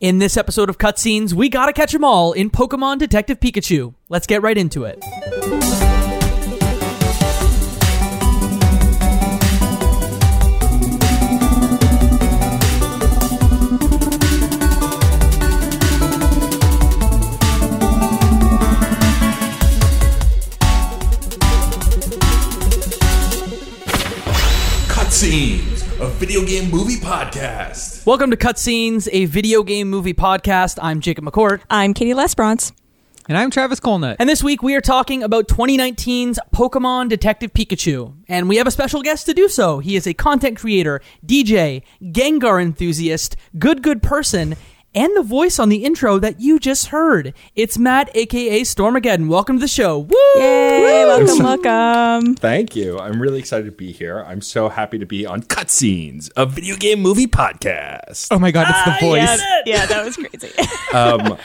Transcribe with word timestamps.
In 0.00 0.16
this 0.16 0.38
episode 0.38 0.70
of 0.70 0.78
Cutscenes, 0.78 1.34
we 1.34 1.50
gotta 1.50 1.74
catch 1.74 1.94
'em 1.94 2.04
all 2.04 2.32
in 2.32 2.48
Pokemon 2.48 2.96
Detective 2.96 3.38
Pikachu. 3.38 3.92
Let's 4.08 4.26
get 4.26 4.40
right 4.40 4.56
into 4.56 4.84
it. 4.84 4.98
Video 26.30 26.46
game 26.46 26.70
movie 26.70 26.94
podcast. 26.94 28.06
Welcome 28.06 28.30
to 28.30 28.36
Cutscenes, 28.36 29.08
a 29.10 29.24
video 29.24 29.64
game 29.64 29.90
movie 29.90 30.14
podcast. 30.14 30.78
I'm 30.80 31.00
Jacob 31.00 31.24
McCourt. 31.24 31.60
I'm 31.68 31.92
Katie 31.92 32.14
Lesbrance. 32.14 32.70
And 33.28 33.36
I'm 33.36 33.50
Travis 33.50 33.80
Colnett. 33.80 34.16
And 34.20 34.28
this 34.28 34.40
week 34.40 34.62
we 34.62 34.76
are 34.76 34.80
talking 34.80 35.24
about 35.24 35.48
2019's 35.48 36.38
Pokemon 36.54 37.08
Detective 37.08 37.52
Pikachu. 37.52 38.14
And 38.28 38.48
we 38.48 38.58
have 38.58 38.68
a 38.68 38.70
special 38.70 39.02
guest 39.02 39.26
to 39.26 39.34
do 39.34 39.48
so. 39.48 39.80
He 39.80 39.96
is 39.96 40.06
a 40.06 40.14
content 40.14 40.56
creator, 40.56 41.00
DJ, 41.26 41.82
Gengar 42.00 42.62
enthusiast, 42.62 43.34
good, 43.58 43.82
good 43.82 44.00
person, 44.00 44.54
and 44.94 45.16
the 45.16 45.22
voice 45.22 45.58
on 45.58 45.68
the 45.68 45.84
intro 45.84 46.18
that 46.18 46.40
you 46.40 46.58
just 46.58 46.86
heard. 46.88 47.32
It's 47.54 47.78
Matt, 47.78 48.10
aka 48.14 48.62
Stormageddon. 48.62 49.28
Welcome 49.28 49.56
to 49.56 49.60
the 49.60 49.68
show. 49.68 49.98
Woo! 49.98 50.16
Yay! 50.36 51.04
Welcome, 51.04 51.44
welcome. 51.64 52.34
Thank 52.36 52.74
you. 52.74 52.98
I'm 52.98 53.20
really 53.20 53.38
excited 53.38 53.66
to 53.66 53.72
be 53.72 53.92
here. 53.92 54.24
I'm 54.26 54.40
so 54.40 54.68
happy 54.68 54.98
to 54.98 55.06
be 55.06 55.26
on 55.26 55.42
Cutscenes, 55.42 56.30
a 56.36 56.46
video 56.46 56.76
game 56.76 57.00
movie 57.00 57.26
podcast. 57.26 58.28
oh 58.30 58.38
my 58.38 58.50
god, 58.50 58.66
it's 58.68 59.00
the 59.00 59.06
voice. 59.06 59.40
Yeah, 59.40 59.62
yeah, 59.66 59.86
that 59.86 60.04
was 60.04 60.16
crazy. 60.16 60.50
Um, 60.92 61.38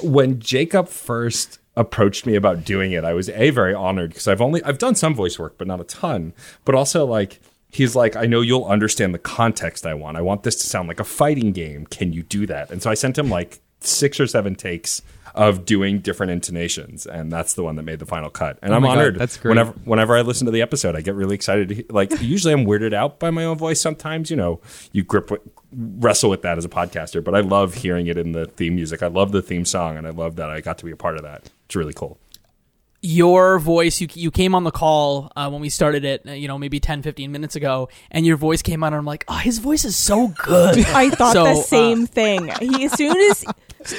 when 0.00 0.40
Jacob 0.40 0.88
first 0.88 1.58
approached 1.76 2.24
me 2.24 2.34
about 2.34 2.64
doing 2.64 2.92
it, 2.92 3.04
I 3.04 3.12
was 3.12 3.28
a 3.28 3.50
very 3.50 3.74
honored 3.74 4.10
because 4.10 4.26
I've 4.26 4.40
only 4.40 4.62
I've 4.64 4.78
done 4.78 4.94
some 4.94 5.14
voice 5.14 5.38
work, 5.38 5.58
but 5.58 5.66
not 5.66 5.80
a 5.80 5.84
ton. 5.84 6.32
But 6.64 6.74
also 6.74 7.04
like 7.04 7.40
he's 7.70 7.94
like, 7.96 8.16
I 8.16 8.26
know 8.26 8.40
you'll 8.40 8.64
understand 8.64 9.14
the 9.14 9.18
context 9.18 9.86
I 9.86 9.94
want. 9.94 10.16
I 10.16 10.22
want 10.22 10.42
this 10.42 10.56
to 10.56 10.66
sound 10.66 10.88
like 10.88 11.00
a 11.00 11.04
fighting 11.04 11.52
game. 11.52 11.86
Can 11.86 12.12
you 12.12 12.22
do 12.22 12.46
that? 12.46 12.70
And 12.70 12.82
so 12.82 12.90
I 12.90 12.94
sent 12.94 13.16
him 13.18 13.28
like 13.30 13.60
six 13.80 14.20
or 14.20 14.26
seven 14.26 14.54
takes 14.54 15.02
of 15.32 15.64
doing 15.64 16.00
different 16.00 16.32
intonations, 16.32 17.06
and 17.06 17.30
that's 17.30 17.54
the 17.54 17.62
one 17.62 17.76
that 17.76 17.84
made 17.84 18.00
the 18.00 18.04
final 18.06 18.28
cut. 18.30 18.58
And 18.62 18.72
oh 18.72 18.76
I'm 18.76 18.82
my 18.82 18.88
God, 18.88 18.98
honored. 18.98 19.18
that's 19.20 19.36
great. 19.36 19.50
Whenever 19.50 19.70
whenever 19.84 20.16
I 20.16 20.22
listen 20.22 20.44
to 20.46 20.50
the 20.50 20.60
episode, 20.60 20.96
I 20.96 21.02
get 21.02 21.14
really 21.14 21.36
excited. 21.36 21.68
To, 21.68 21.74
he- 21.76 21.86
like 21.88 22.20
usually, 22.20 22.52
I'm 22.52 22.66
weirded 22.66 22.92
out 22.92 23.20
by 23.20 23.30
my 23.30 23.44
own 23.44 23.56
voice. 23.56 23.80
Sometimes, 23.80 24.28
you 24.28 24.36
know, 24.36 24.60
you 24.90 25.04
grip 25.04 25.30
with, 25.30 25.40
wrestle 25.72 26.30
with 26.30 26.42
that 26.42 26.58
as 26.58 26.64
a 26.64 26.68
podcaster. 26.68 27.22
But 27.22 27.36
I 27.36 27.40
love 27.42 27.74
hearing 27.74 28.08
it 28.08 28.18
in 28.18 28.32
the 28.32 28.46
theme 28.46 28.74
music. 28.74 29.04
I 29.04 29.06
love 29.06 29.30
the 29.30 29.40
theme 29.40 29.64
song, 29.64 29.96
and 29.96 30.04
I 30.04 30.10
love 30.10 30.34
that 30.34 30.50
I 30.50 30.60
got 30.60 30.78
to 30.78 30.84
be 30.84 30.90
a 30.90 30.96
part 30.96 31.14
of 31.14 31.22
that. 31.22 31.48
It's 31.66 31.76
really 31.76 31.94
cool. 31.94 32.18
Your 33.02 33.58
voice 33.58 34.00
you 34.00 34.08
you 34.12 34.30
came 34.30 34.54
on 34.54 34.62
the 34.64 34.70
call 34.70 35.32
uh, 35.34 35.48
when 35.48 35.60
we 35.62 35.70
started 35.70 36.04
it 36.04 36.22
uh, 36.28 36.32
you 36.32 36.46
know 36.46 36.58
maybe 36.58 36.78
10 36.78 37.00
15 37.00 37.32
minutes 37.32 37.56
ago 37.56 37.88
and 38.10 38.26
your 38.26 38.36
voice 38.36 38.60
came 38.60 38.84
on 38.84 38.92
and 38.92 38.98
i'm 38.98 39.06
like 39.06 39.24
oh 39.28 39.38
his 39.38 39.58
voice 39.58 39.86
is 39.86 39.96
so 39.96 40.28
good 40.28 40.78
I 40.88 41.08
thought 41.08 41.32
So, 41.32 41.44
the 41.44 41.50
uh, 41.52 41.62
same 41.62 42.06
thing. 42.06 42.50
He, 42.60 42.84
as 42.84 42.92
soon 42.92 43.16
as 43.30 43.44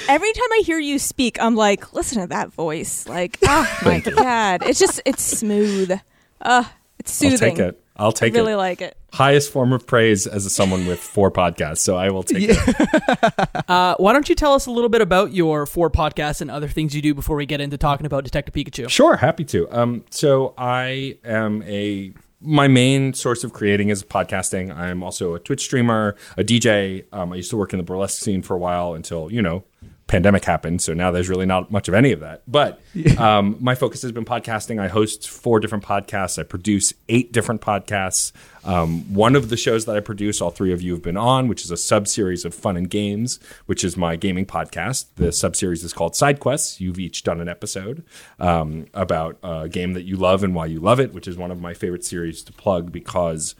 every 0.07 0.31
time 0.33 0.51
I 0.53 0.61
hear 0.63 0.77
you 0.77 0.99
speak, 0.99 1.41
I'm 1.41 1.55
like, 1.55 1.93
listen 1.93 2.21
to 2.21 2.27
that 2.27 2.53
voice. 2.53 3.07
Like, 3.07 3.39
oh 3.43 3.79
my 3.83 3.99
god, 4.01 4.61
it's 4.67 4.79
just 4.79 5.01
it's 5.05 5.23
smooth. 5.23 5.91
Uh, 6.39 6.63
it's 6.99 7.23
I'll 7.23 7.31
soothing. 7.31 7.55
take 7.55 7.59
it. 7.59 7.80
I'll 7.97 8.11
take 8.11 8.27
I 8.27 8.29
take 8.29 8.35
really 8.37 8.53
it. 8.53 8.57
like 8.57 8.81
it. 8.81 8.97
Highest 9.13 9.51
form 9.51 9.73
of 9.73 9.85
praise 9.85 10.25
as 10.25 10.51
someone 10.53 10.87
with 10.87 10.99
four 10.99 11.29
podcasts. 11.29 11.79
So 11.79 11.97
I 11.97 12.09
will 12.09 12.23
take 12.23 12.49
it. 12.49 13.65
uh, 13.69 13.95
why 13.97 14.13
don't 14.13 14.29
you 14.29 14.35
tell 14.35 14.53
us 14.53 14.65
a 14.65 14.71
little 14.71 14.89
bit 14.89 15.01
about 15.01 15.33
your 15.33 15.65
four 15.65 15.89
podcasts 15.89 16.41
and 16.41 16.49
other 16.49 16.67
things 16.67 16.95
you 16.95 17.01
do 17.01 17.13
before 17.13 17.35
we 17.35 17.45
get 17.45 17.59
into 17.61 17.77
talking 17.77 18.05
about 18.05 18.23
detective 18.23 18.53
pikachu 18.53 18.89
Sure, 18.89 19.17
happy 19.17 19.43
to. 19.45 19.67
Um, 19.71 20.05
so 20.09 20.53
I 20.57 21.17
am 21.23 21.63
a 21.63 22.13
my 22.43 22.67
main 22.67 23.13
source 23.13 23.43
of 23.43 23.53
creating 23.53 23.89
is 23.89 24.03
podcasting. 24.03 24.75
I'm 24.75 25.03
also 25.03 25.35
a 25.35 25.39
Twitch 25.39 25.61
streamer, 25.61 26.15
a 26.37 26.43
DJ. 26.43 27.05
Um, 27.13 27.33
I 27.33 27.35
used 27.35 27.51
to 27.51 27.57
work 27.57 27.71
in 27.73 27.77
the 27.77 27.83
burlesque 27.83 28.21
scene 28.21 28.41
for 28.41 28.55
a 28.55 28.57
while 28.57 28.93
until 28.95 29.31
you 29.31 29.41
know 29.41 29.63
pandemic 30.11 30.43
happened. 30.43 30.81
So 30.81 30.93
now 30.93 31.09
there's 31.09 31.29
really 31.29 31.45
not 31.45 31.71
much 31.71 31.87
of 31.87 31.93
any 31.93 32.11
of 32.11 32.19
that. 32.19 32.43
But 32.45 32.81
um, 33.17 33.55
my 33.61 33.75
focus 33.75 34.01
has 34.01 34.11
been 34.11 34.25
podcasting. 34.25 34.77
I 34.77 34.89
host 34.89 35.29
four 35.29 35.61
different 35.61 35.85
podcasts. 35.85 36.37
I 36.37 36.43
produce 36.43 36.93
eight 37.07 37.31
different 37.31 37.61
podcasts. 37.61 38.33
Um, 38.65 39.13
one 39.13 39.37
of 39.37 39.47
the 39.47 39.55
shows 39.55 39.85
that 39.85 39.95
I 39.95 40.01
produce, 40.01 40.41
all 40.41 40.51
three 40.51 40.73
of 40.73 40.81
you 40.81 40.91
have 40.91 41.01
been 41.01 41.15
on, 41.15 41.47
which 41.47 41.63
is 41.63 41.71
a 41.71 41.77
sub 41.77 42.09
series 42.09 42.43
of 42.43 42.53
fun 42.53 42.75
and 42.75 42.89
games, 42.89 43.39
which 43.67 43.85
is 43.85 43.95
my 43.95 44.17
gaming 44.17 44.45
podcast. 44.45 45.05
The 45.15 45.31
sub 45.31 45.55
series 45.55 45.81
is 45.81 45.93
called 45.93 46.13
Side 46.13 46.41
Quests. 46.41 46.81
You've 46.81 46.99
each 46.99 47.23
done 47.23 47.39
an 47.39 47.47
episode 47.47 48.03
um, 48.37 48.87
about 48.93 49.37
a 49.41 49.69
game 49.69 49.93
that 49.93 50.03
you 50.03 50.17
love 50.17 50.43
and 50.43 50.53
why 50.53 50.65
you 50.65 50.81
love 50.81 50.99
it, 50.99 51.13
which 51.13 51.27
is 51.27 51.37
one 51.37 51.51
of 51.51 51.61
my 51.61 51.73
favorite 51.73 52.03
series 52.03 52.43
to 52.43 52.51
plug 52.51 52.91
because 52.91 53.55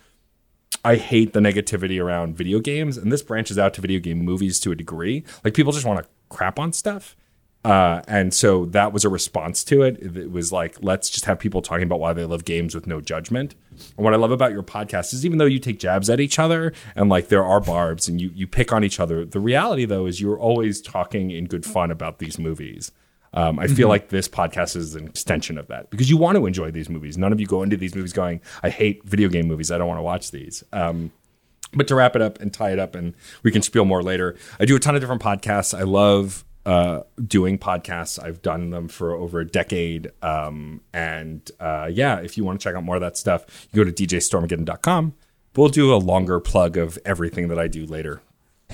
I 0.83 0.97
hate 0.97 1.31
the 1.31 1.39
negativity 1.39 2.03
around 2.03 2.35
video 2.35 2.59
games, 2.59 2.97
and 2.97 3.09
this 3.09 3.21
branches 3.21 3.57
out 3.57 3.73
to 3.75 3.81
video 3.81 4.01
game 4.01 4.19
movies 4.19 4.59
to 4.61 4.71
a 4.73 4.75
degree. 4.75 5.23
Like 5.45 5.53
people 5.53 5.71
just 5.71 5.85
want 5.85 6.03
to 6.03 6.09
crap 6.31 6.57
on 6.57 6.73
stuff. 6.73 7.15
Uh, 7.63 8.01
and 8.07 8.33
so 8.33 8.65
that 8.65 8.91
was 8.91 9.05
a 9.05 9.09
response 9.09 9.63
to 9.63 9.83
it. 9.83 10.01
It 10.01 10.31
was 10.31 10.51
like, 10.51 10.77
let's 10.81 11.09
just 11.09 11.25
have 11.25 11.37
people 11.37 11.61
talking 11.61 11.83
about 11.83 11.99
why 11.99 12.11
they 12.11 12.25
love 12.25 12.43
games 12.43 12.73
with 12.73 12.87
no 12.87 13.01
judgment. 13.01 13.53
And 13.71 14.03
what 14.03 14.15
I 14.15 14.17
love 14.17 14.31
about 14.31 14.51
your 14.51 14.63
podcast 14.63 15.13
is 15.13 15.25
even 15.25 15.37
though 15.37 15.45
you 15.45 15.59
take 15.59 15.77
jabs 15.77 16.09
at 16.09 16.19
each 16.19 16.39
other 16.39 16.73
and 16.95 17.07
like 17.07 17.27
there 17.27 17.43
are 17.43 17.59
barbs 17.59 18.07
and 18.07 18.19
you, 18.19 18.31
you 18.33 18.47
pick 18.47 18.73
on 18.73 18.83
each 18.83 18.99
other, 18.99 19.25
the 19.25 19.39
reality 19.39 19.85
though 19.85 20.07
is 20.07 20.19
you're 20.19 20.39
always 20.39 20.81
talking 20.81 21.29
in 21.29 21.45
good 21.45 21.65
fun 21.65 21.91
about 21.91 22.17
these 22.17 22.39
movies. 22.39 22.91
Um, 23.33 23.59
I 23.59 23.67
feel 23.67 23.87
like 23.87 24.09
this 24.09 24.27
podcast 24.27 24.75
is 24.75 24.95
an 24.95 25.07
extension 25.07 25.57
of 25.57 25.67
that 25.67 25.89
because 25.89 26.09
you 26.09 26.17
want 26.17 26.37
to 26.37 26.45
enjoy 26.45 26.71
these 26.71 26.89
movies. 26.89 27.17
None 27.17 27.31
of 27.31 27.39
you 27.39 27.45
go 27.45 27.63
into 27.63 27.77
these 27.77 27.95
movies 27.95 28.11
going, 28.11 28.41
I 28.61 28.69
hate 28.69 29.03
video 29.05 29.29
game 29.29 29.47
movies. 29.47 29.71
I 29.71 29.77
don't 29.77 29.87
want 29.87 29.99
to 29.99 30.03
watch 30.03 30.31
these. 30.31 30.63
Um, 30.73 31.13
but 31.73 31.87
to 31.87 31.95
wrap 31.95 32.15
it 32.15 32.21
up 32.21 32.39
and 32.39 32.53
tie 32.53 32.71
it 32.71 32.79
up, 32.79 32.95
and 32.95 33.13
we 33.43 33.51
can 33.51 33.61
spiel 33.61 33.85
more 33.85 34.03
later. 34.03 34.35
I 34.59 34.65
do 34.65 34.75
a 34.75 34.79
ton 34.79 34.95
of 34.95 35.01
different 35.01 35.21
podcasts. 35.21 35.77
I 35.77 35.83
love 35.83 36.43
uh, 36.65 37.01
doing 37.25 37.57
podcasts. 37.57 38.21
I've 38.23 38.41
done 38.41 38.69
them 38.69 38.87
for 38.87 39.13
over 39.13 39.39
a 39.39 39.45
decade. 39.45 40.11
Um, 40.21 40.81
and 40.93 41.49
uh, 41.59 41.89
yeah, 41.91 42.19
if 42.19 42.37
you 42.37 42.43
want 42.43 42.59
to 42.59 42.63
check 42.63 42.75
out 42.75 42.83
more 42.83 42.95
of 42.95 43.01
that 43.01 43.17
stuff, 43.17 43.67
you 43.71 43.83
go 43.83 43.89
to 43.89 44.07
djstormageddon.com. 44.07 45.13
We'll 45.55 45.69
do 45.69 45.93
a 45.93 45.97
longer 45.97 46.39
plug 46.39 46.77
of 46.77 46.97
everything 47.05 47.49
that 47.49 47.59
I 47.59 47.67
do 47.67 47.85
later. 47.85 48.21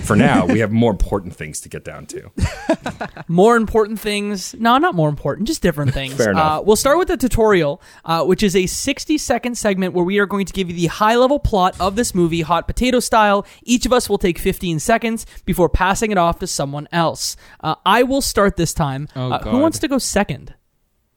For 0.04 0.16
now, 0.16 0.46
we 0.46 0.60
have 0.60 0.72
more 0.72 0.92
important 0.92 1.36
things 1.36 1.60
to 1.62 1.70
get 1.70 1.84
down 1.84 2.06
to. 2.08 2.32
more 3.28 3.56
important 3.58 4.00
things? 4.00 4.56
No 4.56 4.78
not 4.78 4.96
more 4.96 5.10
important 5.10 5.48
just 5.48 5.62
different 5.62 5.94
things. 5.94 6.14
Fair 6.16 6.32
enough. 6.32 6.60
Uh, 6.60 6.64
we'll 6.64 6.76
start 6.76 6.98
with 6.98 7.08
the 7.10 7.18
tutorial 7.18 7.82
uh, 8.06 8.24
which 8.24 8.44
is 8.44 8.56
a 8.56 8.66
60 8.68 9.18
second 9.18 9.58
segment 9.58 9.94
where 9.94 10.06
we 10.06 10.20
are 10.20 10.26
going 10.26 10.46
to 10.46 10.54
give 10.54 10.70
you 10.70 10.76
the 10.76 10.88
high 10.88 11.16
level 11.16 11.40
plot 11.40 11.76
of 11.80 11.96
this 11.96 12.16
movie 12.16 12.42
hot 12.42 12.68
potato 12.68 13.00
style. 13.00 13.46
Each 13.64 13.86
of 13.86 13.94
us 13.94 14.10
will 14.10 14.18
take 14.18 14.40
15 14.40 14.80
seconds 14.80 15.26
before 15.46 15.70
passing 15.70 16.12
it 16.12 16.18
off 16.18 16.40
to 16.40 16.48
someone 16.48 16.88
else. 16.92 17.36
Uh, 17.60 17.76
i 17.86 18.04
will 18.04 18.22
start 18.22 18.56
this 18.56 18.74
time. 18.74 19.08
Oh, 19.16 19.32
Uh, 19.32 19.40
who 19.50 19.60
wants 19.60 19.80
to 19.80 19.88
go 19.88 19.98
second? 19.98 20.54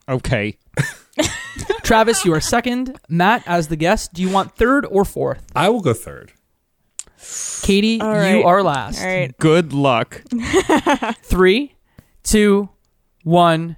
Okay. 0.07 0.57
travis 1.83 2.25
you 2.25 2.33
are 2.33 2.41
second. 2.41 2.99
Matt 3.09 3.43
as 3.45 3.67
the 3.67 3.75
guest 3.75 4.11
do 4.11 4.23
you 4.23 4.29
want 4.29 4.55
third 4.55 4.88
or 4.88 5.05
fourth? 5.05 5.45
I 5.55 5.69
will 5.69 5.81
go 5.81 5.93
third. 5.93 6.33
Katie 7.62 8.00
All 8.02 8.24
you 8.25 8.44
are 8.44 8.63
last 8.63 9.02
All 9.02 9.07
right. 9.07 9.38
Good 9.38 9.74
luck. 9.74 10.24
Three, 11.24 11.75
two, 12.24 12.69
one, 13.24 13.78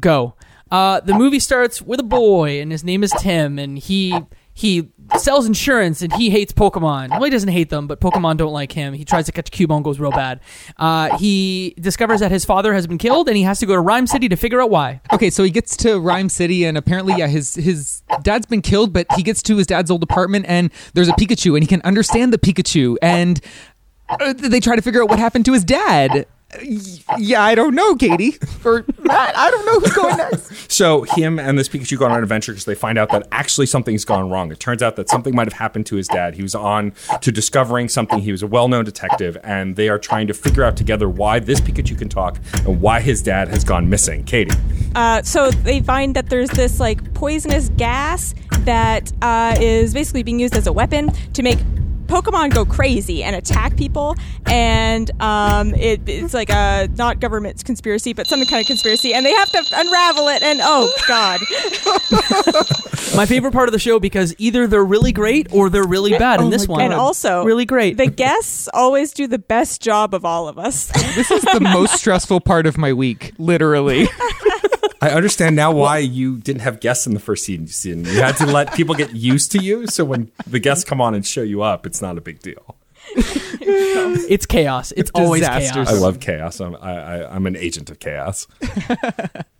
go. 0.00 0.34
Uh, 0.70 1.00
the 1.00 1.14
movie 1.14 1.38
starts 1.38 1.80
with 1.80 2.00
a 2.00 2.04
boy, 2.04 2.60
and 2.60 2.72
his 2.72 2.82
name 2.82 3.04
is 3.04 3.12
Tim, 3.18 3.58
and 3.58 3.78
he 3.78 4.18
he 4.52 4.92
sells 5.18 5.46
insurance, 5.46 6.02
and 6.02 6.12
he 6.14 6.30
hates 6.30 6.52
Pokemon. 6.52 7.10
Well, 7.10 7.24
he 7.24 7.30
doesn't 7.30 7.48
hate 7.48 7.70
them, 7.70 7.86
but 7.86 8.00
Pokemon 8.00 8.36
don't 8.36 8.52
like 8.52 8.72
him. 8.72 8.94
He 8.94 9.04
tries 9.04 9.26
to 9.26 9.32
catch 9.32 9.50
Cubone, 9.50 9.82
goes 9.82 10.00
real 10.00 10.10
bad. 10.10 10.40
Uh, 10.76 11.16
he 11.18 11.74
discovers 11.80 12.20
that 12.20 12.30
his 12.30 12.44
father 12.44 12.74
has 12.74 12.86
been 12.86 12.98
killed, 12.98 13.28
and 13.28 13.36
he 13.36 13.42
has 13.42 13.58
to 13.60 13.66
go 13.66 13.74
to 13.74 13.80
Ryme 13.80 14.06
City 14.06 14.28
to 14.28 14.36
figure 14.36 14.60
out 14.60 14.70
why. 14.70 15.00
Okay, 15.12 15.30
so 15.30 15.42
he 15.44 15.50
gets 15.50 15.76
to 15.78 15.98
Ryme 16.00 16.28
City, 16.28 16.64
and 16.64 16.76
apparently, 16.76 17.14
yeah, 17.16 17.26
his 17.26 17.54
his 17.54 18.02
dad's 18.22 18.46
been 18.46 18.62
killed, 18.62 18.92
but 18.92 19.06
he 19.16 19.22
gets 19.22 19.42
to 19.44 19.56
his 19.56 19.66
dad's 19.66 19.90
old 19.90 20.02
apartment, 20.02 20.46
and 20.48 20.70
there's 20.94 21.08
a 21.08 21.12
Pikachu, 21.12 21.54
and 21.54 21.62
he 21.62 21.66
can 21.66 21.82
understand 21.82 22.32
the 22.32 22.38
Pikachu, 22.38 22.96
and 23.02 23.40
uh, 24.08 24.32
they 24.32 24.60
try 24.60 24.76
to 24.76 24.82
figure 24.82 25.02
out 25.02 25.08
what 25.08 25.18
happened 25.18 25.44
to 25.46 25.52
his 25.52 25.64
dad. 25.64 26.26
Y- 26.62 26.78
Yeah, 27.18 27.42
I 27.42 27.54
don't 27.54 27.74
know, 27.74 27.96
Katie 27.96 28.36
or 28.64 28.84
Matt. 29.02 29.36
I 29.36 29.50
don't 29.50 29.66
know 29.66 29.80
who's 29.80 29.92
going 29.92 30.16
next. 30.16 30.52
So 30.74 31.02
him 31.02 31.38
and 31.38 31.56
this 31.56 31.68
Pikachu 31.68 31.96
go 31.96 32.06
on 32.06 32.10
an 32.12 32.22
adventure 32.22 32.50
because 32.50 32.64
they 32.64 32.74
find 32.74 32.98
out 32.98 33.10
that 33.10 33.28
actually 33.30 33.66
something's 33.66 34.04
gone 34.04 34.28
wrong. 34.28 34.50
It 34.50 34.58
turns 34.58 34.82
out 34.82 34.96
that 34.96 35.08
something 35.08 35.32
might 35.32 35.46
have 35.46 35.52
happened 35.52 35.86
to 35.86 35.94
his 35.96 36.08
dad. 36.08 36.34
He 36.34 36.42
was 36.42 36.54
on 36.56 36.92
to 37.20 37.30
discovering 37.30 37.88
something. 37.88 38.18
He 38.18 38.32
was 38.32 38.42
a 38.42 38.48
well-known 38.48 38.84
detective, 38.84 39.36
and 39.44 39.76
they 39.76 39.88
are 39.88 40.00
trying 40.00 40.26
to 40.26 40.34
figure 40.34 40.64
out 40.64 40.76
together 40.76 41.08
why 41.08 41.38
this 41.38 41.60
Pikachu 41.60 41.96
can 41.96 42.08
talk 42.08 42.40
and 42.66 42.80
why 42.80 43.00
his 43.00 43.22
dad 43.22 43.48
has 43.48 43.62
gone 43.62 43.88
missing. 43.88 44.24
Katie, 44.24 44.56
Uh, 44.96 45.22
so 45.22 45.50
they 45.52 45.80
find 45.80 46.16
that 46.16 46.28
there's 46.28 46.50
this 46.50 46.80
like 46.80 47.14
poisonous 47.14 47.68
gas 47.76 48.34
that 48.60 49.12
uh, 49.22 49.56
is 49.60 49.94
basically 49.94 50.24
being 50.24 50.40
used 50.40 50.56
as 50.56 50.66
a 50.66 50.72
weapon 50.72 51.12
to 51.34 51.42
make 51.44 51.58
Pokemon 52.06 52.54
go 52.54 52.64
crazy 52.64 53.22
and 53.22 53.34
attack 53.36 53.76
people, 53.76 54.16
and 54.46 55.10
um, 55.20 55.74
it, 55.74 56.00
it's 56.06 56.34
like 56.34 56.50
a 56.50 56.88
not 56.96 57.20
government 57.20 57.64
conspiracy, 57.64 58.12
but 58.12 58.26
some 58.26 58.44
kind 58.46 58.60
of 58.60 58.66
conspiracy, 58.66 59.14
and 59.14 59.24
they 59.24 59.32
have 59.32 59.50
to 59.50 59.64
unravel 59.74 60.28
it. 60.28 60.42
And 60.42 60.60
oh 60.62 60.92
god, 61.08 61.40
My 63.16 63.26
favorite 63.26 63.52
part 63.52 63.68
of 63.68 63.72
the 63.72 63.78
show 63.78 64.00
because 64.00 64.34
either 64.38 64.66
they're 64.66 64.84
really 64.84 65.12
great 65.12 65.52
or 65.52 65.70
they're 65.70 65.86
really 65.86 66.18
bad. 66.18 66.40
Oh 66.40 66.50
this 66.50 66.66
my 66.66 66.72
one, 66.72 66.80
and 66.82 66.92
also 66.92 67.44
really 67.44 67.64
great. 67.64 67.96
The 67.96 68.06
guests 68.06 68.68
always 68.74 69.12
do 69.12 69.26
the 69.26 69.38
best 69.38 69.80
job 69.80 70.14
of 70.14 70.24
all 70.24 70.48
of 70.48 70.58
us. 70.58 70.86
This 71.14 71.30
is 71.30 71.42
the 71.42 71.60
most 71.60 71.94
stressful 72.00 72.40
part 72.40 72.66
of 72.66 72.76
my 72.76 72.92
week, 72.92 73.32
literally. 73.38 74.08
I 75.04 75.10
understand 75.10 75.54
now 75.54 75.70
why 75.70 75.98
you 75.98 76.38
didn't 76.38 76.62
have 76.62 76.80
guests 76.80 77.06
in 77.06 77.12
the 77.12 77.20
first 77.20 77.44
season. 77.44 78.04
You 78.06 78.22
had 78.22 78.36
to 78.38 78.46
let 78.46 78.72
people 78.72 78.94
get 78.94 79.14
used 79.14 79.52
to 79.52 79.58
you, 79.62 79.86
so 79.86 80.02
when 80.02 80.30
the 80.46 80.58
guests 80.58 80.82
come 80.82 81.00
on 81.00 81.14
and 81.14 81.26
show 81.26 81.42
you 81.42 81.62
up, 81.62 81.84
it's 81.84 82.00
not 82.00 82.16
a 82.16 82.22
big 82.22 82.40
deal. 82.40 82.76
it's 83.14 84.46
chaos. 84.46 84.92
It's 84.96 85.10
always 85.14 85.42
Disasters. 85.42 85.72
chaos. 85.72 85.88
I 85.90 85.92
love 85.92 86.20
chaos. 86.20 86.58
I'm 86.60 86.74
I, 86.76 86.92
I, 87.20 87.34
I'm 87.34 87.46
an 87.46 87.54
agent 87.54 87.90
of 87.90 87.98
chaos. 87.98 88.46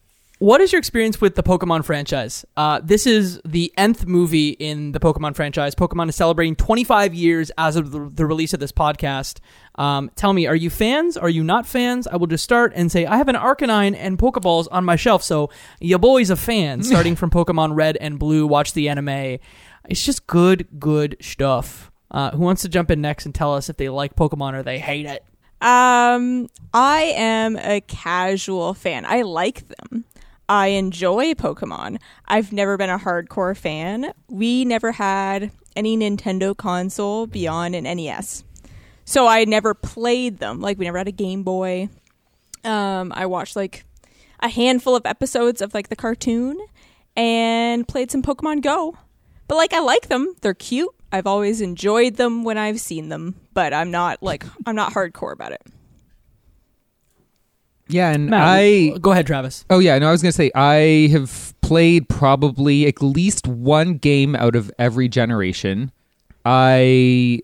What 0.44 0.61
is 0.61 0.73
your 0.73 0.79
experience 0.79 1.23
with 1.23 1.37
the 1.37 1.43
Pokemon 1.43 1.87
franchise? 1.87 2.44
Uh, 2.55 2.79
this 2.85 3.06
is 3.06 3.41
the 3.46 3.73
nth 3.79 4.05
movie 4.06 4.50
in 4.50 4.93
the 4.93 5.00
Pokemon 5.00 5.35
franchise. 5.35 5.75
Pokemon 5.75 6.11
is 6.11 6.17
celebrating 6.17 6.55
25 6.55 7.14
years 7.14 7.50
as 7.56 7.76
of 7.76 7.93
the, 7.93 8.11
the 8.12 8.26
release 8.26 8.52
of 8.52 8.61
this 8.61 8.70
podcast. 8.70 9.38
Um, 9.76 10.11
tell 10.17 10.35
me, 10.35 10.46
are 10.46 10.55
you 10.55 10.69
fans? 10.69 11.17
Are 11.17 11.31
you 11.31 11.43
not 11.43 11.67
fans? 11.67 12.06
I 12.06 12.17
will 12.17 12.26
just 12.26 12.44
start 12.44 12.75
and 12.76 12.93
say 12.93 13.06
I 13.06 13.17
have 13.17 13.29
an 13.29 13.37
Arcanine 13.37 13.96
and 13.96 14.19
Pokeballs 14.19 14.69
on 14.70 14.85
my 14.85 14.96
shelf, 14.96 15.23
so 15.23 15.49
your 15.81 15.99
boy's 15.99 16.29
a 16.29 16.37
fan. 16.37 16.82
Starting 16.82 17.17
from 17.17 17.31
Pokemon 17.31 17.75
Red 17.75 17.96
and 17.96 18.19
Blue, 18.19 18.46
watch 18.46 18.75
the 18.75 18.91
anime. 18.91 19.38
It's 19.88 20.05
just 20.05 20.26
good, 20.26 20.69
good 20.79 21.17
stuff. 21.23 21.91
Uh, 22.11 22.32
who 22.32 22.43
wants 22.43 22.61
to 22.61 22.69
jump 22.69 22.91
in 22.91 23.00
next 23.00 23.25
and 23.25 23.35
tell 23.35 23.55
us 23.55 23.70
if 23.70 23.79
they 23.79 23.88
like 23.88 24.14
Pokemon 24.14 24.52
or 24.52 24.62
they 24.62 24.79
hate 24.79 25.06
it? 25.06 25.25
Um, 25.62 26.50
I 26.75 27.14
am 27.17 27.56
a 27.56 27.81
casual 27.81 28.75
fan. 28.75 29.06
I 29.06 29.23
like 29.23 29.67
them. 29.69 30.05
I 30.49 30.69
enjoy 30.69 31.35
Pokemon. 31.35 31.99
I've 32.26 32.52
never 32.52 32.76
been 32.76 32.91
a 32.91 32.99
hardcore 32.99 33.56
fan. 33.56 34.12
We 34.29 34.64
never 34.64 34.93
had 34.93 35.50
any 35.75 35.96
Nintendo 35.96 36.56
console 36.56 37.26
beyond 37.26 37.75
an 37.75 37.85
NES. 37.85 38.44
So 39.05 39.26
I 39.26 39.44
never 39.44 39.75
played 39.75 40.38
them. 40.38 40.61
Like 40.61 40.79
we 40.79 40.85
never 40.85 40.99
had 40.99 41.08
a 41.08 41.12
Game 41.12 41.43
Boy. 41.43 41.88
Um, 42.62 43.12
I 43.14 43.26
watched 43.26 43.56
like 43.56 43.85
a 44.41 44.49
handful 44.49 44.96
of 44.96 45.06
episodes 45.06 45.61
of 45.61 45.75
like 45.75 45.88
the 45.88 45.96
cartoon 45.96 46.58
and 47.17 47.87
played 47.87 48.11
some 48.11 48.23
Pokemon 48.23 48.62
Go. 48.62 48.96
But 49.49 49.56
like 49.56 49.73
I 49.73 49.81
like 49.81 50.08
them. 50.08 50.35
They're 50.41 50.55
cute. 50.55 50.91
I've 51.12 51.26
always 51.26 51.61
enjoyed 51.61 52.17
them 52.17 52.44
when 52.44 52.58
I've 52.58 52.81
seen 52.81 53.08
them, 53.08 53.37
but 53.52 53.73
I'm 53.73 53.91
not 53.91 54.23
like 54.23 54.44
I'm 54.67 54.75
not 54.75 54.93
hardcore 54.93 55.32
about 55.32 55.52
it. 55.52 55.62
Yeah, 57.88 58.12
and 58.12 58.31
Matt, 58.31 58.42
I 58.42 58.98
go 59.00 59.12
ahead, 59.12 59.26
Travis. 59.26 59.64
Oh 59.70 59.78
yeah, 59.78 59.98
no, 59.98 60.08
I 60.08 60.10
was 60.10 60.22
gonna 60.22 60.32
say 60.32 60.50
I 60.54 61.08
have 61.12 61.54
played 61.60 62.08
probably 62.08 62.86
at 62.86 63.02
least 63.02 63.46
one 63.46 63.98
game 63.98 64.34
out 64.36 64.56
of 64.56 64.70
every 64.78 65.08
generation. 65.08 65.92
I 66.44 67.40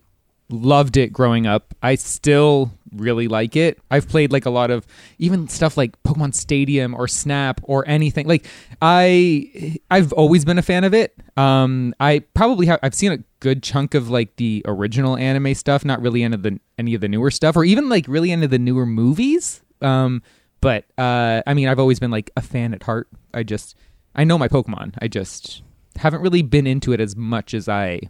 loved 0.51 0.97
it 0.97 1.13
growing 1.13 1.47
up. 1.47 1.75
I 1.83 1.95
still 1.95 2.73
really 2.95 3.29
like 3.29 3.55
it. 3.55 3.79
I've 3.91 4.09
played 4.09 4.33
like 4.33 4.47
a 4.47 4.51
lot 4.51 4.71
of 4.71 4.87
even 5.19 5.49
stuff 5.49 5.77
like 5.77 6.01
Pokemon 6.03 6.35
Stadium 6.35 6.95
or 6.95 7.07
Snap 7.07 7.61
or 7.65 7.87
anything. 7.89 8.27
Like 8.27 8.47
I 8.83 9.79
I've 9.91 10.13
always 10.13 10.45
been 10.45 10.59
a 10.59 10.63
fan 10.63 10.85
of 10.85 10.93
it. 10.93 11.15
Um 11.37 11.95
I 12.01 12.21
probably 12.35 12.67
have 12.67 12.81
I've 12.83 12.95
seen 12.95 13.13
a 13.13 13.19
good 13.39 13.63
chunk 13.63 13.95
of 13.95 14.11
like 14.11 14.37
the 14.37 14.63
original 14.67 15.17
anime 15.17 15.55
stuff, 15.55 15.85
not 15.85 16.03
really 16.03 16.23
into 16.23 16.37
the 16.37 16.59
any 16.79 16.95
of 16.95 17.01
the 17.01 17.09
newer 17.09 17.31
stuff 17.31 17.57
or 17.57 17.65
even 17.65 17.89
like 17.89 18.07
really 18.09 18.33
into 18.33 18.49
the 18.49 18.59
newer 18.59 18.87
movies. 18.87 19.63
Um 19.83 20.23
but 20.61 20.85
uh 20.99 21.43
I 21.47 21.55
mean 21.55 21.69
I've 21.69 21.79
always 21.79 21.99
been 21.99 22.11
like 22.11 22.31
a 22.37 22.43
fan 22.43 22.75
at 22.75 22.83
heart. 22.83 23.09
I 23.33 23.43
just 23.43 23.77
I 24.15 24.25
know 24.25 24.39
my 24.39 24.49
Pokemon. 24.49 24.95
I 25.01 25.09
just 25.09 25.63
haven't 25.97 26.23
really 26.23 26.43
been 26.43 26.67
into 26.67 26.93
it 26.93 27.01
as 27.01 27.17
much 27.17 27.55
as 27.55 27.69
I 27.69 28.01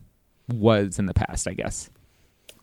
was 0.49 0.99
in 0.99 1.07
the 1.07 1.15
past, 1.15 1.47
I 1.47 1.55
guess. 1.55 1.91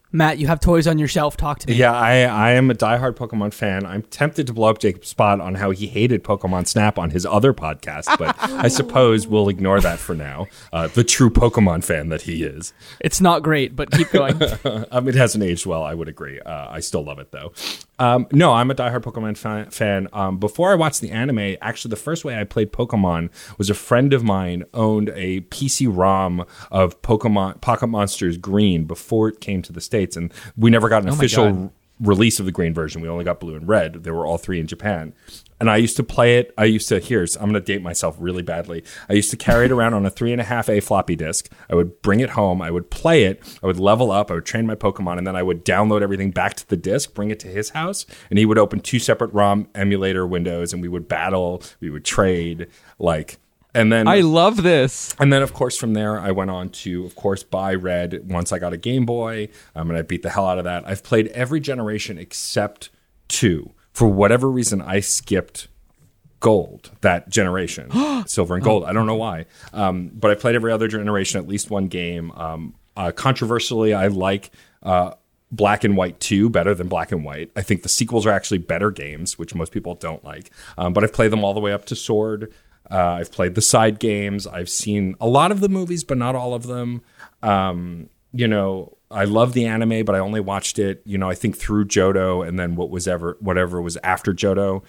Matt, 0.09 0.37
you 0.37 0.47
have 0.47 0.61
toys 0.61 0.87
on 0.87 0.97
your 0.97 1.09
shelf. 1.09 1.35
Talk 1.35 1.59
to 1.59 1.67
me. 1.67 1.75
Yeah, 1.75 1.91
I, 1.91 2.21
I 2.21 2.51
am 2.51 2.71
a 2.71 2.73
diehard 2.73 3.15
Pokemon 3.15 3.53
fan. 3.53 3.85
I'm 3.85 4.03
tempted 4.03 4.47
to 4.47 4.53
blow 4.53 4.69
up 4.69 4.79
Jacob's 4.79 5.09
spot 5.09 5.41
on 5.41 5.55
how 5.55 5.71
he 5.71 5.85
hated 5.85 6.23
Pokemon 6.23 6.65
Snap 6.65 6.97
on 6.97 7.09
his 7.09 7.25
other 7.25 7.53
podcast, 7.53 8.17
but 8.17 8.33
I 8.41 8.69
suppose 8.69 9.27
we'll 9.27 9.49
ignore 9.49 9.81
that 9.81 9.99
for 9.99 10.15
now. 10.15 10.47
Uh, 10.71 10.87
the 10.87 11.03
true 11.03 11.29
Pokemon 11.29 11.83
fan 11.83 12.07
that 12.07 12.21
he 12.21 12.43
is. 12.43 12.73
It's 13.01 13.19
not 13.19 13.43
great, 13.43 13.75
but 13.75 13.91
keep 13.91 14.09
going. 14.11 14.41
Um, 14.91 15.07
it 15.07 15.15
hasn't 15.15 15.43
aged 15.43 15.65
well, 15.65 15.83
I 15.83 15.93
would 15.93 16.07
agree. 16.07 16.39
Uh, 16.39 16.67
I 16.69 16.79
still 16.79 17.03
love 17.03 17.19
it 17.19 17.31
though. 17.31 17.51
Um, 17.99 18.27
no, 18.31 18.53
I'm 18.53 18.69
a 18.69 18.75
diehard 18.75 19.01
Pokemon 19.01 19.37
fa- 19.37 19.67
fan. 19.71 20.07
Um, 20.13 20.37
before 20.37 20.71
I 20.71 20.75
watched 20.75 21.01
the 21.01 21.09
anime, 21.11 21.57
actually, 21.61 21.89
the 21.89 21.95
first 21.95 22.23
way 22.23 22.39
I 22.39 22.43
played 22.43 22.71
Pokemon 22.71 23.29
was 23.57 23.69
a 23.69 23.73
friend 23.73 24.13
of 24.13 24.23
mine 24.23 24.65
owned 24.73 25.09
a 25.15 25.41
PC 25.41 25.87
ROM 25.89 26.45
of 26.71 27.01
Pokemon 27.01 27.61
Pocket 27.61 27.87
Monsters 27.87 28.37
Green 28.37 28.85
before 28.85 29.29
it 29.29 29.41
came 29.41 29.61
to 29.63 29.73
the 29.73 29.81
states, 29.81 30.15
and 30.15 30.31
we 30.55 30.69
never 30.69 30.89
got 30.89 31.03
an 31.03 31.09
Oh 31.09 31.13
official. 31.13 31.73
Release 31.99 32.39
of 32.39 32.45
the 32.45 32.51
green 32.51 32.73
version. 32.73 33.01
We 33.01 33.09
only 33.09 33.23
got 33.23 33.39
blue 33.39 33.55
and 33.55 33.67
red. 33.67 34.03
There 34.03 34.13
were 34.13 34.25
all 34.25 34.37
three 34.37 34.59
in 34.59 34.67
Japan. 34.67 35.13
And 35.59 35.71
I 35.71 35.77
used 35.77 35.97
to 35.97 36.03
play 36.03 36.37
it. 36.37 36.53
I 36.55 36.65
used 36.65 36.87
to, 36.89 36.99
here's, 36.99 37.35
I'm 37.35 37.49
going 37.49 37.53
to 37.53 37.59
date 37.61 37.81
myself 37.81 38.15
really 38.19 38.43
badly. 38.43 38.83
I 39.09 39.13
used 39.13 39.31
to 39.31 39.37
carry 39.37 39.65
it 39.65 39.71
around 39.71 39.95
on 39.95 40.05
a 40.05 40.09
three 40.11 40.31
and 40.31 40.39
a 40.39 40.43
half 40.43 40.69
A 40.69 40.79
floppy 40.79 41.15
disk. 41.15 41.51
I 41.69 41.73
would 41.73 42.01
bring 42.03 42.19
it 42.19 42.31
home. 42.31 42.61
I 42.61 42.69
would 42.69 42.91
play 42.91 43.23
it. 43.23 43.41
I 43.63 43.65
would 43.65 43.79
level 43.79 44.11
up. 44.11 44.29
I 44.29 44.35
would 44.35 44.45
train 44.45 44.67
my 44.67 44.75
Pokemon. 44.75 45.17
And 45.17 45.25
then 45.25 45.35
I 45.35 45.41
would 45.41 45.65
download 45.65 46.03
everything 46.03 46.29
back 46.29 46.55
to 46.55 46.67
the 46.67 46.77
disk, 46.77 47.15
bring 47.15 47.31
it 47.31 47.39
to 47.39 47.47
his 47.47 47.71
house. 47.71 48.05
And 48.29 48.37
he 48.37 48.45
would 48.45 48.59
open 48.59 48.81
two 48.81 48.99
separate 48.99 49.33
ROM 49.33 49.67
emulator 49.73 50.27
windows 50.27 50.73
and 50.73 50.81
we 50.81 50.87
would 50.87 51.07
battle. 51.07 51.63
We 51.79 51.89
would 51.89 52.05
trade. 52.05 52.67
Like, 52.99 53.39
and 53.77 53.91
then 53.91 54.07
I 54.07 54.21
love 54.21 54.63
this. 54.63 55.15
and 55.19 55.31
then, 55.31 55.43
of 55.43 55.53
course, 55.53 55.77
from 55.77 55.93
there, 55.93 56.19
I 56.19 56.31
went 56.31 56.49
on 56.49 56.69
to, 56.69 57.05
of 57.05 57.15
course, 57.15 57.43
buy 57.43 57.75
Red 57.75 58.29
once 58.31 58.51
I 58.51 58.57
got 58.59 58.73
a 58.73 58.77
Game 58.77 59.05
Boy. 59.05 59.49
Um, 59.75 59.89
and 59.89 59.97
I 59.97 60.01
beat 60.01 60.23
the 60.23 60.31
hell 60.31 60.47
out 60.47 60.57
of 60.57 60.63
that. 60.63 60.87
I've 60.87 61.03
played 61.03 61.27
every 61.27 61.59
generation 61.59 62.17
except 62.17 62.89
two. 63.27 63.71
For 63.93 64.07
whatever 64.07 64.49
reason, 64.49 64.81
I 64.81 64.99
skipped 64.99 65.67
Gold 66.39 66.91
that 67.01 67.29
generation, 67.29 67.89
Silver 68.27 68.55
and 68.55 68.63
Gold. 68.63 68.83
I 68.85 68.93
don't 68.93 69.07
know 69.07 69.15
why, 69.15 69.45
um, 69.73 70.11
but 70.13 70.29
I 70.31 70.35
played 70.35 70.55
every 70.55 70.71
other 70.71 70.87
generation, 70.87 71.39
at 71.39 71.47
least 71.47 71.69
one 71.71 71.87
game. 71.87 72.31
Um, 72.31 72.75
uh, 72.95 73.11
controversially, 73.11 73.93
I 73.93 74.07
like. 74.07 74.51
Uh, 74.83 75.13
Black 75.49 75.85
and 75.85 75.95
White 75.95 76.19
2 76.19 76.49
better 76.49 76.75
than 76.75 76.89
Black 76.89 77.13
and 77.13 77.23
White. 77.23 77.51
I 77.55 77.61
think 77.61 77.81
the 77.83 77.89
sequels 77.89 78.25
are 78.25 78.31
actually 78.31 78.57
better 78.57 78.91
games, 78.91 79.39
which 79.39 79.55
most 79.55 79.71
people 79.71 79.95
don't 79.95 80.21
like. 80.23 80.51
Um, 80.77 80.91
but 80.91 81.05
I've 81.05 81.13
played 81.13 81.31
them 81.31 81.43
all 81.43 81.53
the 81.53 81.61
way 81.61 81.71
up 81.71 81.85
to 81.85 81.95
Sword. 81.95 82.53
Uh, 82.89 83.13
I've 83.19 83.31
played 83.31 83.55
the 83.55 83.61
side 83.61 83.99
games. 83.99 84.47
I've 84.47 84.69
seen 84.69 85.15
a 85.19 85.27
lot 85.27 85.51
of 85.51 85.59
the 85.59 85.69
movies, 85.69 86.03
but 86.03 86.17
not 86.17 86.35
all 86.35 86.53
of 86.53 86.67
them. 86.67 87.01
Um, 87.43 88.09
you 88.33 88.47
know, 88.47 88.97
I 89.09 89.23
love 89.23 89.53
the 89.53 89.65
anime, 89.65 90.03
but 90.05 90.15
I 90.15 90.19
only 90.19 90.41
watched 90.41 90.79
it, 90.79 91.01
you 91.05 91.17
know, 91.17 91.29
I 91.29 91.35
think 91.35 91.57
through 91.57 91.85
Johto 91.85 92.45
and 92.45 92.59
then 92.59 92.75
what 92.75 92.89
was 92.89 93.07
ever 93.07 93.37
whatever 93.39 93.81
was 93.81 93.97
after 94.03 94.33
Johto. 94.33 94.83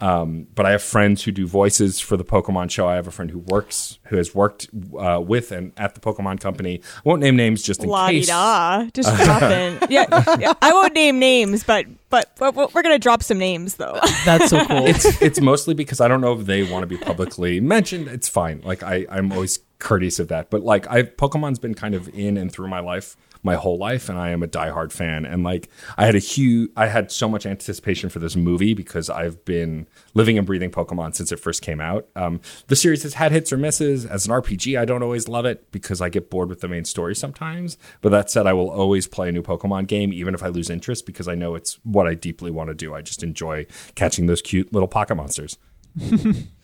Um, 0.00 0.48
but 0.54 0.66
I 0.66 0.72
have 0.72 0.82
friends 0.82 1.22
who 1.22 1.30
do 1.30 1.46
voices 1.46 2.00
for 2.00 2.16
the 2.16 2.24
Pokemon 2.24 2.70
show. 2.70 2.88
I 2.88 2.96
have 2.96 3.06
a 3.06 3.12
friend 3.12 3.30
who 3.30 3.38
works, 3.38 3.98
who 4.04 4.16
has 4.16 4.34
worked 4.34 4.68
uh, 4.98 5.22
with 5.24 5.52
and 5.52 5.72
at 5.76 5.94
the 5.94 6.00
Pokemon 6.00 6.40
company. 6.40 6.80
I 6.96 7.00
won't 7.04 7.20
name 7.20 7.36
names 7.36 7.62
just 7.62 7.82
in 7.82 7.88
La 7.88 8.08
di 8.08 8.18
case. 8.18 8.26
da, 8.26 8.86
just 8.92 9.14
dropping. 9.24 9.78
Yeah, 9.88 10.06
yeah, 10.38 10.54
I 10.60 10.72
won't 10.72 10.94
name 10.94 11.18
names, 11.18 11.62
but 11.62 11.86
but, 12.10 12.34
but 12.36 12.54
we're 12.74 12.82
gonna 12.82 12.98
drop 12.98 13.22
some 13.22 13.38
names 13.38 13.76
though. 13.76 13.98
That's 14.24 14.50
so 14.50 14.64
cool. 14.66 14.86
it's 14.86 15.22
it's 15.22 15.40
mostly 15.40 15.74
because 15.74 16.00
I 16.00 16.08
don't 16.08 16.20
know 16.20 16.32
if 16.32 16.46
they 16.46 16.64
want 16.64 16.82
to 16.82 16.86
be 16.86 16.96
publicly 16.96 17.60
mentioned. 17.60 18.08
It's 18.08 18.28
fine. 18.28 18.62
Like 18.64 18.82
I 18.82 19.06
I'm 19.08 19.32
always 19.32 19.60
courteous 19.78 20.18
of 20.18 20.28
that. 20.28 20.50
But 20.50 20.62
like 20.62 20.90
I 20.90 21.02
Pokemon's 21.04 21.58
been 21.58 21.74
kind 21.74 21.94
of 21.94 22.08
in 22.08 22.36
and 22.36 22.50
through 22.50 22.68
my 22.68 22.80
life 22.80 23.16
my 23.44 23.54
whole 23.54 23.76
life 23.78 24.08
and 24.08 24.18
I 24.18 24.30
am 24.30 24.42
a 24.42 24.48
diehard 24.48 24.90
fan 24.90 25.24
and 25.26 25.44
like 25.44 25.68
I 25.96 26.06
had 26.06 26.14
a 26.14 26.18
huge 26.18 26.70
I 26.76 26.86
had 26.86 27.12
so 27.12 27.28
much 27.28 27.46
anticipation 27.46 28.08
for 28.08 28.18
this 28.18 28.34
movie 28.34 28.74
because 28.74 29.10
I've 29.10 29.44
been 29.44 29.86
living 30.14 30.38
and 30.38 30.46
breathing 30.46 30.70
Pokemon 30.70 31.14
since 31.14 31.30
it 31.30 31.38
first 31.38 31.62
came 31.62 31.80
out. 31.80 32.08
Um, 32.16 32.40
the 32.68 32.76
series 32.76 33.02
has 33.02 33.14
had 33.14 33.32
hits 33.32 33.52
or 33.52 33.58
misses. 33.58 34.06
As 34.06 34.26
an 34.26 34.32
RPG, 34.32 34.78
I 34.78 34.84
don't 34.84 35.02
always 35.02 35.28
love 35.28 35.44
it 35.44 35.70
because 35.70 36.00
I 36.00 36.08
get 36.08 36.30
bored 36.30 36.48
with 36.48 36.60
the 36.60 36.68
main 36.68 36.84
story 36.84 37.14
sometimes. 37.14 37.76
But 38.00 38.08
that 38.10 38.30
said, 38.30 38.46
I 38.46 38.54
will 38.54 38.70
always 38.70 39.06
play 39.06 39.28
a 39.28 39.32
new 39.32 39.42
Pokemon 39.42 39.86
game 39.86 40.12
even 40.12 40.34
if 40.34 40.42
I 40.42 40.48
lose 40.48 40.70
interest 40.70 41.04
because 41.04 41.28
I 41.28 41.34
know 41.34 41.54
it's 41.54 41.78
what 41.84 42.06
I 42.06 42.14
deeply 42.14 42.50
want 42.50 42.68
to 42.68 42.74
do. 42.74 42.94
I 42.94 43.02
just 43.02 43.22
enjoy 43.22 43.66
catching 43.94 44.26
those 44.26 44.40
cute 44.40 44.72
little 44.72 44.88
pocket 44.88 45.16
monsters. 45.16 45.58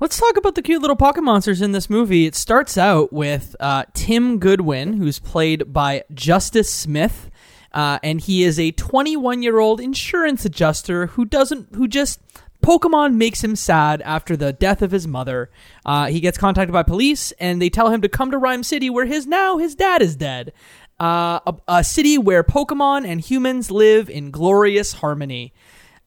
Let's 0.00 0.18
talk 0.18 0.38
about 0.38 0.54
the 0.54 0.62
cute 0.62 0.80
little 0.80 0.96
pocket 0.96 1.20
monsters 1.20 1.60
in 1.60 1.72
this 1.72 1.90
movie. 1.90 2.24
It 2.24 2.34
starts 2.34 2.78
out 2.78 3.12
with 3.12 3.54
uh, 3.60 3.84
Tim 3.92 4.38
Goodwin, 4.38 4.94
who's 4.94 5.18
played 5.18 5.74
by 5.74 6.04
Justice 6.14 6.72
Smith, 6.72 7.30
uh, 7.72 7.98
and 8.02 8.18
he 8.18 8.42
is 8.42 8.58
a 8.58 8.70
21 8.72 9.42
year 9.42 9.58
old 9.58 9.78
insurance 9.78 10.46
adjuster 10.46 11.08
who 11.08 11.26
doesn't, 11.26 11.74
who 11.74 11.86
just 11.86 12.18
Pokemon 12.62 13.16
makes 13.16 13.44
him 13.44 13.54
sad 13.54 14.00
after 14.00 14.38
the 14.38 14.54
death 14.54 14.80
of 14.80 14.90
his 14.90 15.06
mother. 15.06 15.50
Uh, 15.84 16.06
he 16.06 16.20
gets 16.20 16.38
contacted 16.38 16.72
by 16.72 16.82
police, 16.82 17.32
and 17.32 17.60
they 17.60 17.68
tell 17.68 17.90
him 17.90 18.00
to 18.00 18.08
come 18.08 18.30
to 18.30 18.38
Ryme 18.38 18.62
City, 18.62 18.88
where 18.88 19.04
his 19.04 19.26
now 19.26 19.58
his 19.58 19.74
dad 19.74 20.00
is 20.00 20.16
dead. 20.16 20.54
uh, 20.98 21.40
a, 21.46 21.54
a 21.68 21.84
city 21.84 22.16
where 22.16 22.42
Pokemon 22.42 23.06
and 23.06 23.20
humans 23.20 23.70
live 23.70 24.08
in 24.08 24.30
glorious 24.30 24.94
harmony. 24.94 25.52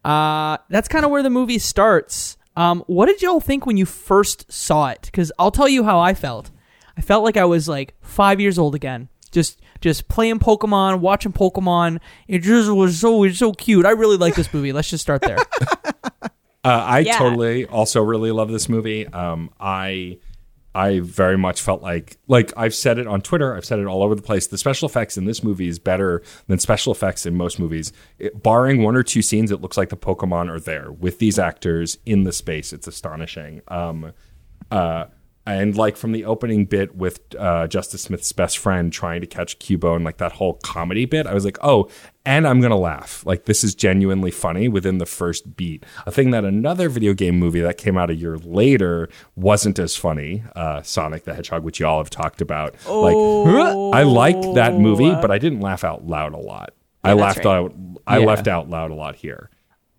Uh, 0.04 0.58
that's 0.70 0.88
kind 0.88 1.06
of 1.06 1.12
where 1.12 1.22
the 1.24 1.30
movie 1.30 1.60
starts. 1.60 2.38
Um, 2.56 2.84
what 2.88 3.08
did 3.08 3.22
y'all 3.22 3.40
think 3.40 3.66
when 3.66 3.78
you 3.78 3.86
first 3.86 4.52
saw 4.52 4.90
it? 4.90 5.02
Because 5.04 5.32
I'll 5.40 5.52
tell 5.52 5.68
you 5.68 5.84
how 5.84 6.00
I 6.00 6.14
felt. 6.14 6.52
I 6.98 7.02
felt 7.02 7.24
like 7.24 7.38
I 7.38 7.46
was 7.46 7.68
like 7.68 7.96
five 8.02 8.40
years 8.40 8.60
old 8.60 8.76
again. 8.76 9.10
Just 9.32 9.60
just 9.82 10.08
playing 10.08 10.38
Pokemon, 10.40 11.00
watching 11.00 11.34
Pokemon. 11.34 12.00
It 12.28 12.40
just 12.40 12.70
was 12.70 13.00
so 13.00 13.24
it's 13.24 13.40
so 13.40 13.52
cute. 13.54 13.86
I 13.86 13.92
really 13.92 14.18
like 14.18 14.36
this 14.36 14.54
movie. 14.54 14.72
Let's 14.72 14.90
just 14.90 15.02
start 15.02 15.22
there. 15.24 15.38
Uh, 16.66 16.70
I 16.70 17.00
Yeah. 17.00 17.18
totally 17.18 17.66
also 17.66 18.02
really 18.02 18.32
love 18.32 18.50
this 18.50 18.70
movie. 18.70 19.06
Um, 19.06 19.50
I 19.60 20.20
I 20.76 21.02
very 21.02 21.38
much 21.38 21.62
felt 21.62 21.82
like 21.82 22.18
like 22.28 22.52
I've 22.58 22.74
said 22.74 22.98
it 22.98 23.06
on 23.06 23.22
Twitter. 23.22 23.56
I've 23.56 23.66
said 23.66 23.80
it 23.80 23.86
all 23.86 24.02
over 24.02 24.16
the 24.16 24.22
place. 24.22 24.48
The 24.48 24.58
special 24.58 24.88
effects 24.88 25.18
in 25.18 25.26
this 25.26 25.44
movie 25.44 25.68
is 25.68 25.78
better 25.78 26.24
than 26.48 26.58
special 26.60 26.92
effects 26.92 27.26
in 27.26 27.36
most 27.36 27.60
movies. 27.60 27.94
It, 28.18 28.42
barring 28.42 28.82
one 28.82 28.96
or 28.96 29.04
two 29.04 29.22
scenes, 29.22 29.52
it 29.52 29.62
looks 29.62 29.78
like 29.78 29.90
the 29.90 29.98
Pokemon 29.98 30.50
are 30.50 30.60
there 30.60 30.92
with 30.92 31.20
these 31.20 31.38
actors 31.38 31.98
in 32.06 32.24
the 32.24 32.32
space. 32.32 32.74
It's 32.74 32.88
astonishing. 32.88 33.62
Um, 33.68 34.14
uh, 34.72 35.06
and 35.46 35.76
like 35.76 35.98
from 35.98 36.14
the 36.14 36.26
opening 36.26 36.66
bit 36.66 36.96
with 36.96 37.20
uh, 37.38 37.68
Justice 37.68 38.04
Smith's 38.04 38.32
best 38.32 38.58
friend 38.58 38.92
trying 38.94 39.22
to 39.22 39.28
catch 39.28 39.60
Cubone, 39.60 40.04
like 40.04 40.18
that 40.18 40.32
whole 40.34 40.54
comedy 40.64 41.06
bit, 41.06 41.28
I 41.28 41.34
was 41.34 41.44
like, 41.46 41.58
oh, 41.62 41.90
and 42.26 42.48
I'm 42.48 42.62
gonna 42.62 42.78
laugh. 42.78 43.26
Like 43.26 43.46
this 43.46 43.64
is 43.64 43.76
genuinely 43.76 44.32
funny 44.32 44.68
within 44.68 44.98
the 44.98 45.06
first 45.06 45.56
beat. 45.56 45.86
A 46.06 46.12
thing 46.12 46.32
that 46.32 46.46
another 46.46 46.90
video 46.90 47.14
game 47.14 47.38
movie 47.38 47.60
that 47.62 47.78
came 47.78 47.98
out 47.98 48.10
a 48.10 48.16
year 48.16 48.38
later 48.38 49.10
wasn't 49.36 49.80
as 49.80 49.96
funny. 49.96 50.44
Uh, 50.56 50.82
Sonic 50.82 51.26
the 51.26 51.34
Hedgehog, 51.34 51.64
which 51.64 51.80
y'all 51.80 52.00
have 52.00 52.10
talked 52.10 52.42
about. 52.42 52.76
Like 52.88 53.16
I 53.16 54.04
liked 54.04 54.54
that 54.56 54.76
movie, 54.76 55.12
but 55.12 55.32
I 55.32 55.38
didn't 55.38 55.60
laugh 55.62 55.84
out 55.84 56.08
loud 56.08 56.34
a 56.34 56.38
lot. 56.38 56.74
I 57.04 57.14
laughed 57.14 57.40
right. 57.46 57.48
out. 57.58 57.74
I 58.08 58.20
Yeah. 58.20 58.26
laughed 58.26 58.48
out 58.48 58.70
loud 58.70 58.92
a 58.92 58.96
lot 58.96 59.16
here. 59.16 59.50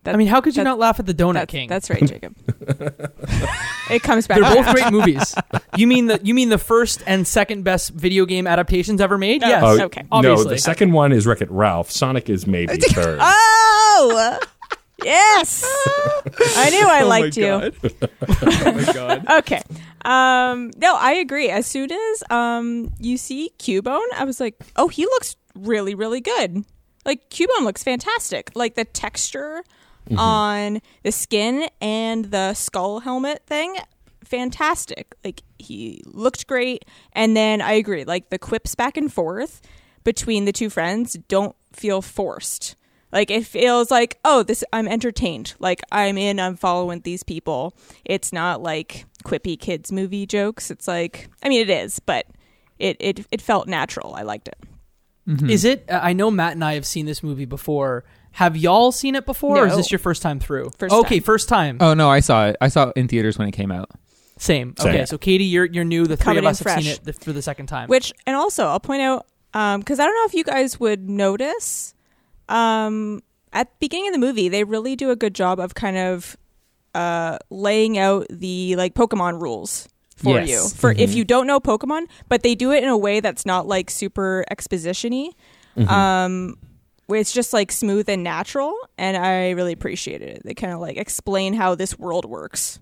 That- 0.05 0.15
I 0.15 0.19
mean, 0.19 0.29
how 0.29 0.41
could 0.41 0.55
you 0.57 0.61
that- 0.61 0.71
not 0.71 0.79
laugh 0.79 1.01
at 1.01 1.07
the 1.07 1.15
Donut 1.15 1.35
That's, 1.35 1.51
King? 1.51 1.69
that's 1.69 1.91
right, 1.91 2.07
Jacob. 2.07 2.37
it 3.91 4.03
comes 4.03 4.27
back. 4.27 4.39
They're 4.41 4.55
both 4.63 4.75
great 4.75 4.91
movies. 4.93 5.35
You 5.77 5.89
mean 5.89 6.07
the 6.07 6.21
you 6.23 6.35
mean 6.35 6.51
the 6.51 6.59
first 6.59 7.03
and 7.05 7.27
second 7.27 7.65
best 7.65 7.91
video 7.91 8.27
game 8.27 8.47
adaptations 8.47 9.01
ever 9.01 9.19
made? 9.19 9.43
Oh, 9.43 9.49
Yes. 9.49 9.63
Oh, 9.65 9.81
okay. 9.87 10.05
No, 10.13 10.45
the 10.45 10.57
second 10.57 10.93
one 10.93 11.11
is 11.11 11.27
Wreck 11.27 11.41
It 11.41 11.51
Ralph. 11.51 11.91
Sonic 11.91 12.31
is 12.31 12.47
maybe 12.47 12.77
third. 12.81 13.19
Oh, 13.21 14.39
yes. 15.03 15.65
I 16.57 16.71
knew 16.71 16.87
I 16.87 17.03
liked 17.03 17.37
you. 17.37 17.47
oh 17.49 18.73
my 18.73 18.93
god. 18.93 19.27
Okay. 19.41 19.63
Um, 20.05 20.71
no, 20.77 20.95
I 20.97 21.15
agree. 21.15 21.51
As 21.51 21.67
soon 21.67 21.91
as 21.91 22.23
um 22.31 22.93
you 23.01 23.17
see 23.17 23.51
Cubone, 23.59 24.07
I 24.15 24.25
was 24.25 24.39
like, 24.39 24.55
oh, 24.77 24.87
he 24.87 25.05
looks 25.07 25.35
really, 25.57 25.97
really 25.97 26.21
good. 26.21 26.65
Like 27.05 27.31
Cubone 27.31 27.63
looks 27.63 27.83
fantastic. 27.83 28.53
Like 28.55 28.77
the 28.77 28.85
texture 28.85 29.65
on 30.17 30.81
the 31.03 31.13
skin 31.13 31.69
and 31.81 32.27
the 32.27 32.55
skull 32.55 33.01
helmet 33.01 33.43
thing, 33.47 33.77
fantastic. 34.25 35.15
Like 35.25 35.43
he 35.59 36.03
looked 36.07 36.47
great. 36.47 36.85
And 37.13 37.37
then 37.37 37.61
I 37.61 37.73
agree. 37.73 38.05
Like 38.05 38.31
the 38.31 38.39
quips 38.39 38.75
back 38.75 38.97
and 38.97 39.13
forth 39.13 39.61
between 40.03 40.45
the 40.45 40.53
two 40.53 40.71
friends 40.71 41.15
don't 41.29 41.57
feel 41.73 42.03
forced. 42.03 42.77
Like 43.13 43.31
it 43.31 43.47
feels 43.47 43.91
like, 43.91 44.19
oh, 44.25 44.43
this 44.43 44.65
I'm 44.73 44.89
entertained. 44.89 45.55
Like 45.61 45.83
I'm 45.93 46.19
in, 46.19 46.41
I'm 46.41 46.57
following 46.57 47.01
these 47.01 47.23
people. 47.23 47.77
It's 48.05 48.33
not 48.33 48.61
like 48.61 49.07
quippy 49.25 49.59
kids 49.59 49.93
movie 49.93 50.27
jokes. 50.27 50.71
It's 50.71 50.89
like 50.89 51.29
I 51.43 51.49
mean 51.49 51.61
it 51.61 51.71
is, 51.71 52.01
but 52.01 52.27
it 52.79 52.97
it, 52.99 53.27
it 53.31 53.41
felt 53.41 53.69
natural. 53.69 54.15
I 54.15 54.23
liked 54.23 54.49
it. 54.49 54.59
Is 55.49 55.65
it? 55.65 55.87
uh, 55.89 56.01
I 56.03 56.13
know 56.13 56.31
Matt 56.31 56.53
and 56.53 56.63
I 56.63 56.75
have 56.75 56.85
seen 56.85 57.07
this 57.07 57.23
movie 57.23 57.47
before. 57.47 58.05
Have 58.35 58.57
y'all 58.57 58.91
seen 58.93 59.15
it 59.15 59.27
before, 59.27 59.59
or 59.59 59.67
is 59.67 59.73
No. 59.73 59.77
this 59.77 59.93
your 59.93 59.99
first 60.01 60.21
time 60.23 60.41
through? 60.41 60.71
First 60.79 60.93
okay, 60.93 61.19
time. 61.21 61.25
first 61.25 61.49
time. 61.49 61.77
Oh 61.81 61.95
no, 61.95 62.11
I 62.11 62.21
saw 62.21 62.49
it. 62.49 62.57
I 62.61 62.69
saw 62.69 62.89
it 62.89 62.93
in 62.97 63.07
theaters 63.09 63.39
when 63.39 63.47
it 63.49 63.53
came 63.53 63.71
out. 63.71 63.91
Same. 64.39 64.75
Same. 64.77 64.89
Okay, 64.89 65.07
so 65.07 65.17
Katie, 65.19 65.45
you're 65.45 65.67
you're 65.67 65.85
new. 65.85 66.07
The 66.07 66.17
three 66.17 66.25
Coming 66.25 66.39
of 66.39 66.45
in 66.45 66.49
us 66.51 66.59
have 66.61 66.83
seen 66.83 66.85
fresh. 66.85 66.97
it 66.99 67.05
the, 67.05 67.13
for 67.13 67.33
the 67.33 67.43
second 67.43 67.67
time. 67.67 67.89
Which 67.89 68.13
and 68.27 68.35
also 68.35 68.67
I'll 68.67 68.81
point 68.81 69.03
out 69.03 69.27
because 69.79 70.01
I 70.01 70.05
don't 70.05 70.15
know 70.17 70.25
if 70.27 70.35
you 70.35 70.43
guys 70.43 70.81
would 70.81 71.09
notice 71.09 71.95
um, 72.49 73.23
at 73.53 73.69
the 73.71 73.77
beginning 73.79 74.09
of 74.09 74.15
the 74.15 74.19
movie 74.19 74.49
they 74.49 74.65
really 74.65 74.97
do 74.97 75.11
a 75.11 75.17
good 75.17 75.35
job 75.35 75.61
of 75.61 75.75
kind 75.77 75.97
of 75.97 76.37
uh, 76.95 77.39
laying 77.51 77.99
out 77.99 78.27
the 78.31 78.75
like 78.77 78.95
Pokemon 78.95 79.41
rules 79.41 79.89
for 80.17 80.41
Yes. 80.41 80.49
you 80.49 80.69
for 80.77 80.91
if 80.91 81.15
you 81.15 81.25
don't 81.25 81.47
know 81.47 81.61
Pokemon, 81.61 82.07
but 82.29 82.43
they 82.43 82.57
do 82.57 82.73
it 82.73 82.83
in 82.83 82.89
a 82.89 82.99
way 82.99 83.21
that's 83.21 83.47
not 83.47 83.69
like 83.69 83.91
super 83.91 84.45
expositiony. 84.51 85.31
Um, 85.77 86.57
where 86.57 86.57
it's 87.09 87.33
just 87.33 87.53
like 87.53 87.71
smooth 87.73 88.09
and 88.09 88.23
natural, 88.23 88.75
and 88.99 89.17
I 89.17 89.51
really 89.51 89.73
appreciated 89.73 90.29
it. 90.29 90.43
They 90.45 90.55
kind 90.55 90.73
of 90.73 90.81
like 90.81 90.97
explain 90.97 91.55
how 91.55 91.75
this 91.75 91.99
world 91.99 92.25
works. 92.25 92.79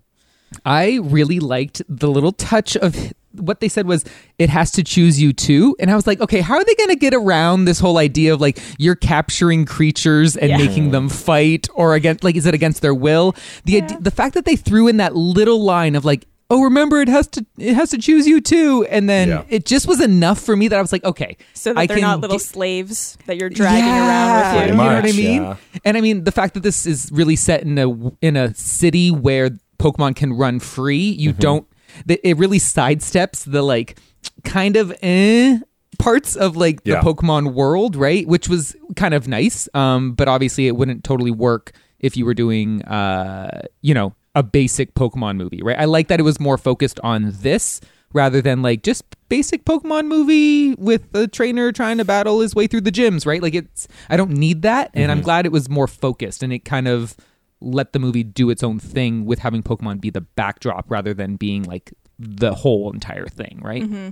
I 0.65 0.99
really 1.01 1.39
liked 1.39 1.81
the 1.89 2.09
little 2.09 2.31
touch 2.31 2.77
of 2.77 2.95
what 3.35 3.59
they 3.59 3.67
said 3.67 3.87
was 3.87 4.05
it 4.37 4.47
has 4.51 4.69
to 4.69 4.83
choose 4.83 5.19
you 5.19 5.33
too 5.33 5.75
and 5.79 5.89
i 5.89 5.95
was 5.95 6.05
like 6.05 6.21
okay 6.21 6.39
how 6.39 6.53
are 6.53 6.63
they 6.63 6.75
going 6.75 6.91
to 6.91 6.95
get 6.95 7.15
around 7.15 7.65
this 7.65 7.79
whole 7.79 7.97
idea 7.97 8.31
of 8.31 8.39
like 8.39 8.59
you're 8.77 8.93
capturing 8.93 9.65
creatures 9.65 10.37
and 10.37 10.51
Yeah. 10.51 10.57
making 10.57 10.91
them 10.91 11.09
fight 11.09 11.67
or 11.73 11.95
against 11.95 12.23
like 12.23 12.35
is 12.35 12.45
it 12.45 12.53
against 12.53 12.83
their 12.83 12.93
will 12.93 13.35
the 13.65 13.77
ide- 13.81 14.03
the 14.03 14.11
fact 14.11 14.35
that 14.35 14.45
they 14.45 14.55
threw 14.55 14.87
in 14.87 14.97
that 14.97 15.15
little 15.15 15.63
line 15.63 15.95
of 15.95 16.05
like 16.05 16.27
oh 16.53 16.61
remember 16.63 17.01
it 17.01 17.07
has 17.07 17.27
to 17.27 17.45
it 17.57 17.73
has 17.73 17.89
to 17.89 17.97
choose 17.97 18.27
you 18.27 18.39
too 18.41 18.85
and 18.89 19.09
then 19.09 19.27
Yeah. 19.29 19.43
it 19.49 19.65
just 19.65 19.87
was 19.87 19.99
enough 20.01 20.39
for 20.39 20.55
me 20.55 20.67
that 20.69 20.77
i 20.77 20.81
was 20.81 20.91
like 20.91 21.03
okay 21.03 21.35
So 21.53 21.73
that 21.73 21.79
I 21.79 21.85
they're 21.87 21.99
not 21.99 22.19
little 22.21 22.37
get- 22.37 22.45
slaves 22.45 23.17
that 23.25 23.37
you're 23.37 23.49
dragging 23.49 23.85
yeah, 23.85 24.07
around 24.07 24.35
with 24.35 24.51
Pretty 24.53 24.67
you. 24.67 24.71
You 24.71 24.77
know 24.77 24.83
what 24.85 25.03
I 25.03 25.07
much, 25.07 25.15
mean? 25.17 25.41
yeah. 25.43 25.81
And 25.85 25.97
I 25.97 26.01
mean 26.01 26.23
the 26.23 26.31
fact 26.31 26.53
that 26.55 26.63
this 26.63 26.85
is 26.85 27.09
really 27.11 27.35
set 27.35 27.63
in 27.63 27.77
a 27.77 27.87
in 28.21 28.35
a 28.37 28.53
city 28.53 29.09
where 29.11 29.49
Pokemon 29.79 30.15
can 30.15 30.33
run 30.33 30.59
free. 30.59 30.97
You 31.23 31.31
Mm-hmm. 31.31 31.39
don't. 31.47 31.67
That 32.05 32.19
it 32.27 32.37
really 32.37 32.59
sidesteps 32.59 33.43
the 33.51 33.61
like 33.61 33.99
kind 34.43 34.75
of 34.77 34.93
eh 35.01 35.59
parts 35.99 36.35
of 36.35 36.55
like 36.57 36.83
the 36.83 36.95
Pokemon 37.09 37.53
world, 37.53 37.95
right? 37.95 38.27
Which 38.27 38.47
was 38.49 38.75
kind 38.95 39.13
of 39.13 39.27
nice. 39.27 39.67
Um, 39.73 40.13
but 40.13 40.27
obviously 40.27 40.67
it 40.67 40.75
wouldn't 40.75 41.03
totally 41.03 41.31
work 41.31 41.71
if 41.99 42.15
you 42.17 42.25
were 42.25 42.33
doing 42.33 42.81
uh, 42.83 43.61
you 43.81 43.93
know, 43.93 44.13
a 44.35 44.43
basic 44.43 44.95
Pokemon 44.95 45.37
movie, 45.37 45.61
right? 45.63 45.79
I 45.79 45.85
like 45.85 46.07
that 46.07 46.19
it 46.19 46.23
was 46.23 46.39
more 46.39 46.57
focused 46.57 46.99
on 47.01 47.31
this 47.41 47.79
rather 48.13 48.41
than 48.41 48.61
like 48.61 48.83
just 48.83 49.03
basic 49.29 49.65
Pokemon 49.65 50.07
movie 50.07 50.75
with 50.75 51.11
the 51.11 51.27
trainer 51.27 51.71
trying 51.71 51.97
to 51.97 52.05
battle 52.05 52.39
his 52.39 52.55
way 52.55 52.67
through 52.67 52.81
the 52.81 52.91
gyms, 52.91 53.25
right? 53.25 53.41
Like 53.41 53.55
it's 53.55 53.87
I 54.09 54.17
don't 54.17 54.31
need 54.31 54.61
that 54.63 54.91
and 54.93 55.11
I'm 55.11 55.17
mm-hmm. 55.17 55.25
glad 55.25 55.45
it 55.45 55.51
was 55.51 55.69
more 55.69 55.87
focused 55.87 56.43
and 56.43 56.53
it 56.53 56.59
kind 56.59 56.87
of 56.87 57.15
let 57.59 57.93
the 57.93 57.99
movie 57.99 58.23
do 58.23 58.49
its 58.49 58.63
own 58.63 58.79
thing 58.79 59.25
with 59.25 59.39
having 59.39 59.63
Pokemon 59.63 60.01
be 60.01 60.09
the 60.09 60.21
backdrop 60.21 60.89
rather 60.91 61.13
than 61.13 61.35
being 61.35 61.63
like 61.63 61.93
the 62.19 62.53
whole 62.53 62.91
entire 62.91 63.25
thing, 63.25 63.59
right? 63.63 63.83
Mm-hmm. 63.83 64.09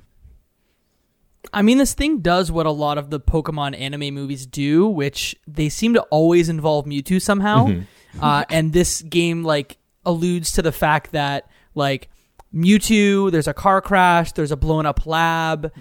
I 1.54 1.62
mean, 1.64 1.78
this 1.78 1.94
thing 1.94 2.20
does 2.20 2.52
what 2.52 2.66
a 2.66 2.72
lot 2.72 2.98
of 2.98 3.10
the 3.10 3.20
Pokemon 3.20 3.80
anime 3.80 4.14
movies 4.14 4.46
do, 4.46 4.88
which 4.88 5.36
they 5.48 5.70
seem 5.70 5.94
to 5.96 6.02
always 6.04 6.50
involve 6.50 6.86
Mewtwo 6.86 7.22
somehow. 7.22 7.68
Mm-hmm. 7.68 8.24
Uh, 8.24 8.44
and 8.50 8.74
this 8.74 9.02
game 9.02 9.44
like 9.44 9.78
alludes 10.06 10.52
to 10.54 10.62
the 10.62 10.72
fact 10.72 11.12
that 11.12 11.50
like 11.76 12.10
Mewtwo, 12.54 13.32
there's 13.32 13.48
a 13.48 13.54
car 13.54 13.82
crash, 13.82 14.32
there's 14.34 14.52
a 14.52 14.58
blown 14.58 14.86
up 14.86 15.06
lab 15.06 15.72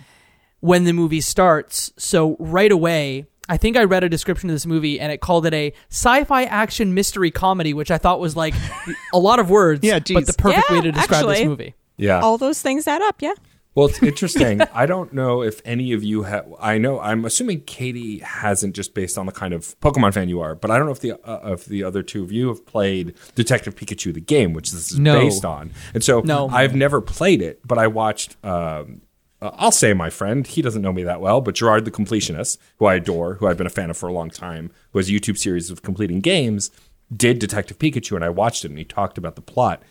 when 0.61 0.85
the 0.85 0.93
movie 0.93 1.21
starts. 1.21 1.93
So 1.97 2.37
right 2.39 2.71
away, 2.71 3.27
I 3.49 3.57
think 3.57 3.77
I 3.77 3.85
read 3.85 4.05
a 4.05 4.09
description 4.09 4.49
of 4.51 4.55
this 4.55 4.67
movie 4.67 5.01
and 5.01 5.11
it 5.11 5.21
called 5.21 5.47
it 5.47 5.55
a 5.55 5.73
sci-fi 5.91 6.45
action 6.45 6.95
mystery 6.95 7.31
comedy, 7.31 7.75
which 7.75 7.91
I 7.91 7.99
thought 7.99 8.21
was 8.21 8.37
like 8.37 8.55
a 9.13 9.19
lot 9.19 9.41
of 9.41 9.51
words, 9.51 9.81
Yeah, 9.83 9.99
but 9.99 10.27
the 10.27 10.35
perfect 10.35 10.65
Yeah, 10.71 10.77
way 10.77 10.83
to 10.83 10.93
describe 10.93 11.27
this 11.27 11.45
movie. 11.45 11.75
Yeah. 11.97 12.21
All 12.21 12.39
those 12.39 12.63
things 12.63 12.87
add 12.87 13.03
up, 13.03 13.21
yeah. 13.21 13.35
Well, 13.75 13.87
it's 13.87 14.03
interesting. 14.03 14.61
I 14.75 14.87
don't 14.87 15.13
know 15.13 15.43
if 15.43 15.61
any 15.65 15.93
of 15.93 16.03
you 16.03 16.25
have. 16.25 16.53
I 16.61 16.77
know. 16.79 16.99
I'm 17.01 17.25
assuming 17.25 17.61
Katie 17.63 18.19
hasn't, 18.19 18.75
just 18.75 18.95
based 18.95 19.17
on 19.17 19.27
the 19.27 19.33
kind 19.33 19.55
of 19.55 19.79
Pokemon 19.81 20.13
fan 20.15 20.29
you 20.29 20.41
are. 20.41 20.55
But 20.55 20.71
I 20.73 20.77
don't 20.77 20.87
know 20.87 20.93
if 20.93 21.01
the 21.01 21.13
uh, 21.29 21.53
if 21.53 21.67
the 21.67 21.85
other 21.85 22.03
two 22.03 22.23
of 22.25 22.33
you 22.33 22.49
have 22.49 22.67
played 22.67 23.15
Detective 23.35 23.77
Pikachu: 23.77 24.13
The 24.13 24.21
Game, 24.21 24.53
which 24.53 24.73
this 24.73 24.91
is 24.93 24.99
No. 24.99 25.21
based 25.21 25.45
on. 25.45 25.71
And 25.95 26.03
so 26.03 26.21
No. 26.21 26.49
I've 26.49 26.75
never 26.75 27.01
played 27.01 27.43
it, 27.43 27.61
but 27.65 27.79
I 27.79 27.87
watched. 27.87 28.37
Um, 28.45 29.03
uh, 29.43 29.53
I'll 29.55 29.71
say 29.73 29.95
my 29.95 30.11
friend. 30.11 30.47
He 30.47 30.61
doesn't 30.63 30.83
know 30.83 30.93
me 30.93 31.05
that 31.05 31.21
well, 31.21 31.41
but 31.41 31.55
Jirard 31.55 31.85
the 31.85 31.91
Completionist, 31.91 32.59
who 32.79 32.87
I 32.87 32.97
adore, 32.97 33.35
who 33.37 33.47
I've 33.47 33.57
been 33.57 33.67
a 33.67 33.71
fan 33.71 33.89
of 33.89 33.97
for 33.97 34.09
a 34.09 34.13
long 34.13 34.31
time, 34.31 34.71
who 34.93 34.99
has 34.99 35.09
a 35.09 35.13
YouTube 35.13 35.39
series 35.39 35.71
of 35.71 35.81
completing 35.83 36.21
games, 36.21 36.71
did 37.15 37.39
Detective 37.39 37.79
Pikachu, 37.79 38.17
and 38.17 38.25
I 38.25 38.29
watched 38.31 38.65
it, 38.65 38.71
and 38.71 38.79
he 38.79 38.85
talked 38.85 39.17
about 39.17 39.37
the 39.37 39.43
plot. 39.43 39.83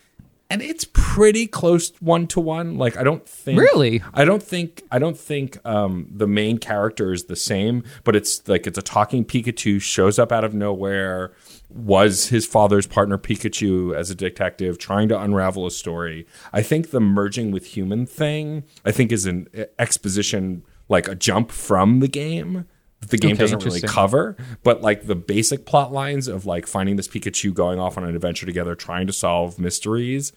And 0.51 0.63
it's 0.63 0.85
pretty 0.93 1.45
close 1.45 1.91
one 1.99 2.25
to 2.27 2.39
one. 2.39 2.77
Like 2.77 2.97
I 2.97 3.03
don't 3.03 3.27
think 3.27 3.59
Really? 3.59 4.01
I 4.15 4.25
don't 4.25 4.41
think 4.41 4.81
I 4.91 4.97
don't 4.97 5.17
think 5.17 5.63
um, 5.63 6.07
the 6.09 6.25
main 6.25 6.57
character 6.57 7.13
is 7.13 7.25
the 7.25 7.35
same, 7.35 7.83
but 8.03 8.15
it's 8.15 8.47
like 8.47 8.65
it's 8.65 8.77
a 8.77 8.81
talking 8.81 9.23
Pikachu 9.23 9.79
shows 9.79 10.17
up 10.17 10.31
out 10.31 10.43
of 10.43 10.55
nowhere, 10.55 11.33
was 11.69 12.29
his 12.29 12.47
father's 12.47 12.87
partner 12.87 13.19
Pikachu 13.19 13.95
as 13.95 14.09
a 14.09 14.15
detective 14.15 14.79
trying 14.79 15.07
to 15.09 15.19
unravel 15.19 15.67
a 15.67 15.71
story. 15.71 16.25
I 16.51 16.63
think 16.63 16.89
the 16.89 16.99
merging 16.99 17.51
with 17.51 17.67
human 17.67 18.07
thing 18.07 18.63
I 18.83 18.91
think 18.91 19.11
is 19.11 19.27
an 19.27 19.47
exposition 19.77 20.63
like 20.87 21.07
a 21.07 21.13
jump 21.13 21.51
from 21.51 21.99
the 21.99 22.07
game 22.07 22.65
the 23.07 23.17
game 23.17 23.31
Okay, 23.31 23.39
doesn't 23.39 23.63
really 23.65 23.81
cover. 23.81 24.35
But 24.63 24.81
like 24.81 25.07
the 25.07 25.15
basic 25.15 25.65
plot 25.65 25.91
lines 25.91 26.27
of 26.27 26.45
like 26.45 26.67
finding 26.67 26.95
this 26.95 27.07
Pikachu, 27.07 27.53
going 27.53 27.79
off 27.79 27.97
on 27.97 28.03
an 28.03 28.15
adventure 28.15 28.45
together, 28.45 28.75
trying 28.75 29.07
to 29.07 29.13
solve 29.13 29.57
mysteries, 29.59 30.31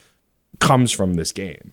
comes 0.60 0.92
from 0.92 1.14
this 1.14 1.32
game. 1.32 1.72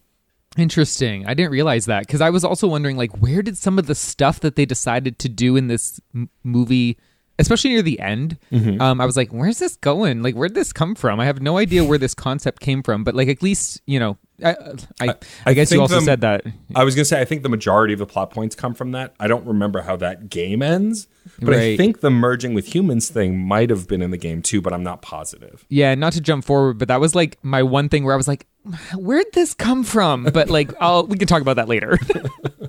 Interesting. 0.57 1.25
I 1.27 1.33
didn't 1.35 1.51
realize 1.51 1.85
that 1.85 2.05
because 2.07 2.21
I 2.21 2.31
was 2.31 2.43
also 2.43 2.67
wondering, 2.67 2.97
like, 2.97 3.15
where 3.19 3.41
did 3.41 3.55
some 3.57 3.77
of 3.77 3.85
the 3.85 3.95
stuff 3.95 4.39
that 4.41 4.55
they 4.55 4.65
decided 4.65 5.19
to 5.19 5.29
do 5.29 5.55
in 5.55 5.67
this 5.67 6.01
m- 6.13 6.29
movie, 6.43 6.97
especially 7.37 7.69
near 7.69 7.83
the 7.83 7.99
end, 7.99 8.37
Mm-hmm. 8.51 8.81
um, 8.81 8.99
I 8.99 9.05
was 9.05 9.15
like, 9.15 9.29
where's 9.29 9.59
this 9.59 9.75
going? 9.77 10.23
Like, 10.23 10.33
where'd 10.33 10.55
this 10.55 10.73
come 10.73 10.95
from? 10.95 11.19
I 11.19 11.25
have 11.25 11.39
no 11.41 11.57
idea 11.59 11.83
where 11.85 11.99
this 11.99 12.15
concept 12.15 12.61
came 12.61 12.81
from, 12.81 13.03
but 13.03 13.13
like, 13.15 13.27
at 13.29 13.43
least 13.43 13.79
you 13.85 13.99
know, 13.99 14.17
I, 14.43 14.55
I, 15.01 15.15
I, 15.45 15.53
guess 15.53 15.71
you 15.71 15.81
also 15.81 15.95
the- 15.95 16.05
said 16.05 16.21
that. 16.21 16.45
I 16.75 16.83
was 16.83 16.95
gonna 16.95 17.05
say 17.05 17.19
I 17.19 17.25
think 17.25 17.43
the 17.43 17.49
majority 17.49 17.93
of 17.93 17.99
the 17.99 18.05
plot 18.05 18.31
points 18.31 18.55
come 18.55 18.73
from 18.73 18.91
that. 18.91 19.13
I 19.19 19.27
don't 19.27 19.45
remember 19.45 19.81
how 19.81 19.95
that 19.97 20.29
game 20.29 20.61
ends, 20.61 21.07
but 21.41 21.53
I 21.53 21.77
think 21.77 22.01
the 22.01 22.09
merging 22.09 22.53
with 22.53 22.73
humans 22.73 23.09
thing 23.09 23.37
might 23.37 23.69
have 23.69 23.87
been 23.87 24.01
in 24.01 24.11
the 24.11 24.17
game 24.17 24.41
too, 24.41 24.61
but 24.61 24.73
I'm 24.73 24.83
not 24.83 25.01
positive. 25.01 25.65
Yeah, 25.69 25.95
not 25.95 26.13
to 26.13 26.21
jump 26.21 26.45
forward, 26.45 26.77
but 26.77 26.87
that 26.87 26.99
was 26.99 27.15
like 27.15 27.37
my 27.43 27.63
one 27.63 27.89
thing 27.89 28.03
where 28.03 28.13
I 28.13 28.17
was 28.17 28.27
like, 28.27 28.47
where'd 28.95 29.31
this 29.33 29.53
come 29.53 29.83
from? 29.83 30.25
But 30.25 30.49
like, 30.49 30.73
I'll 30.79 31.05
we 31.05 31.17
can 31.17 31.27
talk 31.27 31.41
about 31.41 31.55
that 31.55 31.67
later. 31.67 31.97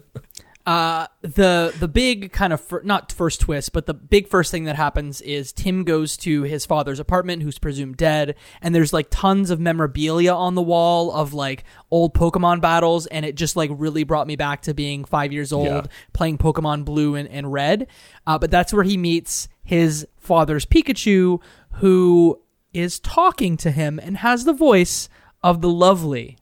Uh, 0.70 1.06
the 1.22 1.74
the 1.80 1.88
big 1.88 2.30
kind 2.30 2.52
of 2.52 2.60
fir- 2.60 2.82
not 2.84 3.10
first 3.10 3.40
twist, 3.40 3.72
but 3.72 3.86
the 3.86 3.94
big 3.94 4.28
first 4.28 4.52
thing 4.52 4.64
that 4.64 4.76
happens 4.76 5.20
is 5.22 5.52
Tim 5.52 5.82
goes 5.82 6.16
to 6.18 6.42
his 6.44 6.64
father's 6.64 7.00
apartment, 7.00 7.42
who's 7.42 7.58
presumed 7.58 7.96
dead, 7.96 8.36
and 8.62 8.72
there's 8.72 8.92
like 8.92 9.08
tons 9.10 9.50
of 9.50 9.58
memorabilia 9.58 10.32
on 10.32 10.54
the 10.54 10.62
wall 10.62 11.10
of 11.10 11.34
like 11.34 11.64
old 11.90 12.14
Pokemon 12.14 12.60
battles, 12.60 13.06
and 13.06 13.26
it 13.26 13.34
just 13.34 13.56
like 13.56 13.70
really 13.74 14.04
brought 14.04 14.28
me 14.28 14.36
back 14.36 14.62
to 14.62 14.72
being 14.72 15.04
five 15.04 15.32
years 15.32 15.52
old 15.52 15.66
Yeah. 15.66 15.82
playing 16.12 16.38
Pokemon 16.38 16.84
Blue 16.84 17.16
and, 17.16 17.28
and 17.28 17.52
Red. 17.52 17.88
Uh, 18.24 18.38
but 18.38 18.52
that's 18.52 18.72
where 18.72 18.84
he 18.84 18.96
meets 18.96 19.48
his 19.64 20.06
father's 20.18 20.66
Pikachu, 20.66 21.40
who 21.74 22.40
is 22.72 23.00
talking 23.00 23.56
to 23.56 23.72
him 23.72 23.98
and 23.98 24.18
has 24.18 24.44
the 24.44 24.52
voice 24.52 25.08
of 25.42 25.62
the 25.62 25.68
lovely, 25.70 26.38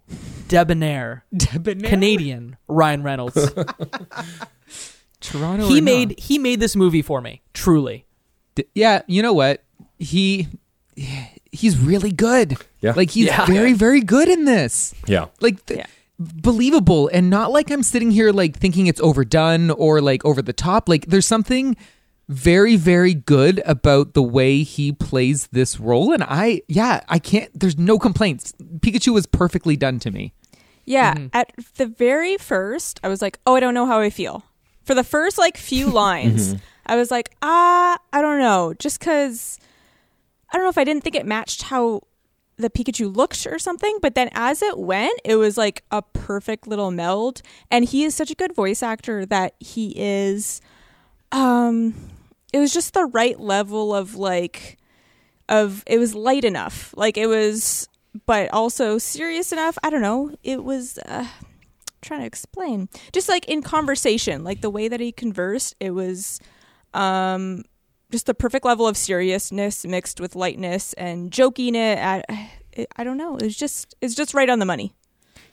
debonair, 0.48 1.24
Canadian 1.84 2.56
Ryan 2.68 3.02
Reynolds. 3.02 3.36
Toronto. 5.20 5.66
he 5.68 5.80
made 5.80 6.10
not? 6.10 6.20
he 6.20 6.38
made 6.38 6.60
this 6.60 6.76
movie 6.76 7.02
for 7.02 7.20
me 7.20 7.42
truly 7.52 8.06
D- 8.54 8.64
yeah 8.74 9.02
you 9.08 9.20
know 9.20 9.32
what 9.32 9.64
he 9.98 10.46
he's 11.50 11.76
really 11.76 12.12
good 12.12 12.56
Yeah. 12.80 12.92
like 12.94 13.10
he's 13.10 13.26
Yeah. 13.26 13.44
very 13.44 13.72
very 13.72 14.00
good 14.00 14.28
in 14.28 14.44
this 14.44 14.94
Yeah. 15.08 15.26
like 15.40 15.66
th- 15.66 15.80
Yeah. 15.80 15.86
believable 16.20 17.10
and 17.12 17.28
not 17.30 17.50
like 17.50 17.68
i'm 17.72 17.82
sitting 17.82 18.12
here 18.12 18.30
like 18.30 18.56
thinking 18.56 18.86
it's 18.86 19.00
overdone 19.00 19.70
or 19.72 20.00
like 20.00 20.24
over 20.24 20.40
the 20.40 20.52
top 20.52 20.88
like 20.88 21.06
there's 21.06 21.26
something 21.26 21.76
very 22.28 22.76
very 22.76 23.12
good 23.14 23.60
about 23.66 24.14
the 24.14 24.22
way 24.22 24.62
he 24.62 24.92
plays 24.92 25.48
this 25.48 25.80
role 25.80 26.12
and 26.12 26.22
i 26.28 26.62
yeah 26.68 27.00
i 27.08 27.18
can't 27.18 27.50
there's 27.58 27.76
no 27.76 27.98
complaints 27.98 28.52
pikachu 28.78 29.12
was 29.12 29.26
perfectly 29.26 29.76
done 29.76 29.98
to 29.98 30.12
me 30.12 30.32
Yeah, 30.88 31.14
Mm-hmm. 31.14 31.26
at 31.32 31.52
the 31.76 31.86
very 31.86 32.36
first, 32.38 32.98
I 33.04 33.08
was 33.08 33.20
like, 33.20 33.38
"Oh, 33.46 33.54
I 33.54 33.60
don't 33.60 33.74
know 33.74 33.86
how 33.86 34.00
I 34.00 34.10
feel." 34.10 34.42
For 34.84 34.94
the 34.94 35.04
first 35.04 35.36
like 35.38 35.56
few 35.58 35.90
lines, 36.04 36.54
I 36.86 36.96
was 36.96 37.10
like, 37.10 37.30
"Ah, 37.42 37.98
I 38.12 38.22
don't 38.22 38.38
know," 38.40 38.72
just 38.78 38.98
because 38.98 39.58
I 40.50 40.56
don't 40.56 40.64
know 40.64 40.70
if 40.70 40.78
I 40.78 40.84
didn't 40.84 41.04
think 41.04 41.14
it 41.16 41.26
matched 41.26 41.62
how 41.64 42.02
the 42.56 42.70
Pikachu 42.70 43.14
looked 43.14 43.46
or 43.46 43.58
something. 43.58 43.98
But 44.00 44.14
then 44.14 44.30
as 44.32 44.62
it 44.62 44.78
went, 44.78 45.20
it 45.24 45.36
was 45.36 45.58
like 45.58 45.84
a 45.90 46.00
perfect 46.00 46.66
little 46.66 46.90
meld, 46.90 47.42
and 47.70 47.84
he 47.84 48.04
is 48.04 48.14
such 48.14 48.30
a 48.30 48.34
good 48.34 48.54
voice 48.54 48.82
actor 48.82 49.26
that 49.26 49.54
he 49.60 49.92
is. 49.96 50.60
Um, 51.32 51.94
it 52.52 52.58
was 52.58 52.72
just 52.72 52.94
the 52.94 53.04
right 53.04 53.38
level 53.38 53.94
of 53.94 54.14
like 54.16 54.78
of 55.50 55.84
it 55.86 55.98
was 55.98 56.14
light 56.14 56.44
enough 56.44 56.94
like 56.96 57.16
it 57.18 57.26
was 57.26 57.88
but 58.26 58.52
also 58.52 58.98
serious 58.98 59.52
enough 59.52 59.78
i 59.82 59.90
don't 59.90 60.02
know 60.02 60.34
it 60.42 60.64
was 60.64 60.98
uh 61.06 61.26
trying 62.00 62.20
to 62.20 62.26
explain. 62.26 62.88
Just 63.12 63.28
like 63.28 63.46
in 63.46 63.62
conversation 63.62 64.44
like 64.44 64.60
the 64.60 64.70
way 64.70 64.88
that 64.88 65.00
he 65.00 65.12
conversed 65.12 65.74
it 65.80 65.90
was 65.90 66.40
um 66.94 67.64
just 68.10 68.26
the 68.26 68.34
perfect 68.34 68.64
level 68.64 68.86
of 68.88 68.96
seriousness 68.96 69.84
mixed 69.84 70.20
with 70.20 70.34
lightness 70.34 70.94
and 70.94 71.30
joking 71.30 71.74
it 71.74 71.98
at 71.98 72.24
i 72.96 73.04
don't 73.04 73.18
know 73.18 73.36
it 73.36 73.42
was 73.42 73.56
just 73.56 73.94
it's 74.00 74.14
just 74.14 74.32
right 74.32 74.48
on 74.48 74.58
the 74.58 74.64
money 74.64 74.94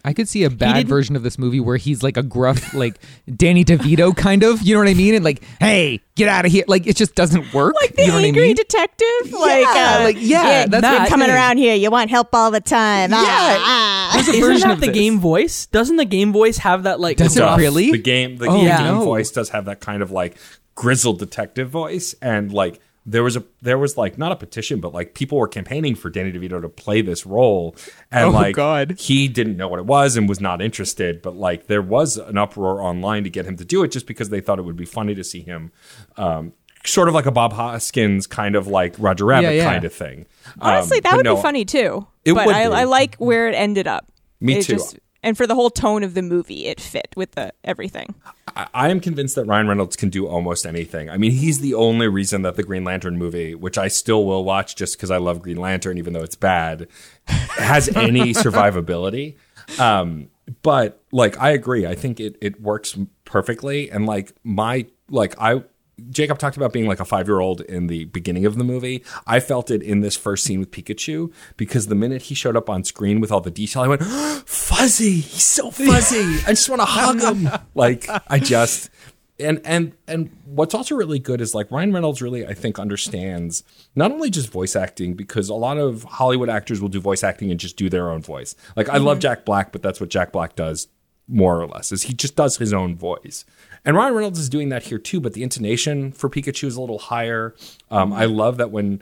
I 0.05 0.13
could 0.13 0.29
see 0.29 0.43
a 0.43 0.49
bad 0.49 0.87
version 0.87 1.15
of 1.15 1.23
this 1.23 1.37
movie 1.39 1.59
where 1.59 1.77
he's 1.77 2.03
like 2.03 2.15
a 2.15 2.23
gruff, 2.23 2.73
like 2.75 2.99
Danny 3.35 3.65
DeVito 3.65 4.15
kind 4.15 4.43
of. 4.43 4.61
You 4.61 4.75
know 4.75 4.81
what 4.81 4.87
I 4.87 4.93
mean? 4.93 5.15
And 5.15 5.25
like, 5.25 5.43
hey, 5.59 5.99
get 6.15 6.29
out 6.29 6.45
of 6.45 6.51
here! 6.51 6.63
Like 6.67 6.85
it 6.87 6.95
just 6.95 7.15
doesn't 7.15 7.53
work. 7.53 7.75
like 7.81 7.95
the 7.95 8.03
you 8.03 8.07
know 8.09 8.17
angry 8.19 8.41
what 8.41 8.43
I 8.43 8.47
mean? 8.47 8.55
detective 8.55 9.33
like 9.33 9.65
yeah, 9.65 9.97
uh, 9.99 10.03
like 10.03 10.17
yeah, 10.19 10.65
that's 10.67 10.81
Matt, 10.83 10.99
what 11.01 11.09
coming 11.09 11.27
it 11.27 11.31
is. 11.31 11.35
around 11.35 11.57
here 11.57 11.75
you 11.75 11.89
want 11.91 12.09
help 12.11 12.29
all 12.33 12.51
the 12.51 12.61
time 12.61 13.09
Yeah. 13.11 13.17
Ah, 13.19 13.63
ah. 13.63 14.11
There's 14.13 14.27
a 14.27 14.31
isn't 14.31 14.41
version 14.43 14.67
that 14.69 14.73
of 14.75 14.79
the 14.81 14.87
this. 14.87 14.95
game 14.95 15.19
voice 15.19 15.65
doesn't 15.65 15.95
the 15.97 16.05
game 16.05 16.31
voice 16.31 16.57
have 16.59 16.83
that 16.83 16.99
like 16.99 17.17
Does 17.17 17.35
it 17.35 17.41
really? 17.57 17.91
The 17.91 17.97
game, 17.97 18.37
the 18.37 18.47
Oh, 18.47 18.57
game 18.57 18.65
yeah. 18.65 18.99
voice 18.99 19.31
does 19.31 19.49
have 19.49 19.65
that 19.65 19.79
kind 19.81 20.01
of 20.03 20.11
like 20.11 20.37
grizzled 20.75 21.19
detective 21.19 21.69
voice, 21.69 22.13
and 22.21 22.51
like 22.53 22.79
there 23.05 23.21
was 23.23 23.35
a 23.37 23.43
there 23.61 23.77
was 23.77 23.97
like 23.97 24.17
not 24.17 24.31
a 24.31 24.35
petition, 24.35 24.79
but 24.79 24.93
like 24.93 25.13
people 25.13 25.37
were 25.37 25.47
campaigning 25.47 25.93
for 25.95 26.09
Danny 26.09 26.31
DeVito 26.31 26.61
to 26.61 26.69
play 26.69 27.01
this 27.01 27.25
role, 27.25 27.75
and 28.11 28.25
Oh, 28.25 28.31
like 28.31 28.55
God. 28.55 28.95
he 28.99 29.27
didn't 29.27 29.57
know 29.57 29.67
what 29.67 29.79
it 29.79 29.85
was 29.85 30.17
and 30.17 30.27
was 30.27 30.41
not 30.41 30.61
interested, 30.61 31.21
but 31.21 31.35
like 31.35 31.67
there 31.67 31.81
was 31.81 32.17
an 32.17 32.37
uproar 32.37 32.81
online 32.81 33.23
to 33.23 33.29
get 33.29 33.45
him 33.45 33.57
to 33.57 33.65
do 33.65 33.83
it 33.83 33.89
just 33.91 34.07
because 34.07 34.29
they 34.29 34.41
thought 34.41 34.57
it 34.59 34.63
would 34.63 34.75
be 34.75 34.85
funny 34.85 35.13
to 35.15 35.23
see 35.23 35.41
him. 35.41 35.71
Um, 36.17 36.53
Sort 36.85 37.07
of 37.07 37.15
like 37.15 37.25
a 37.25 37.31
Bob 37.31 37.51
Hoskins 37.53 38.27
kind 38.27 38.55
of 38.55 38.67
like 38.67 38.93
Roger 38.99 39.25
Rabbit 39.25 39.45
Yeah, 39.55 39.63
yeah. 39.63 39.71
kind 39.71 39.85
of 39.85 39.91
thing. 39.93 40.27
honestly 40.59 40.97
Um, 40.97 41.01
that 41.03 41.15
would 41.17 41.25
no, 41.25 41.35
be 41.35 41.41
funny 41.41 41.65
too 41.65 42.05
It 42.23 42.33
but 42.33 42.45
would 42.45 42.55
I, 42.55 42.67
be. 42.67 42.73
I 42.75 42.83
like 42.83 43.15
where 43.15 43.47
it 43.47 43.53
ended 43.55 43.87
up 43.87 44.11
Me 44.39 44.57
It 44.57 44.65
too. 44.65 44.79
And 45.25 45.35
for 45.35 45.45
the 45.45 45.55
whole 45.55 45.69
tone 45.69 46.03
of 46.03 46.13
the 46.13 46.21
movie 46.21 46.67
it 46.67 46.79
fit 46.79 47.09
with 47.17 47.31
the 47.31 47.51
everything 47.65 48.15
I, 48.55 48.67
I 48.73 48.89
am 48.89 48.99
convinced 48.99 49.35
that 49.35 49.45
Ryan 49.45 49.67
Reynolds 49.67 49.95
can 49.95 50.09
do 50.09 50.27
almost 50.27 50.65
anything. 50.65 51.09
I 51.09 51.17
mean, 51.17 51.31
he's 51.31 51.59
the 51.59 51.73
only 51.73 52.07
reason 52.07 52.43
that 52.43 52.55
the 52.55 52.63
Green 52.63 52.83
Lantern 52.83 53.17
movie, 53.17 53.55
which 53.55 53.77
I 53.77 53.87
still 53.87 54.25
will 54.25 54.43
watch 54.43 54.75
just 54.75 54.95
because 54.95 55.11
I 55.11 55.17
love 55.17 55.41
Green 55.41 55.57
Lantern, 55.57 55.97
even 55.97 56.13
though 56.13 56.23
it's 56.23 56.35
bad, 56.35 56.87
has 57.27 57.89
any 57.95 58.33
survivability. 58.33 59.35
Um, 59.79 60.29
but 60.61 61.03
like, 61.11 61.39
I 61.39 61.49
agree. 61.51 61.85
I 61.85 61.95
think 61.95 62.19
it 62.19 62.37
it 62.41 62.61
works 62.61 62.97
perfectly. 63.25 63.89
And 63.91 64.05
like 64.05 64.33
my 64.43 64.85
like 65.09 65.35
I. 65.39 65.63
Jacob 66.09 66.37
talked 66.37 66.57
about 66.57 66.73
being 66.73 66.87
like 66.87 66.99
a 66.99 67.05
five 67.05 67.27
year 67.27 67.39
old 67.39 67.61
in 67.61 67.87
the 67.87 68.05
beginning 68.05 68.45
of 68.45 68.57
the 68.57 68.63
movie. 68.63 69.03
I 69.25 69.39
felt 69.39 69.71
it 69.71 69.81
in 69.81 70.01
this 70.01 70.15
first 70.15 70.43
scene 70.43 70.59
with 70.59 70.71
Pikachu 70.71 71.31
because 71.57 71.87
the 71.87 71.95
minute 71.95 72.23
he 72.23 72.35
showed 72.35 72.57
up 72.57 72.69
on 72.69 72.83
screen 72.83 73.19
with 73.19 73.31
all 73.31 73.41
the 73.41 73.51
detail, 73.51 73.83
I 73.83 73.87
went, 73.87 74.03
fuzzy. 74.45 75.21
He's 75.21 75.43
so 75.43 75.71
fuzzy. 75.71 76.41
I 76.45 76.51
just 76.51 76.69
want 76.69 76.81
to 76.81 76.85
hug 76.85 77.21
him. 77.21 77.49
Like, 77.73 78.07
I 78.27 78.39
just. 78.39 78.89
And 79.37 79.59
and 79.65 79.93
and 80.07 80.29
what's 80.45 80.73
also 80.73 80.95
really 80.95 81.19
good 81.19 81.41
is 81.41 81.53
like 81.53 81.69
Ryan 81.69 81.91
Reynolds 81.91 82.21
really 82.21 82.47
I 82.47 82.53
think 82.53 82.79
understands 82.79 83.63
not 83.93 84.11
only 84.11 84.29
just 84.29 84.49
voice 84.49 84.77
acting 84.77 85.13
because 85.13 85.49
a 85.49 85.53
lot 85.53 85.77
of 85.77 86.03
Hollywood 86.03 86.47
actors 86.47 86.79
will 86.79 86.87
do 86.87 87.01
voice 87.01 87.21
acting 87.21 87.51
and 87.51 87.59
just 87.59 87.75
do 87.75 87.89
their 87.89 88.09
own 88.09 88.21
voice. 88.21 88.55
Like 88.77 88.87
I 88.87 88.95
love 88.95 89.15
mm-hmm. 89.17 89.21
Jack 89.23 89.43
Black, 89.43 89.73
but 89.73 89.83
that's 89.83 89.99
what 89.99 90.09
Jack 90.09 90.31
Black 90.31 90.55
does 90.55 90.87
more 91.27 91.59
or 91.59 91.67
less 91.67 91.91
is 91.91 92.03
he 92.03 92.13
just 92.13 92.35
does 92.35 92.57
his 92.57 92.73
own 92.73 92.95
voice. 92.95 93.45
And 93.85 93.95
Ryan 93.95 94.13
Reynolds 94.15 94.39
is 94.39 94.49
doing 94.49 94.69
that 94.69 94.83
here 94.83 94.97
too, 94.97 95.19
but 95.19 95.33
the 95.33 95.43
intonation 95.43 96.11
for 96.11 96.29
Pikachu 96.29 96.63
is 96.67 96.75
a 96.75 96.81
little 96.81 96.97
higher. 96.99 97.53
Um, 97.91 98.11
I 98.13 98.25
love 98.25 98.57
that 98.57 98.71
when 98.71 99.01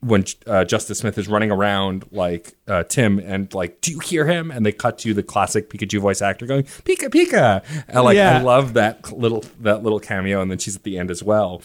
when 0.00 0.22
uh, 0.46 0.64
Justice 0.66 0.98
Smith 0.98 1.16
is 1.16 1.28
running 1.28 1.50
around 1.50 2.04
like 2.12 2.54
uh, 2.68 2.82
Tim 2.84 3.18
and 3.18 3.52
like, 3.54 3.80
do 3.80 3.90
you 3.90 4.00
hear 4.00 4.26
him? 4.26 4.50
And 4.50 4.66
they 4.66 4.72
cut 4.72 4.98
to 4.98 5.14
the 5.14 5.22
classic 5.22 5.70
Pikachu 5.70 5.98
voice 5.98 6.20
actor 6.20 6.44
going 6.44 6.64
Pika 6.64 7.08
Pika. 7.08 7.64
And 7.88 8.04
like 8.04 8.16
Yeah. 8.16 8.38
I 8.38 8.42
love 8.42 8.74
that 8.74 9.10
little 9.16 9.44
that 9.60 9.82
little 9.82 10.00
cameo, 10.00 10.42
and 10.42 10.50
then 10.50 10.58
she's 10.58 10.76
at 10.76 10.82
the 10.82 10.98
end 10.98 11.10
as 11.10 11.22
well. 11.22 11.62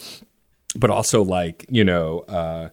But 0.76 0.90
also 0.90 1.22
like 1.22 1.66
you 1.68 1.84
know. 1.84 2.20
Uh, 2.20 2.68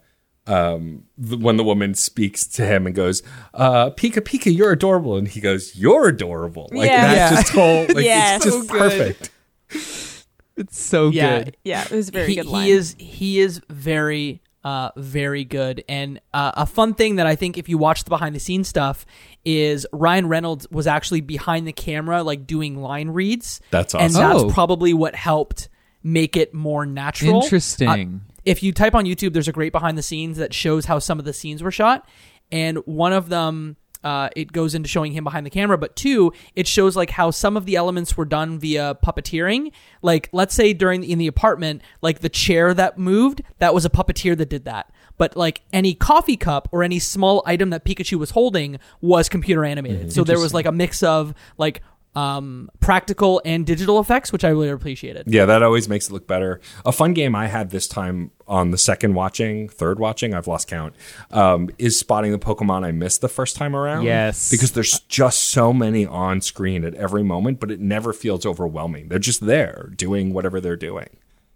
um, 0.49 1.03
the, 1.17 1.35
when 1.35 1.57
the 1.57 1.63
woman 1.65 1.93
speaks 1.93 2.47
to 2.47 2.65
him 2.65 2.85
and 2.85 2.95
goes, 2.95 3.21
uh, 3.53 3.89
"Pika, 3.89 4.21
Pika, 4.21 4.55
you're 4.55 4.71
adorable," 4.71 5.17
and 5.17 5.27
he 5.27 5.41
goes, 5.41 5.75
"You're 5.75 6.07
adorable." 6.07 6.69
Like 6.71 6.89
Yeah. 6.89 7.01
that 7.01 7.15
Yeah. 7.17 7.29
just 7.41 7.51
whole, 7.51 7.81
like, 7.93 8.05
Yes. 8.05 8.37
it's 8.37 8.45
just 8.45 8.67
So 8.69 8.73
good. 8.73 8.79
perfect. 8.79 9.29
It's 10.59 10.81
so 10.81 11.09
yeah 11.09 11.43
good. 11.43 11.57
yeah 11.63 11.83
it 11.83 11.91
was 11.91 12.09
a 12.09 12.11
very 12.11 12.27
he, 12.29 12.35
good 12.35 12.47
line 12.47 12.65
he 12.65 12.71
is 12.71 12.95
he 12.97 13.39
is 13.39 13.61
very 13.69 14.41
uh 14.63 14.89
very 14.97 15.45
good 15.45 15.83
and 15.87 16.19
uh, 16.33 16.51
a 16.55 16.65
fun 16.65 16.95
thing 16.95 17.17
that 17.17 17.27
i 17.27 17.35
think 17.35 17.59
if 17.59 17.69
you 17.69 17.77
watch 17.77 18.03
the 18.03 18.09
behind 18.09 18.35
the 18.35 18.39
scenes 18.39 18.67
stuff 18.67 19.05
is 19.45 19.85
ryan 19.93 20.27
reynolds 20.27 20.67
was 20.71 20.87
actually 20.87 21.21
behind 21.21 21.67
the 21.67 21.71
camera 21.71 22.23
like 22.23 22.47
doing 22.47 22.81
line 22.81 23.09
reads 23.09 23.61
That's 23.69 23.93
and 23.93 24.11
that's 24.15 24.39
Oh. 24.39 24.49
probably 24.49 24.95
what 24.95 25.13
helped 25.13 25.69
make 26.01 26.35
it 26.35 26.55
more 26.55 26.87
natural 26.87 27.43
Interesting. 27.43 28.21
Uh, 28.27 28.33
if 28.43 28.63
you 28.63 28.71
type 28.71 28.95
on 28.95 29.05
youtube 29.05 29.33
there's 29.33 29.47
a 29.47 29.51
great 29.53 29.71
behind 29.71 29.95
the 29.95 30.01
scenes 30.03 30.37
that 30.37 30.55
shows 30.55 30.85
how 30.85 30.97
some 30.97 31.19
of 31.19 31.25
the 31.25 31.33
scenes 31.33 31.61
were 31.61 31.71
shot 31.71 32.07
and 32.51 32.79
one 32.87 33.13
of 33.13 33.29
them 33.29 33.75
uh, 34.03 34.29
it 34.35 34.51
goes 34.51 34.75
into 34.75 34.87
showing 34.87 35.11
him 35.11 35.23
behind 35.23 35.45
the 35.45 35.49
camera, 35.49 35.77
but 35.77 35.95
two, 35.95 36.33
it 36.55 36.67
shows 36.67 36.95
like 36.95 37.11
how 37.11 37.31
some 37.31 37.57
of 37.57 37.65
the 37.65 37.75
elements 37.75 38.15
were 38.15 38.25
done 38.25 38.59
via 38.59 38.95
puppeteering. 39.03 39.71
Like, 40.01 40.29
let's 40.31 40.55
say 40.55 40.73
during 40.73 41.03
in 41.03 41.17
the 41.17 41.27
apartment, 41.27 41.81
like 42.01 42.19
the 42.19 42.29
chair 42.29 42.73
that 42.73 42.97
moved, 42.97 43.41
that 43.59 43.73
was 43.73 43.85
a 43.85 43.89
puppeteer 43.89 44.37
that 44.37 44.49
did 44.49 44.65
that. 44.65 44.91
But 45.17 45.35
like 45.35 45.61
any 45.73 45.93
coffee 45.95 46.37
cup 46.37 46.69
or 46.71 46.83
any 46.83 46.99
small 46.99 47.41
item 47.45 47.71
that 47.71 47.83
Pikachu 47.83 48.19
was 48.19 48.31
holding 48.31 48.79
was 49.01 49.29
computer 49.29 49.65
animated. 49.65 50.13
So 50.13 50.23
there 50.23 50.39
was 50.39 50.53
like 50.53 50.65
a 50.67 50.71
mix 50.71 51.01
of 51.01 51.33
like 51.57 51.81
um, 52.17 52.67
practical 52.79 53.39
and 53.45 53.63
digital 53.63 53.99
effects, 53.99 54.31
which 54.31 54.43
I 54.43 54.49
really 54.49 54.69
appreciated. 54.69 55.25
Yeah, 55.27 55.45
that 55.45 55.61
always 55.61 55.87
makes 55.87 56.09
it 56.09 56.13
look 56.13 56.25
better. 56.25 56.59
A 56.83 56.91
fun 56.91 57.13
game 57.13 57.35
I 57.35 57.45
had 57.45 57.69
this 57.69 57.87
time 57.87 58.31
on 58.47 58.71
the 58.71 58.77
second 58.77 59.13
watching, 59.13 59.69
third 59.69 59.99
watching, 59.99 60.33
I've 60.33 60.47
lost 60.47 60.67
count, 60.67 60.95
um, 61.29 61.69
is 61.77 61.99
spotting 61.99 62.31
the 62.31 62.39
Pokemon 62.39 62.83
I 62.83 62.91
missed 62.91 63.21
the 63.21 63.29
first 63.29 63.55
time 63.55 63.75
around. 63.75 64.05
Yes. 64.05 64.49
Because 64.49 64.71
there's 64.71 64.99
just 65.01 65.43
so 65.43 65.71
many 65.71 66.07
on 66.07 66.41
screen 66.41 66.83
at 66.83 66.95
every 66.95 67.21
moment, 67.21 67.59
but 67.59 67.69
it 67.69 67.79
never 67.79 68.13
feels 68.13 68.47
overwhelming. 68.47 69.09
They're 69.09 69.19
just 69.19 69.45
there 69.45 69.91
doing 69.95 70.33
whatever 70.33 70.59
they're 70.59 70.75
doing. 70.75 71.09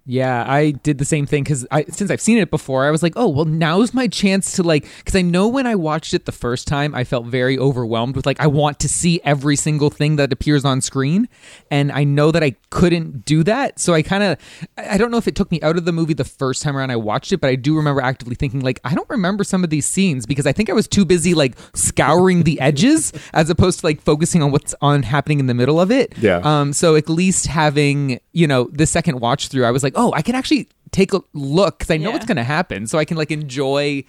Yeah, 0.06 0.44
I 0.48 0.72
did 0.72 0.98
the 0.98 1.06
same 1.06 1.26
thing 1.26 1.44
because 1.44 1.66
I 1.70 1.84
since 1.86 2.10
I've 2.10 2.22
seen 2.22 2.40
it 2.40 2.50
before, 2.50 2.86
I 2.86 2.92
was 2.92 3.04
like, 3.04 3.14
oh 3.16 3.30
well, 3.30 3.46
now's 3.46 3.94
my 3.94 4.08
chance 4.08 4.54
to 4.54 4.64
like 4.64 4.88
because 4.98 5.16
I 5.16 5.22
know 5.22 5.48
when 5.48 5.68
I 5.68 5.76
watched 5.76 6.14
it 6.14 6.26
the 6.26 6.32
first 6.32 6.68
time, 6.68 6.96
I 6.96 7.04
felt 7.04 7.28
very 7.28 7.58
overwhelmed 7.58 8.16
with 8.16 8.26
like 8.26 8.40
I 8.40 8.48
want 8.48 8.80
to 8.80 8.90
see 8.90 9.22
every 9.24 9.56
single 9.56 9.92
thing 9.92 10.16
that 10.16 10.34
appears 10.34 10.66
on 10.66 10.82
screen, 10.82 11.30
and 11.70 11.92
I 11.92 12.04
know 12.04 12.32
that 12.32 12.44
I 12.44 12.56
couldn't 12.72 13.26
do 13.26 13.44
that, 13.44 13.80
so 13.80 13.94
I 13.94 14.02
kind 14.02 14.24
of 14.24 14.38
I 14.78 14.98
don't 14.98 15.12
know 15.12 15.18
if 15.18 15.28
it 15.28 15.36
took 15.36 15.52
me 15.52 15.62
out 15.62 15.78
of 15.78 15.86
the 15.86 15.92
movie 15.92 16.16
the 16.16 16.24
first 16.24 16.64
time 16.64 16.76
around 16.76 16.90
I 16.90 16.96
watched 16.96 17.32
it, 17.32 17.38
but 17.38 17.50
I 17.50 17.56
do 17.56 17.76
remember 17.76 18.02
actively 18.02 18.36
thinking 18.36 18.62
like 18.62 18.80
I 18.84 18.96
don't 18.96 19.10
remember 19.10 19.44
some 19.44 19.64
of 19.64 19.70
these 19.70 19.86
scenes 19.86 20.26
because 20.26 20.48
I 20.48 20.52
think 20.52 20.70
I 20.70 20.74
was 20.74 20.88
too 20.88 21.06
busy 21.06 21.36
like 21.36 21.56
scouring 21.76 22.44
the 22.44 22.60
edges 22.60 23.14
as 23.34 23.50
opposed 23.50 23.82
to 23.82 23.86
like 23.86 24.02
focusing 24.02 24.42
on 24.42 24.52
what's 24.52 24.74
on 24.82 25.04
happening 25.04 25.40
in 25.40 25.46
the 25.46 25.54
middle 25.54 25.80
of 25.80 25.92
it. 25.92 26.18
Yeah. 26.18 26.42
Um, 26.44 26.74
so 26.74 26.96
at 26.96 27.10
least 27.10 27.48
having, 27.48 28.20
you 28.34 28.48
know, 28.48 28.70
the 28.72 28.86
second 28.86 29.20
watch 29.20 29.48
through, 29.50 29.66
I 29.66 29.72
was 29.72 29.84
like, 29.84 29.94
oh, 29.96 30.12
I 30.14 30.22
can 30.22 30.36
actually 30.36 30.70
take 30.92 31.14
a 31.14 31.22
look 31.34 31.80
because 31.80 31.92
I 31.92 31.98
know 31.98 32.10
Yeah. 32.10 32.14
what's 32.14 32.26
going 32.26 32.38
to 32.38 32.44
happen. 32.44 32.88
So 32.88 32.98
I 32.98 33.06
can 33.06 33.18
like 33.18 33.32
enjoy 33.32 34.04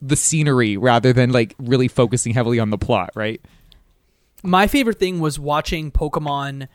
the 0.00 0.16
scenery 0.16 0.76
rather 0.76 1.12
than 1.12 1.30
like 1.30 1.54
really 1.58 1.88
focusing 1.88 2.34
heavily 2.34 2.58
on 2.58 2.70
the 2.70 2.78
plot, 2.78 3.10
right? 3.14 3.40
my 4.46 4.66
favorite 4.66 4.98
thing 4.98 5.20
was 5.20 5.38
watching 5.38 5.90
Pokemon 5.90 6.68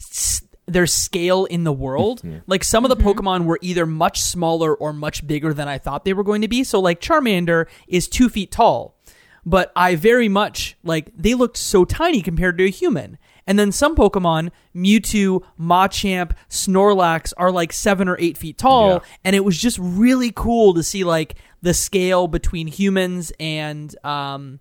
s- 0.00 0.42
their 0.66 0.88
scale 0.88 1.44
in 1.44 1.62
the 1.62 1.72
world. 1.72 2.18
Mm-hmm. 2.22 2.38
Like 2.48 2.64
some 2.64 2.84
of 2.84 2.88
the 2.88 2.96
mm-hmm. 2.96 3.06
Pokemon 3.08 3.44
were 3.44 3.60
either 3.62 3.86
much 3.86 4.20
smaller 4.22 4.74
or 4.74 4.92
much 4.92 5.24
bigger 5.24 5.54
than 5.54 5.68
I 5.68 5.78
thought 5.78 6.04
they 6.04 6.12
were 6.14 6.24
going 6.24 6.42
to 6.42 6.48
be. 6.48 6.64
So 6.64 6.80
like 6.80 7.00
Charmander 7.00 7.66
is 7.86 8.08
two 8.08 8.28
feet 8.28 8.50
tall, 8.50 8.96
but 9.44 9.70
I 9.76 9.94
very 9.94 10.28
much 10.28 10.76
like 10.82 11.12
they 11.16 11.34
looked 11.34 11.58
so 11.58 11.84
tiny 11.84 12.22
compared 12.22 12.58
to 12.58 12.64
a 12.64 12.70
human. 12.70 13.18
And 13.46 13.58
then 13.58 13.70
some 13.72 13.94
Pokemon, 13.94 14.50
Mewtwo, 14.74 15.42
Machamp, 15.60 16.32
Snorlax, 16.50 17.32
are 17.36 17.52
like 17.52 17.72
seven 17.72 18.08
or 18.08 18.16
eight 18.18 18.36
feet 18.36 18.58
tall, 18.58 18.88
Yeah. 18.94 18.98
and 19.24 19.36
it 19.36 19.44
was 19.44 19.56
just 19.58 19.78
really 19.80 20.32
cool 20.34 20.74
to 20.74 20.82
see 20.82 21.04
like 21.04 21.36
the 21.62 21.72
scale 21.74 22.26
between 22.28 22.66
humans 22.66 23.32
and 23.38 23.94
um, 24.04 24.60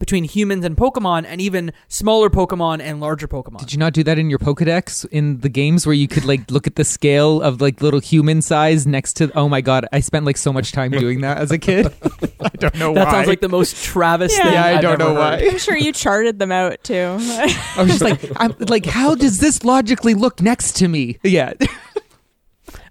between 0.00 0.24
humans 0.24 0.64
and 0.64 0.76
Pokemon, 0.76 1.24
and 1.26 1.40
even 1.40 1.72
smaller 1.86 2.28
Pokemon 2.28 2.80
and 2.80 2.98
larger 3.00 3.28
Pokemon. 3.28 3.60
Did 3.60 3.72
you 3.72 3.78
not 3.78 3.92
do 3.92 4.02
that 4.02 4.18
in 4.18 4.28
your 4.30 4.40
Pokedex 4.40 5.06
in 5.12 5.38
the 5.40 5.48
games 5.48 5.86
where 5.86 5.94
you 5.94 6.08
could 6.08 6.24
like 6.24 6.50
look 6.50 6.66
at 6.66 6.74
the 6.74 6.84
scale 6.84 7.40
of 7.42 7.60
like 7.60 7.80
little 7.80 8.00
human 8.00 8.42
size 8.42 8.86
next 8.86 9.12
to? 9.18 9.30
Oh 9.36 9.48
my 9.48 9.60
god, 9.60 9.86
I 9.92 10.00
spent 10.00 10.26
like 10.26 10.36
so 10.38 10.52
much 10.52 10.72
time 10.72 10.90
doing 10.90 11.20
that 11.20 11.38
as 11.38 11.52
a 11.52 11.58
kid. 11.58 11.86
I 12.40 12.48
don't 12.56 12.74
know 12.76 12.92
that 12.94 13.06
why. 13.06 13.12
sounds 13.12 13.28
like 13.28 13.40
the 13.40 13.48
most 13.48 13.76
Travis 13.84 14.36
Yeah. 14.36 14.44
thing. 14.44 14.52
yeah, 14.54 14.64
I 14.64 14.74
I've 14.76 14.80
don't 14.82 14.92
ever 14.94 14.98
know 15.04 15.14
heard. 15.14 15.40
why. 15.42 15.48
I'm 15.50 15.58
sure 15.58 15.76
you 15.76 15.92
charted 15.92 16.38
them 16.38 16.50
out 16.50 16.82
too. 16.82 16.94
I 17.20 17.74
was 17.76 17.88
just 17.98 18.00
like, 18.00 18.20
I'm 18.36 18.54
like, 18.58 18.86
how 18.86 19.14
does 19.14 19.38
this 19.38 19.62
logically 19.64 20.14
look 20.14 20.40
next 20.40 20.76
to 20.76 20.88
me? 20.88 21.18
Yeah. 21.22 21.52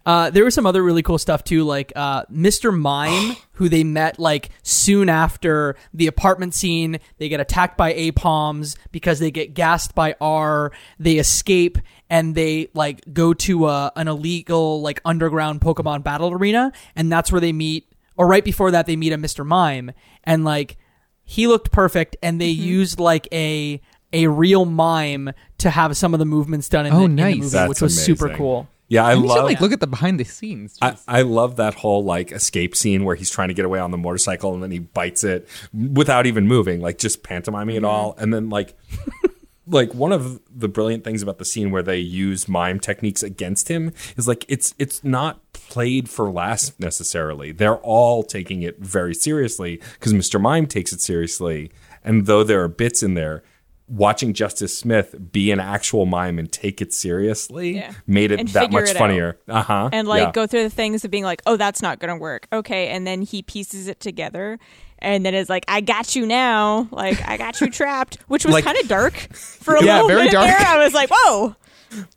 Uh, 0.09 0.31
there 0.31 0.43
was 0.43 0.55
some 0.55 0.65
other 0.65 0.81
really 0.81 1.03
cool 1.03 1.19
stuff 1.19 1.43
too, 1.43 1.63
like 1.63 1.93
uh, 1.95 2.23
Mr. 2.33 2.75
Mime, 2.75 3.35
who 3.51 3.69
they 3.69 3.83
met 3.83 4.17
like 4.17 4.49
soon 4.63 5.07
after 5.07 5.75
the 5.93 6.07
apartment 6.07 6.55
scene. 6.55 6.99
They 7.19 7.29
get 7.29 7.39
attacked 7.39 7.77
by 7.77 7.93
A 7.93 8.11
Aipoms 8.11 8.75
because 8.91 9.19
they 9.19 9.29
get 9.29 9.53
gassed 9.53 9.93
by 9.93 10.15
R. 10.19 10.71
They 10.97 11.17
escape 11.19 11.77
and 12.09 12.33
they 12.33 12.69
like 12.73 13.13
go 13.13 13.35
to 13.35 13.67
a, 13.67 13.91
an 13.95 14.07
illegal 14.07 14.81
like 14.81 14.99
underground 15.05 15.61
Pokemon 15.61 16.03
battle 16.03 16.31
arena, 16.33 16.71
and 16.95 17.11
that's 17.11 17.31
where 17.31 17.39
they 17.39 17.53
meet. 17.53 17.93
Or 18.17 18.25
right 18.25 18.43
before 18.43 18.71
that, 18.71 18.87
they 18.87 18.95
meet 18.95 19.13
a 19.13 19.17
Mr. 19.17 19.45
Mime, 19.45 19.91
and 20.23 20.43
like 20.43 20.77
he 21.23 21.45
looked 21.45 21.71
perfect, 21.71 22.17
and 22.23 22.41
they 22.41 22.47
used 22.47 22.99
like 22.99 23.27
a 23.31 23.79
a 24.11 24.25
real 24.25 24.65
mime 24.65 25.33
to 25.59 25.69
have 25.69 25.95
some 25.95 26.15
of 26.15 26.19
the 26.19 26.25
movements 26.25 26.67
done 26.67 26.87
in, 26.87 26.93
Oh, 26.93 26.97
the, 26.97 27.03
in 27.03 27.15
the 27.15 27.35
movie, 27.35 27.49
That's 27.49 27.69
which 27.69 27.81
was 27.81 28.03
super 28.03 28.29
cool. 28.35 28.67
Yeah, 28.89 29.05
I 29.05 29.11
I 29.11 29.15
need 29.15 29.21
to 29.21 29.27
love 29.27 29.45
like 29.45 29.61
look 29.61 29.71
at 29.71 29.79
the 29.79 29.87
behind 29.87 30.19
the 30.19 30.25
scenes. 30.25 30.77
I, 30.81 30.97
I 31.07 31.21
love 31.21 31.57
that 31.57 31.75
whole 31.75 32.03
like 32.03 32.31
escape 32.31 32.75
scene 32.75 33.05
where 33.05 33.15
he's 33.15 33.29
trying 33.29 33.49
to 33.49 33.53
get 33.53 33.65
away 33.65 33.79
on 33.79 33.91
the 33.91 33.97
motorcycle 33.97 34.53
and 34.53 34.61
then 34.63 34.71
he 34.71 34.79
bites 34.79 35.23
it 35.23 35.47
without 35.73 36.25
even 36.25 36.47
moving, 36.47 36.81
like 36.81 36.97
just 36.97 37.23
pantomiming 37.23 37.75
it 37.75 37.83
all. 37.83 38.15
And 38.17 38.33
then 38.33 38.49
like 38.49 38.75
like 39.67 39.93
one 39.93 40.11
of 40.11 40.41
the 40.53 40.67
brilliant 40.67 41.03
things 41.03 41.21
about 41.21 41.37
the 41.37 41.45
scene 41.45 41.69
where 41.69 41.83
they 41.83 41.99
use 41.99 42.47
mime 42.47 42.79
techniques 42.79 43.21
against 43.21 43.67
him 43.67 43.93
is 44.17 44.27
like 44.27 44.43
it's 44.47 44.73
it's 44.79 45.03
not 45.03 45.39
played 45.53 46.09
for 46.09 46.31
laughs 46.31 46.73
necessarily. 46.79 47.51
They're 47.51 47.77
all 47.77 48.23
taking 48.23 48.63
it 48.63 48.79
very 48.79 49.13
seriously 49.13 49.79
because 49.93 50.13
Mr. 50.13 50.41
Mime 50.41 50.65
takes 50.65 50.91
it 50.91 51.01
seriously. 51.01 51.71
And 52.03 52.25
though 52.25 52.43
there 52.43 52.63
are 52.63 52.67
bits 52.67 53.03
in 53.03 53.13
there, 53.13 53.43
watching 53.89 54.33
Justice 54.33 54.77
Smith 54.77 55.15
be 55.31 55.51
an 55.51 55.59
actual 55.59 56.05
mime 56.05 56.37
and 56.39 56.51
take 56.51 56.81
it 56.81 56.93
seriously 56.93 57.75
Yeah. 57.75 57.93
made 58.07 58.31
it 58.31 58.39
And 58.39 58.49
that 58.49 58.71
much 58.71 58.83
it 58.89 58.89
out. 58.91 58.97
funnier. 58.97 59.37
Uh 59.47 59.61
huh. 59.63 59.89
and 59.91 60.07
like 60.07 60.33
go 60.33 60.45
through 60.47 60.63
the 60.63 60.69
things 60.69 61.03
of 61.03 61.11
being 61.11 61.23
like, 61.23 61.41
oh, 61.45 61.57
that's 61.57 61.81
not 61.81 61.99
gonna 61.99 62.17
work. 62.17 62.47
Okay, 62.53 62.87
and 62.89 63.05
then 63.07 63.21
he 63.23 63.41
pieces 63.41 63.87
it 63.87 63.99
together, 63.99 64.59
and 64.99 65.25
then 65.25 65.33
is 65.33 65.49
like, 65.49 65.65
I 65.67 65.81
got 65.81 66.15
you 66.15 66.25
now. 66.25 66.87
Like 66.91 67.27
I 67.27 67.37
got 67.37 67.59
you 67.61 67.69
trapped, 67.71 68.17
which 68.27 68.45
was 68.45 68.53
Like- 68.53 68.63
kind 68.65 68.77
of 68.79 68.87
dark 68.87 69.13
for 69.33 69.75
a 69.75 69.83
Yeah, 69.83 69.95
little 70.01 70.07
very 70.09 70.23
bit 70.25 70.31
dark. 70.33 70.47
there. 70.47 70.67
I 70.67 70.83
was 70.83 70.93
like, 70.93 71.09
whoa. 71.11 71.55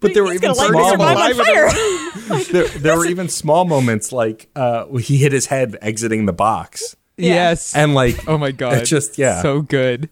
But 0.01 0.13
there 0.13 0.23
were 0.23 0.35
even 0.35 0.55
small 0.55 0.69
Mr. 0.93 0.99
Mime 0.99 1.17
on 1.17 1.37
moments. 1.37 2.29
fire. 2.29 2.43
there, 2.53 2.69
there 2.79 2.97
were 2.99 3.07
even 3.07 3.31
small 3.31 3.65
moments 3.65 4.13
like 4.13 4.51
uh, 4.55 4.85
he 4.99 5.17
hit 5.17 5.33
his 5.33 5.47
head 5.47 5.79
exiting 5.81 6.27
the 6.27 6.33
box, 6.35 6.95
yes. 7.17 7.75
and 7.75 7.95
like 7.95 8.29
oh 8.29 8.37
my 8.37 8.51
god. 8.53 8.75
It's 8.79 8.91
just- 8.91 9.17
yeah. 9.17 9.41
So 9.41 9.63
good. 9.63 10.11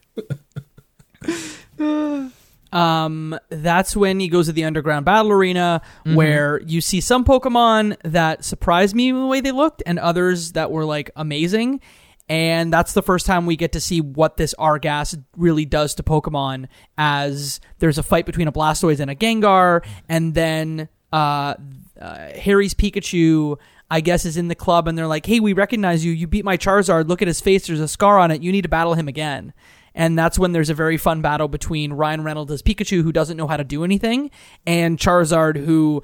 Um, 2.72 3.36
that's 3.48 3.96
when 3.96 4.20
he 4.20 4.28
goes 4.28 4.46
to 4.46 4.52
the 4.52 4.62
underground 4.64 5.04
battle 5.04 5.32
arena 5.32 5.82
Mm-hmm. 6.06 6.14
where 6.14 6.60
you 6.62 6.80
see 6.80 7.00
some 7.00 7.24
Pokemon 7.24 7.96
that 8.04 8.44
surprised 8.44 8.94
me 8.94 9.08
in 9.08 9.16
the 9.18 9.26
way 9.26 9.40
they 9.40 9.50
looked 9.50 9.82
and 9.86 9.98
others 9.98 10.52
that 10.52 10.70
were 10.70 10.84
like 10.84 11.10
amazing. 11.16 11.80
And 12.28 12.72
that's 12.72 12.92
the 12.92 13.02
first 13.02 13.26
time 13.26 13.44
we 13.44 13.56
get 13.56 13.72
to 13.72 13.80
see 13.80 14.00
what 14.00 14.36
this 14.36 14.54
R 14.54 14.78
gas 14.78 15.16
really 15.36 15.64
does 15.64 15.96
to 15.96 16.04
Pokemon 16.04 16.68
as 16.96 17.58
there's 17.80 17.98
a 17.98 18.04
fight 18.04 18.24
between 18.24 18.46
a 18.46 18.52
Blastoise 18.52 19.00
and 19.00 19.10
a 19.10 19.16
Gengar, 19.16 19.84
and 20.08 20.32
then 20.34 20.88
uh, 21.12 21.54
uh, 22.00 22.28
Harry's 22.36 22.72
Pikachu, 22.72 23.56
I 23.90 24.00
guess, 24.00 24.24
is 24.24 24.36
in 24.36 24.46
the 24.46 24.54
club, 24.54 24.86
and 24.86 24.96
they're 24.96 25.08
like, 25.08 25.26
"Hey, 25.26 25.40
we 25.40 25.54
recognize 25.54 26.04
you. 26.04 26.12
You 26.12 26.28
beat 26.28 26.44
my 26.44 26.56
Charizard. 26.56 27.08
Look 27.08 27.20
at 27.20 27.26
his 27.26 27.40
face. 27.40 27.66
There's 27.66 27.80
a 27.80 27.88
scar 27.88 28.20
on 28.20 28.30
it. 28.30 28.42
You 28.42 28.52
need 28.52 28.62
to 28.62 28.68
battle 28.68 28.94
him 28.94 29.08
again." 29.08 29.52
And 29.94 30.18
that's 30.18 30.38
when 30.38 30.52
there's 30.52 30.70
a 30.70 30.74
very 30.74 30.96
fun 30.96 31.22
battle 31.22 31.48
between 31.48 31.92
Ryan 31.92 32.22
Reynolds 32.22 32.52
as 32.52 32.62
Pikachu, 32.62 33.02
who 33.02 33.12
doesn't 33.12 33.36
know 33.36 33.46
how 33.46 33.56
to 33.56 33.64
do 33.64 33.84
anything, 33.84 34.30
and 34.66 34.98
Charizard, 34.98 35.56
who 35.64 36.02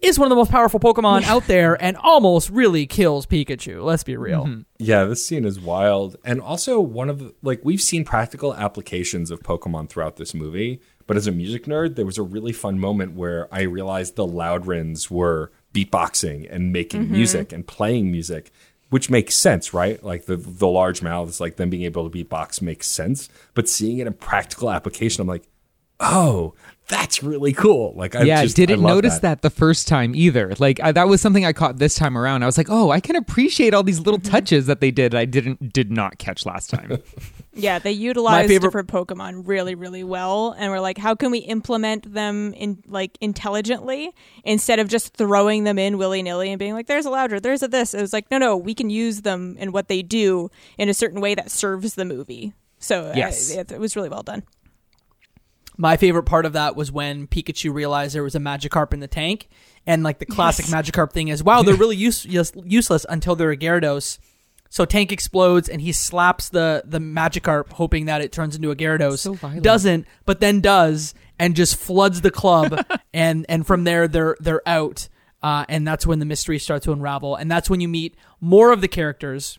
is 0.00 0.18
one 0.18 0.26
of 0.26 0.30
the 0.30 0.36
most 0.36 0.50
powerful 0.50 0.78
Pokemon 0.78 1.22
out 1.24 1.46
there 1.46 1.82
and 1.82 1.96
almost 1.96 2.50
really 2.50 2.86
kills 2.86 3.26
Pikachu. 3.26 3.82
Let's 3.82 4.04
be 4.04 4.16
real. 4.16 4.44
Mm-hmm. 4.44 4.60
Yeah, 4.78 5.04
this 5.04 5.26
scene 5.26 5.44
is 5.44 5.58
wild. 5.58 6.16
And 6.24 6.40
also 6.40 6.80
one 6.80 7.08
of 7.08 7.18
the, 7.20 7.34
like 7.42 7.60
we've 7.64 7.80
seen 7.80 8.04
practical 8.04 8.54
applications 8.54 9.30
of 9.30 9.40
Pokemon 9.40 9.88
throughout 9.88 10.16
this 10.16 10.34
movie, 10.34 10.80
but 11.06 11.16
as 11.16 11.26
a 11.26 11.32
music 11.32 11.64
nerd, 11.64 11.96
there 11.96 12.06
was 12.06 12.18
a 12.18 12.22
really 12.22 12.52
fun 12.52 12.78
moment 12.78 13.14
where 13.14 13.48
I 13.52 13.62
realized 13.62 14.16
the 14.16 14.26
Loudreds 14.26 15.10
were 15.10 15.52
beatboxing 15.72 16.46
and 16.50 16.72
making 16.72 17.04
mm-hmm. 17.04 17.12
music 17.12 17.52
and 17.52 17.66
playing 17.66 18.10
music, 18.10 18.52
which 18.90 19.10
makes 19.10 19.34
sense, 19.34 19.74
right? 19.74 20.02
Like 20.02 20.26
the 20.26 20.36
the 20.36 20.68
large 20.68 21.02
mouths, 21.02 21.40
like 21.40 21.56
them 21.56 21.70
being 21.70 21.84
able 21.84 22.08
to 22.08 22.24
beatbox 22.24 22.62
makes 22.62 22.86
sense. 22.86 23.28
But 23.54 23.68
seeing 23.68 23.98
it 23.98 24.06
in 24.06 24.12
practical 24.14 24.70
application, 24.70 25.20
I'm 25.20 25.28
like, 25.28 25.48
oh, 26.00 26.54
that's 26.86 27.22
really 27.22 27.54
cool. 27.54 27.94
Like 27.96 28.14
I 28.14 28.24
yeah, 28.24 28.42
just, 28.42 28.56
didn't 28.56 28.84
I 28.84 28.88
notice 28.88 29.18
that. 29.20 29.40
the 29.40 29.48
first 29.48 29.88
time 29.88 30.14
either. 30.14 30.52
Like 30.58 30.80
I, 30.80 30.92
that 30.92 31.08
was 31.08 31.20
something 31.22 31.44
I 31.46 31.54
caught 31.54 31.78
this 31.78 31.94
time 31.94 32.18
around. 32.18 32.42
I 32.42 32.46
was 32.46 32.58
like, 32.58 32.68
oh, 32.68 32.90
I 32.90 33.00
can 33.00 33.16
appreciate 33.16 33.72
all 33.72 33.82
these 33.82 34.00
little 34.00 34.20
Mm-hmm. 34.20 34.30
touches 34.30 34.66
that 34.66 34.80
they 34.80 34.90
did. 34.90 35.14
I 35.14 35.24
didn't 35.24 35.72
did 35.72 35.90
not 35.90 36.18
catch 36.18 36.44
last 36.46 36.70
time. 36.70 36.98
Yeah, 37.56 37.78
they 37.78 37.92
utilized 37.92 38.48
favorite- 38.48 38.66
different 38.66 38.88
Pokemon 38.88 39.46
really, 39.46 39.76
really 39.76 40.02
well, 40.02 40.56
and 40.58 40.72
we're 40.72 40.80
like, 40.80 40.98
how 40.98 41.14
can 41.14 41.30
we 41.30 41.38
implement 41.38 42.12
them 42.12 42.52
in 42.54 42.82
like 42.88 43.16
intelligently 43.20 44.10
instead 44.42 44.80
of 44.80 44.88
just 44.88 45.14
throwing 45.16 45.62
them 45.62 45.78
in 45.78 45.96
willy 45.96 46.20
nilly 46.24 46.50
and 46.50 46.58
being 46.58 46.74
like, 46.74 46.88
"There's 46.88 47.06
a 47.06 47.10
Loudred, 47.10 47.42
there's 47.44 47.62
a 47.62 47.68
this." 47.68 47.94
It 47.94 48.00
was 48.00 48.12
like, 48.12 48.28
no, 48.28 48.38
no, 48.38 48.56
we 48.56 48.74
can 48.74 48.90
use 48.90 49.22
them 49.22 49.54
and 49.60 49.72
what 49.72 49.86
they 49.86 50.02
do 50.02 50.50
in 50.78 50.88
a 50.88 50.94
certain 50.94 51.20
way 51.20 51.36
that 51.36 51.48
serves 51.48 51.94
the 51.94 52.04
movie. 52.04 52.54
So 52.80 53.04
uh, 53.10 53.12
Yes. 53.14 53.52
it, 53.52 53.70
it 53.70 53.78
was 53.78 53.94
really 53.94 54.08
well 54.08 54.24
done. 54.24 54.42
My 55.76 55.96
favorite 55.96 56.24
part 56.24 56.46
of 56.46 56.52
that 56.52 56.76
was 56.76 56.92
when 56.92 57.26
Pikachu 57.26 57.72
realized 57.74 58.14
there 58.14 58.22
was 58.22 58.34
a 58.34 58.40
Magikarp 58.40 58.92
in 58.92 59.00
the 59.00 59.08
tank, 59.08 59.48
and 59.86 60.02
like 60.02 60.18
the 60.18 60.26
classic 60.26 60.66
Magikarp 60.66 61.12
thing 61.12 61.28
is, 61.28 61.42
wow, 61.42 61.62
they're 61.62 61.74
really 61.84 61.96
use- 61.96 62.24
use- 62.24 62.52
useless 62.64 63.04
until 63.08 63.34
they're 63.34 63.50
a 63.50 63.56
Gyarados. 63.56 64.18
So 64.70 64.84
tank 64.84 65.12
explodes, 65.12 65.68
and 65.68 65.80
he 65.80 65.92
slaps 65.92 66.48
the 66.48 66.82
the 66.84 66.98
Magikarp, 66.98 67.70
hoping 67.72 68.06
that 68.06 68.20
it 68.20 68.32
turns 68.32 68.56
into 68.56 68.70
a 68.70 68.76
Gyarados. 68.76 69.18
So. 69.18 69.34
Doesn't, 69.62 70.06
but 70.26 70.40
then 70.40 70.60
does, 70.60 71.14
and 71.38 71.54
just 71.54 71.76
floods 71.76 72.20
the 72.22 72.30
club, 72.30 72.84
and 73.14 73.46
and 73.48 73.66
from 73.66 73.84
there 73.84 74.08
they're 74.08 74.36
they're 74.40 74.66
out. 74.68 75.08
Uh, 75.42 75.64
and 75.68 75.86
that's 75.86 76.06
when 76.06 76.20
the 76.20 76.24
mystery 76.24 76.58
starts 76.58 76.86
to 76.86 76.92
unravel, 76.92 77.36
and 77.36 77.50
that's 77.50 77.68
when 77.68 77.80
you 77.80 77.86
meet 77.88 78.16
more 78.40 78.72
of 78.72 78.80
the 78.80 78.88
characters 78.88 79.58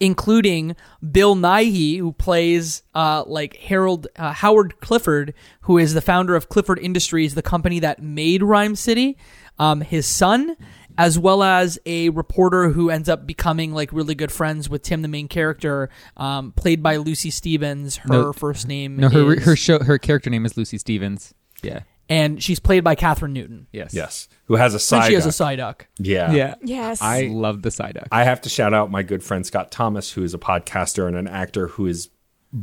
including 0.00 0.76
Bill 1.10 1.34
Nighy, 1.34 1.98
who 1.98 2.12
plays 2.12 2.82
uh, 2.94 3.24
like 3.26 3.56
Harold 3.56 4.06
uh, 4.16 4.32
Howard 4.32 4.80
Clifford, 4.80 5.34
who 5.62 5.78
is 5.78 5.94
the 5.94 6.00
founder 6.00 6.34
of 6.36 6.48
Clifford 6.48 6.78
Industries, 6.78 7.34
the 7.34 7.42
company 7.42 7.78
that 7.80 8.02
made 8.02 8.42
Ryme 8.42 8.76
City. 8.76 9.16
Um, 9.58 9.80
his 9.80 10.06
son, 10.06 10.56
as 10.96 11.18
well 11.18 11.42
as 11.42 11.80
a 11.84 12.10
reporter 12.10 12.70
who 12.70 12.90
ends 12.90 13.08
up 13.08 13.26
becoming 13.26 13.72
like 13.72 13.92
really 13.92 14.14
good 14.14 14.30
friends 14.30 14.68
with 14.70 14.82
Tim, 14.82 15.02
the 15.02 15.08
main 15.08 15.26
character, 15.26 15.90
um, 16.16 16.52
played 16.52 16.80
by 16.82 16.96
Lucy 16.96 17.30
Stevens. 17.30 17.96
Her 17.96 18.08
No- 18.08 18.32
first 18.32 18.68
name 18.68 18.96
No, 18.98 19.08
her 19.08 19.32
is- 19.34 19.44
her 19.44 19.56
show 19.56 19.80
her 19.80 19.98
character 19.98 20.30
name 20.30 20.46
is 20.46 20.56
Lucy 20.56 20.78
Stevens. 20.78 21.34
Yeah. 21.62 21.80
And 22.08 22.42
she's 22.42 22.58
played 22.58 22.84
by 22.84 22.94
Kathryn 22.96 23.32
Newton. 23.32 23.66
Yes. 23.72 23.92
Yes, 23.92 24.28
who 24.46 24.56
has 24.56 24.72
a 24.72 24.76
And 24.76 24.82
side? 24.82 25.08
she 25.08 25.14
has 25.14 25.26
a 25.26 25.32
side 25.32 25.56
duck. 25.56 25.86
Psyduck. 26.00 26.06
yeah, 26.06 26.32
Yeah. 26.32 26.54
Yes. 26.62 27.02
I- 27.02 27.28
love 27.30 27.62
the 27.62 27.68
Psyduck. 27.68 28.08
I 28.10 28.24
have 28.24 28.40
to 28.42 28.48
shout 28.48 28.72
out 28.72 28.90
my 28.90 29.02
good 29.02 29.22
friend 29.22 29.44
Scott 29.46 29.70
Thomas, 29.70 30.12
who 30.12 30.22
is 30.22 30.32
a 30.34 30.38
podcaster 30.38 31.06
and 31.06 31.16
an 31.16 31.28
actor 31.28 31.68
who 31.68 31.84
has 31.86 32.08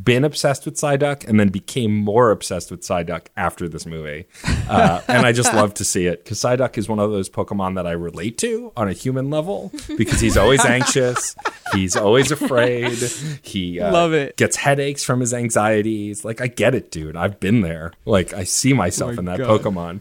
been 0.04 0.24
obsessed 0.24 0.66
with 0.66 0.76
Psyduck 0.76 1.28
and 1.28 1.40
then 1.40 1.50
became 1.50 1.96
more 1.96 2.32
obsessed 2.32 2.72
with 2.72 2.82
Psyduck 2.82 3.28
after 3.38 3.68
this 3.70 3.86
movie. 3.86 4.26
Uh, 4.68 5.00
and 5.08 5.28
I 5.28 5.32
just 5.32 5.54
love 5.54 5.76
to 5.76 5.86
see 5.86 6.08
it 6.08 6.24
because 6.24 6.40
Psyduck 6.40 6.80
is 6.80 6.90
one 6.90 6.98
of 6.98 7.12
those 7.12 7.30
Pokemon 7.30 7.76
that 7.76 7.86
I 7.86 7.92
relate 7.92 8.40
to 8.40 8.72
on 8.76 8.88
a 8.88 8.94
human 8.94 9.30
level 9.30 9.72
because 9.96 10.20
he's 10.20 10.38
always 10.38 10.66
anxious, 10.66 11.36
he's 11.72 11.96
always 11.96 12.32
afraid, 12.32 12.98
he 13.44 13.80
uh, 13.80 13.92
Love 13.94 14.14
it. 14.14 14.38
gets 14.38 14.56
headaches 14.56 15.04
from 15.04 15.20
his 15.20 15.36
anxieties. 15.36 16.26
Like 16.26 16.42
I 16.42 16.48
get 16.48 16.74
it, 16.74 16.90
dude. 16.90 17.16
I've 17.16 17.40
been 17.40 17.62
there. 17.62 17.92
Like 18.06 18.34
I 18.34 18.44
see 18.44 18.74
myself 18.74 19.12
Oh 19.12 19.14
my 19.14 19.20
in 19.20 19.26
that 19.26 19.38
God. 19.46 19.62
Pokemon. 19.62 20.00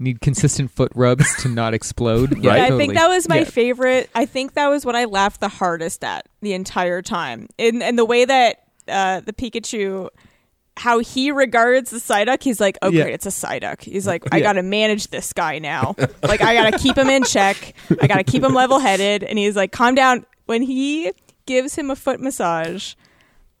Need 0.00 0.20
consistent 0.20 0.72
foot 0.72 0.90
rubs 0.96 1.42
to 1.42 1.48
not 1.48 1.72
explode. 1.72 2.36
Yeah, 2.42 2.50
Right? 2.50 2.60
I 2.62 2.68
totally. 2.70 2.86
think 2.86 2.94
that 2.94 3.08
was 3.08 3.28
my 3.28 3.38
Yeah. 3.40 3.44
favorite. 3.44 4.10
I 4.16 4.26
think 4.26 4.54
that 4.54 4.66
was 4.68 4.84
what 4.84 4.96
I 4.96 5.04
laughed 5.04 5.40
the 5.40 5.48
hardest 5.48 6.02
at 6.02 6.26
the 6.40 6.54
entire 6.54 7.02
time. 7.02 7.46
And 7.56 7.84
and 7.84 7.96
the 7.96 8.04
way 8.04 8.24
that 8.24 8.64
uh, 8.90 9.20
the 9.20 9.32
Pikachu, 9.32 10.08
how 10.76 10.98
he 10.98 11.30
regards 11.30 11.90
the 11.90 11.98
Psyduck, 11.98 12.42
he's 12.42 12.60
like, 12.60 12.78
oh 12.82 12.90
Yeah. 12.90 13.02
great, 13.04 13.14
it's 13.14 13.26
a 13.26 13.30
Psyduck. 13.30 13.82
He's 13.82 14.06
like, 14.06 14.24
I 14.32 14.38
Yeah. 14.38 14.42
got 14.44 14.52
to 14.54 14.62
manage 14.62 15.08
this 15.08 15.32
guy 15.32 15.58
now. 15.58 15.94
like 16.22 16.40
I 16.40 16.54
got 16.54 16.72
to 16.72 16.78
keep 16.78 16.96
him 16.96 17.08
in 17.08 17.24
check. 17.24 17.74
I 18.00 18.06
got 18.06 18.16
to 18.16 18.24
keep 18.24 18.42
him 18.42 18.54
level 18.54 18.78
headed. 18.78 19.22
And 19.24 19.38
he's 19.38 19.56
like, 19.56 19.72
calm 19.72 19.94
down. 19.94 20.24
When 20.46 20.62
he 20.62 21.12
gives 21.46 21.74
him 21.76 21.90
a 21.90 21.96
foot 21.96 22.20
massage, 22.20 22.94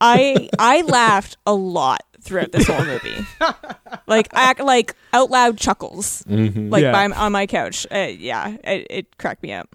I 0.00 0.48
I 0.58 0.82
laughed 0.82 1.36
a 1.46 1.54
lot 1.54 2.02
throughout 2.22 2.52
this 2.52 2.66
whole 2.66 2.84
movie. 2.84 3.14
like 4.06 4.28
act 4.32 4.60
like 4.60 4.94
out 5.12 5.30
loud 5.30 5.56
chuckles, 5.58 6.24
like 6.26 6.82
Yeah. 6.82 6.92
by, 6.92 7.04
on 7.14 7.32
my 7.32 7.46
couch. 7.46 7.86
Uh, 7.90 8.08
yeah, 8.18 8.56
it, 8.64 8.86
it 8.90 9.18
cracked 9.18 9.42
me 9.42 9.52
up. 9.52 9.74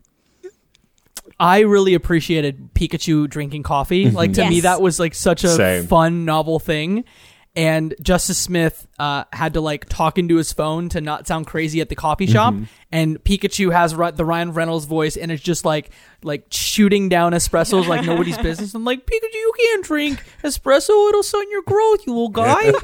I 1.40 1.60
really 1.62 1.94
appreciated 1.94 2.74
Pikachu 2.74 3.30
drinking 3.30 3.64
coffee. 3.64 4.10
Like 4.10 4.34
to 4.34 4.50
me, 4.50 4.62
that 4.62 4.82
was 4.82 5.00
like 5.00 5.14
such 5.14 5.44
a 5.44 5.50
Same. 5.50 5.88
fun, 5.88 6.26
novel 6.26 6.60
thing. 6.60 7.04
And 7.58 7.96
Justice 8.02 8.38
Smith 8.38 8.86
uh, 9.00 9.24
had 9.32 9.54
to 9.54 9.62
like 9.62 9.88
talk 9.88 10.18
into 10.18 10.36
his 10.36 10.52
phone 10.52 10.90
to 10.90 11.00
not 11.00 11.26
sound 11.26 11.48
crazy 11.48 11.80
at 11.80 11.88
the 11.88 11.96
coffee 11.96 12.28
shop. 12.28 12.54
And 12.92 13.22
Pikachu 13.24 13.72
has 13.72 13.96
Ry- 13.96 14.12
the 14.12 14.26
Ryan 14.26 14.52
Reynolds 14.54 14.86
voice, 14.86 15.16
and 15.16 15.32
it's 15.32 15.42
just 15.42 15.64
like 15.64 15.90
like 16.22 16.46
shooting 16.50 17.08
down 17.08 17.32
espressos 17.34 17.88
like 17.88 18.06
nobody's 18.06 18.38
business. 18.40 18.74
I'm 18.74 18.84
like 18.84 19.06
Pikachu, 19.06 19.34
you 19.34 19.54
can't 19.58 19.86
drink 19.86 20.24
espresso; 20.44 21.10
it'll 21.10 21.24
stunt 21.24 21.50
your 21.50 21.62
growth, 21.64 22.06
you 22.06 22.14
little 22.14 22.30
guy. 22.30 22.72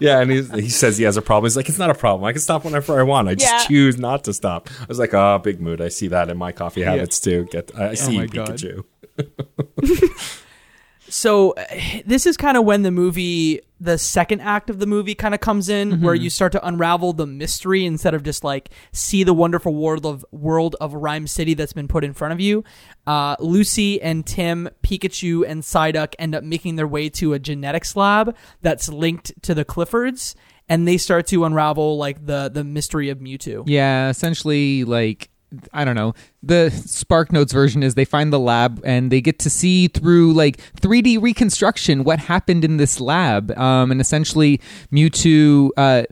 Yeah, 0.00 0.20
and 0.20 0.30
he's, 0.30 0.50
he 0.52 0.68
says 0.68 0.98
he 0.98 1.04
has 1.04 1.16
a 1.16 1.22
problem. 1.22 1.46
He's 1.48 1.56
like, 1.56 1.68
it's 1.68 1.78
not 1.78 1.88
a 1.90 1.94
problem. 1.94 2.24
I 2.24 2.32
can 2.32 2.40
stop 2.40 2.64
whenever 2.64 2.98
I 2.98 3.02
want. 3.04 3.28
I 3.28 3.34
just 3.34 3.50
Yeah. 3.50 3.64
choose 3.66 3.98
not 3.98 4.24
to 4.24 4.34
stop. 4.34 4.68
I 4.80 4.84
was 4.86 4.98
like, 4.98 5.14
oh, 5.14 5.38
big 5.38 5.60
mood. 5.60 5.80
I 5.80 5.88
see 5.88 6.08
that 6.08 6.28
in 6.28 6.36
my 6.36 6.52
coffee 6.52 6.82
habits 6.82 7.18
too. 7.20 7.46
Get, 7.50 7.74
I 7.76 7.94
see 7.94 8.16
my 8.18 8.22
you, 8.24 8.28
Pikachu. 8.28 8.84
so 11.16 11.54
this 12.06 12.26
is 12.26 12.36
kind 12.36 12.56
of 12.56 12.64
when 12.64 12.82
the 12.82 12.90
movie 12.90 13.60
the 13.78 13.98
second 13.98 14.40
act 14.40 14.70
of 14.70 14.78
the 14.78 14.86
movie 14.86 15.14
kind 15.14 15.34
of 15.34 15.40
comes 15.40 15.68
in 15.68 16.00
where 16.00 16.14
you 16.14 16.30
start 16.30 16.50
to 16.52 16.66
unravel 16.66 17.12
the 17.12 17.26
mystery 17.26 17.84
instead 17.84 18.14
of 18.14 18.22
just 18.22 18.42
like 18.42 18.70
see 18.92 19.22
the 19.22 19.34
wonderful 19.34 19.74
world 19.74 20.06
of 20.06 20.24
world 20.30 20.76
of 20.80 20.94
ryme 20.94 21.26
city 21.26 21.52
that's 21.52 21.74
been 21.74 21.88
put 21.88 22.02
in 22.02 22.14
front 22.14 22.32
of 22.32 22.40
you. 22.40 22.64
Uh, 23.06 23.36
lucy 23.38 24.00
and 24.00 24.26
tim 24.26 24.68
pikachu 24.82 25.46
and 25.46 25.62
psyduck 25.62 26.14
end 26.18 26.34
up 26.34 26.42
making 26.42 26.76
their 26.76 26.86
way 26.88 27.08
to 27.08 27.34
a 27.34 27.38
genetics 27.38 27.94
lab 27.96 28.34
that's 28.62 28.88
linked 28.88 29.30
to 29.42 29.54
the 29.54 29.64
cliffords 29.64 30.34
and 30.68 30.88
they 30.88 30.96
start 30.96 31.26
to 31.28 31.44
unravel 31.44 31.96
like 31.98 32.24
the 32.24 32.50
the 32.52 32.64
mystery 32.64 33.10
of 33.10 33.18
mewtwo. 33.18 33.64
Yeah, 33.66 34.08
essentially, 34.08 34.84
like 34.84 35.28
I 35.72 35.84
don't 35.84 35.94
know. 35.94 36.14
The 36.42 36.70
Spark 36.70 37.32
Notes 37.32 37.52
version 37.52 37.82
is 37.82 37.94
they 37.94 38.04
find 38.04 38.32
the 38.32 38.38
lab 38.38 38.80
and 38.84 39.10
they 39.10 39.20
get 39.20 39.38
to 39.40 39.50
see 39.50 39.88
through 39.88 40.32
like 40.32 40.58
3D 40.80 41.20
reconstruction 41.20 42.04
what 42.04 42.18
happened 42.18 42.64
in 42.64 42.76
this 42.76 43.00
lab. 43.00 43.56
Um, 43.56 43.90
and 43.90 44.00
essentially, 44.00 44.60
Mewtwo. 44.92 45.70
Uh, 45.76 46.04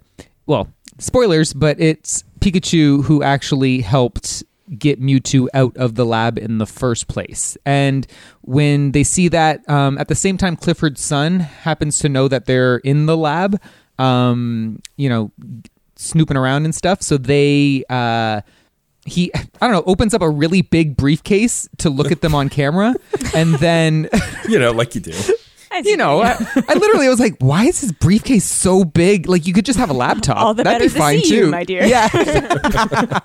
well, 0.46 0.68
spoilers, 0.98 1.52
but 1.52 1.80
it's 1.80 2.22
Pikachu 2.40 3.04
who 3.04 3.22
actually 3.22 3.80
helped 3.80 4.44
get 4.78 5.00
Mewtwo 5.00 5.48
out 5.52 5.76
of 5.76 5.94
the 5.94 6.06
lab 6.06 6.38
in 6.38 6.58
the 6.58 6.66
first 6.66 7.08
place. 7.08 7.56
And 7.66 8.06
when 8.42 8.92
they 8.92 9.04
see 9.04 9.28
that, 9.28 9.68
um, 9.68 9.98
at 9.98 10.08
the 10.08 10.14
same 10.14 10.36
time, 10.38 10.56
Clifford's 10.56 11.00
son 11.00 11.40
happens 11.40 11.98
to 12.00 12.08
know 12.08 12.28
that 12.28 12.46
they're 12.46 12.78
in 12.78 13.06
the 13.06 13.16
lab. 13.16 13.60
Um, 13.98 14.80
you 14.96 15.08
know, 15.08 15.30
snooping 15.96 16.36
around 16.36 16.64
and 16.64 16.74
stuff. 16.74 17.02
So 17.02 17.16
they 17.16 17.84
uh 17.88 18.40
he 19.06 19.32
I 19.34 19.46
don't 19.60 19.72
know, 19.72 19.84
opens 19.86 20.14
up 20.14 20.22
a 20.22 20.30
really 20.30 20.62
big 20.62 20.96
briefcase 20.96 21.68
to 21.78 21.90
look 21.90 22.10
at 22.12 22.20
them 22.20 22.34
on 22.34 22.48
camera 22.48 22.94
and 23.34 23.54
then 23.56 24.08
You 24.48 24.58
know, 24.58 24.72
like 24.72 24.94
you 24.94 25.00
do. 25.00 25.12
You 25.82 25.96
know, 25.96 26.20
I, 26.22 26.36
I 26.68 26.74
literally 26.74 27.08
was 27.08 27.18
like, 27.18 27.34
why 27.40 27.64
is 27.64 27.80
his 27.80 27.90
briefcase 27.90 28.44
so 28.44 28.84
big? 28.84 29.28
Like 29.28 29.44
you 29.44 29.52
could 29.52 29.64
just 29.64 29.76
have 29.76 29.90
a 29.90 29.94
laptop. 29.94 30.36
All 30.36 30.54
the 30.54 30.62
That'd 30.62 30.78
better 30.78 30.88
be 30.88 30.92
to 30.92 30.98
fine 30.98 31.20
see 31.20 31.28
too. 31.30 31.36
you, 31.36 31.46
my 31.48 31.64
dear. 31.64 31.84
Yeah. 31.84 32.08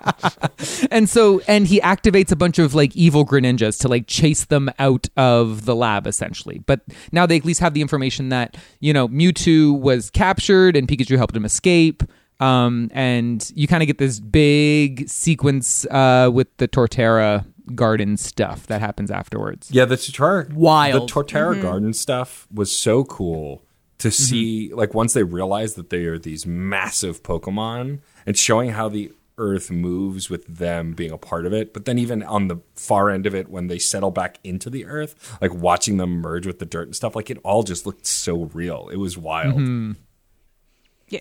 and 0.90 1.08
so 1.08 1.40
and 1.46 1.66
he 1.68 1.80
activates 1.80 2.32
a 2.32 2.36
bunch 2.36 2.58
of 2.58 2.74
like 2.74 2.94
evil 2.96 3.24
Greninjas 3.24 3.78
to 3.82 3.88
like 3.88 4.08
chase 4.08 4.46
them 4.46 4.68
out 4.80 5.08
of 5.16 5.64
the 5.64 5.76
lab 5.76 6.08
essentially. 6.08 6.58
But 6.58 6.80
now 7.12 7.24
they 7.24 7.36
at 7.36 7.44
least 7.44 7.60
have 7.60 7.72
the 7.74 7.82
information 7.82 8.30
that, 8.30 8.56
you 8.80 8.92
know, 8.92 9.06
Mewtwo 9.06 9.78
was 9.78 10.10
captured 10.10 10.74
and 10.76 10.88
Pikachu 10.88 11.16
helped 11.16 11.36
him 11.36 11.44
escape. 11.44 12.02
Um, 12.40 12.90
and 12.92 13.50
you 13.54 13.66
kind 13.68 13.82
of 13.82 13.86
get 13.86 13.98
this 13.98 14.18
big 14.18 15.08
sequence 15.08 15.84
uh, 15.86 16.30
with 16.32 16.48
the 16.56 16.66
Torterra 16.66 17.44
garden 17.74 18.16
stuff 18.16 18.66
that 18.66 18.80
happens 18.80 19.10
afterwards. 19.10 19.70
Yeah, 19.70 19.84
the 19.84 19.96
Torterra, 19.96 20.52
Wild. 20.52 21.08
the 21.08 21.12
Torterra 21.12 21.60
Garden 21.60 21.92
stuff 21.92 22.48
was 22.52 22.74
so 22.76 23.04
cool 23.04 23.62
to 23.98 24.10
see. 24.10 24.72
Like 24.72 24.94
once 24.94 25.12
they 25.12 25.22
realize 25.22 25.74
that 25.74 25.90
they 25.90 26.04
are 26.04 26.18
these 26.18 26.46
massive 26.46 27.22
Pokemon, 27.22 28.00
and 28.26 28.36
showing 28.36 28.70
how 28.70 28.88
the 28.88 29.12
Earth 29.38 29.70
moves 29.70 30.28
with 30.28 30.46
them 30.46 30.92
being 30.92 31.10
a 31.10 31.16
part 31.18 31.46
of 31.46 31.52
it. 31.52 31.72
But 31.72 31.86
then 31.86 31.98
even 31.98 32.22
on 32.22 32.48
the 32.48 32.58
far 32.74 33.08
end 33.10 33.26
of 33.26 33.34
it, 33.34 33.48
when 33.48 33.68
they 33.68 33.78
settle 33.78 34.10
back 34.10 34.38
into 34.44 34.68
the 34.68 34.84
Earth, 34.84 35.38
like 35.40 35.54
watching 35.54 35.96
them 35.96 36.20
merge 36.20 36.46
with 36.46 36.58
the 36.58 36.66
dirt 36.66 36.88
and 36.88 36.94
stuff, 36.96 37.16
like 37.16 37.30
it 37.30 37.38
all 37.42 37.62
just 37.62 37.86
looked 37.86 38.06
so 38.06 38.50
real. 38.52 38.88
It 38.92 38.96
was 38.96 39.16
wild. 39.16 39.56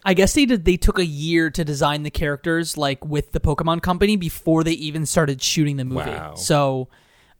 I 0.05 0.13
guess 0.13 0.33
they 0.33 0.45
did. 0.45 0.65
They 0.65 0.77
took 0.77 0.99
a 0.99 1.05
year 1.05 1.49
to 1.51 1.63
design 1.63 2.03
the 2.03 2.11
characters, 2.11 2.77
like 2.77 3.03
with 3.05 3.31
the 3.31 3.39
Pokemon 3.39 3.81
Company, 3.81 4.17
before 4.17 4.63
they 4.63 4.73
even 4.73 5.05
started 5.05 5.41
shooting 5.41 5.77
the 5.77 5.85
movie. 5.85 6.09
Wow. 6.09 6.35
So 6.35 6.89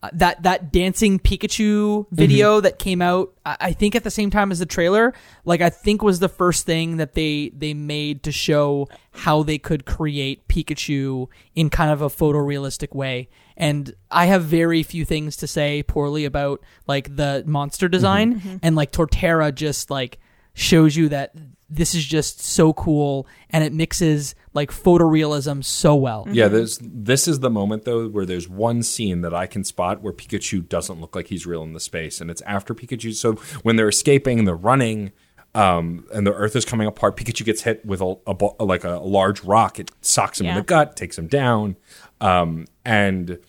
uh, 0.01 0.09
that 0.13 0.43
that 0.43 0.71
dancing 0.71 1.19
Pikachu 1.19 2.07
video 2.11 2.61
that 2.61 2.79
came 2.79 3.01
out, 3.01 3.33
I, 3.45 3.57
I 3.59 3.73
think 3.73 3.95
at 3.95 4.05
the 4.05 4.11
same 4.11 4.29
time 4.29 4.51
as 4.51 4.59
the 4.59 4.65
trailer, 4.65 5.13
like 5.43 5.59
I 5.59 5.69
think 5.69 6.01
was 6.01 6.19
the 6.19 6.29
first 6.29 6.65
thing 6.65 6.97
that 6.97 7.15
they 7.15 7.51
they 7.53 7.73
made 7.73 8.23
to 8.23 8.31
show 8.31 8.87
how 9.11 9.43
they 9.43 9.57
could 9.57 9.85
create 9.85 10.47
Pikachu 10.47 11.27
in 11.53 11.69
kind 11.69 11.91
of 11.91 12.01
a 12.01 12.07
photorealistic 12.07 12.95
way. 12.95 13.27
And 13.57 13.93
I 14.09 14.27
have 14.27 14.45
very 14.45 14.83
few 14.83 15.03
things 15.03 15.35
to 15.37 15.47
say 15.47 15.83
poorly 15.83 16.23
about 16.23 16.61
like 16.87 17.13
the 17.17 17.43
monster 17.45 17.89
design 17.89 18.59
and 18.63 18.77
like 18.77 18.93
Torterra 18.93 19.53
just 19.53 19.91
like 19.91 20.17
shows 20.59 20.95
you 20.95 21.09
that 21.09 21.33
this 21.69 21.93
is 21.93 22.03
just 22.03 22.41
so 22.41 22.73
cool 22.73 23.27
and 23.49 23.63
it 23.63 23.71
mixes 23.71 24.33
like 24.53 24.71
photorealism 24.71 25.63
so 25.63 25.95
well. 25.95 26.27
Yeah, 26.29 26.47
there's 26.47 26.79
this 26.81 27.27
is 27.27 27.39
the 27.39 27.49
moment 27.49 27.85
though 27.85 28.07
where 28.07 28.25
there's 28.25 28.49
one 28.49 28.83
scene 28.83 29.21
that 29.21 29.33
I 29.33 29.47
can 29.47 29.63
spot 29.63 30.01
where 30.01 30.11
Pikachu 30.11 30.67
doesn't 30.67 30.99
look 30.99 31.15
like 31.15 31.27
he's 31.27 31.45
real 31.45 31.63
in 31.63 31.73
the 31.73 31.79
space, 31.79 32.19
and 32.19 32.29
it's 32.29 32.41
after 32.41 32.73
Pikachu. 32.73 33.13
So 33.13 33.33
when 33.63 33.75
they're 33.75 33.89
escaping 33.89 34.39
and 34.39 34.47
they're 34.47 34.55
running, 34.55 35.11
um, 35.55 36.05
and 36.13 36.27
the 36.27 36.33
Earth 36.33 36.55
is 36.55 36.65
coming 36.65 36.87
apart, 36.87 37.15
Pikachu 37.15 37.45
gets 37.45 37.61
hit 37.61 37.85
with 37.85 38.01
a, 38.01 38.15
a 38.27 38.65
like 38.65 38.83
a 38.83 38.99
large 38.99 39.43
rock. 39.43 39.79
It 39.79 39.91
socks 40.01 40.41
him 40.41 40.47
in 40.47 40.55
the 40.55 40.63
gut, 40.63 40.95
takes 40.95 41.17
him 41.17 41.27
down, 41.27 41.77
um, 42.19 42.65
and 42.83 43.39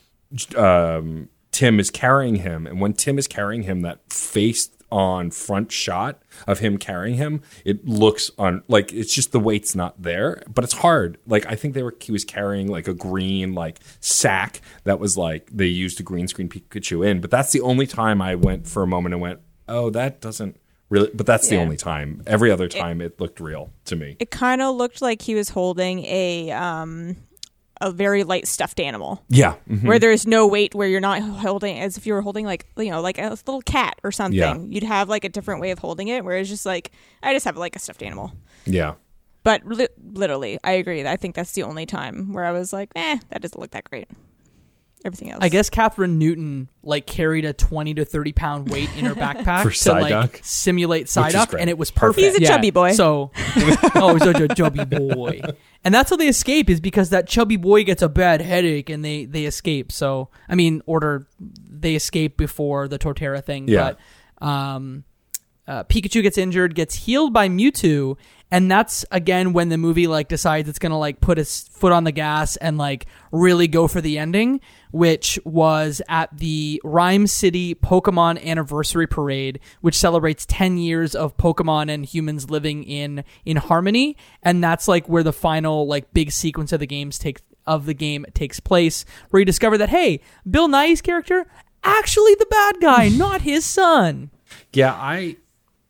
um, 0.56 1.28
Tim 1.50 1.80
is 1.80 1.90
carrying 1.90 2.36
him. 2.36 2.66
And 2.66 2.80
when 2.80 2.92
Tim 2.92 3.18
is 3.18 3.26
carrying 3.26 3.62
him, 3.62 3.80
that 3.80 4.12
face 4.12 4.70
on 4.90 5.30
front 5.30 5.72
shot 5.72 6.22
of 6.46 6.58
him 6.60 6.78
carrying 6.78 7.16
him, 7.16 7.42
it 7.64 7.86
looks 7.86 8.30
on 8.38 8.62
like 8.68 8.92
it's 8.92 9.14
just 9.14 9.32
the 9.32 9.40
weight's 9.40 9.74
not 9.74 10.00
there, 10.02 10.42
but 10.52 10.64
it's 10.64 10.74
hard. 10.74 11.18
Like 11.26 11.46
I 11.46 11.54
think 11.54 11.74
they 11.74 11.82
were 11.82 11.94
he 12.00 12.12
was 12.12 12.24
carrying 12.24 12.68
like 12.68 12.88
a 12.88 12.94
green 12.94 13.54
like 13.54 13.78
sack 14.00 14.60
that 14.84 14.98
was 14.98 15.16
like 15.16 15.48
they 15.52 15.66
used 15.66 16.00
a 16.00 16.02
green 16.02 16.28
screen 16.28 16.48
Pikachu 16.48 17.06
in, 17.06 17.20
but 17.20 17.30
that's 17.30 17.52
the 17.52 17.60
only 17.60 17.86
time 17.86 18.20
I 18.20 18.34
went 18.34 18.66
for 18.66 18.82
a 18.82 18.86
moment 18.86 19.14
and 19.14 19.22
went, 19.22 19.40
"Oh, 19.68 19.90
that 19.90 20.20
doesn't 20.20 20.60
really." 20.88 21.10
But 21.14 21.26
that's 21.26 21.48
the 21.48 21.56
only 21.56 21.76
time. 21.76 22.22
Every 22.26 22.50
other 22.50 22.68
time 22.68 23.00
it 23.00 23.20
looked 23.20 23.40
real 23.40 23.72
to 23.86 23.96
me. 23.96 24.16
It 24.18 24.30
kind 24.30 24.62
of 24.62 24.76
looked 24.76 25.02
like 25.02 25.22
he 25.22 25.34
was 25.34 25.50
holding 25.50 26.04
a 26.04 26.50
um 26.52 27.16
a 27.80 27.90
very 27.90 28.24
light 28.24 28.46
stuffed 28.46 28.78
animal 28.80 29.22
Yeah. 29.28 29.54
mhm. 29.68 29.84
where 29.84 29.98
there's 29.98 30.26
no 30.26 30.46
weight 30.46 30.74
where 30.74 30.86
you're 30.88 31.00
not 31.00 31.22
holding 31.22 31.78
as 31.80 31.96
if 31.96 32.06
you 32.06 32.12
were 32.14 32.22
holding 32.22 32.44
like 32.44 32.66
you 32.76 32.90
know 32.90 33.00
like 33.00 33.18
a 33.18 33.30
little 33.30 33.62
cat 33.62 33.98
or 34.04 34.12
something. 34.12 34.38
Yeah. 34.38 34.56
You'd 34.58 34.82
have 34.82 35.08
like 35.08 35.24
a 35.24 35.28
different 35.28 35.60
way 35.60 35.70
of 35.70 35.78
holding 35.78 36.08
it 36.08 36.24
where 36.24 36.36
it's 36.36 36.48
just 36.50 36.66
like 36.66 36.90
I 37.22 37.32
just 37.32 37.44
have 37.46 37.56
like 37.56 37.76
a 37.76 37.78
stuffed 37.78 38.02
animal. 38.02 38.32
Yeah. 38.66 38.94
But 39.42 39.64
li- 39.64 39.88
literally, 40.12 40.58
I 40.62 40.72
agree. 40.72 41.06
I 41.06 41.16
think 41.16 41.34
that's 41.34 41.52
the 41.52 41.62
only 41.62 41.86
time 41.86 42.32
where 42.34 42.44
I 42.44 42.52
was 42.52 42.72
like, 42.74 42.90
eh, 42.94 43.18
that 43.30 43.40
doesn't 43.40 43.58
look 43.58 43.70
that 43.70 43.84
great. 43.84 44.06
Everything 45.02 45.30
else, 45.30 45.38
I 45.42 45.48
guess 45.48 45.70
Kathryn 45.70 46.16
Newton 46.16 46.68
like 46.82 47.06
carried 47.06 47.46
a 47.46 47.52
twenty 47.54 47.94
to 47.94 48.04
thirty 48.04 48.32
pound 48.32 48.68
weight 48.68 48.90
in 48.98 49.06
her 49.06 49.14
backpack 49.16 49.62
For 49.62 49.70
to 49.70 49.92
like 50.00 50.12
Psyduck? 50.12 50.44
simulate 50.44 51.04
is 51.04 51.10
Psyduck, 51.14 51.48
great. 51.50 51.60
and 51.62 51.70
it 51.70 51.78
was 51.78 51.90
Perfect. 51.90 52.16
perfect. 52.18 52.38
he's 52.38 52.38
a 52.38 52.42
Yeah. 52.50 52.56
chubby 52.56 52.70
boy. 52.70 52.92
So, 52.92 53.30
oh, 53.94 54.12
he's 54.14 54.22
such 54.24 54.40
a 54.40 54.48
chubby 54.48 54.84
boy, 54.84 55.40
and 55.84 55.94
that's 55.94 56.10
how 56.10 56.16
they 56.16 56.28
escape 56.28 56.68
is 56.68 56.80
because 56.80 57.08
that 57.10 57.26
chubby 57.26 57.56
boy 57.56 57.84
gets 57.84 58.02
a 58.02 58.08
bad 58.10 58.42
headache 58.42 58.90
and 58.90 59.02
they 59.02 59.24
they 59.24 59.46
escape. 59.46 59.90
So, 59.90 60.28
I 60.50 60.54
mean, 60.54 60.82
order 60.84 61.26
they 61.40 61.94
escape 61.94 62.36
before 62.36 62.86
the 62.86 62.98
Torterra 62.98 63.42
thing, 63.42 63.68
Yeah. 63.68 63.92
but 64.40 64.46
um, 64.46 65.04
uh, 65.66 65.84
Pikachu 65.84 66.20
gets 66.22 66.36
injured, 66.36 66.74
gets 66.74 66.94
healed 66.94 67.32
by 67.32 67.48
Mewtwo, 67.48 68.16
and 68.50 68.70
that's 68.70 69.04
again 69.10 69.52
when 69.52 69.68
the 69.68 69.78
movie 69.78 70.06
like 70.06 70.28
decides 70.28 70.68
it's 70.68 70.78
gonna 70.78 70.98
like 70.98 71.20
put 71.20 71.38
its 71.38 71.68
foot 71.68 71.92
on 71.92 72.04
the 72.04 72.12
gas 72.12 72.56
and 72.56 72.78
like 72.78 73.06
really 73.32 73.68
go 73.68 73.88
for 73.88 74.00
the 74.00 74.18
ending, 74.18 74.60
which 74.90 75.38
was 75.44 76.02
at 76.08 76.36
the 76.36 76.80
Ryme 76.84 77.26
City 77.26 77.74
Pokemon 77.74 78.44
Anniversary 78.44 79.06
Parade, 79.06 79.60
which 79.80 79.96
celebrates 79.96 80.46
10 80.46 80.78
years 80.78 81.14
of 81.14 81.36
Pokemon 81.36 81.90
and 81.90 82.04
humans 82.04 82.50
living 82.50 82.84
in 82.84 83.24
in 83.44 83.56
harmony, 83.56 84.16
and 84.42 84.62
that's 84.62 84.88
like 84.88 85.08
where 85.08 85.22
the 85.22 85.32
final 85.32 85.86
like 85.86 86.12
big 86.12 86.32
sequence 86.32 86.72
of 86.72 86.80
the 86.80 86.86
games 86.86 87.18
take 87.18 87.40
of 87.66 87.86
the 87.86 87.94
game 87.94 88.26
takes 88.34 88.58
place, 88.58 89.04
where 89.30 89.40
you 89.40 89.46
discover 89.46 89.78
that 89.78 89.90
hey, 89.90 90.20
Bill 90.48 90.68
Nye's 90.68 91.00
character 91.00 91.46
actually 91.82 92.34
the 92.34 92.46
bad 92.46 92.80
guy, 92.80 93.08
not 93.16 93.42
his 93.42 93.64
son. 93.64 94.30
Yeah, 94.72 94.92
I. 94.94 95.36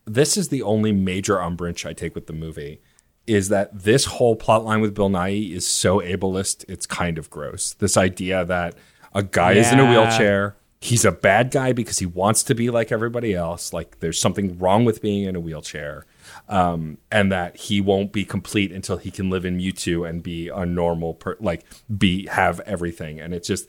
This 0.07 0.37
is 0.37 0.49
the 0.49 0.63
only 0.63 0.93
major 0.93 1.41
umbrage 1.41 1.87
I 1.87 1.93
take 1.93 2.15
with 2.15 2.27
the 2.27 2.33
movie, 2.33 2.81
is 3.27 3.49
that 3.49 3.85
this 3.85 4.07
whole 4.07 4.35
plot 4.35 4.65
line 4.65 4.81
with 4.81 4.95
Bill 4.95 5.09
Nye 5.09 5.29
is 5.29 5.67
so 5.67 6.01
ableist. 6.01 6.65
It's 6.69 6.87
kind 6.87 7.19
of 7.19 7.31
gross. 7.31 7.75
This 7.75 7.97
idea 7.97 8.45
that 8.45 8.75
a 9.15 9.23
guy 9.23 9.53
is 9.53 9.73
in 9.73 9.79
a 9.79 9.89
wheelchair, 9.89 10.57
he's 10.81 11.05
a 11.05 11.13
bad 11.13 11.51
guy 11.51 11.73
because 11.73 11.99
he 11.99 12.07
wants 12.07 12.43
to 12.45 12.55
be 12.55 12.71
like 12.71 12.91
everybody 12.91 13.35
else. 13.35 13.73
Like 13.73 14.01
there's 14.01 14.21
something 14.21 14.59
wrong 14.59 14.85
with 14.85 15.03
being 15.03 15.25
in 15.25 15.37
a 15.37 15.41
wheelchair, 15.41 16.07
um, 16.49 16.99
and 17.13 17.31
that 17.31 17.57
he 17.57 17.81
won't 17.81 18.13
be 18.13 18.25
complete 18.25 18.73
until 18.73 18.97
he 18.97 19.11
can 19.11 19.31
live 19.31 19.45
in 19.45 19.59
Mewtwo 19.59 20.09
and 20.09 20.23
be 20.23 20.49
a 20.49 20.65
normal, 20.65 21.15
per- 21.15 21.37
like 21.39 21.65
be 21.97 22.27
have 22.27 22.61
everything. 22.61 23.21
And 23.21 23.35
it's 23.35 23.47
just, 23.47 23.69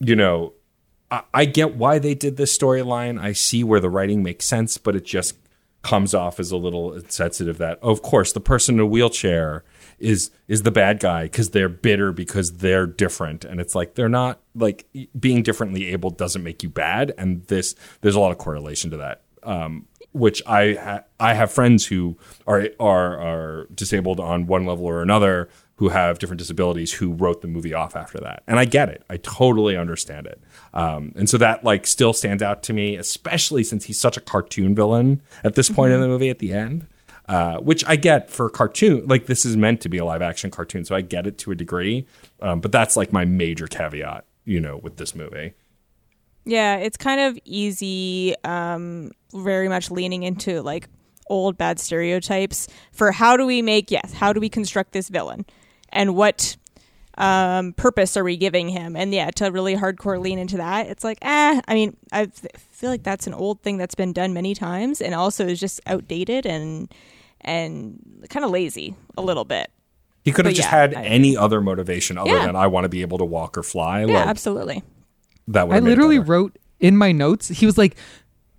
you 0.00 0.16
know, 0.16 0.54
I, 1.10 1.22
I 1.32 1.44
get 1.44 1.76
why 1.76 1.98
they 1.98 2.14
did 2.14 2.36
this 2.36 2.56
storyline. 2.56 3.20
I 3.20 3.32
see 3.32 3.62
where 3.62 3.80
the 3.80 3.90
writing 3.90 4.22
makes 4.22 4.44
sense, 4.44 4.76
but 4.76 4.96
it 4.96 5.04
just 5.04 5.36
comes 5.82 6.14
off 6.14 6.40
as 6.40 6.50
a 6.50 6.56
little 6.56 6.94
insensitive. 6.94 7.58
That 7.58 7.78
of 7.82 8.02
course 8.02 8.32
the 8.32 8.40
person 8.40 8.76
in 8.76 8.80
a 8.80 8.86
wheelchair 8.86 9.64
is 9.98 10.30
is 10.48 10.62
the 10.62 10.70
bad 10.70 11.00
guy 11.00 11.24
because 11.24 11.50
they're 11.50 11.68
bitter 11.68 12.12
because 12.12 12.58
they're 12.58 12.86
different, 12.86 13.44
and 13.44 13.60
it's 13.60 13.74
like 13.74 13.94
they're 13.94 14.08
not 14.08 14.40
like 14.54 14.86
being 15.18 15.42
differently 15.42 15.88
able 15.88 16.10
doesn't 16.10 16.42
make 16.42 16.62
you 16.62 16.68
bad, 16.68 17.12
and 17.18 17.44
this 17.46 17.74
there's 18.00 18.14
a 18.14 18.20
lot 18.20 18.32
of 18.32 18.38
correlation 18.38 18.90
to 18.90 18.96
that. 18.98 19.22
Um, 19.42 19.86
which 20.12 20.42
I 20.46 20.74
ha- 20.74 21.04
I 21.18 21.34
have 21.34 21.50
friends 21.50 21.86
who 21.86 22.16
are 22.46 22.68
are 22.78 23.18
are 23.18 23.66
disabled 23.74 24.20
on 24.20 24.46
one 24.46 24.66
level 24.66 24.86
or 24.86 25.02
another 25.02 25.48
who 25.76 25.88
have 25.88 26.18
different 26.18 26.38
disabilities 26.38 26.92
who 26.92 27.12
wrote 27.12 27.40
the 27.42 27.48
movie 27.48 27.74
off 27.74 27.96
after 27.96 28.18
that. 28.18 28.42
And 28.46 28.58
I 28.58 28.64
get 28.66 28.88
it. 28.88 29.02
I 29.10 29.16
totally 29.16 29.76
understand 29.76 30.26
it. 30.26 30.40
Um, 30.74 31.12
and 31.16 31.28
so 31.28 31.38
that 31.38 31.64
like 31.64 31.86
still 31.86 32.12
stands 32.12 32.42
out 32.42 32.62
to 32.64 32.72
me, 32.72 32.96
especially 32.96 33.64
since 33.64 33.84
he's 33.84 34.00
such 34.00 34.16
a 34.16 34.20
cartoon 34.20 34.74
villain 34.74 35.22
at 35.44 35.54
this 35.54 35.68
point 35.68 35.92
in 35.92 36.00
the 36.00 36.08
movie 36.08 36.30
at 36.30 36.38
the 36.38 36.52
end. 36.52 36.86
Uh, 37.28 37.58
which 37.58 37.84
I 37.86 37.94
get 37.94 38.30
for 38.30 38.50
cartoon, 38.50 39.06
like 39.06 39.26
this 39.26 39.46
is 39.46 39.56
meant 39.56 39.80
to 39.82 39.88
be 39.88 39.96
a 39.96 40.04
live 40.04 40.22
action 40.22 40.50
cartoon, 40.50 40.84
so 40.84 40.96
I 40.96 41.02
get 41.02 41.24
it 41.24 41.38
to 41.38 41.52
a 41.52 41.54
degree. 41.54 42.04
Um, 42.40 42.60
but 42.60 42.72
that's 42.72 42.96
like 42.96 43.12
my 43.12 43.24
major 43.24 43.68
caveat, 43.68 44.24
you 44.44 44.60
know, 44.60 44.78
with 44.78 44.96
this 44.96 45.14
movie. 45.14 45.54
Yeah, 46.44 46.76
it's 46.76 46.96
kind 46.96 47.20
of 47.20 47.38
easy, 47.44 48.34
um, 48.42 49.12
very 49.32 49.68
much 49.68 49.90
leaning 49.90 50.24
into 50.24 50.62
like 50.62 50.88
old 51.28 51.56
bad 51.56 51.78
stereotypes 51.78 52.66
for 52.90 53.12
how 53.12 53.36
do 53.36 53.46
we 53.46 53.62
make, 53.62 53.90
yes, 53.90 54.12
how 54.12 54.32
do 54.32 54.40
we 54.40 54.48
construct 54.48 54.92
this 54.92 55.08
villain? 55.08 55.46
And 55.90 56.16
what 56.16 56.56
um, 57.22 57.72
purpose 57.74 58.16
are 58.16 58.24
we 58.24 58.36
giving 58.36 58.68
him? 58.68 58.96
And 58.96 59.14
yeah, 59.14 59.30
to 59.36 59.46
really 59.50 59.76
hardcore 59.76 60.20
lean 60.20 60.38
into 60.38 60.56
that, 60.56 60.88
it's 60.88 61.04
like, 61.04 61.18
eh, 61.22 61.60
I 61.66 61.74
mean, 61.74 61.96
I 62.10 62.26
feel 62.26 62.90
like 62.90 63.02
that's 63.04 63.26
an 63.26 63.34
old 63.34 63.62
thing 63.62 63.76
that's 63.76 63.94
been 63.94 64.12
done 64.12 64.34
many 64.34 64.54
times 64.54 65.00
and 65.00 65.14
also 65.14 65.46
is 65.46 65.60
just 65.60 65.80
outdated 65.86 66.44
and 66.46 66.92
and 67.40 68.26
kind 68.30 68.44
of 68.44 68.50
lazy 68.50 68.94
a 69.16 69.22
little 69.22 69.44
bit. 69.44 69.70
He 70.24 70.30
could 70.32 70.44
have 70.46 70.52
But 70.52 70.56
just 70.56 70.66
yeah, 70.70 70.78
had 70.78 70.94
I- 70.94 71.04
any 71.04 71.36
other 71.36 71.60
motivation 71.60 72.16
other 72.18 72.30
Yeah. 72.30 72.46
than 72.46 72.56
I 72.56 72.66
want 72.68 72.84
to 72.84 72.88
be 72.88 73.02
able 73.02 73.18
to 73.18 73.24
walk 73.24 73.56
or 73.58 73.62
fly. 73.62 74.00
Yeah, 74.00 74.06
like, 74.06 74.26
absolutely. 74.26 74.82
that 75.48 75.66
would 75.68 75.72
I 75.72 75.76
have 75.76 75.84
made 75.84 75.90
it 75.90 75.96
literally 75.96 76.18
wrote 76.20 76.56
in 76.80 76.96
my 76.96 77.10
notes. 77.12 77.48
He 77.48 77.66
was 77.66 77.76
like, 77.78 77.96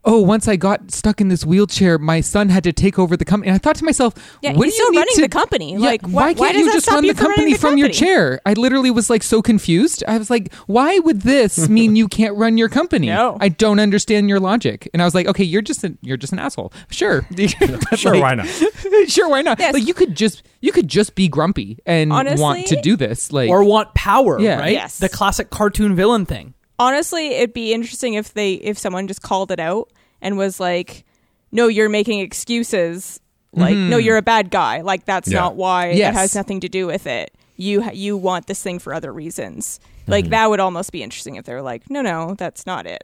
"Oh, 0.06 0.20
once 0.22 0.48
I 0.48 0.56
got 0.56 0.92
stuck 0.92 1.22
in 1.22 1.30
this 1.30 1.46
wheelchair, 1.46 1.98
my 1.98 2.22
son 2.22 2.50
had 2.50 2.64
to 2.66 2.74
take 2.74 2.98
over 3.00 3.16
the 3.18 3.26
company." 3.26 3.50
And 3.50 3.56
I 3.56 3.58
thought 3.58 3.76
to 3.78 3.86
myself, 3.86 4.14
Yeah, 4.42 4.54
what 4.54 4.66
he's 4.66 4.74
do 4.76 4.78
you 4.78 4.84
still 4.84 4.92
need 4.92 4.98
running 5.00 5.16
to- 5.16 5.22
the 5.22 5.30
company. 5.30 5.74
Yeah, 5.74 5.80
Like, 5.80 6.02
why 6.04 6.12
why- 6.12 6.34
why 6.34 6.48
can't 6.52 6.58
does 6.58 6.66
you 6.68 6.74
just 6.74 6.88
run 6.90 7.04
you 7.04 7.14
the 7.14 7.22
company 7.22 7.54
the 7.54 7.60
from 7.60 7.78
your 7.78 7.90
chair?" 7.90 8.40
I 8.46 8.54
literally 8.54 8.92
was 8.92 9.10
like 9.10 9.24
so 9.24 9.42
confused. 9.42 10.04
I 10.08 10.18
was 10.18 10.30
like, 10.30 10.54
"Why 10.68 11.00
would 11.00 11.22
this 11.22 11.70
mean 11.78 11.96
you 11.96 12.08
can't 12.08 12.36
run 12.38 12.58
your 12.58 12.70
company?" 12.70 13.08
No. 13.08 13.38
I 13.40 13.50
don't 13.50 13.80
understand 13.80 14.30
your 14.30 14.40
logic. 14.40 14.90
And 14.94 15.02
I 15.02 15.06
was 15.06 15.16
like, 15.16 15.28
"Okay, 15.28 15.44
you're 15.44 15.62
just 15.62 15.84
an, 15.84 15.98
you're 16.02 16.18
just 16.18 16.34
an 16.34 16.40
asshole." 16.40 16.74
Sure, 16.90 17.26
Sure, 17.96 18.14
like, 18.14 18.22
why 18.22 18.36
not? 18.36 18.48
sure, 19.08 19.30
why 19.30 19.42
not? 19.42 19.60
Yes. 19.60 19.74
Like 19.74 19.88
you 19.88 19.94
could 19.94 20.16
just 20.16 20.44
you 20.62 20.72
could 20.72 20.88
just 20.88 21.16
be 21.16 21.28
grumpy 21.28 21.80
and 21.86 22.12
want 22.12 22.68
to 22.68 22.82
do 22.82 22.96
this. 22.96 23.32
Like 23.32 23.50
or 23.50 23.64
want 23.64 23.94
power, 23.94 24.40
Yeah. 24.40 24.60
right? 24.60 24.74
Yes. 24.74 24.98
The 25.00 25.10
classic 25.10 25.50
cartoon 25.50 25.96
villain 25.96 26.26
thing. 26.26 26.54
Honestly 26.80 27.28
it'd 27.28 27.54
be 27.54 27.74
interesting 27.74 28.14
if 28.16 28.34
they 28.34 28.54
if 28.54 28.78
someone 28.78 29.08
just 29.08 29.22
called 29.22 29.52
it 29.52 29.60
out 29.60 29.90
and 30.22 30.38
was 30.38 30.60
like 30.60 31.06
no 31.52 31.68
you're 31.68 31.90
making 31.90 32.20
excuses. 32.20 33.20
Like 33.56 33.76
no 33.78 33.98
you're 33.98 34.18
a 34.18 34.22
bad 34.24 34.50
guy. 34.50 34.82
Like 34.82 35.06
that's 35.06 35.30
Yeah. 35.32 35.40
not 35.42 35.56
why. 35.56 35.92
Yes. 35.92 36.16
it 36.16 36.18
has 36.18 36.36
nothing 36.36 36.60
to 36.62 36.70
do 36.70 36.88
with 36.88 37.06
it. 37.06 37.36
You 37.56 37.84
you 37.92 38.18
want 38.18 38.48
this 38.48 38.62
thing 38.64 38.80
for 38.80 38.94
other 38.94 39.14
reasons. 39.14 39.80
Like 40.08 40.30
that 40.30 40.50
would 40.50 40.60
almost 40.60 40.92
be 40.92 41.04
interesting 41.04 41.36
if 41.36 41.46
they're 41.46 41.62
like 41.62 41.90
no 41.90 42.02
no 42.02 42.36
that's 42.36 42.66
not 42.66 42.88
it. 42.88 43.04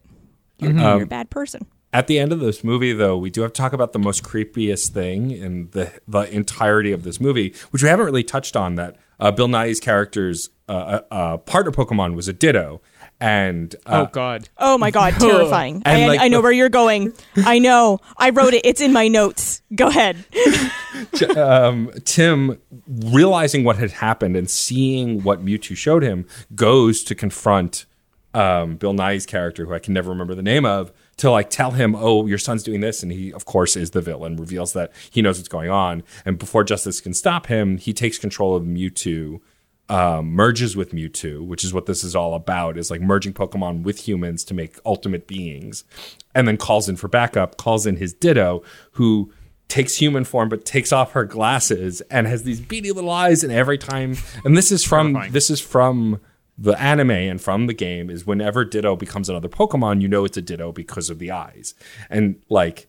You're, 0.58 0.72
you're 0.72 1.04
a 1.04 1.06
bad 1.06 1.30
person. 1.30 1.66
At 1.94 2.08
the 2.08 2.20
end 2.20 2.32
of 2.32 2.40
this 2.40 2.64
movie, 2.64 2.94
though, 2.94 3.18
we 3.18 3.32
do 3.32 3.42
have 3.42 3.54
to 3.54 3.58
talk 3.62 3.74
about 3.74 3.94
the 3.94 4.00
most 4.00 4.24
creepiest 4.24 4.90
thing 4.90 5.32
in 5.32 5.70
the 5.72 5.92
the 6.08 6.22
entirety 6.32 6.92
of 6.92 7.04
this 7.04 7.20
movie, 7.22 7.54
which 7.72 7.82
we 7.82 7.90
haven't 7.90 8.06
really 8.06 8.24
touched 8.24 8.56
on. 8.56 8.76
That 8.76 8.98
uh, 9.20 9.32
Bill 9.32 9.48
Nye's 9.48 9.80
character's 9.80 10.50
uh, 10.68 10.72
uh, 10.72 11.02
uh, 11.12 11.38
partner 11.38 11.72
Pokemon 11.72 12.14
was 12.16 12.28
a 12.28 12.34
Ditto, 12.34 12.82
and 13.20 13.76
uh, 13.86 14.06
God. 14.06 14.50
oh 14.58 14.78
my 14.78 14.92
god. 14.92 15.14
Terrifying. 15.20 15.82
And, 15.86 16.04
I, 16.04 16.08
like, 16.08 16.20
I 16.22 16.28
know 16.28 16.42
where 16.42 16.52
you're 16.52 16.70
going. 16.70 17.14
I 17.38 17.60
know. 17.60 18.00
I 18.18 18.30
wrote 18.30 18.54
it. 18.54 18.66
It's 18.66 18.82
in 18.82 18.94
my 18.94 19.08
notes. 19.08 19.62
Go 19.74 19.88
ahead. 19.88 20.26
Um, 21.36 21.92
Tim, 22.06 22.60
realizing 22.88 23.64
what 23.64 23.78
had 23.78 23.92
happened 23.92 24.36
and 24.36 24.50
seeing 24.50 25.24
what 25.24 25.44
Mewtwo 25.44 25.76
showed 25.76 26.04
him, 26.04 26.26
goes 26.56 27.04
to 27.04 27.16
confront 27.16 27.86
um, 28.34 28.76
Bill 28.76 28.94
Nye's 28.94 29.26
character, 29.26 29.66
who 29.66 29.74
I 29.74 29.80
can 29.80 29.94
never 29.94 30.10
remember 30.10 30.36
the 30.36 30.44
name 30.44 30.66
of, 30.66 30.92
to 31.18 31.32
like 31.32 31.50
tell 31.50 31.72
him, 31.72 31.96
"Oh, 31.96 32.26
your 32.26 32.38
son's 32.38 32.64
doing 32.64 32.82
this," 32.82 33.04
and 33.04 33.12
he, 33.12 33.34
of 33.34 33.46
course, 33.46 33.76
is 33.76 33.92
the 33.92 34.02
villain. 34.02 34.38
Reveals 34.38 34.74
that 34.74 34.92
he 35.10 35.22
knows 35.22 35.38
what's 35.38 35.50
going 35.50 35.70
on, 35.70 36.04
and 36.26 36.38
before 36.38 36.64
Justice 36.64 37.02
can 37.02 37.14
stop 37.14 37.48
him, 37.48 37.78
he 37.78 37.94
takes 37.94 38.18
control 38.18 38.56
of 38.56 38.64
Mewtwo, 38.64 39.42
um, 39.90 40.32
merges 40.32 40.76
with 40.76 40.92
Mewtwo, 40.92 41.46
which 41.46 41.64
is 41.64 41.74
what 41.74 41.86
this 41.86 42.04
is 42.04 42.16
all 42.16 42.34
about. 42.34 42.78
Is 42.78 42.92
like 42.92 43.02
merging 43.02 43.34
Pokemon 43.34 43.84
with 43.84 44.08
humans 44.08 44.44
to 44.46 44.54
make 44.54 44.78
ultimate 44.86 45.28
beings, 45.28 45.84
and 46.34 46.48
then 46.48 46.58
calls 46.58 46.88
in 46.88 46.96
for 46.96 47.08
backup. 47.08 47.58
Calls 47.58 47.86
in 47.86 47.98
his 47.98 48.14
Ditto, 48.14 48.64
who 48.94 49.34
takes 49.68 49.98
human 49.98 50.24
form 50.24 50.50
but 50.50 50.66
takes 50.66 50.92
off 50.92 51.12
her 51.12 51.24
glasses 51.24 52.02
and 52.10 52.26
has 52.26 52.42
these 52.42 52.60
beady 52.60 52.92
little 52.92 53.12
eyes 53.12 53.44
and 53.44 53.54
every 53.54 53.78
time 53.78 54.18
and 54.44 54.58
this 54.58 54.72
is 54.72 54.84
from 54.84 55.14
Terrifying. 55.14 55.32
this 55.32 55.52
is 55.52 55.62
from 55.62 56.20
the 56.60 56.74
anime 56.74 57.12
and 57.12 57.42
from 57.42 57.68
the 57.68 57.74
game 57.74 58.10
is 58.10 58.28
whenever 58.28 58.66
Ditto 58.66 58.98
becomes 58.98 59.30
another 59.30 59.48
Pokemon, 59.48 60.02
you 60.02 60.10
know 60.10 60.26
it's 60.26 60.36
a 60.36 60.42
Ditto 60.42 60.74
because 60.74 61.10
of 61.10 61.18
the 61.18 61.32
eyes. 61.32 61.74
And 62.10 62.42
like 62.50 62.88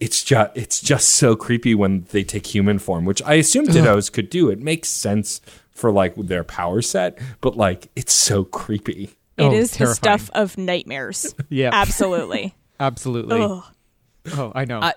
it's 0.00 0.24
just 0.24 0.50
it's 0.56 0.80
just 0.80 1.10
so 1.10 1.36
creepy 1.36 1.76
when 1.76 2.04
they 2.10 2.24
take 2.24 2.46
human 2.46 2.80
form, 2.80 3.04
which 3.04 3.22
I 3.22 3.34
assume 3.34 3.66
Dittos 3.66 4.12
could 4.12 4.28
do. 4.28 4.50
It 4.50 4.58
makes 4.58 4.88
sense 4.88 5.40
for 5.82 5.92
like 5.92 6.14
their 6.16 6.44
power 6.44 6.80
set, 6.80 7.18
but 7.42 7.56
like 7.56 7.88
it's 7.94 8.12
so 8.14 8.44
creepy. 8.44 9.10
It 9.36 9.42
Oh, 9.44 9.52
is 9.52 9.72
the 9.76 9.86
stuff 9.94 10.30
of 10.32 10.56
nightmares. 10.56 11.34
Yeah. 11.50 11.70
Absolutely. 11.72 12.54
Absolutely. 12.80 13.40
Ugh. 13.42 13.62
Oh, 14.36 14.52
I 14.54 14.64
know. 14.64 14.78
Uh, 14.78 14.92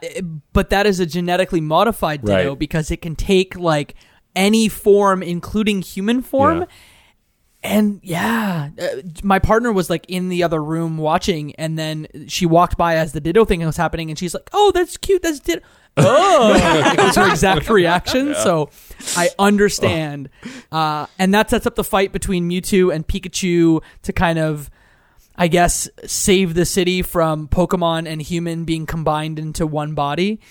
but 0.53 0.69
that 0.69 0.85
is 0.85 0.99
a 0.99 1.05
genetically 1.05 1.59
modified 1.61 2.23
Ditto 2.23 2.49
Right. 2.49 2.59
because 2.59 2.91
it 2.91 3.01
can 3.01 3.15
take 3.15 3.55
like 3.57 3.95
any 4.35 4.69
form, 4.69 5.23
including 5.23 5.81
human 5.81 6.21
form. 6.21 6.59
Yeah. 6.59 6.65
And 7.65 7.99
yeah, 8.03 8.69
uh, 8.79 8.85
my 9.23 9.39
partner 9.39 9.71
was 9.73 9.89
like 9.89 10.05
in 10.07 10.29
the 10.29 10.43
other 10.43 10.63
room 10.63 10.97
watching, 10.97 11.55
and 11.55 11.77
then 11.79 12.07
she 12.27 12.45
walked 12.45 12.77
by 12.77 12.95
as 12.95 13.11
the 13.13 13.19
Ditto 13.19 13.43
thing 13.45 13.65
was 13.65 13.75
happening, 13.77 14.09
and 14.09 14.19
she's 14.19 14.33
like, 14.35 14.49
"Oh, 14.53 14.71
that's 14.73 14.97
cute. 14.97 15.21
That's 15.23 15.39
Ditto." 15.39 15.61
Oh, 15.97 16.53
it 16.53 16.97
was 16.99 17.15
her 17.15 17.29
exact 17.29 17.69
reaction. 17.69 18.35
So 18.35 18.69
I 19.15 19.29
understand, 19.39 20.29
uh, 20.69 21.05
and 21.17 21.33
that 21.33 21.49
sets 21.49 21.65
up 21.65 21.75
the 21.75 21.85
fight 21.85 22.11
between 22.11 22.49
Mewtwo 22.49 22.93
and 22.93 23.07
Pikachu 23.07 23.81
to 24.01 24.11
kind 24.11 24.37
of, 24.37 24.69
I 25.37 25.47
guess, 25.47 25.87
save 26.05 26.53
the 26.53 26.65
city 26.65 27.01
from 27.01 27.47
Pokemon 27.47 28.09
and 28.09 28.21
human 28.21 28.65
being 28.65 28.85
combined 28.85 29.39
into 29.39 29.65
one 29.65 29.93
body. 29.93 30.41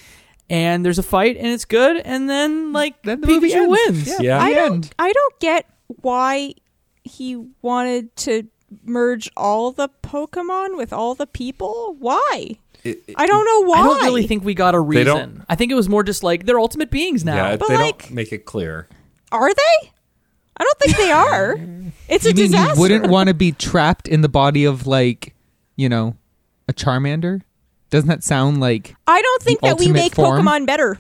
And 0.49 0.83
there's 0.83 0.99
a 0.99 1.03
fight, 1.03 1.37
and 1.37 1.49
it's 1.49 1.67
good, 1.67 1.99
and 1.99 2.29
then 2.29 2.73
like 2.73 3.03
Then 3.03 3.21
the 3.21 3.27
movie 3.27 3.51
Pikachu 3.51 3.77
ends. 3.77 4.07
wins. 4.07 4.09
Yeah. 4.09 4.17
Yeah. 4.23 4.43
I 4.43 4.49
The 4.49 4.55
don't 4.57 4.73
end. 4.73 4.95
I 4.99 5.13
don't 5.13 5.41
get 5.41 5.67
why 6.01 6.55
he 7.05 7.37
wanted 7.63 8.15
to 8.17 8.49
merge 8.85 9.31
all 9.37 9.71
the 9.73 9.89
Pokemon 10.03 10.77
with 10.77 10.93
all 10.93 11.15
the 11.15 11.27
people. 11.27 11.95
Why? 11.99 12.57
It- 12.83 13.03
it- 13.07 13.15
I 13.17 13.27
don't 13.27 13.45
know 13.45 13.69
why. 13.71 13.81
I 13.81 13.83
don't 13.85 14.03
really 14.05 14.27
think 14.27 14.45
we 14.45 14.55
got 14.55 14.75
a 14.75 14.81
reason. 14.81 15.45
I 15.49 15.55
think 15.55 15.71
it 15.71 15.75
was 15.75 15.89
more 15.89 16.03
just 16.03 16.23
like 16.23 16.45
they're 16.47 16.59
ultimate 16.59 16.91
beings 16.91 17.25
now. 17.25 17.37
yeah, 17.51 17.57
but 17.57 17.69
they 17.69 17.77
like- 17.77 18.03
don't 18.03 18.11
make 18.13 18.33
it 18.33 18.45
clear. 18.45 18.89
are 19.33 19.53
they? 19.55 19.91
I 20.57 20.63
don't 20.65 20.79
think 20.79 20.97
they 20.97 21.11
are. 21.11 21.57
It's 22.09 22.25
a 22.27 22.29
mean 22.29 22.37
disaster. 22.37 22.75
you 22.75 22.81
wouldn't 22.81 23.07
want 23.09 23.29
to 23.29 23.35
be 23.35 23.53
trapped 23.53 24.09
in 24.09 24.21
the 24.21 24.29
body 24.29 24.65
of 24.67 24.87
like, 24.87 25.35
you 25.75 25.89
know, 25.89 26.17
a 26.69 26.73
Charmander? 26.75 27.41
Doesn't 27.91 28.09
that 28.09 28.23
sound 28.23 28.61
like 28.61 28.95
I 29.07 29.23
don't 29.23 29.43
think 29.43 29.61
the 29.63 29.69
that 29.69 29.79
we 29.79 29.91
make 29.91 30.15
form? 30.15 30.45
Pokemon 30.45 30.67
better. 30.67 30.99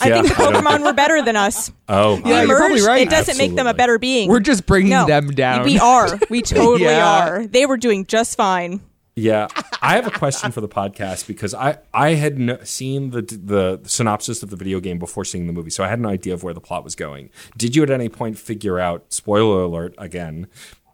I 0.00 0.08
Yeah, 0.08 0.22
think 0.22 0.36
the 0.36 0.42
I 0.42 0.50
don't 0.52 0.64
Pokemon 0.64 0.84
were 0.84 0.92
better 0.92 1.22
than 1.22 1.36
us. 1.36 1.70
Oh, 1.88 2.20
We 2.22 2.30
Yeah, 2.30 2.42
you're 2.44 2.56
probably 2.56 2.76
merged, 2.76 2.86
right. 2.86 3.02
It 3.06 3.10
doesn't 3.10 3.36
make 3.36 3.50
them 3.50 3.66
a 3.66 3.70
Absolutely. 3.70 3.76
better 3.78 3.98
being. 3.98 4.28
we're 4.30 4.40
just 4.40 4.64
bringing 4.66 4.90
no, 4.90 5.06
them 5.06 5.28
down? 5.28 5.64
We 5.64 5.78
are. 5.78 6.18
We 6.30 6.40
totally 6.42 6.84
Yeah. 6.84 7.26
are. 7.28 7.46
They 7.46 7.66
were 7.66 7.76
doing 7.76 8.06
just 8.06 8.36
fine. 8.36 8.80
Yeah, 9.14 9.48
I 9.82 9.96
have 9.96 10.06
a 10.06 10.10
question 10.10 10.52
for 10.52 10.62
the 10.62 10.68
podcast 10.70 11.26
because 11.26 11.52
I 11.52 11.76
I 11.92 12.14
had 12.14 12.38
no, 12.38 12.58
seen 12.64 13.10
the 13.10 13.20
the 13.20 13.80
synopsis 13.84 14.42
of 14.42 14.48
the 14.48 14.56
video 14.56 14.80
game 14.80 14.98
before 14.98 15.26
seeing 15.26 15.46
the 15.46 15.52
movie, 15.52 15.68
so 15.68 15.84
I 15.84 15.88
had 15.88 15.98
an 15.98 16.06
idea 16.06 16.32
of 16.32 16.42
where 16.42 16.54
the 16.54 16.62
plot 16.62 16.82
was 16.82 16.94
going. 16.94 17.28
Did 17.58 17.76
you 17.76 17.82
at 17.82 17.90
any 17.90 18.08
point 18.08 18.38
figure 18.38 18.78
out? 18.80 19.12
Spoiler 19.12 19.64
alert 19.64 19.94
again. 19.98 20.46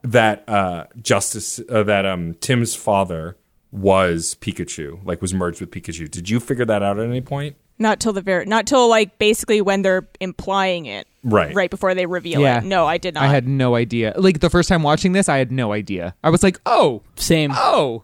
That 0.03 0.43
uh, 0.49 0.87
Justice 1.01 1.61
uh, 1.71 1.85
that 1.85 2.07
um 2.07 2.35
Tim's 2.41 2.75
father 2.75 3.37
was 3.71 4.37
Pikachu, 4.41 4.99
like 5.05 5.23
was 5.23 5.33
merged 5.33 5.61
with 5.61 5.71
Pikachu. 5.71 6.11
Did 6.11 6.29
you 6.29 6.41
figure 6.41 6.65
that 6.65 6.83
out 6.83 6.99
at 6.99 7.07
any 7.09 7.21
point? 7.21 7.55
Not 7.79 8.01
till 8.01 8.13
the 8.13 8.21
very, 8.23 8.45
not 8.45 8.67
till 8.67 8.89
like 8.89 9.19
basically 9.19 9.61
when 9.61 9.83
they're 9.83 10.09
implying 10.21 10.87
it, 10.87 11.07
Right. 11.23 11.55
right 11.55 11.71
before 11.71 11.95
they 11.95 12.07
reveal 12.07 12.41
Yeah. 12.41 12.59
it. 12.59 12.65
No, 12.65 12.87
I 12.87 12.99
did 12.99 13.15
not. 13.15 13.23
I 13.23 13.29
had 13.29 13.47
no 13.47 13.77
idea. 13.77 14.15
Like 14.17 14.41
the 14.41 14.51
first 14.51 14.69
time 14.69 14.83
watching 14.83 15.13
this, 15.13 15.29
I 15.29 15.39
had 15.39 15.53
no 15.53 15.73
idea. 15.73 16.15
I 16.25 16.31
was 16.31 16.43
like, 16.43 16.59
"Oh, 16.67 17.03
Same. 17.17 17.53
oh, 17.55 18.03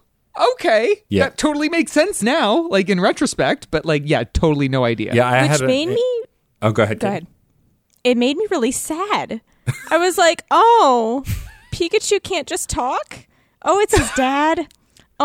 okay, 0.53 1.03
Yeah. 1.09 1.25
that 1.25 1.39
totally 1.39 1.68
makes 1.68 1.91
sense 1.93 2.22
now." 2.22 2.68
Like 2.68 2.89
in 2.89 3.01
retrospect, 3.01 3.68
but 3.72 3.85
like, 3.85 4.03
yeah, 4.07 4.22
totally 4.33 4.68
no 4.68 4.85
idea. 4.85 5.12
Yeah, 5.14 5.29
I 5.29 5.43
which 5.43 5.51
had 5.51 5.61
a- 5.62 5.66
made 5.66 5.89
me 5.89 6.22
Oh, 6.62 6.70
go 6.70 6.85
ahead. 6.85 7.01
go 7.01 7.07
Katie. 7.09 7.11
ahead. 7.16 7.27
It 8.05 8.16
made 8.16 8.37
me 8.37 8.47
really 8.51 8.70
sad. 8.72 9.41
I 9.91 9.97
was 9.97 10.16
like, 10.18 10.45
oh, 10.51 11.25
Pikachu 11.72 12.22
can't 12.22 12.47
just 12.47 12.68
talk. 12.70 13.27
Oh, 13.62 13.81
it's 13.81 13.97
his 13.97 14.11
dad. 14.12 14.68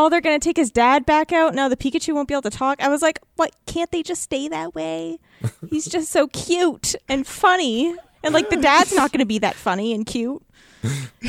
Oh, 0.01 0.07
they're 0.09 0.21
gonna 0.21 0.39
take 0.39 0.55
his 0.55 0.71
dad 0.71 1.05
back 1.05 1.33
out. 1.33 1.53
Now 1.53 1.67
the 1.67 1.75
Pikachu 1.75 2.13
won't 2.13 2.29
be 2.29 2.33
able 2.33 2.43
to 2.43 2.49
talk. 2.49 2.81
I 2.81 2.87
was 2.87 3.01
like, 3.01 3.19
what? 3.35 3.51
Can't 3.65 3.91
they 3.91 4.01
just 4.01 4.21
stay 4.23 4.47
that 4.47 4.73
way? 4.73 5.19
He's 5.69 5.85
just 5.87 6.09
so 6.09 6.27
cute 6.27 6.95
and 7.09 7.27
funny. 7.27 7.93
And 8.23 8.33
like 8.33 8.49
the 8.49 8.55
dad's 8.57 8.93
not 8.95 9.11
gonna 9.11 9.25
be 9.25 9.39
that 9.39 9.55
funny 9.55 9.93
and 9.93 10.05
cute. 10.05 10.41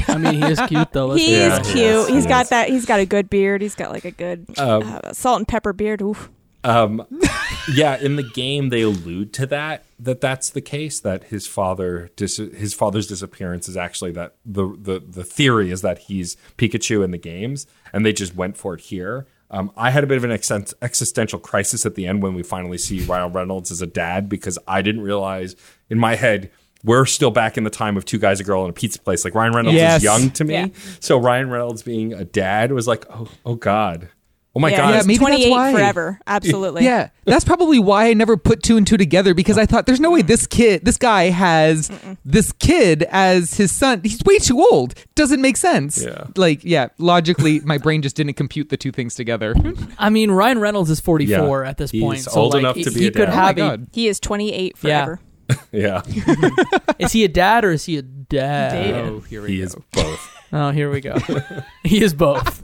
I 0.07 0.17
mean, 0.19 0.35
he 0.35 0.45
is 0.45 0.61
cute 0.69 0.93
though. 0.93 1.07
let's 1.07 1.21
He 1.21 1.27
be 1.29 1.33
Yeah, 1.33 1.47
is 1.47 1.53
honest. 1.55 1.71
he 1.71 1.79
cute. 1.81 1.85
is, 1.91 2.09
He's 2.09 2.23
he 2.25 2.29
got 2.29 2.43
is. 2.45 2.49
that. 2.51 2.69
He's 2.69 2.87
got 2.87 3.01
a 3.01 3.07
good 3.07 3.29
beard. 3.29 3.61
He's 3.63 3.75
got 3.75 3.91
like 3.91 4.05
a 4.05 4.13
good 4.13 4.47
Um, 4.57 4.83
uh, 5.03 5.13
salt 5.13 5.39
and 5.41 5.49
pepper 5.49 5.73
beard. 5.73 6.01
Oof. 6.03 6.31
Um, 6.63 7.05
yeah, 7.73 7.97
in 7.99 8.17
the 8.17 8.23
game 8.23 8.69
they 8.69 8.83
allude 8.83 9.33
to 9.35 9.47
that 9.47 9.85
that 9.99 10.21
that's 10.21 10.51
the 10.51 10.61
case 10.61 11.01
that 11.01 11.25
his 11.25 11.47
father 11.47 12.11
dis- 12.17 12.37
his 12.37 12.73
father's 12.75 13.07
disappearance 13.07 13.69
is 13.69 13.77
actually 13.77 14.13
that 14.13 14.35
the 14.45 14.69
the 14.81 15.01
the 15.01 15.25
theory 15.25 15.71
is 15.71 15.83
that 15.83 15.99
he's 15.99 16.37
Pikachu 16.57 17.05
in 17.05 17.11
the 17.11 17.19
games 17.19 17.67
and 17.93 18.05
they 18.05 18.13
just 18.13 18.35
went 18.35 18.57
for 18.57 18.75
it 18.75 18.81
here. 18.81 19.27
Um, 19.53 19.73
I 19.77 19.91
had 19.91 20.05
a 20.05 20.07
bit 20.07 20.17
of 20.17 20.23
an 20.25 20.31
exen- 20.31 20.73
existential 20.81 21.41
crisis 21.41 21.85
at 21.85 21.97
the 21.97 22.07
end 22.07 22.23
when 22.23 22.35
we 22.35 22.43
finally 22.45 22.79
see 22.79 23.01
Ryan 23.05 23.33
Reynolds 23.33 23.73
as 23.73 23.83
a 23.83 23.87
dad 23.87 24.29
because 24.29 24.59
I 24.69 24.81
didn't 24.81 25.01
realize 25.03 25.57
in 25.89 25.99
my 25.99 26.15
head 26.15 26.51
we're 26.85 27.05
still 27.05 27.31
back 27.33 27.59
in 27.59 27.65
the 27.65 27.69
time 27.71 27.97
of 27.99 28.05
two 28.07 28.19
guys, 28.19 28.41
a 28.41 28.45
girl, 28.45 28.65
in 28.65 28.71
a 28.71 28.73
pizza 28.73 28.99
place. 29.01 29.23
Like 29.25 29.35
Ryan 29.35 29.53
Reynolds 29.53 29.77
Yes. 29.77 29.99
is 29.99 30.05
young 30.05 30.31
to 30.31 30.45
me, 30.45 30.55
Yeah. 30.55 30.67
so 31.01 31.19
Ryan 31.19 31.51
Reynolds 31.51 31.83
being 31.83 32.15
a 32.15 32.25
dad 32.25 32.73
was 32.73 32.87
like, 32.89 33.05
oh, 33.11 33.29
oh 33.45 33.55
God, 33.57 34.09
oh 34.55 34.61
my 34.61 34.71
yeah, 34.71 34.77
God, 34.77 34.89
Yeah, 34.91 34.97
he's 34.97 35.07
maybe 35.07 35.19
that's 35.19 35.31
28 35.45 35.51
why. 35.51 35.73
forever. 35.73 36.21
Absolutely. 36.27 36.85
Yeah, 36.85 37.11
that's 37.25 37.45
probably 37.45 37.79
why 37.79 38.09
I 38.09 38.15
never 38.15 38.37
put 38.37 38.63
two 38.63 38.77
and 38.77 38.87
two 38.87 38.97
together 38.97 39.35
because 39.35 39.57
I 39.59 39.67
thought 39.67 39.87
there's 39.87 40.01
no 40.01 40.11
way 40.11 40.23
this 40.23 40.47
kid, 40.47 40.85
this 40.85 40.97
guy 40.97 41.25
has 41.31 41.91
this 42.25 42.53
kid 42.53 43.05
as 43.11 43.55
his 43.55 43.71
son. 43.73 44.01
He's 44.03 44.23
way 44.25 44.39
too 44.39 44.61
old. 44.61 44.95
Doesn't 45.15 45.41
make 45.41 45.57
sense. 45.57 46.03
Yeah. 46.03 46.25
Like, 46.37 46.65
yeah, 46.65 46.89
logically, 46.99 47.61
my 47.61 47.79
brain 47.79 48.03
just 48.03 48.17
didn't 48.17 48.35
compute 48.35 48.69
the 48.69 48.77
two 48.77 48.93
things 48.93 49.15
together. 49.15 49.55
I 49.99 50.11
mean, 50.11 50.31
Ryan 50.31 50.59
Reynolds 50.59 50.91
is 50.91 51.01
44 51.01 51.63
Yeah. 51.63 51.69
at 51.69 51.77
this 51.77 51.91
He's 51.91 52.03
point. 52.03 52.21
So 52.21 52.33
old 52.41 52.55
like, 52.55 52.61
enough 52.61 52.77
he, 52.77 52.85
to 52.85 52.91
be 52.91 53.01
he 53.01 53.07
a 53.07 53.11
could 53.13 53.27
dad. 53.27 53.59
Oh 53.59 53.63
have 53.69 53.81
a. 53.81 53.87
He 53.93 54.09
is 54.09 54.19
28 54.21 54.77
Yeah. 54.83 55.05
forever. 55.05 55.21
yeah, 55.73 56.03
Is 57.01 57.11
he 57.11 57.25
a 57.25 57.29
dad 57.29 57.65
or 57.65 57.73
is 57.73 57.85
he 57.85 57.97
a 57.99 58.03
dad? 58.03 58.71
Dated. 58.71 58.95
Oh, 58.95 59.19
here 59.21 59.43
we 59.43 59.49
go. 59.49 59.53
he 59.57 59.59
go. 59.59 59.65
is 59.65 59.77
both. 59.93 60.37
Oh, 60.53 60.71
here 60.71 60.91
we 60.93 61.01
go. 61.01 61.17
he 61.83 62.03
is 62.05 62.15
both. 62.15 62.63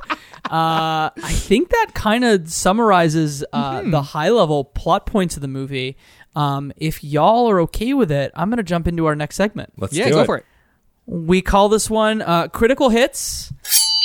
Uh, 0.50 1.10
I 1.22 1.32
think 1.32 1.70
that 1.70 1.90
kind 1.94 2.24
of 2.24 2.48
summarizes 2.50 3.44
uh, 3.52 3.80
Mm-hmm. 3.80 3.90
the 3.90 4.02
high 4.02 4.30
level 4.30 4.64
plot 4.64 5.06
points 5.06 5.36
of 5.36 5.42
the 5.42 5.48
movie. 5.48 5.96
Um, 6.34 6.72
if 6.76 7.02
y'all 7.02 7.48
are 7.50 7.60
okay 7.62 7.94
with 7.94 8.10
it, 8.12 8.30
I'm 8.34 8.48
going 8.50 8.58
to 8.58 8.62
jump 8.62 8.86
into 8.86 9.06
our 9.06 9.16
next 9.16 9.36
segment. 9.36 9.72
Let's 9.76 9.92
Yeah, 9.94 10.06
do 10.06 10.12
go 10.12 10.20
it. 10.20 10.26
for 10.26 10.36
it. 10.38 10.44
We 11.06 11.40
call 11.42 11.68
this 11.68 11.88
one 11.88 12.20
uh, 12.22 12.48
Critical 12.48 12.90
Hits, 12.90 13.52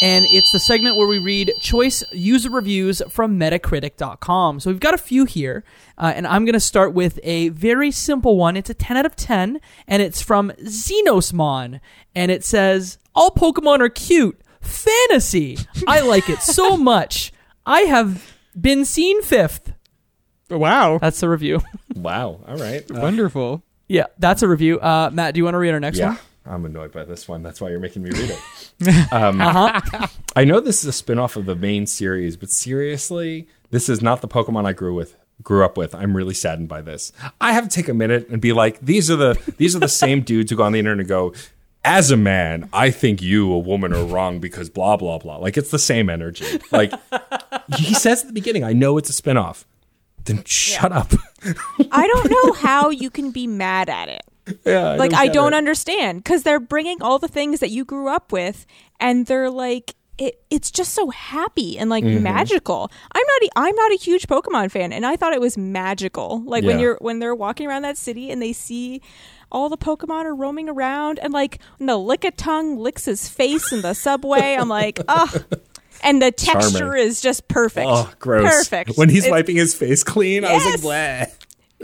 and 0.01 0.25
it's 0.29 0.51
the 0.51 0.59
segment 0.59 0.95
where 0.97 1.07
we 1.07 1.19
read 1.19 1.51
choice 1.61 2.03
user 2.11 2.49
reviews 2.49 3.01
from 3.09 3.39
Metacritic.com. 3.39 4.59
So 4.59 4.69
we've 4.71 4.79
got 4.79 4.93
a 4.93 4.97
few 4.99 5.25
here, 5.25 5.63
uh, 5.97 6.13
and 6.15 6.25
I'm 6.27 6.45
going 6.45 6.53
to 6.53 6.59
start 6.59 6.93
with 6.93 7.19
a 7.23 7.49
very 7.49 7.91
simple 7.91 8.37
one. 8.37 8.55
It's 8.55 8.69
a 8.69 8.73
10 8.73 8.97
out 8.97 9.05
of 9.05 9.15
10, 9.15 9.59
and 9.87 10.01
it's 10.01 10.21
from 10.21 10.51
Xenosmon, 10.61 11.79
and 12.15 12.31
it 12.31 12.43
says, 12.43 12.97
All 13.15 13.31
Pokemon 13.31 13.79
are 13.79 13.89
cute. 13.89 14.40
Fantasy. 14.61 15.57
I 15.87 16.01
like 16.01 16.29
it 16.29 16.41
so 16.41 16.77
much. 16.93 17.31
I 17.65 17.81
have 17.81 18.33
been 18.59 18.85
seen 18.85 19.21
fifth. 19.21 19.73
Wow. 20.49 20.97
That's 20.97 21.19
the 21.19 21.29
review. 21.29 21.61
Wow. 21.95 22.41
All 22.47 22.57
right. 22.57 22.89
Uh, 22.89 22.95
Wonderful. 23.01 23.63
yeah, 23.87 24.05
that's 24.19 24.41
a 24.41 24.47
review. 24.47 24.79
Uh, 24.79 25.09
Matt, 25.13 25.33
do 25.33 25.39
you 25.39 25.43
want 25.43 25.53
to 25.55 25.59
read 25.59 25.71
our 25.71 25.79
next 25.79 25.97
yeah. 25.99 26.09
one? 26.09 26.19
I'm 26.45 26.65
annoyed 26.65 26.91
by 26.91 27.05
this 27.05 27.27
one. 27.27 27.43
That's 27.43 27.61
why 27.61 27.69
you're 27.69 27.79
making 27.79 28.01
me 28.03 28.09
read 28.09 28.31
it. 28.81 29.13
um, 29.13 29.39
Uh-huh. 29.39 30.07
I 30.35 30.43
know 30.43 30.59
this 30.59 30.79
is 30.83 30.85
a 30.85 30.91
spin-off 30.93 31.35
of 31.35 31.45
the 31.45 31.55
main 31.55 31.85
series, 31.85 32.35
but 32.35 32.49
seriously, 32.49 33.47
this 33.69 33.87
is 33.89 34.01
not 34.01 34.21
the 34.21 34.27
Pokemon 34.27 34.65
I 34.65 34.73
grew 34.73 34.95
with 34.95 35.15
grew 35.43 35.63
up 35.65 35.75
with. 35.77 35.95
I'm 35.95 36.15
really 36.15 36.33
saddened 36.35 36.69
by 36.69 36.81
this. 36.81 37.11
I 37.39 37.53
have 37.53 37.67
to 37.67 37.69
take 37.69 37.89
a 37.89 37.93
minute 37.93 38.29
and 38.29 38.39
be 38.41 38.53
like, 38.53 38.79
these 38.79 39.09
are 39.11 39.15
the 39.15 39.53
these 39.57 39.75
are 39.75 39.79
the 39.79 39.87
same 39.87 40.21
dudes 40.21 40.51
who 40.51 40.57
go 40.57 40.63
on 40.63 40.71
the 40.71 40.79
internet 40.79 40.99
and 41.01 41.07
go, 41.09 41.33
as 41.83 42.11
a 42.11 42.17
man, 42.17 42.69
I 42.73 42.91
think 42.91 43.21
you, 43.21 43.51
a 43.51 43.57
woman, 43.59 43.93
are 43.93 44.05
wrong 44.05 44.39
because 44.39 44.69
blah 44.69 44.97
blah 44.97 45.17
blah. 45.17 45.37
Like 45.37 45.57
it's 45.57 45.71
the 45.71 45.79
same 45.79 46.09
energy. 46.09 46.45
Like 46.71 46.93
he 47.77 47.93
says 47.93 48.21
at 48.21 48.27
the 48.27 48.33
beginning, 48.33 48.63
I 48.63 48.73
know 48.73 48.97
it's 48.97 49.09
a 49.09 49.21
spinoff. 49.21 49.65
Then 50.25 50.43
shut 50.45 50.91
up. 50.91 51.11
I 51.91 52.07
don't 52.07 52.29
know 52.29 52.53
how 52.61 52.89
you 52.91 53.09
can 53.09 53.31
be 53.31 53.47
mad 53.47 53.89
at 53.89 54.07
it. 54.09 54.21
yeah, 54.65 54.93
like 54.93 55.13
I 55.13 55.27
don't 55.27 55.53
it. 55.53 55.57
understand 55.57 56.23
because 56.23 56.43
they're 56.43 56.59
bringing 56.59 57.01
all 57.01 57.17
the 57.17 57.27
things 57.27 57.59
that 57.61 57.69
you 57.71 57.83
grew 57.85 58.07
up 58.07 58.31
with, 58.31 58.65
and 58.99 59.25
they're 59.25 59.49
like 59.49 59.95
it. 60.19 60.43
It's 60.51 60.69
just 60.69 60.93
so 60.93 61.09
happy 61.09 61.79
and 61.79 61.89
like 61.89 62.03
Mm-hmm. 62.03 62.21
magical. 62.21 62.91
I'm 63.15 63.23
not. 63.25 63.41
A, 63.43 63.49
I'm 63.55 63.75
not 63.75 63.91
a 63.91 63.95
huge 63.95 64.27
Pokemon 64.27 64.69
fan, 64.69 64.93
and 64.93 65.03
I 65.07 65.15
thought 65.15 65.33
it 65.33 65.41
was 65.41 65.57
magical. 65.57 66.43
Like 66.45 66.63
when 66.63 66.77
you're 66.79 66.97
when 67.01 67.17
they're 67.17 67.33
walking 67.33 67.67
around 67.67 67.81
that 67.81 67.97
city 67.97 68.29
and 68.29 68.39
they 68.39 68.53
see 68.53 69.01
all 69.51 69.69
the 69.69 69.77
Pokemon 69.77 70.25
are 70.25 70.35
roaming 70.35 70.69
around, 70.69 71.19
and 71.19 71.33
like 71.33 71.59
when 71.77 71.87
the 71.87 71.93
Lickitung 71.93 72.77
licks 72.77 73.05
his 73.05 73.27
face 73.27 73.71
in 73.71 73.81
the 73.81 73.93
subway, 73.93 74.55
I'm 74.55 74.69
like, 74.69 74.99
oh. 75.07 75.33
And 76.03 76.21
the 76.21 76.31
texture 76.31 76.79
Charming. 76.79 77.03
is 77.03 77.21
just 77.21 77.47
perfect. 77.47 77.87
Oh, 77.87 78.11
gross. 78.19 78.49
Perfect. 78.49 78.97
When 78.97 79.09
he's 79.09 79.25
It's- 79.25 79.31
wiping 79.31 79.55
his 79.55 79.75
face 79.75 80.03
clean, 80.03 80.43
I 80.43 80.53
was 80.53 80.83
like, 80.83 81.29
bleh. 81.29 81.31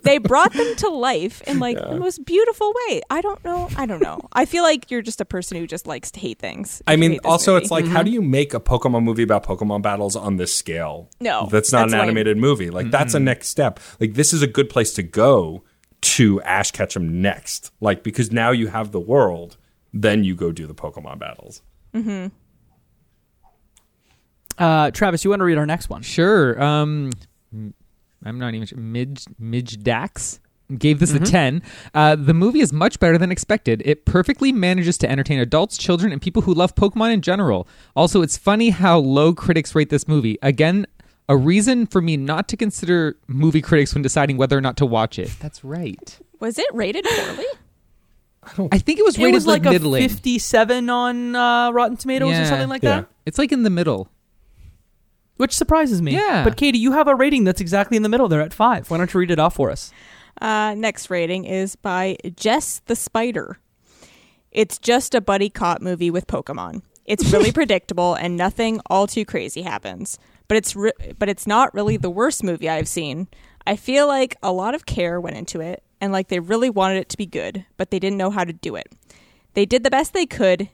they 0.03 0.18
brought 0.18 0.53
them 0.53 0.76
to 0.78 0.89
life 0.89 1.41
in 1.43 1.59
like 1.59 1.78
the 1.78 1.99
most 1.99 2.26
beautiful 2.26 2.74
way. 2.88 3.01
I 3.09 3.22
don't 3.22 3.43
know. 3.45 3.70
I 3.78 3.86
don't 3.86 4.01
know. 4.01 4.20
I 4.34 4.45
feel 4.45 4.63
like 4.63 4.89
you're 4.89 5.01
just 5.01 5.22
a 5.22 5.26
person 5.26 5.57
who 5.57 5.68
just 5.68 5.86
likes 5.86 6.11
to 6.11 6.20
hate 6.20 6.39
things. 6.39 6.82
I 6.88 6.95
mean, 6.95 7.20
also, 7.24 7.53
movie. 7.53 7.63
it's 7.63 7.72
like, 7.72 7.86
how 7.86 7.99
mm-hmm. 7.99 8.05
do 8.05 8.11
you 8.11 8.22
make 8.22 8.53
a 8.53 8.59
Pokemon 8.59 9.03
movie 9.03 9.24
about 9.24 9.45
Pokemon 9.45 9.82
battles 9.84 10.15
on 10.15 10.38
this 10.38 10.55
scale? 10.55 11.09
No, 11.20 11.47
that's 11.51 11.72
not 11.72 11.82
that's 11.82 11.93
an 11.93 11.99
lame. 11.99 12.09
animated 12.09 12.38
movie. 12.38 12.70
Like, 12.72 12.89
that's 12.89 13.13
a 13.13 13.20
next 13.20 13.49
step. 13.49 13.80
Like, 13.99 14.13
this 14.15 14.34
is 14.34 14.41
a 14.41 14.47
good 14.47 14.70
place 14.70 14.93
to 14.93 15.03
go 15.03 15.63
to 16.02 16.41
Ash 16.41 16.72
Ketchum 16.72 17.22
next. 17.22 17.72
Like, 17.82 18.04
because 18.04 18.32
now 18.32 18.52
you 18.52 18.68
have 18.68 18.91
the 18.91 19.00
world, 19.00 19.58
then 19.93 20.24
you 20.24 20.36
go 20.36 20.52
do 20.52 20.68
the 20.68 20.76
Pokemon 20.76 21.20
battles. 21.20 21.62
Mm-hmm. 21.93 22.28
Uh, 24.58 24.91
Travis, 24.91 25.24
you 25.24 25.30
want 25.30 25.39
to 25.39 25.45
read 25.45 25.58
our 25.58 25.66
next 25.66 25.89
one? 25.89 26.02
Sure. 26.02 26.62
Um, 26.62 27.12
I'm 28.26 28.39
not 28.39 28.54
even 28.54 28.66
sure. 28.66 28.78
Midge, 28.78 29.26
Midge 29.38 29.82
Dax 29.84 30.39
gave 30.78 31.00
this 31.00 31.14
a 31.14 31.20
10. 31.20 31.62
Uh, 31.93 32.16
the 32.16 32.34
movie 32.34 32.60
is 32.60 32.74
much 32.74 33.00
better 33.00 33.18
than 33.18 33.32
expected. 33.32 33.82
It 33.86 34.06
perfectly 34.06 34.52
manages 34.52 34.98
to 35.00 35.10
entertain 35.10 35.39
adults, 35.39 35.78
children, 35.78 36.12
and 36.12 36.22
people 36.22 36.41
who 36.41 36.54
love 36.54 36.76
Pokemon 36.76 37.14
in 37.14 37.22
general. 37.22 37.68
Also, 37.95 38.22
it's 38.22 38.38
funny 38.38 38.72
how 38.72 38.98
low 38.98 39.34
critics 39.34 39.76
rate 39.76 39.89
this 39.89 40.08
movie. 40.08 40.38
Again, 40.41 40.86
a 41.30 41.36
reason 41.38 41.86
for 41.86 42.01
me 42.01 42.17
not 42.17 42.47
to 42.49 42.57
consider 42.57 43.17
movie 43.28 43.61
critics 43.61 43.93
when 43.93 44.01
deciding 44.01 44.38
whether 44.38 44.57
or 44.57 44.61
not 44.61 44.78
to 44.78 44.86
watch 44.86 45.19
it. 45.19 45.30
That's 45.39 45.63
right. 45.63 46.19
was 46.39 46.57
it 46.59 46.67
rated 46.73 47.05
poorly? 47.05 47.45
I 48.71 48.78
think 48.80 48.97
it 48.99 49.03
was 49.03 49.17
It 49.17 49.21
rated 49.23 49.34
was 49.36 49.45
like, 49.47 49.65
a 49.65 49.71
middling. 49.71 50.01
57 50.07 50.89
on 50.89 51.36
uh, 51.36 51.71
Rotten 51.71 51.97
Tomatoes 51.97 52.34
or 52.39 52.45
something 52.45 52.69
like 52.69 52.82
Yeah. 52.84 53.01
that, 53.01 53.09
It's 53.25 53.38
like 53.38 53.51
in 53.51 53.63
the 53.63 53.69
middle. 53.69 54.09
which 55.36 55.53
surprises 55.55 56.01
me. 56.01 56.13
Yeah. 56.13 56.43
But 56.45 56.55
Katie, 56.55 56.80
you 56.80 56.93
have 56.93 57.07
a 57.07 57.13
rating 57.15 57.43
that's 57.43 57.59
exactly 57.61 57.97
in 57.97 58.03
the 58.03 58.09
middle 58.09 58.28
there 58.30 58.41
at 58.41 58.53
five. 58.53 58.89
Why 58.89 58.97
don't 58.97 59.13
you 59.13 59.19
read 59.19 59.32
it 59.32 59.38
off 59.39 59.55
for 59.55 59.69
us? 59.69 59.91
Uh, 60.41 60.73
next 60.78 61.09
rating 61.09 61.43
is 61.45 61.75
by 61.75 62.15
Jess 62.36 62.82
the 62.86 62.95
Spider. 62.95 63.59
It's 64.51 64.78
just 64.78 65.13
a 65.13 65.19
buddy 65.21 65.49
cop 65.49 65.82
movie 65.82 66.09
with 66.09 66.25
Pokemon. 66.25 66.84
It's 67.05 67.32
really 67.34 67.51
predictable 67.61 68.13
and 68.15 68.38
nothing 68.38 68.80
all 68.89 69.07
too 69.07 69.25
crazy 69.25 69.63
happens. 69.63 70.17
But 70.48 70.58
it's 70.58 70.76
re- 70.76 71.14
but 71.18 71.30
it's 71.30 71.45
not 71.48 71.74
really 71.74 71.98
the 71.98 72.10
worst 72.10 72.43
movie 72.43 72.70
I've 72.70 72.88
seen. 72.88 73.28
I 73.66 73.76
feel 73.76 74.08
like 74.08 74.38
a 74.41 74.52
lot 74.52 74.76
of 74.76 74.86
care 74.86 75.20
went 75.20 75.36
into 75.38 75.60
it 75.60 75.84
and 76.00 76.14
like 76.14 76.30
they 76.30 76.39
really 76.39 76.70
wanted 76.70 76.98
it 76.98 77.10
to 77.10 77.18
be 77.18 77.26
good, 77.26 77.66
but 77.76 77.91
they 77.91 78.00
didn't 78.00 78.18
know 78.18 78.30
how 78.30 78.43
to 78.43 78.54
do 78.54 78.76
it. 78.76 78.88
They 79.54 79.66
did 79.66 79.84
the 79.84 79.89
best 79.89 80.14
they 80.14 80.26
could. 80.26 80.70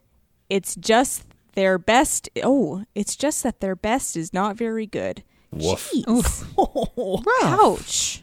It's 0.49 0.75
just 0.75 1.25
their 1.53 1.77
best. 1.77 2.29
Oh, 2.43 2.83
it's 2.93 3.15
just 3.15 3.41
that 3.43 3.61
their 3.61 3.75
best 3.75 4.15
is 4.15 4.33
not 4.33 4.57
very 4.57 4.85
good. 4.85 5.23
Woof. 5.51 5.91
Jeez. 5.93 7.23
Ouch. 7.43 8.22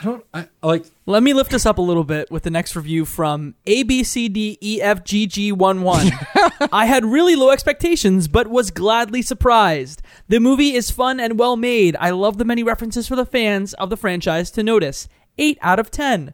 I 0.00 0.04
don't, 0.04 0.24
I 0.32 0.48
like, 0.62 0.86
Let 1.04 1.22
me 1.22 1.34
lift 1.34 1.52
us 1.52 1.66
up 1.66 1.76
a 1.76 1.82
little 1.82 2.04
bit 2.04 2.30
with 2.30 2.44
the 2.44 2.50
next 2.50 2.74
review 2.74 3.04
from 3.04 3.54
E 3.66 3.84
ABCDEFGG11. 3.84 6.68
I 6.72 6.86
had 6.86 7.04
really 7.04 7.36
low 7.36 7.50
expectations, 7.50 8.26
but 8.26 8.46
was 8.46 8.70
gladly 8.70 9.20
surprised. 9.20 10.00
The 10.28 10.40
movie 10.40 10.74
is 10.74 10.90
fun 10.90 11.20
and 11.20 11.38
well 11.38 11.56
made. 11.56 11.96
I 12.00 12.08
love 12.10 12.38
the 12.38 12.46
many 12.46 12.62
references 12.62 13.06
for 13.06 13.14
the 13.14 13.26
fans 13.26 13.74
of 13.74 13.90
the 13.90 13.96
franchise 13.98 14.50
to 14.52 14.62
notice. 14.62 15.06
8 15.36 15.58
out 15.60 15.78
of 15.78 15.90
10. 15.90 16.32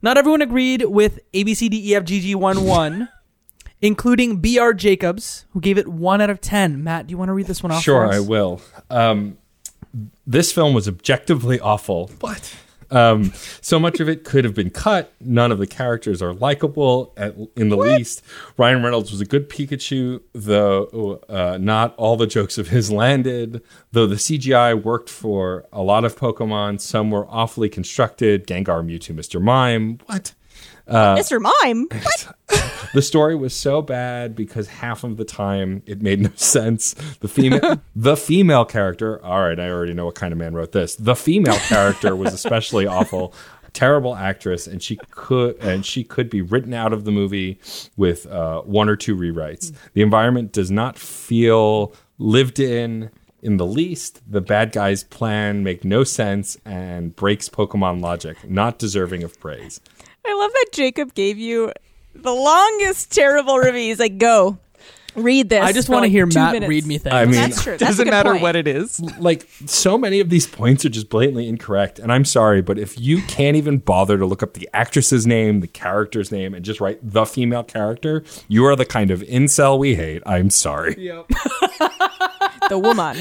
Not 0.00 0.16
everyone 0.16 0.40
agreed 0.40 0.86
with 0.86 1.20
ABCDEFGG11, 1.34 3.10
including 3.82 4.40
BR 4.40 4.70
Jacobs, 4.72 5.44
who 5.50 5.60
gave 5.60 5.76
it 5.76 5.86
1 5.86 6.22
out 6.22 6.30
of 6.30 6.40
10. 6.40 6.82
Matt, 6.82 7.08
do 7.08 7.10
you 7.10 7.18
want 7.18 7.28
to 7.28 7.34
read 7.34 7.46
this 7.46 7.62
one 7.62 7.72
off? 7.72 7.82
Sure, 7.82 8.06
for 8.06 8.10
us? 8.10 8.16
I 8.16 8.20
will. 8.20 8.62
Um, 8.88 9.36
this 10.26 10.50
film 10.50 10.72
was 10.72 10.88
objectively 10.88 11.60
awful. 11.60 12.10
What? 12.20 12.56
Um, 12.90 13.32
so 13.60 13.78
much 13.78 14.00
of 14.00 14.08
it 14.08 14.24
could 14.24 14.44
have 14.44 14.54
been 14.54 14.70
cut. 14.70 15.12
None 15.20 15.52
of 15.52 15.58
the 15.58 15.66
characters 15.66 16.20
are 16.22 16.32
likable 16.32 17.12
at, 17.16 17.34
in 17.56 17.68
the 17.68 17.76
least. 17.76 18.22
Ryan 18.56 18.82
Reynolds 18.82 19.10
was 19.10 19.20
a 19.20 19.24
good 19.24 19.48
Pikachu, 19.48 20.20
though 20.32 21.20
uh, 21.28 21.58
not 21.60 21.94
all 21.96 22.16
the 22.16 22.26
jokes 22.26 22.58
of 22.58 22.68
his 22.68 22.90
landed. 22.90 23.62
Though 23.92 24.06
the 24.06 24.16
CGI 24.16 24.80
worked 24.82 25.08
for 25.08 25.66
a 25.72 25.82
lot 25.82 26.04
of 26.04 26.16
Pokemon, 26.16 26.80
some 26.80 27.10
were 27.10 27.26
awfully 27.28 27.68
constructed. 27.68 28.46
Gengar, 28.46 28.84
Mewtwo, 28.84 29.14
Mr. 29.14 29.40
Mime. 29.40 29.98
What? 30.06 30.34
Mr. 30.90 31.40
Mime. 31.40 31.88
The 32.92 33.02
story 33.02 33.36
was 33.36 33.54
so 33.54 33.82
bad 33.82 34.34
because 34.34 34.66
half 34.66 35.04
of 35.04 35.16
the 35.16 35.24
time 35.24 35.82
it 35.86 36.02
made 36.02 36.20
no 36.20 36.30
sense. 36.34 36.94
The 37.20 37.28
female, 37.28 37.80
the 37.94 38.16
female 38.16 38.64
character. 38.64 39.24
All 39.24 39.40
right, 39.40 39.60
I 39.60 39.70
already 39.70 39.94
know 39.94 40.06
what 40.06 40.16
kind 40.16 40.32
of 40.32 40.38
man 40.38 40.54
wrote 40.54 40.72
this. 40.72 40.96
The 40.96 41.14
female 41.14 41.58
character 41.58 42.16
was 42.16 42.34
especially 42.34 42.86
awful. 42.88 43.32
Terrible 43.72 44.16
actress, 44.16 44.66
and 44.66 44.82
she 44.82 44.98
could 45.12 45.56
and 45.60 45.86
she 45.86 46.02
could 46.02 46.28
be 46.28 46.42
written 46.42 46.74
out 46.74 46.92
of 46.92 47.04
the 47.04 47.12
movie 47.12 47.60
with 47.96 48.26
uh, 48.26 48.62
one 48.62 48.88
or 48.88 48.96
two 48.96 49.14
rewrites. 49.14 49.72
The 49.92 50.02
environment 50.02 50.50
does 50.50 50.72
not 50.72 50.98
feel 50.98 51.94
lived 52.18 52.58
in 52.58 53.10
in 53.40 53.58
the 53.58 53.66
least. 53.66 54.20
The 54.28 54.40
bad 54.40 54.72
guy's 54.72 55.04
plan 55.04 55.62
make 55.62 55.84
no 55.84 56.02
sense 56.02 56.58
and 56.64 57.14
breaks 57.14 57.48
Pokemon 57.48 58.02
logic. 58.02 58.50
Not 58.50 58.80
deserving 58.80 59.22
of 59.22 59.38
praise. 59.38 59.80
I 60.26 60.34
love 60.34 60.50
that 60.52 60.66
Jacob 60.72 61.14
gave 61.14 61.38
you 61.38 61.72
the 62.14 62.32
longest 62.32 63.12
terrible 63.12 63.58
review. 63.58 63.80
He's 63.80 63.98
like, 64.00 64.18
"Go, 64.18 64.58
read 65.14 65.48
this." 65.48 65.62
I 65.62 65.72
just 65.72 65.88
want 65.88 66.00
to 66.02 66.06
like 66.06 66.10
hear 66.12 66.26
two 66.26 66.38
Matt 66.38 66.52
minutes. 66.52 66.68
read 66.68 66.86
me 66.86 66.98
things. 66.98 67.12
I 67.14 67.24
mean, 67.24 67.34
That's 67.34 67.62
true. 67.62 67.72
That's 67.76 67.90
Doesn't 67.92 68.08
matter 68.10 68.30
point. 68.32 68.42
what 68.42 68.56
it 68.56 68.68
is. 68.68 69.00
like 69.18 69.46
so 69.66 69.96
many 69.98 70.20
of 70.20 70.28
these 70.30 70.46
points 70.46 70.84
are 70.84 70.88
just 70.88 71.08
blatantly 71.08 71.48
incorrect 71.48 71.98
and 71.98 72.12
i'm 72.12 72.24
sorry 72.24 72.60
but 72.62 72.78
if 72.78 72.98
you 72.98 73.20
can't 73.22 73.56
even 73.56 73.78
bother 73.78 74.16
to 74.18 74.24
look 74.26 74.42
up 74.42 74.54
the 74.54 74.68
actress's 74.72 75.26
name 75.26 75.60
the 75.60 75.66
character's 75.66 76.30
name 76.32 76.54
and 76.54 76.64
just 76.64 76.80
write 76.80 76.98
the 77.02 77.24
female 77.26 77.62
character 77.62 78.22
you 78.48 78.64
are 78.64 78.74
the 78.76 78.84
kind 78.86 79.10
of 79.10 79.20
incel 79.22 79.78
we 79.78 79.94
hate 79.94 80.22
i'm 80.26 80.48
sorry 80.50 80.94
Yep. 80.98 81.26
the 82.68 82.78
woman. 82.78 83.16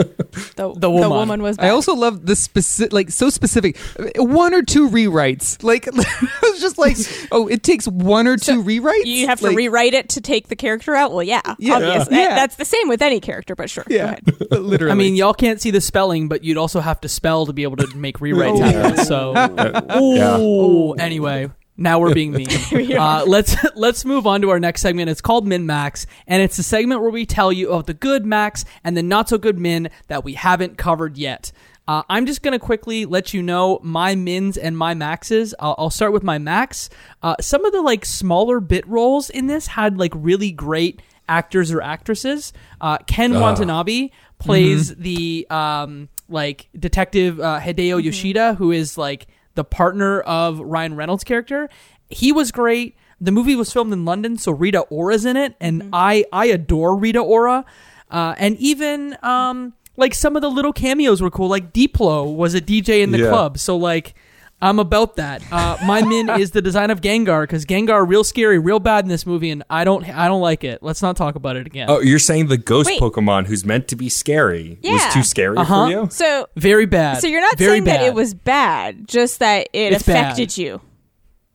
The, 0.56 0.72
the 0.74 0.90
woman. 0.90 1.42
was. 1.42 1.56
Bad. 1.56 1.66
I 1.66 1.68
also 1.70 1.94
love 1.94 2.24
the 2.26 2.36
specific, 2.36 2.92
like 2.92 3.10
so 3.10 3.30
specific, 3.30 3.76
one 4.16 4.54
or 4.54 4.62
two 4.62 4.88
rewrites. 4.88 5.62
Like 5.62 5.88
I 5.92 6.50
was 6.50 6.60
just 6.60 6.78
like, 6.78 6.96
oh, 7.32 7.46
it 7.48 7.62
takes 7.62 7.86
one 7.88 8.26
or 8.26 8.36
two 8.36 8.62
rewrites. 8.62 9.06
you 9.06 9.26
have 9.26 9.40
to 9.40 9.46
Like, 9.48 9.56
rewrite 9.56 9.94
it 9.94 10.10
to 10.10 10.20
take 10.20 10.48
the 10.48 10.56
character 10.56 10.94
out. 10.94 11.12
Well, 11.12 11.22
yeah, 11.22 11.40
Yeah. 11.58 11.74
obviously. 11.76 12.16
Yeah. 12.18 12.34
That's 12.36 12.56
the 12.56 12.64
same 12.64 12.88
with 12.88 13.02
any 13.02 13.20
character, 13.20 13.54
but 13.54 13.70
sure. 13.70 13.84
Go 13.88 13.94
Yeah, 13.94 14.04
ahead. 14.12 14.22
literally. 14.50 14.92
I 14.92 14.94
mean, 14.94 15.16
y'all 15.16 15.34
can't 15.34 15.60
see 15.60 15.70
the 15.70 15.80
spelling, 15.80 16.28
but 16.28 16.44
you'd 16.44 16.58
also 16.58 16.80
have 16.80 17.00
to 17.02 17.08
spell 17.08 17.46
to 17.46 17.52
be 17.52 17.62
able 17.64 17.76
to 17.78 17.96
make 17.96 18.18
rewrites 18.18 18.60
happen. 18.60 19.04
So, 19.04 19.32
yeah 19.34 20.38
Ooh, 20.38 20.92
anyway, 20.94 21.50
now 21.80 21.98
we're 21.98 22.14
being 22.14 22.32
mean. 22.34 22.48
Uh, 22.96 23.24
let's 23.26 23.56
let's 23.74 24.04
move 24.04 24.26
on 24.26 24.42
to 24.42 24.50
our 24.50 24.60
next 24.60 24.82
segment. 24.82 25.10
It's 25.10 25.20
called 25.20 25.46
Min 25.46 25.66
Max, 25.66 26.06
and 26.26 26.42
it's 26.42 26.58
a 26.58 26.62
segment 26.62 27.00
where 27.00 27.10
we 27.10 27.26
tell 27.26 27.52
you 27.52 27.72
of 27.72 27.86
the 27.86 27.94
good 27.94 28.24
Max 28.24 28.64
and 28.84 28.96
the 28.96 29.02
not 29.02 29.28
so 29.28 29.38
good 29.38 29.58
Min 29.58 29.90
that 30.08 30.22
we 30.22 30.34
haven't 30.34 30.78
covered 30.78 31.16
yet. 31.18 31.50
Uh, 31.88 32.02
I'm 32.08 32.26
just 32.26 32.42
gonna 32.42 32.58
quickly 32.58 33.06
let 33.06 33.34
you 33.34 33.42
know 33.42 33.80
my 33.82 34.14
mins 34.14 34.56
and 34.56 34.78
my 34.78 34.94
maxes. 34.94 35.54
I'll, 35.58 35.74
I'll 35.78 35.90
start 35.90 36.12
with 36.12 36.22
my 36.22 36.38
max. 36.38 36.90
Uh, 37.22 37.34
some 37.40 37.64
of 37.64 37.72
the 37.72 37.82
like 37.82 38.04
smaller 38.04 38.60
bit 38.60 38.86
roles 38.86 39.30
in 39.30 39.46
this 39.48 39.66
had 39.66 39.98
like 39.98 40.12
really 40.14 40.52
great 40.52 41.02
actors 41.28 41.72
or 41.72 41.80
actresses. 41.80 42.52
Uh, 42.80 42.98
Ken 42.98 43.40
Watanabe 43.40 44.10
plays 44.38 44.94
the 44.96 45.46
um, 45.48 46.08
like 46.28 46.68
detective 46.78 47.40
uh, 47.40 47.58
Hideo 47.60 48.02
Yoshida, 48.02 48.54
who 48.54 48.70
is 48.72 48.98
like 48.98 49.26
the 49.54 49.64
partner 49.64 50.20
of 50.20 50.60
Ryan 50.60 50.94
Reynolds' 50.96 51.24
character. 51.24 51.68
He 52.08 52.32
was 52.32 52.50
great. 52.52 52.96
The 53.20 53.30
movie 53.32 53.54
was 53.56 53.72
filmed 53.72 53.92
in 53.92 54.04
London, 54.04 54.38
so 54.38 54.52
Rita 54.52 54.80
Ora's 54.90 55.24
in 55.24 55.36
it, 55.36 55.54
and 55.60 55.90
I 55.92 56.24
I 56.32 56.46
adore 56.46 56.96
Rita 56.96 57.20
Ora. 57.20 57.64
Uh, 58.10 58.34
and 58.38 58.56
even 58.56 59.16
um, 59.22 59.74
like 59.96 60.14
some 60.14 60.34
of 60.36 60.42
the 60.42 60.50
little 60.50 60.72
cameos 60.72 61.20
were 61.22 61.30
cool. 61.30 61.48
Like 61.48 61.72
Diplo 61.72 62.34
was 62.34 62.54
a 62.54 62.60
DJ 62.60 63.02
in 63.02 63.10
the 63.12 63.18
Yeah. 63.18 63.28
club, 63.28 63.58
so 63.58 63.76
like 63.76 64.14
I'm 64.62 64.78
about 64.78 65.16
that. 65.16 65.42
Uh, 65.50 65.78
my 65.86 66.02
min 66.02 66.28
is 66.38 66.50
the 66.50 66.60
design 66.60 66.90
of 66.90 67.00
Gengar 67.00 67.44
because 67.44 67.64
Gengar 67.64 68.06
real 68.06 68.22
scary, 68.24 68.58
real 68.58 68.78
bad 68.78 69.04
in 69.04 69.08
this 69.08 69.24
movie, 69.24 69.50
and 69.50 69.62
I 69.70 69.84
don't 69.84 70.06
I 70.08 70.28
don't 70.28 70.42
like 70.42 70.64
it. 70.64 70.82
Let's 70.82 71.00
not 71.00 71.16
talk 71.16 71.34
about 71.34 71.56
it 71.56 71.66
again. 71.66 71.86
Oh, 71.88 72.00
you're 72.00 72.18
saying 72.18 72.48
the 72.48 72.58
ghost 72.58 72.88
Wait. 72.88 73.00
Pokemon 73.00 73.46
who's 73.46 73.64
meant 73.64 73.88
to 73.88 73.96
be 73.96 74.08
scary 74.10 74.78
was 74.84 75.14
too 75.14 75.22
scary 75.22 75.56
Uh-huh. 75.56 75.86
for 75.86 75.90
you? 75.90 76.08
So 76.10 76.46
Very 76.56 76.84
bad. 76.86 77.20
so 77.22 77.26
you're 77.26 77.40
not 77.40 77.56
Very 77.56 77.70
saying 77.72 77.84
that 77.84 78.02
it 78.02 78.12
was 78.14 78.34
bad, 78.34 79.08
just 79.08 79.38
that 79.38 79.68
it 79.72 79.92
It's 79.94 80.02
bad. 80.04 80.16
affected 80.32 80.58
you 80.58 80.80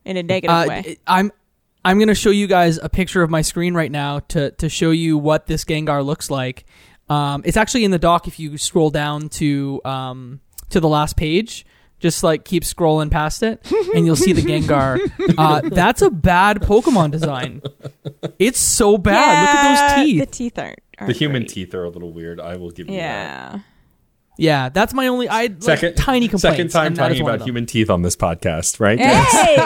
in 0.04 0.16
a 0.16 0.22
negative 0.24 0.50
Uh, 0.56 0.64
way. 0.68 0.96
I'm 1.06 1.30
I'm 1.84 2.00
gonna 2.00 2.14
show 2.16 2.30
you 2.30 2.48
guys 2.48 2.78
a 2.82 2.88
picture 2.88 3.22
of 3.22 3.30
my 3.30 3.42
screen 3.42 3.74
right 3.74 3.92
now 3.92 4.18
to 4.30 4.50
to 4.50 4.68
show 4.68 4.90
you 4.90 5.16
what 5.16 5.46
this 5.46 5.64
Gengar 5.64 6.04
looks 6.04 6.28
like. 6.30 6.64
Um, 7.08 7.42
it's 7.44 7.56
actually 7.56 7.84
in 7.84 7.92
the 7.92 8.00
doc 8.00 8.26
if 8.26 8.40
you 8.40 8.58
scroll 8.58 8.90
down 8.90 9.28
to 9.28 9.80
um, 9.84 10.40
to 10.70 10.80
the 10.80 10.88
last 10.88 11.16
page. 11.16 11.64
Just 11.98 12.22
like 12.22 12.44
keep 12.44 12.62
scrolling 12.62 13.10
past 13.10 13.42
it, 13.42 13.60
and 13.94 14.04
you'll 14.04 14.16
see 14.16 14.32
the 14.32 14.42
Gengar. 14.42 14.98
Uh, 15.38 15.60
that's 15.60 16.02
a 16.02 16.10
bad 16.10 16.60
Pokemon 16.62 17.10
design. 17.10 17.60
It's 18.38 18.58
so 18.58 18.96
bad. 18.96 19.40
Look 19.40 19.48
at 19.48 19.96
those 19.96 20.04
teeth. 20.06 20.20
The 20.20 20.26
teeth 20.26 20.58
aren't. 20.58 20.78
The 20.92 21.00
aren't 21.04 21.16
human 21.16 21.42
great. 21.42 21.50
teeth 21.50 21.74
are 21.74 21.84
a 21.84 21.90
little 21.90 22.12
weird. 22.12 22.40
I 22.40 22.56
will 22.56 22.70
give 22.70 22.88
you 22.88 22.96
that. 22.96 23.54
Yeah. 23.54 23.60
yeah, 24.38 24.68
that's 24.70 24.94
my 24.94 25.08
only. 25.08 25.28
I 25.28 25.42
like, 25.46 25.62
Second 25.62 25.96
tiny 25.96 26.28
complaints. 26.28 26.42
Second 26.56 26.70
time 26.70 26.86
and 26.88 26.96
that 26.96 27.12
is 27.12 27.18
talking 27.18 27.34
about 27.34 27.44
human 27.46 27.66
teeth 27.66 27.90
on 27.90 28.02
this 28.02 28.16
podcast, 28.16 28.80
right? 28.80 28.98
Hey. 28.98 29.56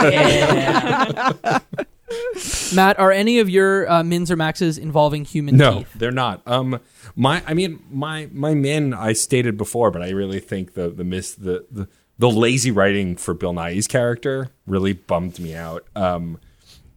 Matt, 2.74 2.98
are 2.98 3.12
any 3.12 3.38
of 3.38 3.48
your 3.48 3.88
uh, 3.90 4.02
mins 4.02 4.30
or 4.30 4.36
maxes 4.36 4.78
involving 4.78 5.24
human 5.24 5.54
teeth? 5.54 5.60
No, 5.60 5.78
teeth? 5.78 5.92
they're 5.94 6.10
not. 6.10 6.42
Um, 6.46 6.80
my, 7.14 7.42
I 7.46 7.54
mean, 7.54 7.84
my 7.90 8.28
my 8.32 8.54
min 8.54 8.92
I 8.94 9.12
stated 9.12 9.56
before, 9.56 9.90
but 9.90 10.02
I 10.02 10.10
really 10.10 10.40
think 10.40 10.74
the 10.74 10.88
the 10.90 11.04
miss 11.04 11.34
the 11.34 11.66
the, 11.70 11.88
the 12.20 12.30
lazy 12.30 12.70
writing 12.70 13.16
for 13.16 13.32
Bill 13.32 13.54
Nye's 13.54 13.88
character 13.88 14.50
really 14.66 14.92
bummed 14.92 15.40
me 15.40 15.54
out. 15.54 15.86
Um, 15.96 16.38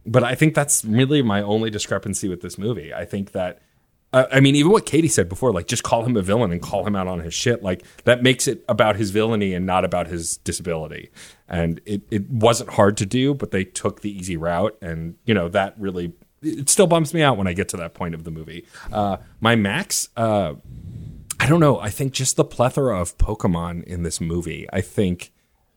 but 0.04 0.22
I 0.22 0.34
think 0.34 0.54
that's 0.54 0.84
really 0.84 1.22
my 1.22 1.40
only 1.40 1.70
discrepancy 1.70 2.28
with 2.28 2.42
this 2.42 2.58
movie. 2.58 2.92
I 2.92 3.06
think 3.06 3.32
that. 3.32 3.60
I 4.12 4.38
mean, 4.38 4.54
even 4.54 4.70
what 4.70 4.86
Katie 4.86 5.08
said 5.08 5.28
before, 5.28 5.52
like 5.52 5.66
just 5.66 5.82
call 5.82 6.04
him 6.04 6.16
a 6.16 6.22
villain 6.22 6.52
and 6.52 6.62
call 6.62 6.86
him 6.86 6.94
out 6.94 7.08
on 7.08 7.18
his 7.18 7.34
shit, 7.34 7.64
like 7.64 7.82
that 8.04 8.22
makes 8.22 8.46
it 8.46 8.64
about 8.68 8.94
his 8.94 9.10
villainy 9.10 9.54
and 9.54 9.66
not 9.66 9.84
about 9.84 10.06
his 10.06 10.36
disability. 10.36 11.10
And 11.48 11.80
it, 11.84 12.02
it 12.12 12.30
wasn't 12.30 12.70
hard 12.70 12.96
to 12.98 13.06
do, 13.06 13.34
but 13.34 13.50
they 13.50 13.64
took 13.64 14.02
the 14.02 14.16
easy 14.16 14.36
route. 14.36 14.78
And, 14.80 15.16
you 15.24 15.34
know, 15.34 15.48
that 15.48 15.74
really, 15.78 16.12
it 16.42 16.68
still 16.68 16.86
bums 16.86 17.12
me 17.12 17.22
out 17.22 17.36
when 17.36 17.48
I 17.48 17.54
get 17.54 17.68
to 17.70 17.76
that 17.78 17.94
point 17.94 18.14
of 18.14 18.22
the 18.22 18.30
movie. 18.30 18.64
Uh, 18.92 19.16
my 19.40 19.56
max, 19.56 20.10
uh, 20.16 20.54
I 21.44 21.46
don't 21.46 21.60
know. 21.60 21.78
I 21.78 21.90
think 21.90 22.14
just 22.14 22.36
the 22.36 22.44
plethora 22.44 22.98
of 22.98 23.18
Pokemon 23.18 23.84
in 23.84 24.02
this 24.02 24.18
movie. 24.18 24.66
I 24.72 24.80
think 24.80 25.30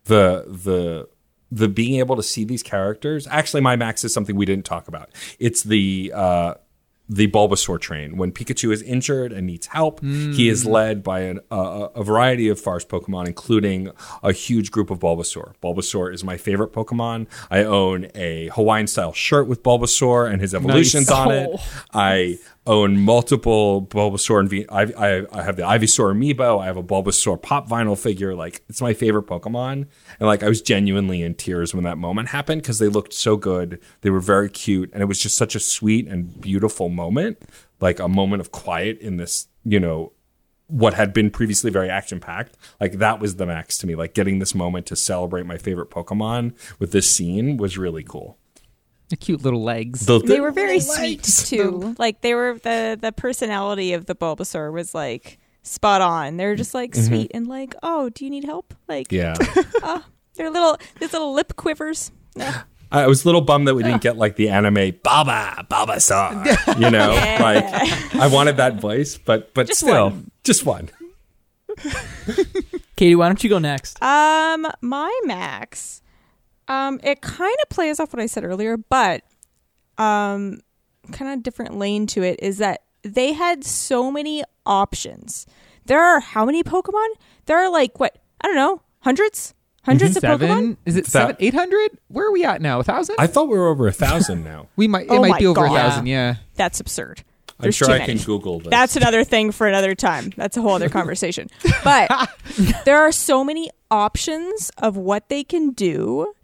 the 0.05 0.45
the 0.47 1.09
the 1.51 1.67
being 1.67 1.99
able 1.99 2.15
to 2.15 2.23
see 2.23 2.45
these 2.45 2.63
characters. 2.63 3.27
Actually, 3.27 3.59
my 3.59 3.75
max 3.75 4.05
is 4.05 4.13
something 4.13 4.37
we 4.37 4.45
didn't 4.45 4.63
talk 4.63 4.87
about. 4.87 5.09
It's 5.39 5.63
the 5.63 6.13
uh, 6.15 6.53
the 7.09 7.27
Bulbasaur 7.27 7.81
train. 7.81 8.15
When 8.15 8.31
Pikachu 8.31 8.71
is 8.71 8.81
injured 8.81 9.33
and 9.33 9.45
needs 9.47 9.67
help, 9.67 10.01
he 10.01 10.47
is 10.47 10.65
led 10.65 11.03
by 11.03 11.21
an, 11.21 11.39
uh, 11.51 11.89
a 11.95 12.03
variety 12.03 12.47
of 12.49 12.59
Forest 12.59 12.87
Pokemon, 12.89 13.27
including 13.27 13.91
a 14.23 14.31
huge 14.31 14.71
group 14.71 14.89
of 14.89 14.99
Bulbasaur. 14.99 15.53
Bulbasaur 15.63 16.13
is 16.13 16.23
my 16.23 16.37
favorite 16.37 16.73
Pokemon. 16.73 17.27
I 17.49 17.63
own 17.63 18.07
a 18.15 18.47
Hawaiian 18.53 18.87
style 18.87 19.13
shirt 19.13 19.47
with 19.47 19.63
Bulbasaur 19.63 20.31
and 20.31 20.41
his 20.41 20.53
evolutions 20.53 21.09
on 21.09 21.31
it. 21.31 21.59
I 21.93 22.39
own 22.67 22.99
multiple 22.99 23.87
Bulbasaur 23.87 24.39
and 24.39 24.49
v- 24.49 24.65
I, 24.69 24.81
I, 24.83 25.25
I 25.31 25.43
have 25.43 25.55
the 25.55 25.63
Ivysaur 25.63 26.13
amiibo. 26.13 26.61
I 26.61 26.65
have 26.65 26.77
a 26.77 26.83
Bulbasaur 26.83 27.41
pop 27.41 27.67
vinyl 27.67 27.97
figure. 27.97 28.35
Like 28.35 28.63
it's 28.69 28.81
my 28.81 28.93
favorite 28.93 29.25
Pokemon, 29.25 29.87
and 30.19 30.27
like 30.27 30.43
I 30.43 30.49
was 30.49 30.61
genuinely 30.61 31.23
in 31.23 31.33
tears 31.33 31.73
when 31.73 31.83
that 31.85 31.97
moment 31.97 32.29
happened 32.29 32.61
because 32.61 32.79
they 32.79 32.87
looked 32.87 33.13
so 33.13 33.37
good. 33.37 33.79
They 34.01 34.09
were 34.09 34.19
very 34.19 34.49
cute, 34.49 34.91
and 34.93 35.01
it 35.01 35.05
was 35.05 35.19
just 35.19 35.37
such 35.37 35.55
a 35.55 35.59
sweet 35.59 36.07
and 36.07 36.39
beautiful 36.39 36.89
moment, 36.89 37.41
like 37.79 37.99
a 37.99 38.07
moment 38.07 38.41
of 38.41 38.51
quiet 38.51 38.99
in 38.99 39.17
this, 39.17 39.47
you 39.63 39.79
know, 39.79 40.11
what 40.67 40.93
had 40.93 41.13
been 41.13 41.31
previously 41.31 41.71
very 41.71 41.89
action 41.89 42.19
packed. 42.19 42.57
Like 42.79 42.93
that 42.93 43.19
was 43.19 43.37
the 43.37 43.45
max 43.45 43.77
to 43.79 43.87
me. 43.87 43.95
Like 43.95 44.13
getting 44.13 44.39
this 44.39 44.53
moment 44.53 44.85
to 44.87 44.95
celebrate 44.95 45.45
my 45.45 45.57
favorite 45.57 45.89
Pokemon 45.89 46.53
with 46.79 46.91
this 46.91 47.09
scene 47.09 47.57
was 47.57 47.77
really 47.77 48.03
cool. 48.03 48.37
The 49.09 49.15
cute 49.17 49.41
little 49.41 49.63
legs. 49.63 50.05
The- 50.05 50.19
they 50.19 50.39
were 50.41 50.51
very 50.51 50.79
the 50.79 50.85
sweet 50.85 51.19
legs. 51.19 51.49
too. 51.49 51.95
Like 51.97 52.21
they 52.21 52.33
were 52.33 52.59
the 52.61 52.97
the 52.99 53.11
personality 53.11 53.93
of 53.93 54.05
the 54.05 54.15
Bulbasaur 54.15 54.71
was 54.73 54.93
like 54.93 55.37
spot 55.63 56.01
on. 56.01 56.37
They're 56.37 56.55
just 56.55 56.73
like 56.73 56.93
sweet 56.95 57.31
and 57.33 57.47
like, 57.47 57.73
oh, 57.83 58.09
do 58.09 58.25
you 58.25 58.31
need 58.31 58.43
help? 58.43 58.73
Like 58.89 59.11
Yeah. 59.11 59.35
they're 60.35 60.49
little 60.51 60.77
these 60.99 61.13
little 61.13 61.33
lip 61.33 61.55
quivers. 61.55 62.11
No. 62.35 62.51
I 62.89 63.05
was 63.07 63.25
a 63.25 63.27
little 63.27 63.41
bummed 63.41 63.67
that 63.67 63.75
we 63.75 63.83
didn't 63.83 64.01
get 64.01 64.17
like 64.17 64.37
the 64.37 64.47
anime 64.49 64.93
Baba 65.03 65.65
Bulbasaur. 65.69 66.77
You 66.79 66.89
know, 66.89 67.13
Yeah. 67.13 67.37
like 67.41 68.15
I 68.15 68.27
wanted 68.27 68.57
that 68.57 68.75
voice, 68.75 69.17
but 69.17 69.53
but 69.53 69.67
Just 69.67 69.81
still, 69.81 70.09
one. 70.09 70.31
just 70.43 70.65
one. 70.65 70.89
Katie, 72.95 73.15
why 73.15 73.27
don't 73.27 73.43
you 73.43 73.49
go 73.49 73.59
next? 73.59 74.01
Um, 74.01 74.67
my 74.81 75.19
max, 75.25 76.01
um, 76.67 76.99
it 77.03 77.21
kind 77.21 77.55
of 77.63 77.69
plays 77.69 77.99
off 77.99 78.13
what 78.13 78.21
I 78.21 78.25
said 78.25 78.43
earlier, 78.43 78.77
but 78.77 79.23
um, 79.97 80.59
kind 81.11 81.33
of 81.33 81.43
different 81.43 81.77
lane 81.77 82.07
to 82.07 82.23
it 82.23 82.39
is 82.41 82.57
that 82.57 82.81
they 83.03 83.33
had 83.33 83.63
so 83.63 84.11
many 84.11 84.43
options. 84.65 85.45
There 85.85 86.01
are 86.01 86.19
how 86.19 86.45
many 86.45 86.63
Pokemon? 86.63 87.07
There 87.45 87.57
are 87.57 87.69
like 87.71 87.99
what 87.99 88.17
I 88.41 88.47
don't 88.47 88.55
know, 88.55 88.81
hundreds, 88.99 89.53
hundreds 89.83 90.17
of 90.17 90.23
Pokemon. 90.23 90.77
Is 90.85 90.95
it 90.97 91.05
That- 91.05 91.11
seven? 91.11 91.35
Eight 91.39 91.53
hundred? 91.53 91.91
Where 92.09 92.27
are 92.27 92.31
we 92.31 92.43
at 92.43 92.61
now? 92.61 92.79
A 92.79 92.83
thousand? 92.83 93.15
I 93.19 93.27
thought 93.27 93.47
we 93.47 93.57
were 93.57 93.67
over 93.69 93.87
a 93.87 93.93
thousand 93.93 94.43
now. 94.43 94.67
We 94.75 94.87
might. 94.87 95.05
It 95.05 95.11
Oh 95.11 95.21
might 95.21 95.39
be 95.39 95.47
over 95.47 95.65
a 95.65 95.69
thousand. 95.69 96.07
Yeah. 96.07 96.35
That's 96.55 96.79
absurd. 96.79 97.23
I'm 97.59 97.71
sure 97.71 97.89
I 97.89 97.97
many. 97.99 98.17
can 98.17 98.23
Google 98.23 98.59
this. 98.59 98.69
That's 98.69 98.95
another 98.97 99.23
thing 99.23 99.51
for 99.51 99.65
another 99.67 99.95
time. 99.95 100.31
That's 100.37 100.57
a 100.57 100.61
whole 100.61 100.73
other 100.73 100.89
conversation. 100.89 101.49
But 101.83 102.11
there 102.85 102.99
are 102.99 103.11
so 103.11 103.43
many 103.43 103.71
options 103.89 104.69
of 104.77 104.95
what 104.95 105.29
they 105.29 105.43
can 105.43 105.71
do, 105.71 106.35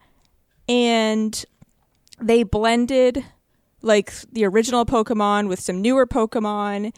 and 0.68 1.46
they 2.22 2.44
blended 2.44 3.24
like 3.82 4.14
the 4.32 4.46
original 4.46 4.86
Pokemon 4.86 5.48
with 5.50 5.60
some 5.60 5.82
newer 5.82 6.06
Pokemon, 6.08 6.94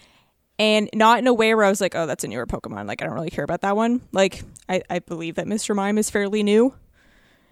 and 0.59 0.89
not 0.93 1.19
in 1.19 1.27
a 1.27 1.33
way 1.33 1.53
where 1.55 1.65
I 1.65 1.69
was 1.69 1.81
like, 1.81 1.95
"Oh, 1.95 2.05
that's 2.05 2.23
a 2.23 2.27
newer 2.27 2.45
Pokemon." 2.45 2.87
Like 2.87 3.01
I 3.01 3.05
don't 3.05 3.15
really 3.15 3.29
care 3.29 3.43
about 3.43 3.61
that 3.61 3.75
one. 3.75 4.01
Like 4.11 4.43
I, 4.69 4.81
I 4.89 4.99
believe 4.99 5.35
that 5.35 5.47
Mr. 5.47 5.75
Mime 5.75 5.97
is 5.97 6.09
fairly 6.09 6.43
new, 6.43 6.73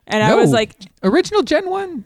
and 0.08 0.22
I 0.24 0.36
was 0.36 0.52
like, 0.52 0.76
Original 1.04 1.42
Gen 1.42 1.70
One. 1.70 2.06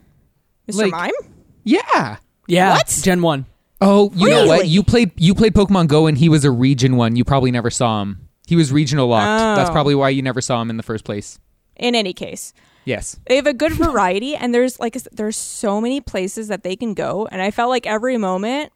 "Mr. 0.68 0.90
Like- 0.90 0.92
Mime." 0.92 1.32
Yeah. 1.64 2.16
Yeah, 2.46 2.72
What? 2.72 3.00
Gen 3.02 3.20
One. 3.20 3.44
Oh, 3.82 4.10
you 4.16 4.30
know 4.30 4.46
what? 4.46 4.66
You 4.68 4.82
played 4.82 5.12
you 5.18 5.34
played 5.34 5.52
Pokemon 5.52 5.88
Go 5.88 6.06
and 6.06 6.16
he 6.16 6.30
was 6.30 6.44
a 6.46 6.50
region 6.50 6.96
one. 6.96 7.14
You 7.14 7.24
probably 7.24 7.50
never 7.50 7.68
saw 7.70 8.00
him. 8.00 8.26
He 8.46 8.56
was 8.56 8.72
regional 8.72 9.06
locked. 9.06 9.56
That's 9.58 9.68
Oh. 9.68 9.72
probably 9.72 9.94
why 9.94 10.08
you 10.08 10.22
never 10.22 10.40
saw 10.40 10.62
him 10.62 10.70
in 10.70 10.78
the 10.78 10.82
first 10.82 11.04
place. 11.04 11.38
In 11.76 11.94
any 11.94 12.14
case, 12.14 12.54
Yes. 12.88 13.20
they 13.26 13.36
have 13.36 13.46
a 13.46 13.52
good 13.54 13.72
variety 13.72 14.34
and 14.34 14.54
there's 14.54 14.80
like 14.80 14.94
there's 15.12 15.36
so 15.36 15.80
many 15.80 16.00
places 16.00 16.48
that 16.48 16.62
they 16.62 16.74
can 16.74 16.94
go 16.94 17.28
and 17.30 17.42
i 17.42 17.50
felt 17.50 17.68
like 17.68 17.86
every 17.86 18.16
moment 18.16 18.72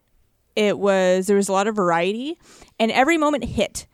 it 0.55 0.77
was 0.77 1.27
there 1.27 1.37
was 1.37 1.49
a 1.49 1.51
lot 1.51 1.67
of 1.67 1.75
variety 1.75 2.37
and 2.79 2.91
every 2.91 3.17
moment 3.17 3.43
hit 3.43 3.87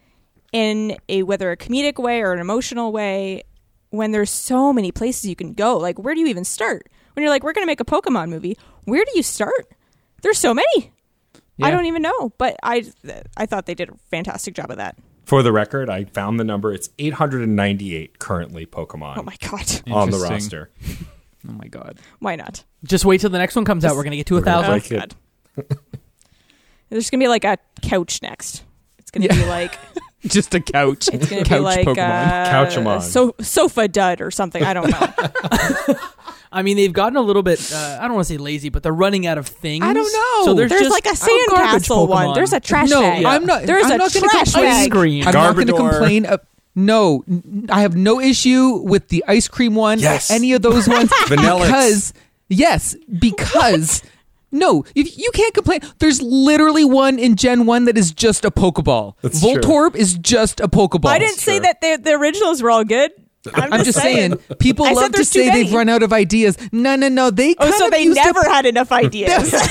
in 0.51 0.97
a 1.07 1.23
whether 1.23 1.51
a 1.51 1.57
comedic 1.57 2.01
way 2.01 2.21
or 2.21 2.33
an 2.33 2.39
emotional 2.39 2.91
way 2.91 3.43
when 3.91 4.11
there's 4.11 4.29
so 4.29 4.71
many 4.71 4.91
places 4.91 5.25
you 5.25 5.35
can 5.35 5.53
go. 5.53 5.77
Like 5.77 5.97
where 5.99 6.13
do 6.13 6.21
you 6.21 6.27
even 6.27 6.45
start? 6.45 6.87
When 7.13 7.23
you're 7.23 7.31
like 7.31 7.43
we're 7.43 7.53
going 7.53 7.63
to 7.63 7.67
make 7.71 7.79
a 7.79 7.85
pokemon 7.85 8.29
movie 8.29 8.57
where 8.85 9.03
do 9.05 9.11
you 9.15 9.23
start? 9.23 9.67
There's 10.21 10.37
so 10.37 10.53
many. 10.53 10.91
I 11.61 11.71
don't 11.71 11.87
even 11.87 12.01
know 12.01 12.31
but 12.37 12.55
i 12.63 12.85
i 13.35 13.45
thought 13.45 13.65
they 13.65 13.75
did 13.75 13.89
a 13.89 13.93
fantastic 14.09 14.55
job 14.55 14.71
of 14.71 14.77
that 14.77 14.97
For 15.29 15.43
the 15.43 15.51
record, 15.51 15.91
I 15.91 16.05
found 16.05 16.39
the 16.39 16.43
number. 16.43 16.73
It's 16.73 16.89
898 16.97 18.17
currently 18.17 18.65
Pokemon 18.65 19.17
oh 19.19 19.21
my 19.21 19.35
god 19.39 19.61
on 19.91 20.09
the 20.09 20.17
Interesting. 20.17 20.29
roster. 20.31 20.69
Oh 21.47 21.51
my 21.53 21.67
god. 21.67 21.99
why 22.17 22.35
not 22.35 22.63
Just 22.83 23.05
wait 23.05 23.21
till 23.21 23.29
the 23.29 23.37
next 23.37 23.55
one 23.55 23.63
comes 23.63 23.85
out. 23.85 23.95
We're 23.95 24.03
gonna 24.03 24.15
get 24.15 24.25
to 24.25 24.37
a 24.37 24.41
gonna 24.41 24.63
thousand. 24.63 24.89
break 24.89 24.91
Oh, 24.91 25.61
it. 25.61 25.69
God. 25.69 25.77
There's 26.89 27.11
gonna 27.11 27.23
be 27.23 27.27
like 27.27 27.43
a 27.45 27.57
couch 27.83 28.23
next. 28.23 28.63
It's 28.97 29.11
gonna 29.11 29.27
be 29.29 29.45
like 29.45 29.77
Just 30.27 30.53
a 30.53 30.59
couch. 30.59 31.09
it's 31.13 31.29
gonna 31.29 31.43
couch 31.43 31.57
be 31.57 31.59
like 31.59 31.87
Pokemon. 31.87 31.97
uh, 31.97 32.51
Couchamon. 32.51 33.01
so 33.01 33.35
sofa 33.39 33.87
dud 33.87 34.19
or 34.21 34.31
something. 34.31 34.61
I 34.63 34.73
don't 34.73 34.89
know. 34.89 35.95
I 36.51 36.61
mean, 36.63 36.77
they've 36.77 36.91
gotten 36.91 37.15
a 37.15 37.21
little 37.21 37.43
bit. 37.43 37.71
Uh, 37.71 37.99
I 38.01 38.07
don't 38.07 38.15
want 38.15 38.27
to 38.27 38.33
say 38.33 38.37
lazy, 38.37 38.69
but 38.69 38.81
they're 38.81 38.91
running 38.91 39.27
out 39.27 39.37
of 39.37 39.47
things. 39.47 39.85
I 39.85 39.93
don't 39.93 40.11
know. 40.11 40.45
So 40.45 40.53
there's, 40.55 40.69
There's 40.69 40.81
just 40.81 40.91
like 40.91 41.05
a 41.05 41.15
oh, 41.21 41.47
garbage 41.55 41.83
sandcastle 41.87 42.07
one. 42.07 42.27
Pokemon. 42.27 42.35
There's 42.35 42.53
a 42.53 42.59
trash 42.59 42.89
no, 42.89 43.01
bag. 43.01 43.23
I'm 43.23 43.45
not. 43.45 43.63
There's 43.63 43.85
I'm 43.85 43.91
a 43.93 43.97
not 43.97 44.13
gonna 44.13 44.29
complain. 44.29 44.65
bag. 44.65 44.85
Ice 44.85 44.89
cream. 44.89 45.27
I'm 45.27 45.33
not 45.33 45.55
going 45.55 45.67
to 45.67 45.73
complain. 45.73 46.25
Of, 46.25 46.41
no, 46.75 47.23
n- 47.29 47.67
I 47.69 47.81
have 47.81 47.95
no 47.95 48.19
issue 48.19 48.77
with 48.77 49.09
the 49.09 49.23
ice 49.27 49.47
cream 49.47 49.75
one. 49.75 49.99
Yes. 49.99 50.31
Any 50.31 50.53
of 50.53 50.61
those 50.61 50.87
ones. 50.87 51.11
Vanilla. 51.27 51.61
Because 51.61 52.13
yes, 52.49 52.95
because. 53.19 54.03
No, 54.51 54.83
if 54.95 55.17
you 55.17 55.29
can't 55.33 55.53
complain. 55.53 55.79
There's 55.99 56.21
literally 56.21 56.85
one 56.85 57.19
in 57.19 57.35
Gen 57.35 57.65
One 57.65 57.85
that 57.85 57.97
is 57.97 58.11
just 58.11 58.43
a 58.45 58.51
Pokeball. 58.51 59.13
That's 59.21 59.39
true. 59.41 59.53
Voltorb 59.55 59.95
is 59.95 60.15
just 60.17 60.59
a 60.59 60.67
Pokeball. 60.67 61.09
I 61.09 61.19
didn't 61.19 61.37
say 61.37 61.53
Sure. 61.53 61.61
that 61.61 61.81
the, 61.81 61.99
the 62.03 62.11
originals 62.13 62.61
were 62.63 62.71
all 62.71 62.83
good. 62.83 63.11
I'm 63.53 63.85
just 63.85 63.99
saying, 64.01 64.35
people 64.59 64.85
I 64.85 64.91
love 64.91 65.05
to 65.05 65.17
there's 65.17 65.29
too 65.31 65.39
say 65.45 65.49
they've 65.49 65.71
run 65.73 65.87
out 65.87 66.03
of 66.03 66.11
ideas. 66.11 66.57
No, 66.73 66.95
no, 66.97 67.07
no. 67.07 67.29
They 67.31 67.55
Oh, 67.57 67.71
so 67.71 67.89
they 67.89 68.03
used 68.03 68.19
to- 68.19 68.25
never 68.25 68.43
had 68.43 68.65
enough 68.65 68.91
ideas. 68.91 69.53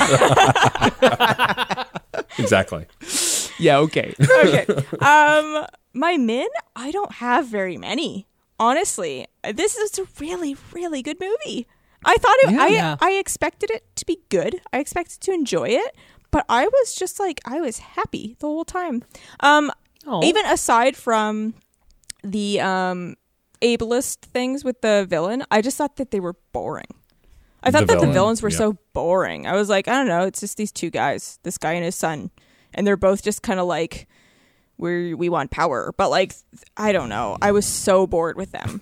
Exactly. 2.37 2.85
yeah, 3.59 3.77
okay. 3.79 4.13
okay. 4.19 4.65
Um, 5.01 5.65
my 5.93 6.15
min, 6.17 6.47
I 6.75 6.91
don't 6.91 7.11
have 7.13 7.47
very 7.47 7.77
many. 7.77 8.27
Honestly, 8.59 9.27
this 9.53 9.75
is 9.77 9.99
a 9.99 10.05
really, 10.19 10.55
really 10.71 11.01
good 11.01 11.17
movie. 11.19 11.67
I 12.05 12.15
thought 12.17 12.35
it. 12.43 12.51
Yeah. 12.51 12.61
I 12.63 12.67
Yeah. 12.67 12.95
I 13.01 13.11
expected 13.13 13.69
it 13.71 13.83
to 13.97 14.05
be 14.05 14.19
good. 14.29 14.61
I 14.73 14.79
expected 14.79 15.19
to 15.21 15.31
enjoy 15.31 15.69
it, 15.69 15.95
but 16.31 16.45
I 16.49 16.65
was 16.67 16.95
just 16.95 17.19
like 17.19 17.41
I 17.45 17.59
was 17.61 17.79
happy 17.79 18.35
the 18.39 18.47
whole 18.47 18.65
time. 18.65 19.03
Um, 19.41 19.71
Oh. 20.07 20.23
even 20.23 20.45
aside 20.45 20.95
from 20.95 21.53
the 22.23 22.61
um 22.61 23.15
ableist 23.61 24.19
things 24.21 24.63
with 24.63 24.79
the 24.81 25.05
villain, 25.09 25.43
I 25.51 25.61
just 25.61 25.77
thought 25.77 25.97
that 25.97 26.11
they 26.11 26.19
were 26.21 26.35
boring. 26.53 26.87
I 27.61 27.71
thought 27.71 27.87
The 27.87 27.95
that 27.95 28.05
the 28.05 28.11
villains 28.13 28.41
were 28.41 28.49
yeah. 28.49 28.57
so 28.57 28.77
boring. 28.93 29.45
I 29.45 29.53
was 29.53 29.67
like, 29.67 29.89
I 29.89 29.93
don't 29.93 30.07
know, 30.07 30.21
it's 30.25 30.39
just 30.39 30.55
these 30.55 30.71
two 30.71 30.89
guys, 30.89 31.39
this 31.43 31.57
guy 31.57 31.73
and 31.73 31.83
his 31.83 31.95
son, 31.95 32.31
and 32.73 32.87
they're 32.87 32.95
both 32.95 33.21
just 33.21 33.41
kind 33.41 33.59
of 33.59 33.67
like, 33.67 34.07
we 34.77 35.13
we 35.13 35.27
want 35.27 35.51
power, 35.51 35.93
but 35.97 36.09
like, 36.09 36.33
I 36.77 36.93
don't 36.93 37.09
know. 37.09 37.37
I 37.41 37.51
was 37.51 37.65
so 37.65 38.07
bored 38.07 38.37
with 38.37 38.51
them. 38.53 38.79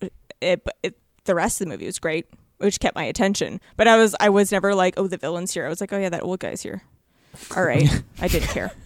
it, 0.42 0.62
but 0.64 0.76
it, 0.82 0.98
the 1.24 1.34
rest 1.34 1.60
of 1.60 1.66
the 1.66 1.72
movie 1.72 1.86
was 1.86 1.98
great, 1.98 2.26
which 2.58 2.80
kept 2.80 2.94
my 2.94 3.04
attention. 3.04 3.60
But 3.76 3.88
I 3.88 3.96
was 3.96 4.14
I 4.20 4.28
was 4.30 4.52
never 4.52 4.74
like, 4.74 4.94
oh, 4.96 5.06
the 5.06 5.16
villain's 5.18 5.52
here. 5.52 5.66
I 5.66 5.68
was 5.68 5.80
like, 5.80 5.92
oh 5.92 5.98
yeah, 5.98 6.08
that 6.10 6.22
old 6.22 6.40
guy's 6.40 6.62
here. 6.62 6.82
All 7.56 7.64
right, 7.64 8.02
I 8.20 8.28
didn't 8.28 8.48
care. 8.48 8.72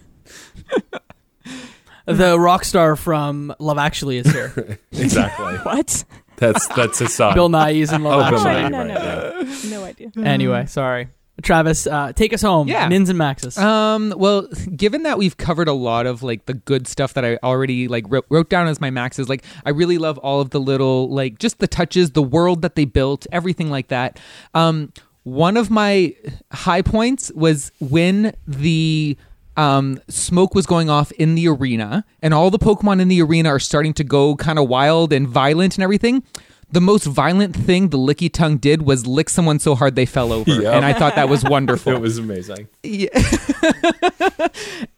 the 2.05 2.39
rock 2.39 2.63
star 2.65 2.95
from 2.95 3.53
Love 3.59 3.77
Actually 3.77 4.17
is 4.17 4.31
here. 4.31 4.79
Exactly. 4.91 5.55
What? 5.63 6.03
That's 6.37 6.67
that's 6.69 6.99
his 6.99 7.13
son. 7.13 7.33
Bill 7.33 7.49
Nye 7.49 7.71
is 7.71 7.91
in 7.91 8.03
Love 8.03 8.25
Oh, 8.25 8.29
Bill 8.29 8.47
Actually. 8.47 8.61
Nye. 8.63 8.69
no, 8.69 8.77
right, 8.79 8.87
no, 8.87 9.41
yeah. 9.41 9.69
no, 9.69 9.79
no 9.81 9.85
idea. 9.85 10.11
Anyway, 10.23 10.65
sorry. 10.67 11.09
Travis, 11.41 11.87
uh, 11.87 12.13
take 12.13 12.33
us 12.33 12.41
home. 12.41 12.67
Yeah. 12.67 12.87
Mins 12.87 13.09
and 13.09 13.17
Maxes. 13.17 13.57
Um, 13.57 14.13
well, 14.17 14.47
given 14.75 15.03
that 15.03 15.17
we've 15.17 15.37
covered 15.37 15.67
a 15.67 15.73
lot 15.73 16.05
of 16.05 16.23
like 16.23 16.45
the 16.45 16.53
good 16.53 16.87
stuff 16.87 17.13
that 17.13 17.25
I 17.25 17.37
already 17.43 17.87
like 17.87 18.05
wrote, 18.07 18.25
wrote 18.29 18.49
down 18.49 18.67
as 18.67 18.81
my 18.81 18.89
maxes, 18.89 19.29
like 19.29 19.43
I 19.65 19.69
really 19.69 19.97
love 19.97 20.17
all 20.19 20.41
of 20.41 20.51
the 20.51 20.59
little 20.59 21.09
like 21.09 21.39
just 21.39 21.59
the 21.59 21.67
touches, 21.67 22.11
the 22.11 22.23
world 22.23 22.61
that 22.61 22.75
they 22.75 22.85
built, 22.85 23.27
everything 23.31 23.69
like 23.69 23.87
that. 23.89 24.19
Um, 24.53 24.93
one 25.23 25.57
of 25.57 25.69
my 25.69 26.15
high 26.51 26.81
points 26.81 27.31
was 27.33 27.71
when 27.79 28.33
the 28.47 29.17
um, 29.57 29.99
smoke 30.07 30.55
was 30.55 30.65
going 30.65 30.89
off 30.89 31.11
in 31.13 31.35
the 31.35 31.47
arena, 31.49 32.05
and 32.21 32.33
all 32.33 32.49
the 32.49 32.57
Pokemon 32.57 33.01
in 33.01 33.09
the 33.09 33.21
arena 33.21 33.49
are 33.49 33.59
starting 33.59 33.93
to 33.95 34.03
go 34.03 34.35
kind 34.35 34.57
of 34.57 34.69
wild 34.69 35.11
and 35.11 35.27
violent 35.27 35.75
and 35.75 35.83
everything. 35.83 36.23
The 36.71 36.81
most 36.81 37.05
violent 37.05 37.55
thing 37.55 37.89
the 37.89 37.97
Lickitung 37.97 38.61
did 38.61 38.83
was 38.83 39.07
lick 39.07 39.29
someone 39.29 39.57
so 39.59 39.73
hard 39.73 39.95
they 39.95 40.05
fell 40.05 40.31
over, 40.31 40.51
Yep. 40.51 40.73
and 40.73 40.85
I 40.85 40.93
thought 40.93 41.15
that 41.15 41.27
was 41.27 41.43
wonderful. 41.55 41.93
It 41.93 41.99
was 42.01 42.17
amazing. 42.17 42.67
Yeah. 42.83 43.09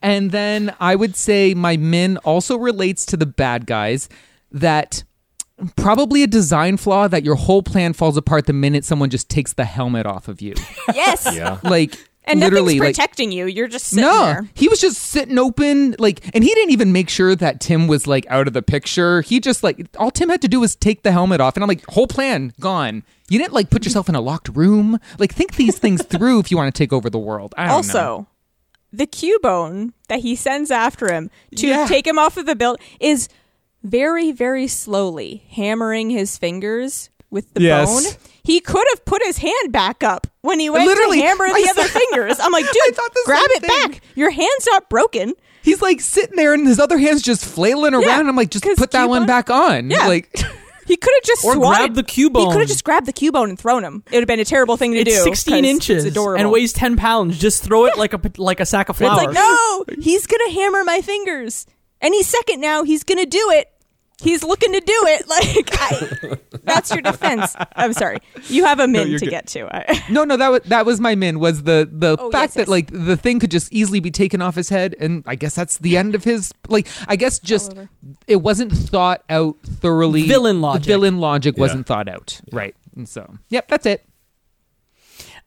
And 0.02 0.30
then 0.32 0.74
I 0.80 0.96
would 0.96 1.16
say 1.16 1.54
my 1.54 1.76
min 1.76 2.16
also 2.18 2.56
relates 2.56 3.06
to 3.06 3.16
the 3.16 3.26
bad 3.26 3.66
guys 3.66 4.08
that 4.50 5.04
probably 5.76 6.22
a 6.22 6.26
design 6.26 6.76
flaw 6.76 7.06
that 7.08 7.24
your 7.24 7.36
whole 7.36 7.62
plan 7.62 7.92
falls 7.92 8.16
apart 8.16 8.46
the 8.46 8.52
minute 8.52 8.84
someone 8.84 9.10
just 9.10 9.28
takes 9.28 9.52
the 9.52 9.64
helmet 9.64 10.04
off 10.06 10.26
of 10.28 10.40
you. 10.40 10.54
Yes. 10.92 11.28
Yeah. 11.32 11.58
Like 11.62 11.96
And 12.24 12.38
literally 12.40 12.76
nothing's 12.78 12.80
like 12.80 12.94
protecting 12.94 13.32
you. 13.32 13.46
You're 13.46 13.66
just 13.66 13.86
sitting 13.88 14.04
no, 14.04 14.26
there. 14.26 14.48
he 14.54 14.68
was 14.68 14.80
just 14.80 14.96
sitting 14.98 15.38
open, 15.38 15.96
like, 15.98 16.20
and 16.34 16.44
he 16.44 16.54
didn't 16.54 16.70
even 16.70 16.92
make 16.92 17.08
sure 17.08 17.34
that 17.34 17.60
Tim 17.60 17.88
was 17.88 18.06
like 18.06 18.24
out 18.28 18.46
of 18.46 18.52
the 18.52 18.62
picture. 18.62 19.22
He 19.22 19.40
just 19.40 19.64
like 19.64 19.88
all 19.98 20.10
Tim 20.12 20.28
had 20.28 20.40
to 20.42 20.48
do 20.48 20.60
was 20.60 20.76
take 20.76 21.02
the 21.02 21.10
helmet 21.10 21.40
off, 21.40 21.56
and 21.56 21.64
I'm 21.64 21.68
like, 21.68 21.84
whole 21.86 22.06
plan 22.06 22.52
gone. 22.60 23.02
You 23.28 23.38
didn't 23.38 23.52
like 23.54 23.70
put 23.70 23.84
yourself 23.84 24.08
in 24.08 24.14
a 24.14 24.20
locked 24.20 24.48
room. 24.50 24.98
Like, 25.18 25.34
think 25.34 25.56
these 25.56 25.78
things 25.78 26.04
through 26.04 26.38
if 26.38 26.50
you 26.52 26.56
want 26.56 26.72
to 26.72 26.78
take 26.78 26.92
over 26.92 27.10
the 27.10 27.18
world. 27.18 27.54
I 27.58 27.64
don't 27.66 27.74
Also, 27.76 27.98
know. 27.98 28.26
the 28.92 29.06
Cubone 29.08 29.92
that 30.08 30.20
he 30.20 30.36
sends 30.36 30.70
after 30.70 31.12
him 31.12 31.28
to 31.56 31.66
Yeah. 31.66 31.86
take 31.86 32.06
him 32.06 32.18
off 32.20 32.36
of 32.36 32.46
the 32.46 32.54
belt 32.54 32.80
is 33.00 33.28
very, 33.82 34.30
very 34.30 34.68
slowly 34.68 35.44
hammering 35.50 36.10
his 36.10 36.38
fingers 36.38 37.10
with 37.30 37.52
the 37.54 37.62
Yes. 37.62 37.88
bone. 37.88 38.12
He 38.44 38.60
could 38.60 38.84
have 38.90 39.04
put 39.04 39.22
his 39.24 39.38
hand 39.38 39.70
back 39.72 40.02
up 40.02 40.26
when 40.40 40.58
he 40.58 40.68
went 40.68 40.86
Literally, 40.86 41.20
to 41.20 41.26
hammer 41.26 41.46
the 41.48 41.54
I 41.54 41.66
other 41.70 41.88
saw- 41.88 41.98
fingers. 42.10 42.36
I'm 42.40 42.50
like, 42.52 42.64
dude, 42.64 42.96
grab 43.24 43.40
it 43.50 43.60
thing. 43.62 43.68
back. 43.92 44.00
Your 44.16 44.30
hand's 44.30 44.66
not 44.66 44.88
broken. 44.90 45.34
He's 45.62 45.80
like 45.80 46.00
sitting 46.00 46.34
there, 46.36 46.52
and 46.54 46.66
his 46.66 46.80
other 46.80 46.98
hand's 46.98 47.22
just 47.22 47.44
flailing 47.44 47.94
around. 47.94 48.28
I'm 48.28 48.34
like, 48.34 48.50
just 48.50 48.64
put 48.76 48.90
that 48.92 49.08
one 49.08 49.26
back 49.26 49.48
on. 49.50 49.90
Yeah. 49.90 50.08
Like, 50.08 50.34
He 50.84 50.96
could 50.96 51.12
have 51.14 51.22
just 51.22 51.44
Or 51.44 51.54
swatted- 51.54 51.94
grab 51.94 51.94
the 51.94 52.02
Cubone. 52.02 52.40
He 52.46 52.50
could 52.50 52.58
have 52.62 52.68
just 52.68 52.82
grabbed 52.82 53.06
the 53.06 53.12
Cubone 53.12 53.50
and 53.50 53.56
thrown 53.58 53.84
him. 53.84 54.02
It 54.06 54.14
would 54.16 54.22
have 54.22 54.26
been 54.26 54.40
a 54.40 54.44
terrible 54.44 54.76
thing 54.76 54.90
to 54.94 54.98
it's 54.98 55.16
do. 55.16 55.22
16 55.22 55.62
'cause 55.62 55.64
inches 55.70 56.04
it's 56.04 56.10
adorable. 56.16 56.40
and 56.40 56.50
weighs 56.50 56.72
10 56.72 56.96
pounds. 56.96 57.38
Just 57.38 57.62
throw 57.62 57.86
it 57.86 57.96
like 57.96 58.12
a 58.12 58.20
like 58.36 58.58
a 58.58 58.66
sack 58.66 58.88
of 58.88 58.96
flour. 58.96 59.12
It's 59.16 59.26
like, 59.26 59.32
no, 59.34 59.84
he's 60.00 60.26
gonna 60.26 60.50
hammer 60.50 60.82
my 60.82 61.00
fingers. 61.00 61.66
Any 62.00 62.24
second 62.24 62.60
now, 62.60 62.82
he's 62.82 63.04
gonna 63.04 63.26
do 63.26 63.50
it. 63.52 63.68
He's 64.20 64.42
looking 64.42 64.72
to 64.72 64.80
do 64.80 65.04
it. 65.06 65.24
Like, 65.28 65.68
I, 65.80 66.38
that's 66.64 66.90
your 66.90 67.02
defense. 67.02 67.54
I'm 67.76 67.92
sorry. 67.92 68.18
You 68.48 68.64
have 68.64 68.80
a 68.80 68.86
min 68.88 69.08
you're 69.08 69.18
to 69.18 69.24
good. 69.26 69.30
get 69.30 69.46
to. 69.48 69.66
I, 69.74 70.04
no, 70.10 70.24
no, 70.24 70.36
that 70.36 70.48
was 70.48 70.60
that 70.66 70.86
was 70.86 71.00
my 71.00 71.14
min. 71.14 71.38
Was 71.40 71.62
the 71.64 71.88
the 71.90 72.16
Oh, 72.18 72.30
fact 72.30 72.50
yes, 72.50 72.54
that 72.54 72.60
yes. 72.62 72.68
like 72.68 72.90
the 72.92 73.16
thing 73.16 73.40
could 73.40 73.50
just 73.50 73.72
easily 73.72 74.00
be 74.00 74.10
taken 74.10 74.40
off 74.42 74.54
his 74.54 74.68
head, 74.68 74.94
and 75.00 75.22
I 75.26 75.34
guess 75.34 75.54
that's 75.54 75.78
the 75.78 75.96
end 75.96 76.14
of 76.14 76.24
his. 76.24 76.52
Like, 76.68 76.86
I 77.08 77.16
guess 77.16 77.38
just 77.38 77.74
it 78.26 78.36
wasn't 78.36 78.72
thought 78.72 79.22
out 79.28 79.56
thoroughly. 79.64 80.26
Villain 80.26 80.56
The 80.56 80.62
logic. 80.62 80.84
villain 80.86 81.18
logic 81.18 81.56
Yeah. 81.56 81.60
wasn't 81.60 81.86
thought 81.86 82.08
out. 82.08 82.40
Right. 82.52 82.74
And 82.96 83.08
so, 83.08 83.38
yep, 83.48 83.68
that's 83.68 83.86
it. 83.86 84.04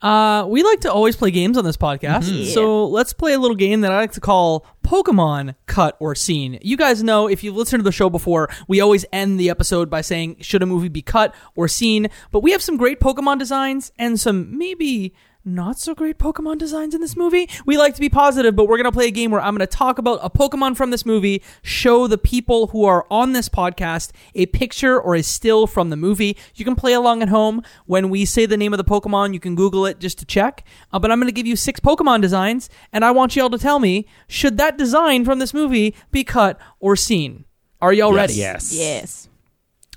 Uh, 0.01 0.45
we 0.47 0.61
like 0.61 0.81
to 0.81 0.91
always 0.91 1.15
play 1.15 1.31
games 1.31 1.57
on 1.57 1.63
this 1.63 1.77
podcast. 1.77 2.29
Yeah. 2.31 2.53
So 2.53 2.87
let's 2.87 3.13
play 3.13 3.33
a 3.33 3.39
little 3.39 3.55
game 3.55 3.81
that 3.81 3.91
I 3.91 3.97
like 3.97 4.11
to 4.13 4.21
call 4.21 4.65
Pokemon 4.83 5.55
Cut 5.65 5.97
or 5.99 6.15
Scene. 6.15 6.59
You 6.61 6.77
guys 6.77 7.01
know, 7.01 7.27
if 7.27 7.43
you've 7.43 7.55
listened 7.55 7.79
to 7.79 7.83
the 7.83 7.91
show 7.91 8.09
before, 8.09 8.49
we 8.67 8.81
always 8.81 9.05
end 9.11 9.39
the 9.39 9.49
episode 9.49 9.89
by 9.89 10.01
saying, 10.01 10.37
should 10.41 10.61
a 10.61 10.65
movie 10.65 10.89
be 10.89 11.01
cut 11.01 11.33
or 11.55 11.67
seen? 11.67 12.07
But 12.31 12.41
we 12.41 12.51
have 12.51 12.61
some 12.61 12.77
great 12.77 12.99
Pokemon 12.99 13.39
designs 13.39 13.91
and 13.97 14.19
some 14.19 14.57
maybe 14.57 15.13
not 15.45 15.77
so 15.77 15.93
great 15.93 16.17
Pokemon 16.17 16.57
designs 16.57 16.95
in 16.95 17.01
this 17.01 17.15
movie. 17.15 17.47
We 17.65 17.77
like 17.77 17.93
to 17.95 18.01
be 18.01 18.09
positive, 18.09 18.55
but 18.55 18.67
we're 18.67 18.77
going 18.77 18.85
to 18.85 18.91
play 18.91 19.07
a 19.07 19.11
game 19.11 19.29
where 19.29 19.39
I'm 19.41 19.55
going 19.55 19.67
to 19.67 19.77
talk 19.77 19.99
about 19.99 20.19
a 20.23 20.29
Pokemon 20.29 20.75
from 20.75 20.89
this 20.89 21.05
movie, 21.05 21.43
show 21.61 22.07
the 22.07 22.17
people 22.17 22.67
who 22.67 22.83
are 22.85 23.05
on 23.11 23.33
this 23.33 23.47
podcast 23.47 24.11
a 24.33 24.47
picture 24.47 24.99
or 24.99 25.15
a 25.15 25.21
still 25.21 25.67
from 25.67 25.91
the 25.91 25.95
movie. 25.95 26.35
You 26.55 26.65
can 26.65 26.75
play 26.75 26.93
along 26.93 27.21
at 27.21 27.29
home. 27.29 27.61
When 27.85 28.09
we 28.09 28.25
say 28.25 28.45
the 28.47 28.57
name 28.57 28.73
of 28.73 28.77
the 28.77 28.83
Pokemon, 28.83 29.33
you 29.33 29.39
can 29.39 29.53
Google 29.55 29.85
it 29.85 29.99
just 29.99 30.17
to 30.19 30.25
check. 30.25 30.63
Uh, 30.91 30.97
but 30.99 31.11
I'm 31.11 31.19
going 31.19 31.27
to 31.27 31.31
give 31.31 31.47
you 31.47 31.55
six 31.55 31.79
Pokemon 31.79 32.21
designs, 32.21 32.69
and 32.91 33.05
I 33.05 33.11
want 33.11 33.35
y'all 33.35 33.49
to 33.51 33.59
tell 33.59 33.77
me 33.79 34.07
should 34.27 34.57
that 34.57 34.77
design 34.77 35.25
from 35.25 35.37
this 35.39 35.53
movie 35.53 35.93
be 36.11 36.23
cut 36.23 36.59
or 36.79 36.95
seen? 36.95 37.45
Are 37.81 37.93
y'all 37.93 38.13
Yes. 38.15 38.17
ready? 38.17 38.33
Yes. 38.33 38.73
yes. 38.73 39.29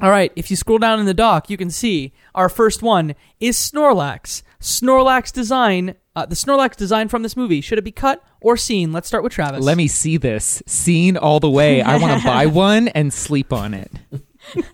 All 0.00 0.10
right, 0.10 0.30
if 0.36 0.48
you 0.50 0.56
scroll 0.56 0.78
down 0.78 1.00
in 1.00 1.06
the 1.06 1.14
doc, 1.14 1.50
you 1.50 1.56
can 1.56 1.70
see 1.70 2.12
our 2.34 2.48
first 2.48 2.82
one 2.82 3.16
is 3.40 3.56
Snorlax. 3.56 4.42
Snorlax 4.60 5.32
design, 5.32 5.94
uh, 6.16 6.26
the 6.26 6.34
Snorlax 6.34 6.76
design 6.76 7.08
from 7.08 7.22
this 7.22 7.36
movie, 7.36 7.60
should 7.60 7.78
it 7.78 7.84
be 7.84 7.92
cut 7.92 8.24
or 8.40 8.56
seen? 8.56 8.92
Let's 8.92 9.06
start 9.06 9.22
with 9.22 9.32
Travis. 9.32 9.64
Let 9.64 9.76
me 9.76 9.86
see 9.86 10.16
this 10.16 10.62
scene 10.66 11.16
all 11.16 11.38
the 11.38 11.50
way. 11.50 11.80
I 11.80 11.96
want 11.98 12.20
to 12.20 12.26
buy 12.26 12.46
one 12.46 12.88
and 12.88 13.12
sleep 13.12 13.52
on 13.52 13.74
it. 13.74 13.92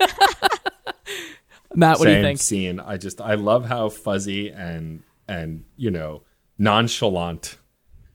Matt, 1.74 1.98
what 1.98 2.06
do 2.06 2.12
you 2.12 2.22
think? 2.22 2.38
scene. 2.38 2.80
I 2.80 2.96
just 2.96 3.20
I 3.20 3.34
love 3.34 3.66
how 3.66 3.88
fuzzy 3.88 4.50
and 4.50 5.02
and 5.28 5.64
you 5.76 5.90
know 5.90 6.22
nonchalant 6.56 7.58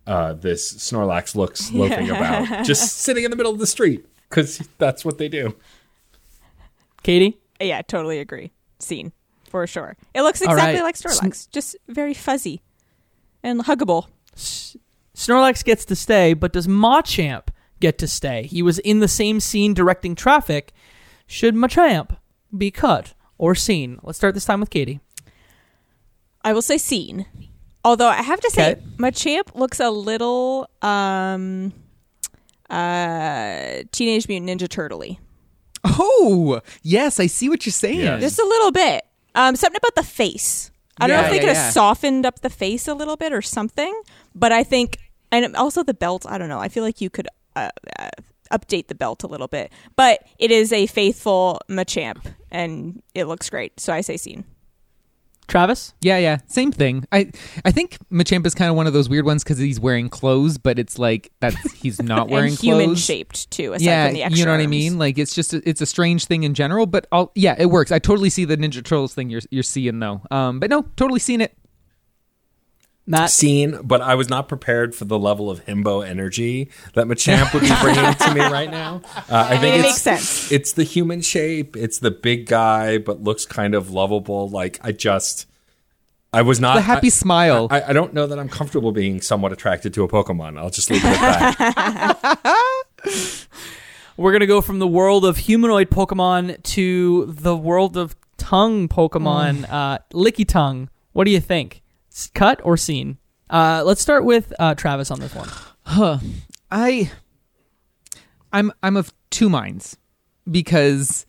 uh, 0.08 0.34
this 0.34 0.74
Snorlax 0.74 1.36
looks 1.36 1.72
loafing 1.74 2.10
about, 2.10 2.66
just 2.66 3.00
sitting 3.00 3.26
in 3.26 3.32
the 3.32 3.38
middle 3.38 3.52
of 3.52 3.60
the 3.60 3.68
street 3.68 4.06
because 4.30 4.68
that's 4.80 5.06
what 5.06 5.18
they 5.20 5.28
do. 5.28 5.56
Katie? 7.04 7.40
Yeah, 7.60 7.82
totally 7.82 8.20
agree. 8.20 8.52
Scene 8.80 9.12
for 9.50 9.66
sure. 9.68 9.97
It 10.14 10.22
looks 10.22 10.41
exactly 10.41 10.76
right. 10.76 10.84
like 10.84 10.95
Snorlax, 10.95 11.50
just 11.50 11.76
very 11.88 12.14
fuzzy 12.14 12.62
and 13.43 13.62
huggable. 13.62 14.08
Snorlax 15.16 15.64
gets 15.64 15.86
to 15.86 15.95
stay, 15.95 16.34
but 16.34 16.54
does 16.54 16.68
Machamp 16.68 17.50
get 17.80 17.97
to 17.97 18.08
stay? 18.08 18.43
He 18.43 18.62
was 18.62 18.80
in 18.80 19.00
the 19.00 19.08
same 19.08 19.39
scene 19.39 19.74
directing 19.74 20.16
traffic. 20.16 20.72
Should 21.28 21.56
Machamp 21.56 22.18
be 22.58 22.72
cut 22.72 23.14
or 23.38 23.56
seen? 23.56 24.00
Let's 24.04 24.18
start 24.18 24.34
this 24.34 24.45
time 24.45 24.60
with 24.60 24.70
Katie. 24.70 25.00
I 26.43 26.54
will 26.54 26.62
say 26.62 26.78
scene. 26.78 27.26
Although 27.84 28.08
I 28.08 28.22
have 28.22 28.39
to 28.41 28.50
say, 28.50 28.72
Okay. 28.72 28.82
Machamp 28.97 29.56
looks 29.56 29.80
a 29.80 29.89
little 29.89 30.70
um, 30.82 31.74
uh, 32.70 33.84
Teenage 33.91 34.28
Mutant 34.28 34.50
Ninja 34.62 34.68
Turtle-y. 34.70 35.18
Oh, 35.84 36.62
yes, 36.82 37.20
I 37.20 37.28
see 37.28 37.47
what 37.47 37.66
you're 37.66 37.72
saying. 37.72 38.00
Yeah. 38.00 38.20
Just 38.20 38.38
a 38.39 38.43
little 38.43 38.72
bit. 38.72 39.06
Um, 39.36 39.56
something 39.56 39.78
about 39.78 39.96
the 39.96 40.08
face. 40.08 40.72
I 41.00 41.08
don't 41.08 41.18
know 41.18 41.24
if 41.24 41.30
they 41.30 41.36
yeah, 41.38 41.42
could 41.42 41.56
yeah. 41.56 41.64
have 41.64 41.74
softened 41.74 42.26
up 42.26 42.42
the 42.42 42.50
face 42.50 42.88
a 42.88 42.94
little 42.94 43.16
bit 43.16 43.32
or 43.32 43.42
something, 43.42 44.02
but 44.36 44.52
I 44.52 44.64
think, 44.64 44.98
and 45.32 45.56
also 45.56 45.82
the 45.82 45.94
belt. 45.94 46.26
I 46.28 46.38
don't 46.38 46.50
know. 46.50 46.60
I 46.60 46.68
feel 46.68 46.84
like 46.84 47.00
you 47.00 47.10
could 47.10 47.28
uh, 47.56 47.70
uh, 47.98 48.10
update 48.52 48.88
the 48.88 48.96
belt 48.96 49.24
a 49.24 49.28
little 49.28 49.48
bit. 49.48 49.72
But 49.96 50.24
it 50.38 50.52
is 50.52 50.74
a 50.74 50.88
faithful 50.88 51.62
Machamp, 51.70 52.26
and 52.52 53.02
it 53.16 53.26
looks 53.26 53.50
great. 53.50 53.80
So 53.80 53.94
I 53.94 54.02
say 54.02 54.18
seen. 54.18 54.44
Travis? 55.50 55.93
Yeah, 56.02 56.18
yeah, 56.18 56.38
same 56.47 56.72
thing. 56.72 57.06
I 57.12 57.32
I 57.66 57.72
think 57.72 57.97
Machamp 58.10 58.45
is 58.45 58.56
kind 58.56 58.70
of 58.70 58.78
one 58.78 58.88
of 58.88 58.93
those 58.93 59.10
weird 59.10 59.26
ones 59.26 59.43
because 59.43 59.58
he's 59.58 59.80
wearing 59.80 60.08
clothes, 60.10 60.58
but 60.58 60.80
it's 60.80 60.97
like 60.97 61.32
that's 61.41 61.72
he's 61.74 62.02
not 62.02 62.30
wearing 62.30 62.52
and 62.52 62.60
human 62.60 62.86
clothes. 62.86 63.04
shaped 63.04 63.52
too. 63.52 63.76
Yeah, 63.80 64.10
you 64.10 64.45
know 64.45 64.52
what 64.52 64.62
I 64.62 64.68
mean. 64.68 64.97
Like 64.97 65.18
it's 65.18 65.36
just 65.36 65.54
a, 65.54 65.68
it's 65.68 65.82
a 65.82 65.86
strange 65.86 66.26
thing 66.26 66.43
in 66.43 66.54
general, 66.54 66.86
but 66.86 67.08
I'll, 67.12 67.32
yeah, 67.36 67.56
it 67.58 67.68
works. 67.68 67.91
I 67.91 68.00
totally 68.00 68.30
see 68.30 68.45
the 68.45 68.58
Ninja 68.58 68.84
Turtles 68.84 69.14
thing 69.14 69.30
you're 69.30 69.41
you're 69.50 69.64
seeing 69.64 70.00
though. 70.00 70.22
Um, 70.32 70.60
but 70.60 70.70
no, 70.70 70.84
totally 70.95 71.20
seen 71.20 71.41
it. 71.41 71.58
Matt? 73.10 73.32
Seen, 73.32 73.80
but 73.84 74.01
I 74.01 74.14
was 74.16 74.30
not 74.30 74.47
prepared 74.47 74.93
for 74.93 75.05
the 75.05 75.18
level 75.18 75.49
of 75.49 75.66
himbo 75.66 76.07
energy 76.07 76.70
that 76.93 77.07
Machamp 77.07 77.51
would 77.53 77.64
be 77.64 77.72
bringing 77.82 78.14
to 78.14 78.34
me 78.36 78.41
right 78.41 78.70
now. 78.70 79.01
Uh, 79.30 79.47
I 79.49 79.57
think 79.57 79.76
It 79.78 79.82
makes 79.82 80.01
sense. 80.01 80.51
It's 80.51 80.74
the 80.74 80.84
human 80.84 81.22
shape. 81.22 81.76
It's 81.76 81.99
the 81.99 82.10
big 82.12 82.45
guy, 82.47 82.97
but 82.99 83.22
looks 83.24 83.45
kind 83.45 83.74
of 83.76 83.89
lovable. 83.91 84.47
Like 84.49 84.80
I 84.84 84.91
just, 84.91 85.45
I 86.34 86.41
was 86.43 86.60
not 86.60 86.76
The 86.76 86.82
happy 86.82 87.07
I- 87.07 87.10
smile. 87.10 87.68
I, 87.70 87.82
I 87.89 87.93
don't 87.93 88.14
know 88.14 88.26
that 88.28 88.38
I'm 88.39 88.49
comfortable 88.49 88.91
being 88.91 89.22
somewhat 89.22 89.51
attracted 89.53 89.93
to 89.95 90.03
a 90.03 90.07
Pokemon. 90.07 90.57
I'll 90.60 90.70
just 90.70 90.89
leave 90.91 91.03
it 91.03 91.07
at 91.22 91.57
that. 91.57 92.38
We're 94.18 94.32
going 94.32 94.41
to 94.41 94.47
go 94.47 94.62
from 94.62 94.80
the 94.80 94.88
world 94.88 95.26
of 95.26 95.38
humanoid 95.38 95.89
Pokemon 95.89 96.62
to 96.64 97.26
the 97.28 97.55
world 97.55 97.95
of 97.97 98.16
tongue 98.38 98.88
Pokemon. 98.88 99.66
Uh, 99.70 99.99
Lickitung. 100.14 100.89
What 101.14 101.24
do 101.26 101.32
you 101.32 101.39
think? 101.39 101.82
Cut 102.28 102.60
or 102.64 102.78
scene? 102.78 103.18
Uh, 103.50 103.84
let's 103.86 104.02
start 104.02 104.24
with 104.26 104.54
uh, 104.60 104.76
Travis 104.76 105.10
on 105.12 105.20
this 105.20 105.34
one. 105.34 105.50
I 106.72 107.12
I'm 108.52 108.72
I'm 108.84 108.98
of 108.98 109.14
two 109.30 109.50
minds 109.50 109.98
because 110.50 111.26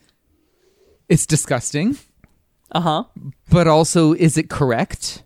it's 1.08 1.26
disgusting, 1.26 1.96
Uh 2.72 2.80
huh. 2.80 3.04
but 3.50 3.66
also 3.66 4.12
is 4.12 4.36
it 4.36 4.48
correct? 4.50 5.22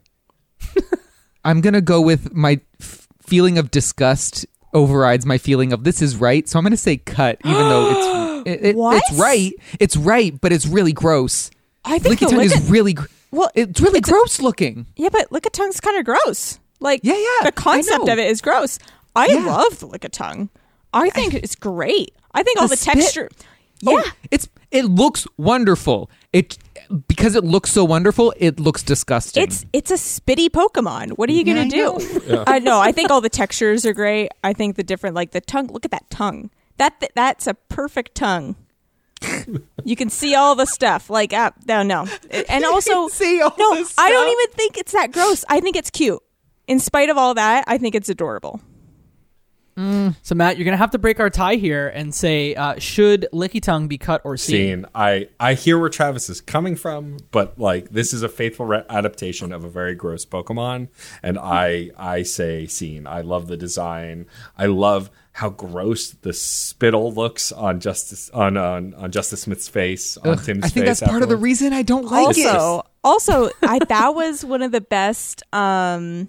I'm 1.45 1.61
going 1.61 1.75
to 1.75 1.81
go 1.83 2.01
with 2.01 2.33
my 2.33 2.61
f- 2.81 3.07
feeling 3.23 3.59
of 3.59 3.71
disgust 3.71 4.47
overrides 4.73 5.27
my 5.27 5.39
feeling 5.39 5.73
of 5.73 5.85
this 5.85 6.01
is 6.03 6.17
right. 6.17 6.49
So 6.49 6.59
I'm 6.59 6.65
going 6.65 6.71
to 6.73 6.77
say 6.77 6.97
cut 6.97 7.39
even 7.45 7.59
though 7.69 7.91
it's 7.91 8.47
it, 8.49 8.67
it- 8.71 8.77
it's 8.79 9.13
right. 9.19 9.53
It's 9.81 9.97
right, 9.97 10.41
but 10.41 10.53
it's 10.53 10.67
really 10.67 10.93
gross. 10.93 11.51
I 11.85 11.99
think 11.99 12.19
the 12.21 12.27
Lickitung 12.27 12.43
is 12.45 12.71
really 12.71 12.95
gr- 12.95 13.07
Well, 13.35 13.51
it's 13.55 13.81
really 13.81 13.99
it's 13.99 14.09
a- 14.09 14.13
gross 14.13 14.41
looking. 14.41 14.87
Yeah, 14.97 15.09
but 15.11 15.31
Lickitung's 15.31 15.81
kind 15.81 15.99
of 15.99 16.05
gross. 16.05 16.59
Like, 16.81 17.01
Yeah, 17.03 17.15
yeah, 17.17 17.45
the 17.45 17.53
concept 17.53 18.09
of 18.09 18.19
it 18.19 18.29
is 18.29 18.41
gross. 18.41 18.79
I 19.17 19.27
Yeah. 19.27 19.47
love 19.47 19.79
the 19.81 20.09
tongue 20.11 20.51
I 20.93 21.11
think 21.11 21.35
it's 21.35 21.55
great. 21.57 22.15
I 22.35 22.43
think 22.43 22.59
all 22.61 22.69
The 22.69 22.73
the, 22.73 22.77
spit- 22.77 22.95
texture. 22.95 23.29
Oh, 23.87 23.97
yeah, 23.97 24.03
Oh, 24.07 24.11
it's 24.31 24.49
it 24.71 24.85
looks 24.87 25.27
wonderful. 25.37 26.11
It 26.33 26.57
because 27.09 27.35
it 27.35 27.45
looks 27.45 27.73
so 27.73 27.85
wonderful, 27.85 28.33
it 28.37 28.61
looks 28.61 28.83
disgusting. 28.83 29.43
it's 29.43 29.65
it's 29.73 29.91
a 29.91 29.95
spitty 29.95 30.49
Pokemon. 30.49 31.13
What 31.13 31.29
are 31.31 31.33
you 31.33 31.45
gonna 31.45 31.63
I 31.63 31.69
do? 31.69 32.45
I 32.47 32.59
know. 32.59 32.81
I 32.81 32.93
think 32.93 33.11
all 33.11 33.21
the 33.21 33.29
textures 33.29 33.85
are 33.87 33.93
great. 33.95 34.31
I 34.43 34.53
think 34.53 34.77
the 34.77 34.83
different, 34.85 35.15
like 35.17 35.31
the 35.33 35.41
tongue. 35.41 35.69
Look 35.69 35.85
at 35.85 35.91
that 35.91 36.09
tongue. 36.11 36.51
That 36.77 37.03
that's 37.15 37.47
a 37.47 37.55
perfect 37.55 38.15
tongue. 38.15 38.57
You 39.85 39.97
can 39.97 40.11
see 40.11 40.35
all 40.35 40.55
the 40.55 40.67
stuff. 40.67 41.11
Like, 41.11 41.33
uh, 41.33 41.51
no, 41.67 41.83
no, 41.83 42.07
and 42.49 42.65
also 42.65 43.09
see 43.09 43.41
all 43.41 43.55
no. 43.59 43.85
I 43.99 44.11
don't 44.11 44.31
even 44.31 44.57
think 44.57 44.79
it's 44.79 44.93
that 44.93 45.13
gross. 45.13 45.45
I 45.49 45.61
think 45.61 45.77
it's 45.77 45.91
cute. 45.91 46.23
In 46.67 46.81
spite 46.81 47.11
of 47.11 47.19
all 47.19 47.35
that, 47.35 47.65
I 47.67 47.79
think 47.79 47.95
it's 47.95 48.09
adorable. 48.09 48.61
So 49.77 50.35
Matt, 50.35 50.57
you're 50.57 50.65
gonna 50.65 50.77
have 50.77 50.93
to 50.93 50.99
break 50.99 51.19
our 51.21 51.31
tie 51.31 51.57
here 51.57 51.89
and 51.89 52.15
say, 52.15 52.55
uh, 52.55 52.79
should 52.79 53.27
Lickitung 53.33 53.89
be 53.89 53.99
cut 53.99 54.21
or 54.25 54.37
seen? 54.37 54.55
Seen. 54.83 54.87
I 54.95 55.29
I 55.41 55.55
hear 55.55 55.79
where 55.79 55.89
Travis 55.89 56.29
is 56.31 56.41
coming 56.41 56.77
from, 56.77 57.17
but 57.33 57.59
like 57.59 57.91
this 57.91 58.13
is 58.13 58.23
a 58.23 58.29
faithful 58.29 58.67
re- 58.67 58.85
adaptation 58.89 59.53
of 59.53 59.65
a 59.65 59.69
very 59.69 59.95
gross 59.95 60.25
Pokemon, 60.25 60.89
and 61.23 61.39
I 61.39 61.91
I 61.99 62.23
say 62.23 62.67
seen. 62.67 63.07
I 63.07 63.23
love 63.23 63.49
the 63.49 63.57
design. 63.57 64.27
I 64.57 64.67
love 64.67 65.11
how 65.33 65.51
gross 65.51 66.11
the 66.11 66.33
spittle 66.33 67.13
looks 67.13 67.51
on 67.51 67.81
Justice 67.81 68.31
on 68.31 68.57
on, 68.57 68.95
on 68.95 69.11
Justice 69.11 69.43
Smith's 69.43 69.67
face 69.69 70.17
on 70.19 70.29
Ugh, 70.39 70.45
Tim's 70.45 70.65
I 70.65 70.69
think 70.69 70.87
face. 70.87 71.01
that's 71.01 71.11
part 71.11 71.23
of 71.25 71.29
the 71.29 71.37
reason 71.37 71.73
I 71.73 71.83
don't 71.83 72.05
like 72.05 72.39
it. 72.39 72.47
also, 72.47 72.87
also, 73.03 73.51
I 73.63 73.81
that 73.81 74.15
was 74.15 74.45
one 74.45 74.63
of 74.63 74.71
the 74.71 74.81
best, 74.81 75.43
um, 75.53 76.29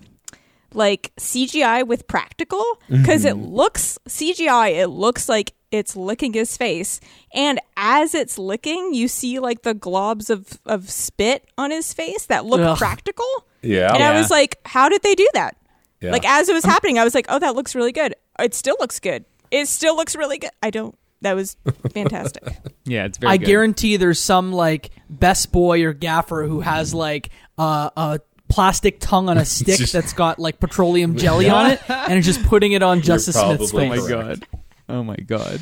like 0.75 1.11
CGI 1.19 1.85
with 1.87 2.07
practical 2.07 2.63
because 2.89 3.25
it 3.25 3.37
looks 3.37 3.97
CGI. 4.07 4.75
It 4.77 4.87
looks 4.87 5.27
like 5.29 5.53
it's 5.71 5.95
licking 5.95 6.33
his 6.33 6.55
face, 6.55 6.99
and 7.33 7.59
as 7.75 8.13
it's 8.13 8.37
licking, 8.37 8.93
you 8.93 9.07
see 9.07 9.39
like 9.39 9.63
the 9.63 9.75
globs 9.75 10.29
of 10.29 10.59
of 10.65 10.89
spit 10.89 11.49
on 11.57 11.71
his 11.71 11.93
face 11.93 12.25
that 12.27 12.45
look 12.45 12.61
Ugh. 12.61 12.77
practical. 12.77 13.25
Yeah. 13.61 13.93
And 13.93 14.03
I 14.03 14.17
was 14.17 14.29
like, 14.29 14.59
how 14.65 14.89
did 14.89 15.01
they 15.01 15.15
do 15.15 15.27
that? 15.33 15.57
Yeah. 16.01 16.11
Like 16.11 16.27
as 16.27 16.49
it 16.49 16.53
was 16.53 16.63
happening, 16.63 16.99
I 16.99 17.03
was 17.03 17.15
like, 17.15 17.25
oh, 17.29 17.39
that 17.39 17.55
looks 17.55 17.73
really 17.73 17.91
good. 17.91 18.13
It 18.39 18.53
still 18.53 18.75
looks 18.79 18.99
good. 18.99 19.25
It 19.51 19.67
still 19.67 19.95
looks 19.95 20.15
really 20.15 20.37
good. 20.37 20.51
I 20.61 20.69
don't. 20.69 20.97
That 21.21 21.35
was 21.35 21.57
fantastic. 21.91 22.43
Yeah, 22.87 23.05
it's 23.05 23.17
very. 23.17 23.33
I 23.33 23.37
good. 23.37 23.47
guarantee 23.47 23.97
there's 23.97 24.19
some 24.19 24.53
like 24.53 24.91
best 25.09 25.51
boy 25.51 25.83
or 25.85 25.93
gaffer 25.93 26.43
who 26.43 26.59
has 26.59 26.93
like 26.93 27.29
uh, 27.57 27.89
a 27.97 28.19
plastic 28.49 28.99
tongue 28.99 29.29
on 29.29 29.37
a 29.37 29.45
stick 29.45 29.77
Just- 29.77 29.93
that's 29.93 30.13
got 30.13 30.39
like 30.39 30.59
petroleum 30.59 31.15
jelly 31.17 31.49
on 31.49 31.71
it, 31.71 31.81
and 31.89 32.17
is 32.19 32.25
just 32.25 32.43
putting 32.45 32.71
it 32.71 32.83
on 32.83 33.01
Justice 33.01 33.35
Smith's 33.35 33.71
probably 33.71 33.97
face. 33.99 34.09
Oh 34.09 34.17
my 34.17 34.23
god. 34.23 34.47
Oh 34.87 35.03
my 35.03 35.15
god. 35.17 35.61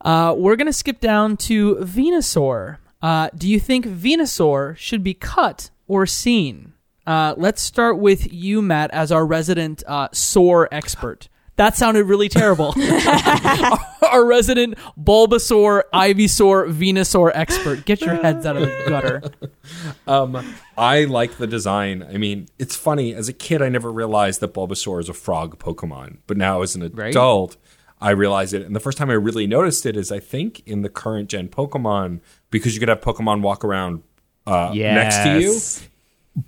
Uh, 0.00 0.34
we're 0.36 0.56
gonna 0.56 0.72
skip 0.72 1.00
down 1.00 1.36
to 1.36 1.76
Venusaur. 1.76 2.78
Uh, 3.02 3.28
do 3.36 3.48
you 3.48 3.58
think 3.60 3.86
Venusaur 3.86 4.76
should 4.76 5.02
be 5.02 5.14
cut 5.14 5.70
or 5.86 6.06
seen? 6.06 6.72
Uh, 7.06 7.34
let's 7.36 7.60
start 7.60 7.98
with 7.98 8.32
you, 8.32 8.62
Matt, 8.62 8.90
as 8.92 9.12
our 9.12 9.26
resident 9.26 9.82
uh, 9.86 10.08
sore 10.12 10.68
expert. 10.72 11.28
That 11.56 11.76
sounded 11.76 12.04
really 12.04 12.28
terrible. 12.28 12.74
our, 12.76 13.78
our 14.10 14.24
resident 14.24 14.76
Bulbasaur, 14.98 15.82
Ivysaur, 15.92 16.72
Venusaur 16.72 17.30
expert. 17.34 17.84
Get 17.84 18.00
your 18.00 18.16
heads 18.16 18.44
out 18.44 18.56
of 18.56 18.62
the 18.62 18.84
gutter. 18.88 19.22
Um, 20.06 20.54
I 20.76 21.04
like 21.04 21.38
the 21.38 21.46
design. 21.46 22.02
I 22.02 22.18
mean, 22.18 22.48
it's 22.58 22.76
funny. 22.76 23.14
As 23.14 23.30
a 23.30 23.32
kid, 23.32 23.62
I 23.62 23.70
never 23.70 23.90
realized 23.90 24.40
that 24.40 24.52
Bulbasaur 24.52 25.00
is 25.00 25.08
a 25.08 25.14
frog 25.14 25.58
Pokemon. 25.58 26.18
But 26.26 26.36
now, 26.36 26.60
as 26.60 26.74
an 26.76 26.82
Right. 26.92 27.08
adult, 27.08 27.56
I 27.98 28.10
realize 28.10 28.52
it. 28.52 28.60
And 28.60 28.76
the 28.76 28.80
first 28.80 28.98
time 28.98 29.08
I 29.08 29.14
really 29.14 29.46
noticed 29.46 29.86
it 29.86 29.96
is, 29.96 30.12
I 30.12 30.20
think, 30.20 30.62
in 30.66 30.82
the 30.82 30.90
current 30.90 31.30
gen 31.30 31.48
Pokemon, 31.48 32.20
because 32.50 32.74
you 32.74 32.80
could 32.80 32.90
have 32.90 33.00
Pokemon 33.00 33.40
walk 33.40 33.64
around 33.64 34.02
uh, 34.46 34.70
next 34.74 35.22
to 35.24 35.40
you. 35.40 35.58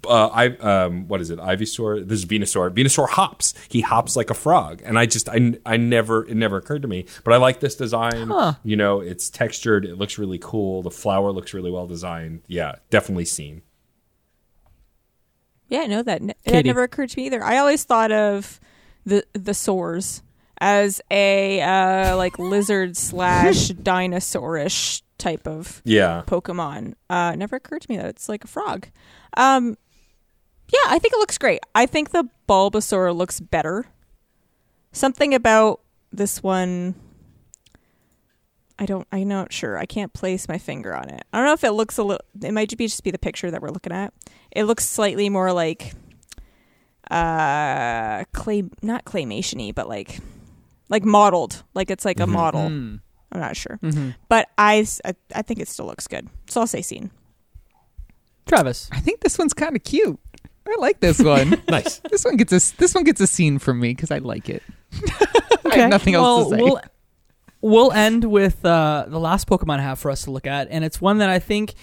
Uh, 0.04 0.26
I 0.26 0.46
um, 0.56 1.06
what 1.06 1.20
is 1.20 1.30
it? 1.30 1.38
Ivysaur. 1.38 2.06
This 2.06 2.20
is 2.20 2.26
Venusaur. 2.26 2.70
Venusaur 2.70 3.08
hops. 3.08 3.54
He 3.68 3.82
hops 3.82 4.16
like 4.16 4.30
a 4.30 4.34
frog, 4.34 4.82
and 4.84 4.98
I 4.98 5.06
just 5.06 5.28
I, 5.28 5.54
I 5.64 5.76
never 5.76 6.26
it 6.26 6.34
never 6.34 6.56
occurred 6.56 6.82
to 6.82 6.88
me. 6.88 7.06
But 7.22 7.34
I 7.34 7.36
like 7.36 7.60
this 7.60 7.76
design. 7.76 8.32
You 8.64 8.76
know, 8.76 9.00
it's 9.00 9.30
textured. 9.30 9.84
It 9.84 9.96
looks 9.96 10.18
really 10.18 10.38
cool. 10.38 10.82
The 10.82 10.90
flower 10.90 11.30
looks 11.30 11.54
really 11.54 11.70
well 11.70 11.86
designed. 11.86 12.42
Yeah, 12.48 12.76
definitely 12.90 13.26
seen. 13.26 13.62
Yeah, 15.68 15.86
no, 15.86 16.02
that, 16.02 16.24
that 16.26 16.44
Katie. 16.44 16.68
never 16.68 16.82
occurred 16.82 17.10
to 17.10 17.18
me 17.18 17.26
either. 17.26 17.42
I 17.42 17.58
always 17.58 17.84
thought 17.84 18.12
of 18.12 18.60
the 19.04 19.24
the 19.34 19.54
sores 19.54 20.22
as 20.58 21.00
a 21.10 21.60
uh, 21.60 22.16
like 22.16 22.38
lizard 22.38 22.96
slash 22.96 23.68
dinosaurish 23.82 25.02
type 25.18 25.46
of 25.46 25.82
Yeah. 25.84 26.22
Pokemon. 26.26 26.94
Uh, 27.08 27.34
never 27.36 27.56
occurred 27.56 27.82
to 27.82 27.90
me 27.90 27.96
that 27.96 28.06
it's 28.06 28.28
like 28.28 28.44
a 28.44 28.48
frog. 28.48 28.88
Um, 29.36 29.76
yeah, 30.68 30.80
I 30.86 30.98
think 30.98 31.14
it 31.14 31.18
looks 31.18 31.38
great. 31.38 31.60
I 31.74 31.86
think 31.86 32.10
the 32.10 32.28
Bulbasaur 32.48 33.14
looks 33.16 33.40
better. 33.40 33.86
Something 34.92 35.34
about 35.34 35.80
this 36.12 36.42
one. 36.42 36.94
I 38.78 38.84
don't. 38.84 39.06
I'm 39.10 39.28
not 39.28 39.52
sure. 39.52 39.78
I 39.78 39.86
can't 39.86 40.12
place 40.12 40.48
my 40.48 40.58
finger 40.58 40.94
on 40.94 41.08
it. 41.08 41.24
I 41.32 41.38
don't 41.38 41.46
know 41.46 41.52
if 41.54 41.64
it 41.64 41.70
looks 41.72 41.96
a 41.98 42.02
little. 42.02 42.24
It 42.42 42.52
might 42.52 42.76
be 42.76 42.86
just 42.86 43.04
be 43.04 43.10
the 43.10 43.18
picture 43.18 43.50
that 43.50 43.62
we're 43.62 43.70
looking 43.70 43.92
at. 43.92 44.12
It 44.50 44.64
looks 44.64 44.86
slightly 44.86 45.30
more 45.30 45.52
like, 45.52 45.94
uh, 47.10 48.24
clay, 48.32 48.64
not 48.82 49.04
claymation-y, 49.04 49.72
but 49.74 49.88
like, 49.88 50.20
like 50.88 51.04
modeled. 51.04 51.62
Like 51.74 51.90
it's 51.90 52.04
like 52.04 52.20
a 52.20 52.26
model. 52.26 52.98
I'm 53.36 53.42
not 53.42 53.56
sure, 53.56 53.78
Mm-hmm. 53.82 54.10
but 54.28 54.48
I, 54.56 54.78
s- 54.78 55.00
I, 55.04 55.14
I 55.34 55.42
think 55.42 55.60
it 55.60 55.68
still 55.68 55.86
looks 55.86 56.06
good. 56.06 56.28
So 56.48 56.60
I'll 56.60 56.66
say 56.66 56.80
scene. 56.82 57.10
Travis. 58.46 58.88
I 58.92 59.00
think 59.00 59.20
this 59.20 59.38
one's 59.38 59.54
kind 59.54 59.74
of 59.76 59.82
cute. 59.84 60.18
I 60.66 60.74
like 60.78 61.00
this 61.00 61.18
one. 61.22 61.60
Nice. 61.68 61.98
this 62.10 62.24
one 62.24 62.36
gets 62.36 62.52
a 62.52 62.76
this 62.76 62.94
one 62.94 63.04
gets 63.04 63.20
a 63.20 63.26
scene 63.26 63.58
from 63.58 63.80
me 63.80 63.90
because 63.90 64.10
I 64.10 64.18
like 64.18 64.48
it. 64.48 64.62
I 65.70 65.76
have 65.76 65.90
nothing 65.90 66.14
else 66.14 66.50
to 66.50 66.56
say. 66.56 66.62
We'll, 66.62 66.80
we'll 67.60 67.92
end 67.92 68.24
with 68.24 68.64
uh, 68.64 69.06
the 69.08 69.18
last 69.20 69.48
Pokemon 69.48 69.80
I 69.80 69.82
have 69.82 69.98
for 69.98 70.10
us 70.10 70.22
to 70.22 70.30
look 70.30 70.46
at, 70.46 70.68
and 70.70 70.84
it's 70.84 71.00
one 71.00 71.18
that 71.18 71.28
I 71.28 71.38
think 71.38 71.74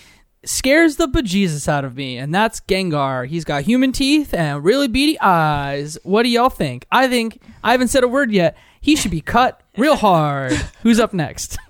scares 0.45 0.95
the 0.97 1.07
bejesus 1.07 1.67
out 1.67 1.85
of 1.85 1.95
me, 1.95 2.17
and 2.17 2.33
that's 2.33 2.59
Gengar. 2.61 3.27
He's 3.27 3.43
got 3.45 3.63
human 3.63 3.91
teeth 3.91 4.33
and 4.33 4.63
really 4.63 4.87
beady 4.87 5.19
eyes. 5.19 5.97
What 6.03 6.23
do 6.23 6.29
y'all 6.29 6.49
think? 6.49 6.85
I 6.91 7.07
think 7.07 7.41
I 7.63 7.71
haven't 7.71 7.89
said 7.89 8.03
a 8.03 8.07
word 8.07 8.31
yet. 8.31 8.57
He 8.81 8.95
should 8.97 9.11
be 9.11 9.21
cut 9.21 9.61
real 9.77 9.95
hard. 9.95 10.53
Who's 10.83 10.99
up 10.99 11.13
next? 11.13 11.57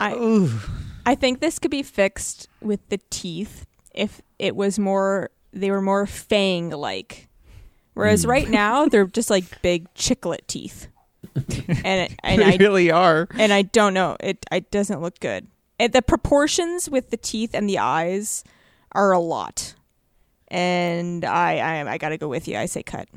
I 0.00 0.48
I 1.06 1.14
think 1.14 1.40
this 1.40 1.58
could 1.58 1.70
be 1.70 1.82
fixed 1.82 2.48
with 2.60 2.86
the 2.88 3.00
teeth 3.10 3.66
if 3.94 4.20
it 4.38 4.54
was 4.54 4.78
more 4.78 5.30
they 5.52 5.70
were 5.70 5.80
more 5.82 6.06
fang 6.06 6.70
like. 6.70 7.28
Whereas 7.94 8.22
Hmm. 8.24 8.30
right 8.30 8.48
now 8.48 8.86
they're 8.86 9.06
just 9.18 9.30
like 9.30 9.60
big 9.62 9.92
chiclet 9.94 10.46
teeth. 10.46 10.88
and 11.34 12.14
and 12.22 12.40
they 12.42 12.52
I 12.54 12.56
really 12.60 12.90
are. 12.90 13.26
and 13.36 13.52
I 13.52 13.62
don't 13.62 13.94
know. 13.94 14.16
It 14.20 14.44
it 14.52 14.70
doesn't 14.70 15.00
look 15.00 15.18
good. 15.20 15.48
And 15.80 15.92
the 15.92 16.02
proportions 16.02 16.88
with 16.90 17.10
the 17.10 17.16
teeth 17.16 17.54
and 17.54 17.68
the 17.68 17.78
eyes 17.78 18.44
are 18.92 19.12
a 19.12 19.18
lot. 19.18 19.74
And 20.48 21.24
I 21.24 21.58
I, 21.58 21.92
I 21.92 21.98
got 21.98 22.10
to 22.10 22.18
go 22.18 22.28
with 22.28 22.46
you. 22.46 22.56
I 22.56 22.66
say 22.66 22.82
cut. 22.82 23.08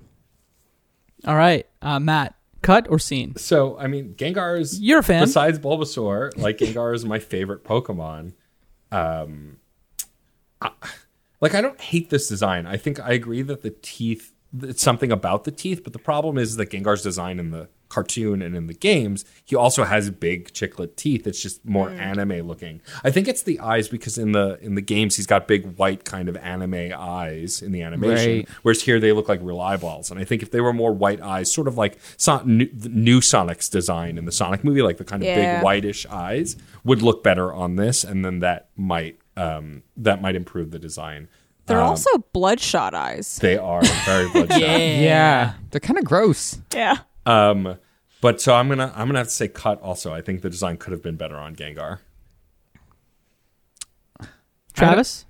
All 1.25 1.35
right, 1.35 1.67
uh, 1.83 1.99
Matt, 1.99 2.33
cut 2.61 2.87
or 2.89 2.99
scene? 2.99 3.35
So, 3.35 3.77
I 3.77 3.87
mean, 3.87 4.13
Gengar 4.15 4.59
is 4.59 4.79
You're 4.79 4.99
a 4.99 5.03
fan. 5.03 5.23
besides 5.23 5.59
Bulbasaur, 5.59 6.37
like 6.37 6.57
Gengar 6.57 6.93
is 6.95 7.05
my 7.05 7.19
favorite 7.19 7.63
Pokemon. 7.63 8.33
Um, 8.91 9.57
I- 10.61 10.71
like 11.39 11.55
I 11.55 11.61
don't 11.61 11.79
hate 11.81 12.09
this 12.11 12.27
design. 12.27 12.67
I 12.67 12.77
think 12.77 12.99
I 12.99 13.13
agree 13.13 13.41
that 13.41 13.61
the 13.63 13.71
teeth, 13.81 14.31
it's 14.61 14.83
something 14.83 15.11
about 15.11 15.43
the 15.43 15.51
teeth, 15.51 15.83
but 15.83 15.93
the 15.93 15.99
problem 15.99 16.37
is 16.37 16.55
that 16.57 16.69
Gengar's 16.69 17.01
design 17.01 17.39
in 17.39 17.49
the 17.51 17.67
cartoon 17.91 18.41
and 18.41 18.55
in 18.55 18.67
the 18.67 18.73
games, 18.73 19.25
he 19.43 19.55
also 19.55 19.83
has 19.83 20.09
big 20.09 20.51
chiclet 20.53 20.95
teeth. 20.95 21.27
It's 21.27 21.41
just 21.41 21.63
more 21.65 21.89
anime 21.89 22.47
looking. 22.47 22.81
I 23.03 23.11
think 23.11 23.27
it's 23.27 23.43
the 23.43 23.59
eyes 23.59 23.89
because 23.89 24.17
in 24.17 24.31
the 24.31 24.57
in 24.61 24.75
the 24.75 24.81
games 24.81 25.17
he's 25.17 25.27
got 25.27 25.47
big 25.47 25.75
white 25.77 26.05
kind 26.05 26.29
of 26.29 26.37
anime 26.37 26.91
eyes 26.97 27.61
in 27.61 27.71
the 27.73 27.81
animation, 27.81 28.37
Right. 28.37 28.49
whereas 28.61 28.81
here 28.83 28.99
they 28.99 29.11
look 29.11 29.27
like 29.27 29.39
real 29.43 29.59
eyeballs. 29.59 30.09
And 30.09 30.19
I 30.19 30.23
think 30.23 30.41
if 30.41 30.51
they 30.51 30.61
were 30.61 30.73
more 30.73 30.93
white 30.93 31.21
eyes, 31.21 31.51
sort 31.53 31.67
of 31.67 31.77
like 31.77 31.97
Son- 32.17 32.57
new, 32.57 32.69
new 32.89 33.19
Sonic's 33.21 33.67
design 33.69 34.17
in 34.17 34.25
the 34.25 34.31
Sonic 34.31 34.63
movie, 34.63 34.81
like 34.81 34.97
the 34.97 35.03
kind 35.03 35.21
of 35.21 35.27
Yeah. 35.27 35.57
big 35.57 35.63
whitish 35.65 36.05
eyes, 36.09 36.55
would 36.83 37.01
look 37.01 37.23
better 37.23 37.53
on 37.53 37.75
this, 37.75 38.03
and 38.03 38.23
then 38.25 38.39
that 38.39 38.69
might 38.77 39.17
um, 39.37 39.83
that 39.97 40.21
might 40.21 40.35
improve 40.35 40.71
the 40.71 40.79
design. 40.79 41.27
They're 41.67 41.79
Um, 41.79 41.89
also 41.91 42.09
bloodshot 42.33 42.93
eyes. 42.93 43.37
they 43.41 43.57
are 43.57 43.81
very 44.05 44.29
bloodshot. 44.33 44.59
Yeah, 44.59 45.53
they're 45.69 45.79
kind 45.79 45.97
of 45.99 46.03
gross. 46.05 46.59
Yeah. 46.73 46.97
Um, 47.25 47.77
but 48.21 48.39
so 48.39 48.53
I'm 48.53 48.69
gonna 48.69 48.91
I'm 48.95 49.07
gonna 49.07 49.19
have 49.19 49.27
to 49.27 49.33
say 49.33 49.47
cut. 49.47 49.81
Also, 49.81 50.13
I 50.13 50.21
think 50.21 50.41
the 50.41 50.49
design 50.49 50.77
could 50.77 50.91
have 50.91 51.01
been 51.01 51.17
better 51.17 51.35
on 51.35 51.55
Gengar. 51.55 51.99
Travis. 54.73 55.25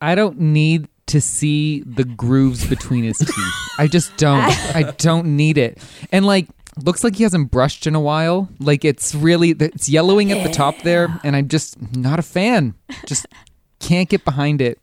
I 0.00 0.14
don't 0.14 0.38
need 0.38 0.88
to 1.06 1.20
see 1.20 1.82
the 1.82 2.04
grooves 2.04 2.66
between 2.66 3.04
his 3.04 3.18
teeth. 3.18 3.54
I 3.78 3.86
just 3.86 4.16
don't. 4.16 4.42
I 4.74 4.92
don't 4.98 5.36
need 5.36 5.58
it. 5.58 5.78
And 6.10 6.26
like, 6.26 6.48
looks 6.82 7.04
like 7.04 7.16
he 7.16 7.22
hasn't 7.22 7.50
brushed 7.50 7.86
in 7.86 7.94
a 7.94 8.00
while. 8.00 8.48
Like 8.58 8.84
it's 8.84 9.14
really 9.14 9.50
it's 9.50 9.88
yellowing 9.88 10.32
at 10.32 10.46
the 10.46 10.52
top 10.52 10.78
there, 10.82 11.20
and 11.22 11.36
I'm 11.36 11.48
just 11.48 11.80
not 11.96 12.18
a 12.18 12.22
fan. 12.22 12.74
Just 13.06 13.26
can't 13.78 14.08
get 14.08 14.24
behind 14.24 14.60
it. 14.60 14.78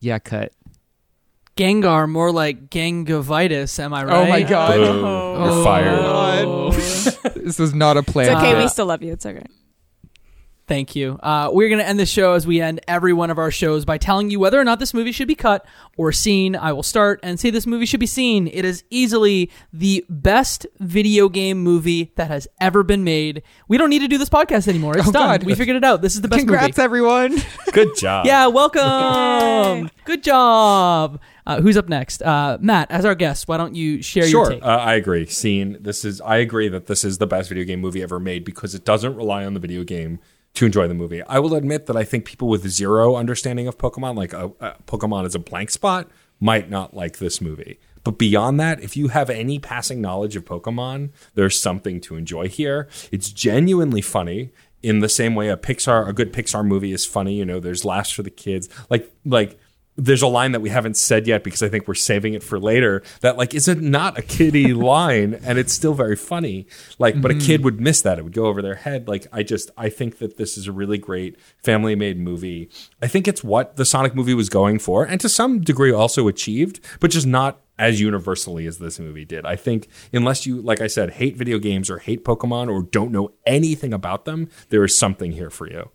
Yeah, 0.00 0.18
cut. 0.18 0.52
Gengar, 1.56 2.08
more 2.08 2.32
like 2.32 2.70
Gangavitis. 2.70 3.78
Am 3.78 3.92
I 3.92 4.04
right? 4.04 4.14
Oh 4.14 4.26
my 4.28 4.42
god. 4.42 4.76
Boom. 4.76 5.42
You're 5.44 5.64
fired. 5.64 5.98
Oh. 6.46 6.70
this 7.36 7.58
was 7.58 7.74
not 7.74 7.96
a 7.96 8.02
plan. 8.02 8.28
It's 8.28 8.36
okay. 8.36 8.52
Uh, 8.54 8.62
we 8.62 8.68
still 8.68 8.86
love 8.86 9.02
you. 9.02 9.12
It's 9.12 9.26
okay. 9.26 9.44
Thank 10.68 10.94
you. 10.96 11.18
Uh, 11.22 11.50
we're 11.52 11.68
going 11.68 11.80
to 11.80 11.86
end 11.86 11.98
the 11.98 12.06
show 12.06 12.32
as 12.32 12.46
we 12.46 12.60
end 12.60 12.80
every 12.88 13.12
one 13.12 13.30
of 13.30 13.36
our 13.38 13.50
shows 13.50 13.84
by 13.84 13.98
telling 13.98 14.30
you 14.30 14.38
whether 14.40 14.58
or 14.58 14.64
not 14.64 14.78
this 14.78 14.94
movie 14.94 15.12
should 15.12 15.28
be 15.28 15.34
cut 15.34 15.66
or 15.98 16.12
seen. 16.12 16.54
I 16.56 16.72
will 16.72 16.84
start 16.84 17.20
and 17.22 17.38
say 17.38 17.50
this 17.50 17.66
movie 17.66 17.84
should 17.84 18.00
be 18.00 18.06
seen. 18.06 18.46
It 18.46 18.64
is 18.64 18.84
easily 18.88 19.50
the 19.72 20.06
best 20.08 20.64
video 20.78 21.28
game 21.28 21.58
movie 21.62 22.12
that 22.16 22.28
has 22.28 22.48
ever 22.60 22.82
been 22.84 23.04
made. 23.04 23.42
We 23.68 23.76
don't 23.76 23.90
need 23.90 23.98
to 23.98 24.08
do 24.08 24.16
this 24.18 24.30
podcast 24.30 24.68
anymore. 24.68 24.96
It's 24.96 25.08
Oh, 25.08 25.12
done. 25.12 25.40
God. 25.40 25.42
We 25.42 25.54
figured 25.56 25.76
it 25.76 25.84
out. 25.84 26.00
This 26.00 26.14
is 26.14 26.22
the 26.22 26.28
best 26.28 26.38
Congrats, 26.38 26.78
movie. 26.78 26.84
everyone. 26.84 27.36
Good 27.72 27.96
job. 27.98 28.24
Yeah, 28.24 28.46
welcome. 28.46 29.90
Good 30.04 30.22
job. 30.22 31.20
Uh, 31.46 31.60
who's 31.60 31.76
up 31.76 31.88
next? 31.88 32.22
Uh, 32.22 32.56
Matt, 32.60 32.90
as 32.90 33.04
our 33.04 33.14
guest, 33.14 33.48
why 33.48 33.56
don't 33.56 33.74
you 33.74 34.00
share 34.02 34.24
your 34.26 34.44
Sure, 34.44 34.50
take? 34.54 34.62
uh, 34.62 34.66
I 34.66 34.94
agree. 34.94 35.26
Scene. 35.26 35.76
This 35.80 36.04
is. 36.04 36.20
I 36.20 36.36
agree 36.36 36.68
that 36.68 36.86
this 36.86 37.04
is 37.04 37.18
the 37.18 37.26
best 37.26 37.48
video 37.48 37.64
game 37.64 37.80
movie 37.80 38.02
ever 38.02 38.20
made 38.20 38.44
because 38.44 38.74
it 38.74 38.84
doesn't 38.84 39.16
rely 39.16 39.44
on 39.44 39.54
the 39.54 39.60
video 39.60 39.82
game 39.84 40.20
to 40.54 40.66
enjoy 40.66 40.86
the 40.86 40.94
movie. 40.94 41.22
I 41.24 41.38
will 41.38 41.54
admit 41.54 41.86
that 41.86 41.96
I 41.96 42.04
think 42.04 42.24
people 42.26 42.48
with 42.48 42.68
zero 42.68 43.16
understanding 43.16 43.66
of 43.66 43.78
Pokemon, 43.78 44.16
like 44.16 44.32
a, 44.32 44.52
a 44.60 44.76
Pokemon 44.86 45.26
is 45.26 45.34
a 45.34 45.38
blank 45.38 45.70
spot, 45.70 46.08
might 46.40 46.68
not 46.70 46.94
like 46.94 47.18
this 47.18 47.40
movie. 47.40 47.80
But 48.04 48.18
beyond 48.18 48.58
that, 48.60 48.80
if 48.82 48.96
you 48.96 49.08
have 49.08 49.30
any 49.30 49.58
passing 49.58 50.00
knowledge 50.00 50.36
of 50.36 50.44
Pokemon, 50.44 51.10
there's 51.34 51.60
something 51.60 52.00
to 52.02 52.16
enjoy 52.16 52.48
here. 52.48 52.88
It's 53.10 53.30
genuinely 53.32 54.00
funny 54.02 54.50
in 54.82 54.98
the 54.98 55.08
same 55.08 55.34
way 55.36 55.48
a 55.48 55.56
Pixar, 55.56 56.08
a 56.08 56.12
good 56.12 56.32
Pixar 56.32 56.64
movie 56.66 56.92
is 56.92 57.06
funny. 57.06 57.34
You 57.34 57.44
know, 57.44 57.60
there's 57.60 57.84
laughs 57.84 58.10
for 58.10 58.22
the 58.24 58.30
kids. 58.30 58.68
Like, 58.90 59.10
like 59.24 59.58
there's 60.02 60.22
a 60.22 60.26
line 60.26 60.52
that 60.52 60.60
we 60.60 60.68
haven't 60.68 60.96
said 60.96 61.28
yet 61.28 61.44
because 61.44 61.62
I 61.62 61.68
think 61.68 61.86
we're 61.86 61.94
saving 61.94 62.34
it 62.34 62.42
for 62.42 62.58
later 62.58 63.02
that 63.20 63.36
like 63.36 63.54
is 63.54 63.68
it 63.68 63.80
not 63.80 64.18
a 64.18 64.22
kiddie 64.22 64.74
line? 64.74 65.34
And 65.34 65.58
it's 65.58 65.72
still 65.72 65.94
very 65.94 66.16
funny. 66.16 66.66
Like 66.98 67.20
but 67.20 67.30
a 67.30 67.34
kid 67.34 67.58
mm-hmm. 67.58 67.64
would 67.64 67.80
miss 67.80 68.02
that. 68.02 68.18
It 68.18 68.22
would 68.24 68.32
go 68.32 68.46
over 68.46 68.60
their 68.60 68.74
head. 68.74 69.06
Like 69.06 69.26
I 69.32 69.42
just 69.42 69.70
I 69.76 69.88
think 69.88 70.18
that 70.18 70.36
this 70.36 70.58
is 70.58 70.66
a 70.66 70.72
really 70.72 70.98
great 70.98 71.38
family 71.62 71.94
made 71.94 72.18
movie. 72.18 72.68
I 73.00 73.06
think 73.06 73.28
it's 73.28 73.44
what 73.44 73.76
the 73.76 73.84
Sonic 73.84 74.14
movie 74.14 74.34
was 74.34 74.48
going 74.48 74.80
for 74.80 75.04
and 75.04 75.20
to 75.20 75.28
some 75.28 75.60
degree 75.60 75.92
also 75.92 76.26
achieved 76.26 76.80
but 76.98 77.10
just 77.10 77.26
not 77.26 77.60
as 77.78 78.00
universally 78.00 78.66
as 78.66 78.78
this 78.78 78.98
movie 78.98 79.24
did. 79.24 79.46
I 79.46 79.56
think 79.56 79.88
unless 80.12 80.46
you 80.46 80.60
like 80.60 80.80
I 80.80 80.88
said 80.88 81.10
hate 81.10 81.36
video 81.36 81.58
games 81.60 81.88
or 81.88 81.98
hate 81.98 82.24
Pokemon 82.24 82.68
or 82.70 82.82
don't 82.82 83.12
know 83.12 83.32
anything 83.46 83.94
about 83.94 84.24
them 84.24 84.48
there 84.70 84.84
is 84.84 84.98
something 84.98 85.32
here 85.32 85.50
for 85.50 85.68
you. 85.68 85.90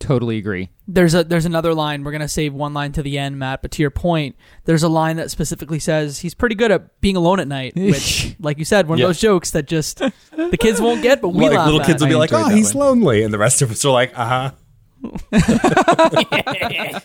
Totally 0.00 0.36
agree. 0.38 0.70
there's 0.88 1.14
a 1.14 1.22
there's 1.22 1.44
another 1.46 1.72
line. 1.74 2.02
We're 2.02 2.10
gonna 2.10 2.26
save 2.28 2.52
one 2.52 2.74
line 2.74 2.90
to 2.92 3.02
the 3.02 3.16
end, 3.18 3.38
Matt. 3.38 3.62
But 3.62 3.70
to 3.72 3.82
your 3.82 3.90
point, 3.92 4.34
there's 4.64 4.82
a 4.82 4.88
line 4.88 5.16
that 5.16 5.30
specifically 5.30 5.78
says 5.78 6.18
he's 6.18 6.34
pretty 6.34 6.56
good 6.56 6.72
at 6.72 7.00
being 7.00 7.14
alone 7.16 7.38
at 7.38 7.46
night. 7.46 7.74
Which, 7.76 8.34
like 8.40 8.58
you 8.58 8.64
said, 8.64 8.88
one 8.88 8.98
Yeah. 8.98 9.04
of 9.04 9.08
those 9.10 9.20
jokes 9.20 9.52
that 9.52 9.66
just 9.68 9.98
the 10.00 10.58
kids 10.58 10.80
won't 10.80 11.02
get, 11.02 11.22
but 11.22 11.28
we 11.28 11.44
like 11.48 11.56
laugh 11.58 11.66
little 11.66 11.80
at. 11.82 11.86
kids 11.86 12.02
will 12.02 12.08
be 12.08 12.14
I 12.16 12.18
like, 12.18 12.32
"Oh, 12.32 12.48
he's 12.48 12.74
one. 12.74 12.98
lonely," 13.00 13.22
and 13.22 13.32
the 13.32 13.38
rest 13.38 13.62
of 13.62 13.70
us 13.70 13.84
are 13.84 13.92
like, 13.92 14.12
"Uh 14.18 14.50
huh." 14.50 14.50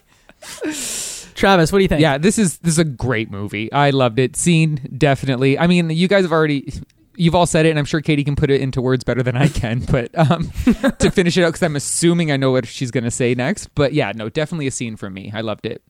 Travis, 1.36 1.72
what 1.72 1.80
do 1.80 1.84
you 1.84 1.88
think? 1.90 2.02
Yeah, 2.02 2.18
this 2.18 2.38
is 2.40 2.60
this 2.60 2.74
is 2.74 2.80
a 2.80 2.86
great 2.86 3.30
movie. 3.30 3.72
I 3.72 3.90
loved 3.90 4.20
it. 4.20 4.36
Scene 4.38 4.80
definitely. 4.98 5.60
I 5.60 5.68
mean, 5.68 5.90
you 5.90 6.08
guys 6.08 6.24
have 6.24 6.32
already 6.32 6.72
you've 7.18 7.36
all 7.36 7.46
said 7.46 7.66
it, 7.66 7.70
and 7.70 7.80
I'm 7.80 7.86
sure 7.86 8.02
Katie 8.02 8.24
can 8.24 8.36
put 8.36 8.50
it 8.50 8.62
into 8.62 8.82
words 8.82 9.04
better 9.04 9.24
than 9.24 9.36
I 9.38 9.48
can. 9.48 9.80
But 9.92 10.10
um, 10.18 10.50
to 11.00 11.12
finish 11.12 11.38
it 11.38 11.44
out, 11.44 11.48
because 11.50 11.64
I'm 11.64 11.76
assuming 11.76 12.32
I 12.32 12.38
know 12.38 12.52
what 12.52 12.68
she's 12.68 12.92
gonna 12.92 13.12
say 13.12 13.34
next. 13.36 13.74
But 13.76 13.94
yeah, 13.94 14.12
no, 14.16 14.30
definitely 14.30 14.68
a 14.68 14.72
scene 14.72 14.96
from 14.96 15.14
me. 15.14 15.32
I 15.34 15.42
loved 15.42 15.66
it. 15.66 15.82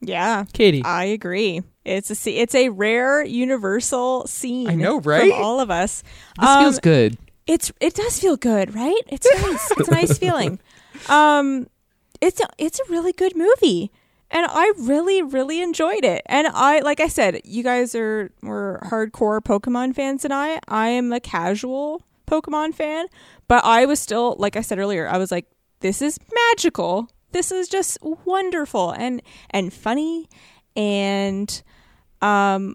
Yeah. 0.00 0.44
Katie. 0.52 0.82
I 0.84 1.04
agree. 1.04 1.62
It's 1.84 2.10
a 2.10 2.14
se- 2.14 2.36
it's 2.36 2.54
a 2.54 2.68
rare 2.68 3.24
universal 3.24 4.26
scene. 4.26 4.68
I 4.68 4.74
know, 4.74 5.00
right? 5.00 5.30
From 5.32 5.42
all 5.42 5.60
of 5.60 5.70
us. 5.70 6.02
This 6.38 6.48
Um, 6.48 6.62
feels 6.64 6.78
good. 6.80 7.16
It's 7.46 7.72
it 7.80 7.94
does 7.94 8.18
feel 8.18 8.36
good, 8.36 8.74
right? 8.74 9.00
It's 9.08 9.26
nice. 9.42 9.70
it's 9.72 9.88
a 9.88 9.90
nice 9.90 10.18
feeling. 10.18 10.58
Um, 11.08 11.68
it's 12.20 12.40
a, 12.40 12.46
it's 12.58 12.80
a 12.80 12.84
really 12.90 13.12
good 13.12 13.36
movie, 13.36 13.90
and 14.34 14.44
I 14.50 14.72
really 14.78 15.22
really 15.22 15.62
enjoyed 15.62 16.04
it. 16.04 16.22
And 16.26 16.48
I 16.48 16.80
like 16.80 17.00
I 17.00 17.08
said, 17.08 17.40
you 17.44 17.62
guys 17.62 17.94
are 17.94 18.32
were 18.42 18.80
hardcore 18.84 19.40
Pokemon 19.40 19.94
fans, 19.94 20.24
and 20.24 20.34
I 20.34 20.58
I 20.68 20.88
am 20.88 21.12
a 21.12 21.20
casual 21.20 22.04
Pokemon 22.26 22.74
fan, 22.74 23.06
but 23.48 23.64
I 23.64 23.86
was 23.86 24.00
still 24.00 24.34
like 24.38 24.56
I 24.56 24.60
said 24.60 24.78
earlier, 24.78 25.08
I 25.08 25.16
was 25.16 25.30
like, 25.30 25.46
this 25.80 26.02
is 26.02 26.18
magical. 26.50 27.08
This 27.30 27.52
is 27.52 27.68
just 27.68 27.96
wonderful 28.02 28.90
and 28.90 29.22
and 29.50 29.72
funny 29.72 30.28
and 30.76 31.62
um 32.20 32.74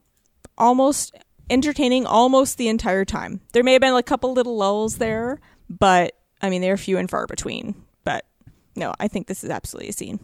almost 0.57 1.15
entertaining 1.49 2.05
almost 2.05 2.57
the 2.57 2.69
entire 2.69 3.03
time. 3.03 3.41
There 3.51 3.63
may 3.63 3.73
have 3.73 3.81
been 3.81 3.93
a 3.93 4.03
couple 4.03 4.31
little 4.31 4.55
lulls 4.55 4.97
there, 4.97 5.41
but 5.69 6.15
I 6.41 6.49
mean 6.49 6.61
they're 6.61 6.77
few 6.77 6.97
and 6.97 7.09
far 7.09 7.27
between. 7.27 7.75
But 8.05 8.25
no, 8.77 8.93
I 8.97 9.09
think 9.09 9.27
this 9.27 9.43
is 9.43 9.49
absolutely 9.49 9.89
a 9.89 9.93
scene. 9.93 10.19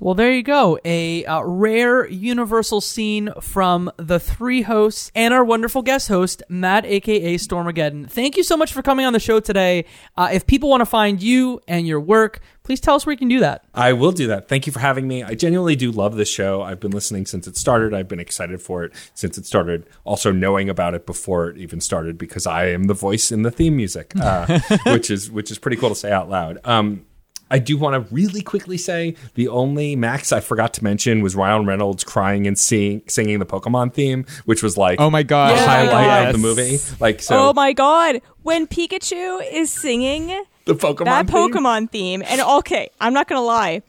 Well, 0.00 0.14
there 0.14 0.30
you 0.30 0.44
go. 0.44 0.78
A 0.84 1.24
uh, 1.24 1.42
rare 1.42 2.08
universal 2.08 2.80
scene 2.80 3.30
from 3.40 3.90
the 3.96 4.20
three 4.20 4.62
hosts 4.62 5.10
and 5.12 5.34
our 5.34 5.44
wonderful 5.44 5.82
guest 5.82 6.06
host, 6.06 6.40
Matt, 6.48 6.86
aka 6.86 7.34
Stormageddon. 7.34 8.08
Thank 8.08 8.36
you 8.36 8.44
so 8.44 8.56
much 8.56 8.72
for 8.72 8.80
coming 8.80 9.06
on 9.06 9.12
the 9.12 9.18
show 9.18 9.40
today. 9.40 9.86
Uh, 10.16 10.28
if 10.32 10.46
people 10.46 10.70
want 10.70 10.82
to 10.82 10.86
find 10.86 11.20
you 11.20 11.60
and 11.66 11.84
your 11.84 12.00
work, 12.00 12.38
please 12.62 12.78
tell 12.78 12.94
us 12.94 13.06
where 13.06 13.12
you 13.12 13.18
can 13.18 13.26
do 13.26 13.40
that. 13.40 13.64
I 13.74 13.92
will 13.92 14.12
do 14.12 14.28
that. 14.28 14.48
Thank 14.48 14.68
you 14.68 14.72
for 14.72 14.78
having 14.78 15.08
me. 15.08 15.24
I 15.24 15.34
genuinely 15.34 15.74
do 15.74 15.90
love 15.90 16.14
this 16.14 16.28
show. 16.28 16.62
I've 16.62 16.78
been 16.78 16.92
listening 16.92 17.26
since 17.26 17.48
it 17.48 17.56
started. 17.56 17.92
I've 17.92 18.06
been 18.06 18.20
excited 18.20 18.62
for 18.62 18.84
it 18.84 18.92
since 19.14 19.36
it 19.36 19.46
started. 19.46 19.84
Also 20.04 20.30
knowing 20.30 20.68
about 20.68 20.94
it 20.94 21.06
before 21.06 21.48
it 21.48 21.58
even 21.58 21.80
started 21.80 22.18
because 22.18 22.46
I 22.46 22.66
am 22.66 22.84
the 22.84 22.94
voice 22.94 23.32
in 23.32 23.42
the 23.42 23.50
theme 23.50 23.74
music, 23.74 24.12
uh, 24.14 24.60
which 24.86 25.10
is 25.10 25.28
which 25.28 25.50
is 25.50 25.58
pretty 25.58 25.76
cool 25.76 25.88
to 25.88 25.96
say 25.96 26.12
out 26.12 26.30
loud. 26.30 26.60
Um, 26.62 27.04
I 27.50 27.58
do 27.58 27.76
want 27.78 27.94
to 27.94 28.14
really 28.14 28.42
quickly 28.42 28.76
say 28.76 29.14
the 29.34 29.48
only 29.48 29.96
Max 29.96 30.32
I 30.32 30.40
forgot 30.40 30.74
to 30.74 30.84
mention 30.84 31.22
was 31.22 31.34
Ryan 31.34 31.66
Reynolds 31.66 32.04
crying 32.04 32.46
and 32.46 32.58
sing, 32.58 33.02
singing 33.08 33.38
the 33.38 33.46
Pokemon 33.46 33.94
theme, 33.94 34.26
which 34.44 34.62
was 34.62 34.76
like 34.76 35.00
Oh 35.00 35.10
my 35.10 35.22
god. 35.22 35.52
a 35.52 35.54
Yeah, 35.56 35.66
highlight 35.66 36.04
yes. 36.04 36.26
of 36.34 36.40
the 36.40 36.46
movie. 36.46 36.78
Like 37.00 37.22
so, 37.22 37.48
oh 37.48 37.52
my 37.52 37.72
god, 37.72 38.20
when 38.42 38.66
Pikachu 38.66 39.40
is 39.52 39.72
singing 39.72 40.28
the 40.64 40.74
Pokemon 40.74 41.04
that 41.06 41.26
theme? 41.26 41.52
Pokemon 41.52 41.90
theme, 41.90 42.22
and 42.26 42.40
okay, 42.40 42.90
I'm 43.00 43.14
not 43.14 43.28
gonna 43.28 43.40
lie, 43.40 43.82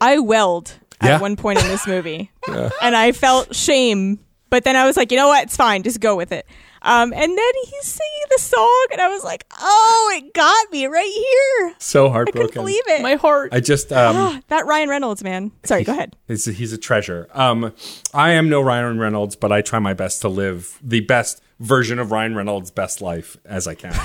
I 0.00 0.18
welled 0.18 0.74
at 1.00 1.20
one 1.20 1.36
point 1.36 1.60
in 1.60 1.68
this 1.68 1.86
movie, 1.86 2.30
and 2.48 2.96
I 2.96 3.12
felt 3.12 3.54
shame. 3.54 4.18
But 4.50 4.64
then 4.64 4.76
I 4.76 4.86
was 4.86 4.96
like, 4.96 5.10
you 5.10 5.16
know 5.16 5.28
what? 5.28 5.44
It's 5.44 5.56
fine. 5.56 5.82
Just 5.82 6.00
go 6.00 6.14
with 6.14 6.30
it. 6.30 6.46
Um, 6.84 7.12
and 7.14 7.38
then 7.38 7.52
he's 7.64 7.86
singing 7.86 8.24
the 8.30 8.38
song, 8.38 8.86
and 8.92 9.00
I 9.00 9.08
was 9.08 9.24
like, 9.24 9.46
oh, 9.58 10.12
it 10.16 10.34
got 10.34 10.70
me 10.70 10.86
right 10.86 11.10
here. 11.10 11.74
so 11.78 12.10
heartbroken. 12.10 12.42
I 12.42 12.44
couldn't 12.44 12.62
believe 12.62 12.82
it. 12.88 13.02
My 13.02 13.14
heart. 13.14 13.52
I 13.54 13.60
just 13.60 13.92
um, 13.92 14.42
that 14.48 14.66
Ryan 14.66 14.90
Reynolds 14.90 15.24
man. 15.24 15.50
Sorry, 15.64 15.82
go 15.82 15.92
ahead. 15.92 16.14
He's, 16.28 16.44
he's 16.44 16.72
a 16.72 16.78
treasure. 16.78 17.26
Um, 17.32 17.72
I 18.12 18.32
am 18.32 18.48
no 18.48 18.60
Ryan 18.60 18.98
Reynolds, 18.98 19.34
but 19.34 19.50
I 19.50 19.62
try 19.62 19.78
my 19.78 19.94
best 19.94 20.20
to 20.22 20.28
live 20.28 20.78
the 20.82 21.00
best 21.00 21.40
version 21.60 21.98
of 21.98 22.10
Ryan 22.10 22.34
Reynolds' 22.34 22.70
best 22.70 23.00
life 23.00 23.36
as 23.44 23.66
I 23.66 23.74
can. 23.74 23.92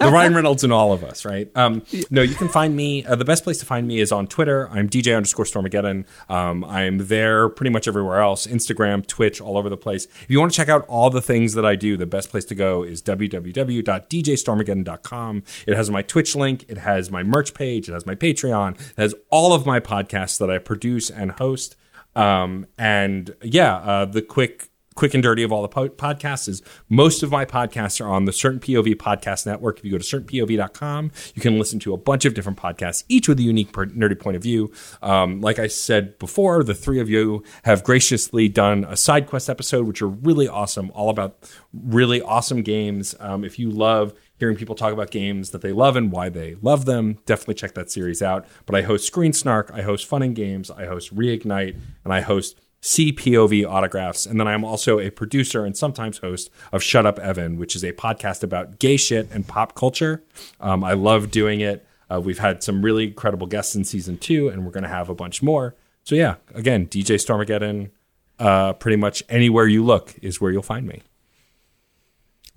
the 0.00 0.10
Ryan 0.12 0.34
Reynolds 0.34 0.64
in 0.64 0.72
all 0.72 0.92
of 0.92 1.04
us, 1.04 1.24
right? 1.24 1.50
Um, 1.54 1.82
no, 2.10 2.22
you 2.22 2.34
can 2.34 2.48
find 2.48 2.76
me. 2.76 3.04
Uh, 3.04 3.14
the 3.14 3.24
best 3.24 3.44
place 3.44 3.58
to 3.58 3.66
find 3.66 3.86
me 3.86 4.00
is 4.00 4.10
on 4.10 4.26
Twitter. 4.26 4.68
I'm 4.70 4.88
DJ 4.88 5.16
underscore 5.16 5.44
Stormageddon. 5.44 6.04
Um, 6.28 6.64
I'm 6.64 7.06
there 7.06 7.48
pretty 7.48 7.70
much 7.70 7.86
everywhere 7.86 8.20
else 8.20 8.46
Instagram, 8.46 9.06
Twitch, 9.06 9.40
all 9.40 9.56
over 9.56 9.68
the 9.68 9.76
place. 9.76 10.06
If 10.06 10.26
you 10.28 10.40
want 10.40 10.52
to 10.52 10.56
check 10.56 10.68
out 10.68 10.84
all 10.86 11.10
the 11.10 11.22
things 11.22 11.54
that 11.54 11.64
I 11.64 11.76
do, 11.76 11.96
the 11.96 12.06
best 12.06 12.30
place 12.30 12.44
to 12.46 12.54
go 12.54 12.82
is 12.82 13.02
www.djstormageddon.com. 13.02 15.42
It 15.66 15.76
has 15.76 15.90
my 15.90 16.02
Twitch 16.02 16.34
link, 16.34 16.64
it 16.68 16.78
has 16.78 17.10
my 17.10 17.22
merch 17.22 17.54
page, 17.54 17.88
it 17.88 17.92
has 17.92 18.06
my 18.06 18.14
Patreon, 18.14 18.80
it 18.80 18.96
has 18.96 19.14
all 19.30 19.52
of 19.52 19.66
my 19.66 19.80
podcasts 19.80 20.38
that 20.38 20.50
I 20.50 20.58
produce 20.58 21.10
and 21.10 21.32
host. 21.32 21.76
Um, 22.14 22.66
and 22.78 23.34
yeah, 23.42 23.76
uh, 23.76 24.04
the 24.04 24.22
quick 24.22 24.68
quick 24.94 25.14
and 25.14 25.22
dirty 25.22 25.42
of 25.42 25.52
all 25.52 25.62
the 25.62 25.68
po- 25.68 25.88
podcasts 25.88 26.48
is 26.48 26.62
most 26.88 27.22
of 27.22 27.30
my 27.30 27.44
podcasts 27.44 28.04
are 28.04 28.08
on 28.08 28.24
the 28.24 28.32
Certain 28.32 28.60
POV 28.60 28.94
Podcast 28.96 29.46
Network. 29.46 29.78
If 29.78 29.84
you 29.84 29.90
go 29.92 29.98
to 29.98 30.04
certainpov.com, 30.04 31.10
you 31.34 31.42
can 31.42 31.58
listen 31.58 31.78
to 31.80 31.94
a 31.94 31.96
bunch 31.96 32.24
of 32.24 32.34
different 32.34 32.58
podcasts, 32.58 33.04
each 33.08 33.28
with 33.28 33.38
a 33.38 33.42
unique 33.42 33.72
per- 33.72 33.86
nerdy 33.86 34.18
point 34.18 34.36
of 34.36 34.42
view. 34.42 34.72
Um, 35.02 35.40
like 35.40 35.58
I 35.58 35.66
said 35.66 36.18
before, 36.18 36.62
the 36.62 36.74
three 36.74 37.00
of 37.00 37.08
you 37.08 37.42
have 37.64 37.84
graciously 37.84 38.48
done 38.48 38.84
a 38.84 38.96
side 38.96 39.26
quest 39.26 39.48
episode, 39.48 39.86
which 39.86 40.02
are 40.02 40.08
really 40.08 40.48
awesome, 40.48 40.90
all 40.94 41.10
about 41.10 41.50
really 41.72 42.20
awesome 42.20 42.62
games. 42.62 43.14
Um, 43.20 43.44
if 43.44 43.58
you 43.58 43.70
love 43.70 44.14
hearing 44.38 44.56
people 44.56 44.74
talk 44.74 44.92
about 44.92 45.10
games 45.10 45.50
that 45.50 45.62
they 45.62 45.72
love 45.72 45.94
and 45.94 46.10
why 46.10 46.28
they 46.28 46.56
love 46.62 46.84
them, 46.84 47.18
definitely 47.26 47.54
check 47.54 47.74
that 47.74 47.90
series 47.90 48.20
out. 48.20 48.44
But 48.66 48.74
I 48.74 48.82
host 48.82 49.06
Screen 49.06 49.32
Snark, 49.32 49.70
I 49.72 49.82
host 49.82 50.06
Fun 50.06 50.22
and 50.22 50.34
Games, 50.34 50.70
I 50.70 50.86
host 50.86 51.14
Reignite, 51.14 51.76
and 52.04 52.12
I 52.12 52.22
host 52.22 52.60
CPOV 52.82 53.68
autographs. 53.68 54.26
And 54.26 54.38
then 54.40 54.48
I'm 54.48 54.64
also 54.64 54.98
a 54.98 55.10
producer 55.10 55.64
and 55.64 55.76
sometimes 55.76 56.18
host 56.18 56.50
of 56.72 56.82
Shut 56.82 57.06
Up 57.06 57.18
Evan, 57.20 57.56
which 57.56 57.76
is 57.76 57.84
a 57.84 57.92
podcast 57.92 58.42
about 58.42 58.78
gay 58.78 58.96
shit 58.96 59.28
and 59.30 59.46
pop 59.46 59.74
culture. 59.74 60.22
Um, 60.60 60.82
I 60.82 60.92
love 60.94 61.30
doing 61.30 61.60
it. 61.60 61.86
Uh, 62.10 62.20
we've 62.20 62.40
had 62.40 62.62
some 62.62 62.82
really 62.82 63.04
incredible 63.04 63.46
guests 63.46 63.74
in 63.74 63.84
season 63.84 64.18
two, 64.18 64.48
and 64.48 64.64
we're 64.64 64.72
going 64.72 64.82
to 64.82 64.88
have 64.88 65.08
a 65.08 65.14
bunch 65.14 65.42
more. 65.42 65.74
So, 66.04 66.14
yeah, 66.14 66.34
again, 66.54 66.86
DJ 66.88 67.14
Stormageddon, 67.14 67.90
uh, 68.38 68.72
pretty 68.74 68.96
much 68.96 69.22
anywhere 69.28 69.66
you 69.66 69.84
look 69.84 70.14
is 70.20 70.40
where 70.40 70.50
you'll 70.50 70.62
find 70.62 70.86
me. 70.86 71.02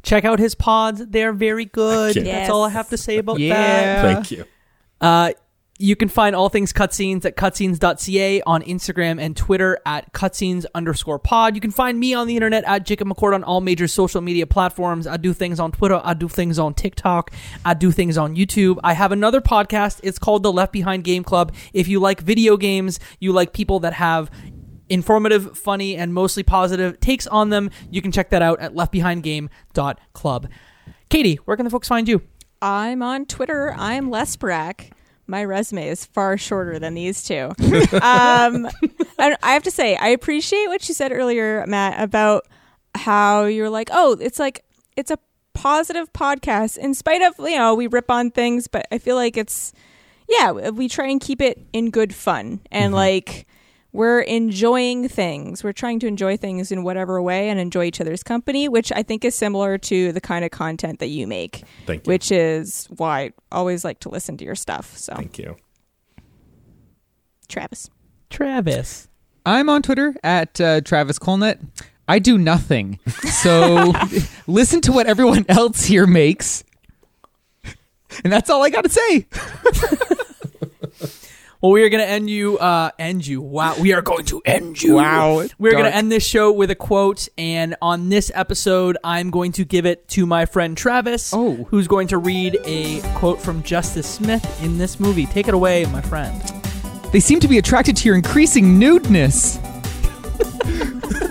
Check 0.01 0.25
out 0.25 0.39
his 0.39 0.55
pods. 0.55 1.05
They're 1.05 1.33
very 1.33 1.65
good. 1.65 2.15
Yes. 2.15 2.25
That's 2.25 2.49
all 2.49 2.63
I 2.63 2.69
have 2.69 2.89
to 2.89 2.97
say 2.97 3.17
about 3.17 3.37
that. 3.37 4.01
Thank 4.01 4.31
you. 4.31 4.45
Uh, 4.99 5.31
you 5.77 5.95
can 5.95 6.07
find 6.07 6.35
all 6.35 6.47
things 6.47 6.71
cutscenes 6.71 7.25
at 7.25 7.35
cutscenes.ca 7.35 8.41
on 8.43 8.61
Instagram 8.63 9.19
and 9.19 9.35
Twitter 9.35 9.77
at 9.85 10.13
cutscenes 10.13 10.65
underscore 10.73 11.19
pod. 11.19 11.53
You 11.55 11.59
can 11.59 11.71
find 11.71 11.99
me 11.99 12.13
on 12.13 12.27
the 12.27 12.35
internet 12.35 12.63
at 12.63 12.85
Jacob 12.85 13.09
McCord 13.09 13.33
on 13.33 13.43
all 13.43 13.59
major 13.59 13.87
social 13.87 14.21
media 14.21 14.47
platforms. 14.47 15.05
I 15.05 15.17
do 15.17 15.33
things 15.33 15.59
on 15.59 15.73
Twitter. 15.73 15.99
I 16.01 16.13
do 16.13 16.29
things 16.29 16.57
on 16.59 16.75
TikTok. 16.75 17.31
I 17.65 17.73
do 17.73 17.91
things 17.91 18.17
on 18.17 18.37
YouTube. 18.37 18.79
I 18.85 18.93
have 18.93 19.11
another 19.11 19.41
podcast. 19.41 19.99
It's 20.01 20.17
called 20.17 20.43
the 20.43 20.51
Left 20.51 20.71
Behind 20.71 21.03
Game 21.03 21.25
Club. 21.25 21.53
If 21.73 21.89
you 21.89 21.99
like 21.99 22.21
video 22.21 22.55
games, 22.55 22.97
you 23.19 23.33
like 23.33 23.51
people 23.51 23.81
that 23.81 23.93
have 23.93 24.31
informative, 24.87 25.57
funny, 25.57 25.97
and 25.97 26.13
mostly 26.13 26.43
positive 26.43 27.01
takes 27.01 27.27
on 27.27 27.49
them, 27.49 27.69
you 27.91 28.01
can 28.01 28.13
check 28.13 28.29
that 28.29 28.41
out 28.41 28.61
at 28.61 28.73
leftbehindgame.club. 28.73 30.47
Katie, 31.09 31.35
where 31.45 31.57
can 31.57 31.65
the 31.65 31.69
folks 31.69 31.89
find 31.89 32.07
you? 32.07 32.21
I'm 32.61 33.01
on 33.01 33.25
Twitter. 33.25 33.73
I'm 33.77 34.09
Les 34.09 34.37
Brack. 34.37 34.94
My 35.27 35.43
resume 35.43 35.87
is 35.87 36.05
far 36.05 36.37
shorter 36.37 36.79
than 36.79 36.93
these 36.93 37.23
two. 37.23 37.45
um, 38.01 38.69
I 39.17 39.37
have 39.41 39.63
to 39.63 39.71
say, 39.71 39.95
I 39.95 40.09
appreciate 40.09 40.67
what 40.67 40.87
you 40.87 40.93
said 40.93 41.11
earlier, 41.11 41.65
Matt, 41.67 42.01
about 42.01 42.47
how 42.93 43.45
you're 43.45 43.69
like, 43.69 43.89
oh, 43.91 44.17
it's 44.19 44.39
like 44.39 44.63
it's 44.95 45.11
a 45.11 45.17
positive 45.53 46.11
podcast. 46.13 46.77
In 46.77 46.93
spite 46.93 47.21
of 47.21 47.33
you 47.39 47.57
know, 47.57 47.75
we 47.75 47.87
rip 47.87 48.11
on 48.11 48.31
things, 48.31 48.67
but 48.67 48.87
I 48.91 48.97
feel 48.97 49.15
like 49.15 49.37
it's 49.37 49.73
yeah, 50.29 50.51
we 50.51 50.87
try 50.87 51.07
and 51.07 51.21
keep 51.21 51.41
it 51.41 51.59
in 51.73 51.91
good 51.91 52.13
fun 52.13 52.61
and 52.71 52.93
like 52.93 53.47
we're 53.95 54.19
enjoying 54.19 55.07
things. 55.07 55.63
We're 55.63 55.71
trying 55.71 55.99
to 56.01 56.07
enjoy 56.07 56.35
things 56.35 56.69
in 56.71 56.83
whatever 56.83 57.21
way 57.21 57.49
and 57.49 57.59
enjoy 57.59 57.85
each 57.85 58.01
other's 58.01 58.23
company, 58.23 58.67
which 58.67 58.91
I 58.91 59.03
think 59.03 59.23
is 59.23 59.35
similar 59.35 59.77
to 59.77 60.11
the 60.11 60.19
kind 60.19 60.43
of 60.43 60.51
content 60.51 60.99
that 60.99 61.07
you 61.07 61.25
make. 61.27 61.63
Thank 61.85 62.05
you. 62.05 62.11
Which 62.11 62.29
is 62.29 62.87
why 62.97 63.21
I 63.21 63.31
always 63.53 63.85
like 63.85 63.99
to 64.01 64.09
listen 64.09 64.35
to 64.37 64.45
your 64.45 64.55
stuff. 64.55 64.97
So, 64.97 65.15
Thank 65.15 65.39
you. 65.39 65.55
Travis. 67.47 67.89
Travis. 68.29 69.07
I'm 69.45 69.69
on 69.69 69.81
Twitter 69.81 70.13
at 70.23 70.59
uh, 70.59 70.81
Travis 70.81 71.17
Colnett. 71.17 71.61
I 72.07 72.19
do 72.19 72.37
nothing. 72.37 72.99
So 73.41 73.93
listen 74.47 74.81
to 74.81 74.91
what 74.91 75.07
everyone 75.07 75.45
else 75.47 75.85
here 75.85 76.05
makes. 76.05 76.63
And 78.23 78.31
that's 78.31 78.49
all 78.49 78.61
I 78.61 78.69
got 78.69 78.83
to 78.83 78.89
say. 78.89 79.27
Well, 81.65 81.71
we 81.71 81.81
are 81.83 81.89
going 81.89 82.03
to 82.03 82.07
end 82.07 82.29
you. 82.29 82.59
Uh, 82.59 82.91
end 82.99 83.25
you. 83.25 83.41
Wow, 83.41 83.73
we 83.79 83.91
are 83.93 84.03
going 84.03 84.23
to 84.25 84.39
end 84.45 84.83
you. 84.83 84.93
Wow, 84.97 85.47
we're 85.57 85.71
going 85.71 85.85
to 85.85 85.95
end 85.95 86.11
this 86.11 86.23
show 86.23 86.51
with 86.51 86.69
a 86.69 86.75
quote, 86.75 87.27
and 87.39 87.75
on 87.81 88.09
this 88.09 88.31
episode, 88.35 88.99
I'm 89.03 89.31
going 89.31 89.51
to 89.53 89.65
give 89.65 89.87
it 89.87 90.07
to 90.09 90.27
my 90.27 90.45
friend 90.45 90.77
Travis, 90.77 91.33
Oh. 91.33 91.55
who's 91.71 91.87
going 91.87 92.07
to 92.09 92.19
read 92.19 92.59
a 92.65 93.01
quote 93.15 93.41
from 93.41 93.63
Justice 93.63 94.07
Smith 94.07 94.45
in 94.63 94.77
this 94.77 94.99
movie. 94.99 95.25
Take 95.25 95.47
it 95.47 95.55
away, 95.55 95.85
my 95.85 96.01
friend. 96.01 96.39
They 97.11 97.19
seem 97.19 97.39
to 97.39 97.47
be 97.47 97.57
attracted 97.57 97.97
to 97.97 98.05
your 98.09 98.15
increasing 98.15 98.79
nudeness. 98.79 99.57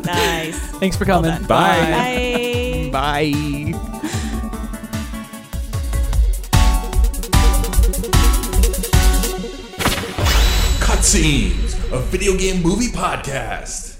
Nice. 0.04 0.58
Thanks 0.80 0.96
for 0.96 1.04
coming. 1.04 1.30
done. 1.30 1.44
Bye. 1.44 2.88
Bye. 2.90 2.90
Bye. 2.92 3.63
Cutscenes, 11.14 11.92
a 11.92 12.00
video 12.00 12.36
game 12.36 12.60
movie 12.60 12.88
podcast. 12.88 13.98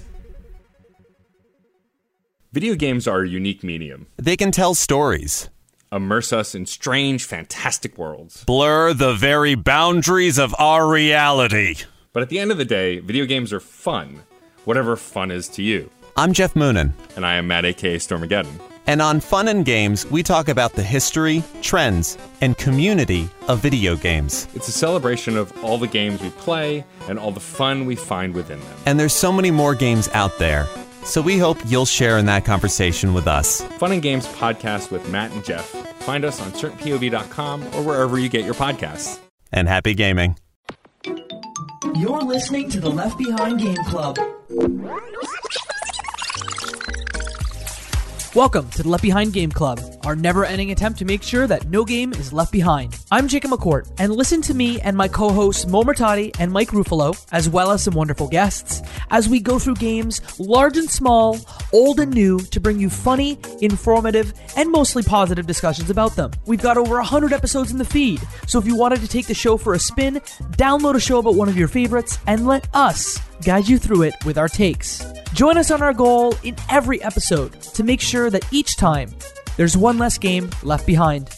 Video 2.51 2.75
games 2.75 3.07
are 3.07 3.21
a 3.21 3.29
unique 3.29 3.63
medium. 3.63 4.07
They 4.17 4.35
can 4.35 4.51
tell 4.51 4.75
stories, 4.75 5.49
Immerse 5.93 6.33
us 6.33 6.53
in 6.53 6.65
strange, 6.65 7.23
fantastic 7.23 7.97
worlds. 7.97 8.43
blur 8.43 8.93
the 8.93 9.13
very 9.13 9.55
boundaries 9.55 10.37
of 10.37 10.53
our 10.59 10.89
reality. 10.89 11.75
But 12.11 12.23
at 12.23 12.27
the 12.27 12.39
end 12.39 12.51
of 12.51 12.57
the 12.57 12.65
day, 12.65 12.99
video 12.99 13.23
games 13.23 13.53
are 13.53 13.61
fun, 13.61 14.23
whatever 14.65 14.97
fun 14.97 15.31
is 15.31 15.47
to 15.49 15.63
you. 15.63 15.89
I'm 16.17 16.33
Jeff 16.33 16.53
Moonen, 16.53 16.91
And 17.15 17.25
I 17.25 17.35
am 17.35 17.47
Matt, 17.47 17.63
aka 17.63 17.95
Stormageddon. 17.95 18.59
And 18.87 19.01
on 19.01 19.19
Fun 19.19 19.47
and 19.47 19.65
Games, 19.65 20.05
we 20.07 20.23
talk 20.23 20.47
about 20.47 20.73
the 20.73 20.83
history, 20.83 21.43
trends, 21.61 22.17
and 22.41 22.57
community 22.57 23.29
of 23.47 23.59
video 23.59 23.95
games. 23.95 24.47
It's 24.53 24.67
a 24.67 24.71
celebration 24.71 25.37
of 25.37 25.51
all 25.63 25.77
the 25.77 25.87
games 25.87 26.21
we 26.21 26.29
play 26.29 26.85
and 27.07 27.17
all 27.17 27.31
the 27.31 27.39
fun 27.39 27.85
we 27.85 27.95
find 27.95 28.33
within 28.33 28.59
them. 28.59 28.77
And 28.85 28.99
there's 28.99 29.13
so 29.13 29.31
many 29.31 29.51
more 29.51 29.75
games 29.75 30.09
out 30.09 30.37
there, 30.37 30.67
so 31.03 31.21
we 31.21 31.37
hope 31.37 31.57
you'll 31.65 31.85
share 31.85 32.17
in 32.17 32.25
that 32.27 32.45
conversation 32.45 33.13
with 33.13 33.27
us. 33.27 33.61
Fun 33.79 33.91
and 33.91 34.01
Games 34.01 34.27
podcast 34.27 34.91
with 34.91 35.07
Matt 35.09 35.31
and 35.31 35.43
Jeff. 35.43 35.65
Find 36.03 36.23
us 36.23 36.41
on 36.41 36.51
certainpov.com 36.51 37.63
or 37.63 37.83
wherever 37.83 38.19
you 38.19 38.29
get 38.29 38.45
your 38.45 38.53
podcasts. 38.53 39.19
And 39.51 39.67
happy 39.67 39.93
gaming. 39.93 40.37
You're 41.95 42.21
listening 42.21 42.69
to 42.69 42.79
the 42.79 42.89
Left 42.89 43.17
Behind 43.17 43.59
Game 43.59 43.83
Club. 43.85 44.17
Welcome 48.35 48.69
to 48.71 48.83
the 48.83 48.89
Left 48.89 49.01
Behind 49.01 49.31
Game 49.31 49.49
Club, 49.49 49.79
our 50.03 50.13
never 50.13 50.43
ending 50.43 50.71
attempt 50.71 50.99
to 50.99 51.05
make 51.05 51.23
sure 51.23 51.47
that 51.47 51.69
no 51.69 51.85
game 51.85 52.11
is 52.11 52.33
left 52.33 52.51
behind. 52.51 52.99
I'm 53.09 53.29
Jacob 53.29 53.51
McCourt, 53.51 53.89
and 53.97 54.13
listen 54.13 54.41
to 54.41 54.53
me 54.53 54.81
and 54.81 54.97
my 54.97 55.07
co 55.07 55.29
hosts 55.29 55.65
Mo 55.65 55.83
Murtati 55.83 56.35
and 56.37 56.51
Mike 56.51 56.71
Ruffalo, 56.71 57.15
as 57.31 57.47
well 57.47 57.71
as 57.71 57.83
some 57.83 57.93
wonderful 57.93 58.27
guests, 58.27 58.81
as 59.09 59.29
we 59.29 59.39
go 59.39 59.57
through 59.57 59.75
games 59.75 60.19
large 60.37 60.75
and 60.75 60.89
small, 60.89 61.39
old 61.71 62.01
and 62.01 62.13
new, 62.13 62.37
to 62.37 62.59
bring 62.59 62.77
you 62.77 62.89
funny, 62.89 63.39
informative, 63.61 64.33
and 64.57 64.69
mostly 64.69 65.01
positive 65.01 65.47
discussions 65.47 65.89
about 65.89 66.17
them. 66.17 66.31
We've 66.45 66.61
got 66.61 66.75
over 66.75 66.95
100 66.95 67.31
episodes 67.31 67.71
in 67.71 67.77
the 67.77 67.85
feed, 67.85 68.21
so 68.47 68.59
if 68.59 68.65
you 68.65 68.75
wanted 68.75 68.99
to 68.99 69.07
take 69.07 69.27
the 69.27 69.33
show 69.33 69.55
for 69.55 69.75
a 69.75 69.79
spin, 69.79 70.15
download 70.57 70.95
a 70.95 70.99
show 70.99 71.19
about 71.19 71.35
one 71.35 71.47
of 71.47 71.55
your 71.55 71.69
favorites 71.69 72.19
and 72.27 72.45
let 72.45 72.67
us 72.73 73.17
guide 73.43 73.67
you 73.67 73.77
through 73.77 74.03
it 74.03 74.15
with 74.25 74.37
our 74.37 74.47
takes. 74.47 75.05
Join 75.33 75.57
us 75.57 75.71
on 75.71 75.81
our 75.81 75.93
goal 75.93 76.35
in 76.43 76.55
every 76.69 77.01
episode 77.03 77.61
to 77.61 77.83
make 77.83 78.01
sure 78.01 78.29
that 78.29 78.45
each 78.51 78.77
time 78.77 79.11
there's 79.57 79.77
one 79.77 79.97
less 79.97 80.17
game 80.17 80.49
left 80.63 80.85
behind. 80.85 81.29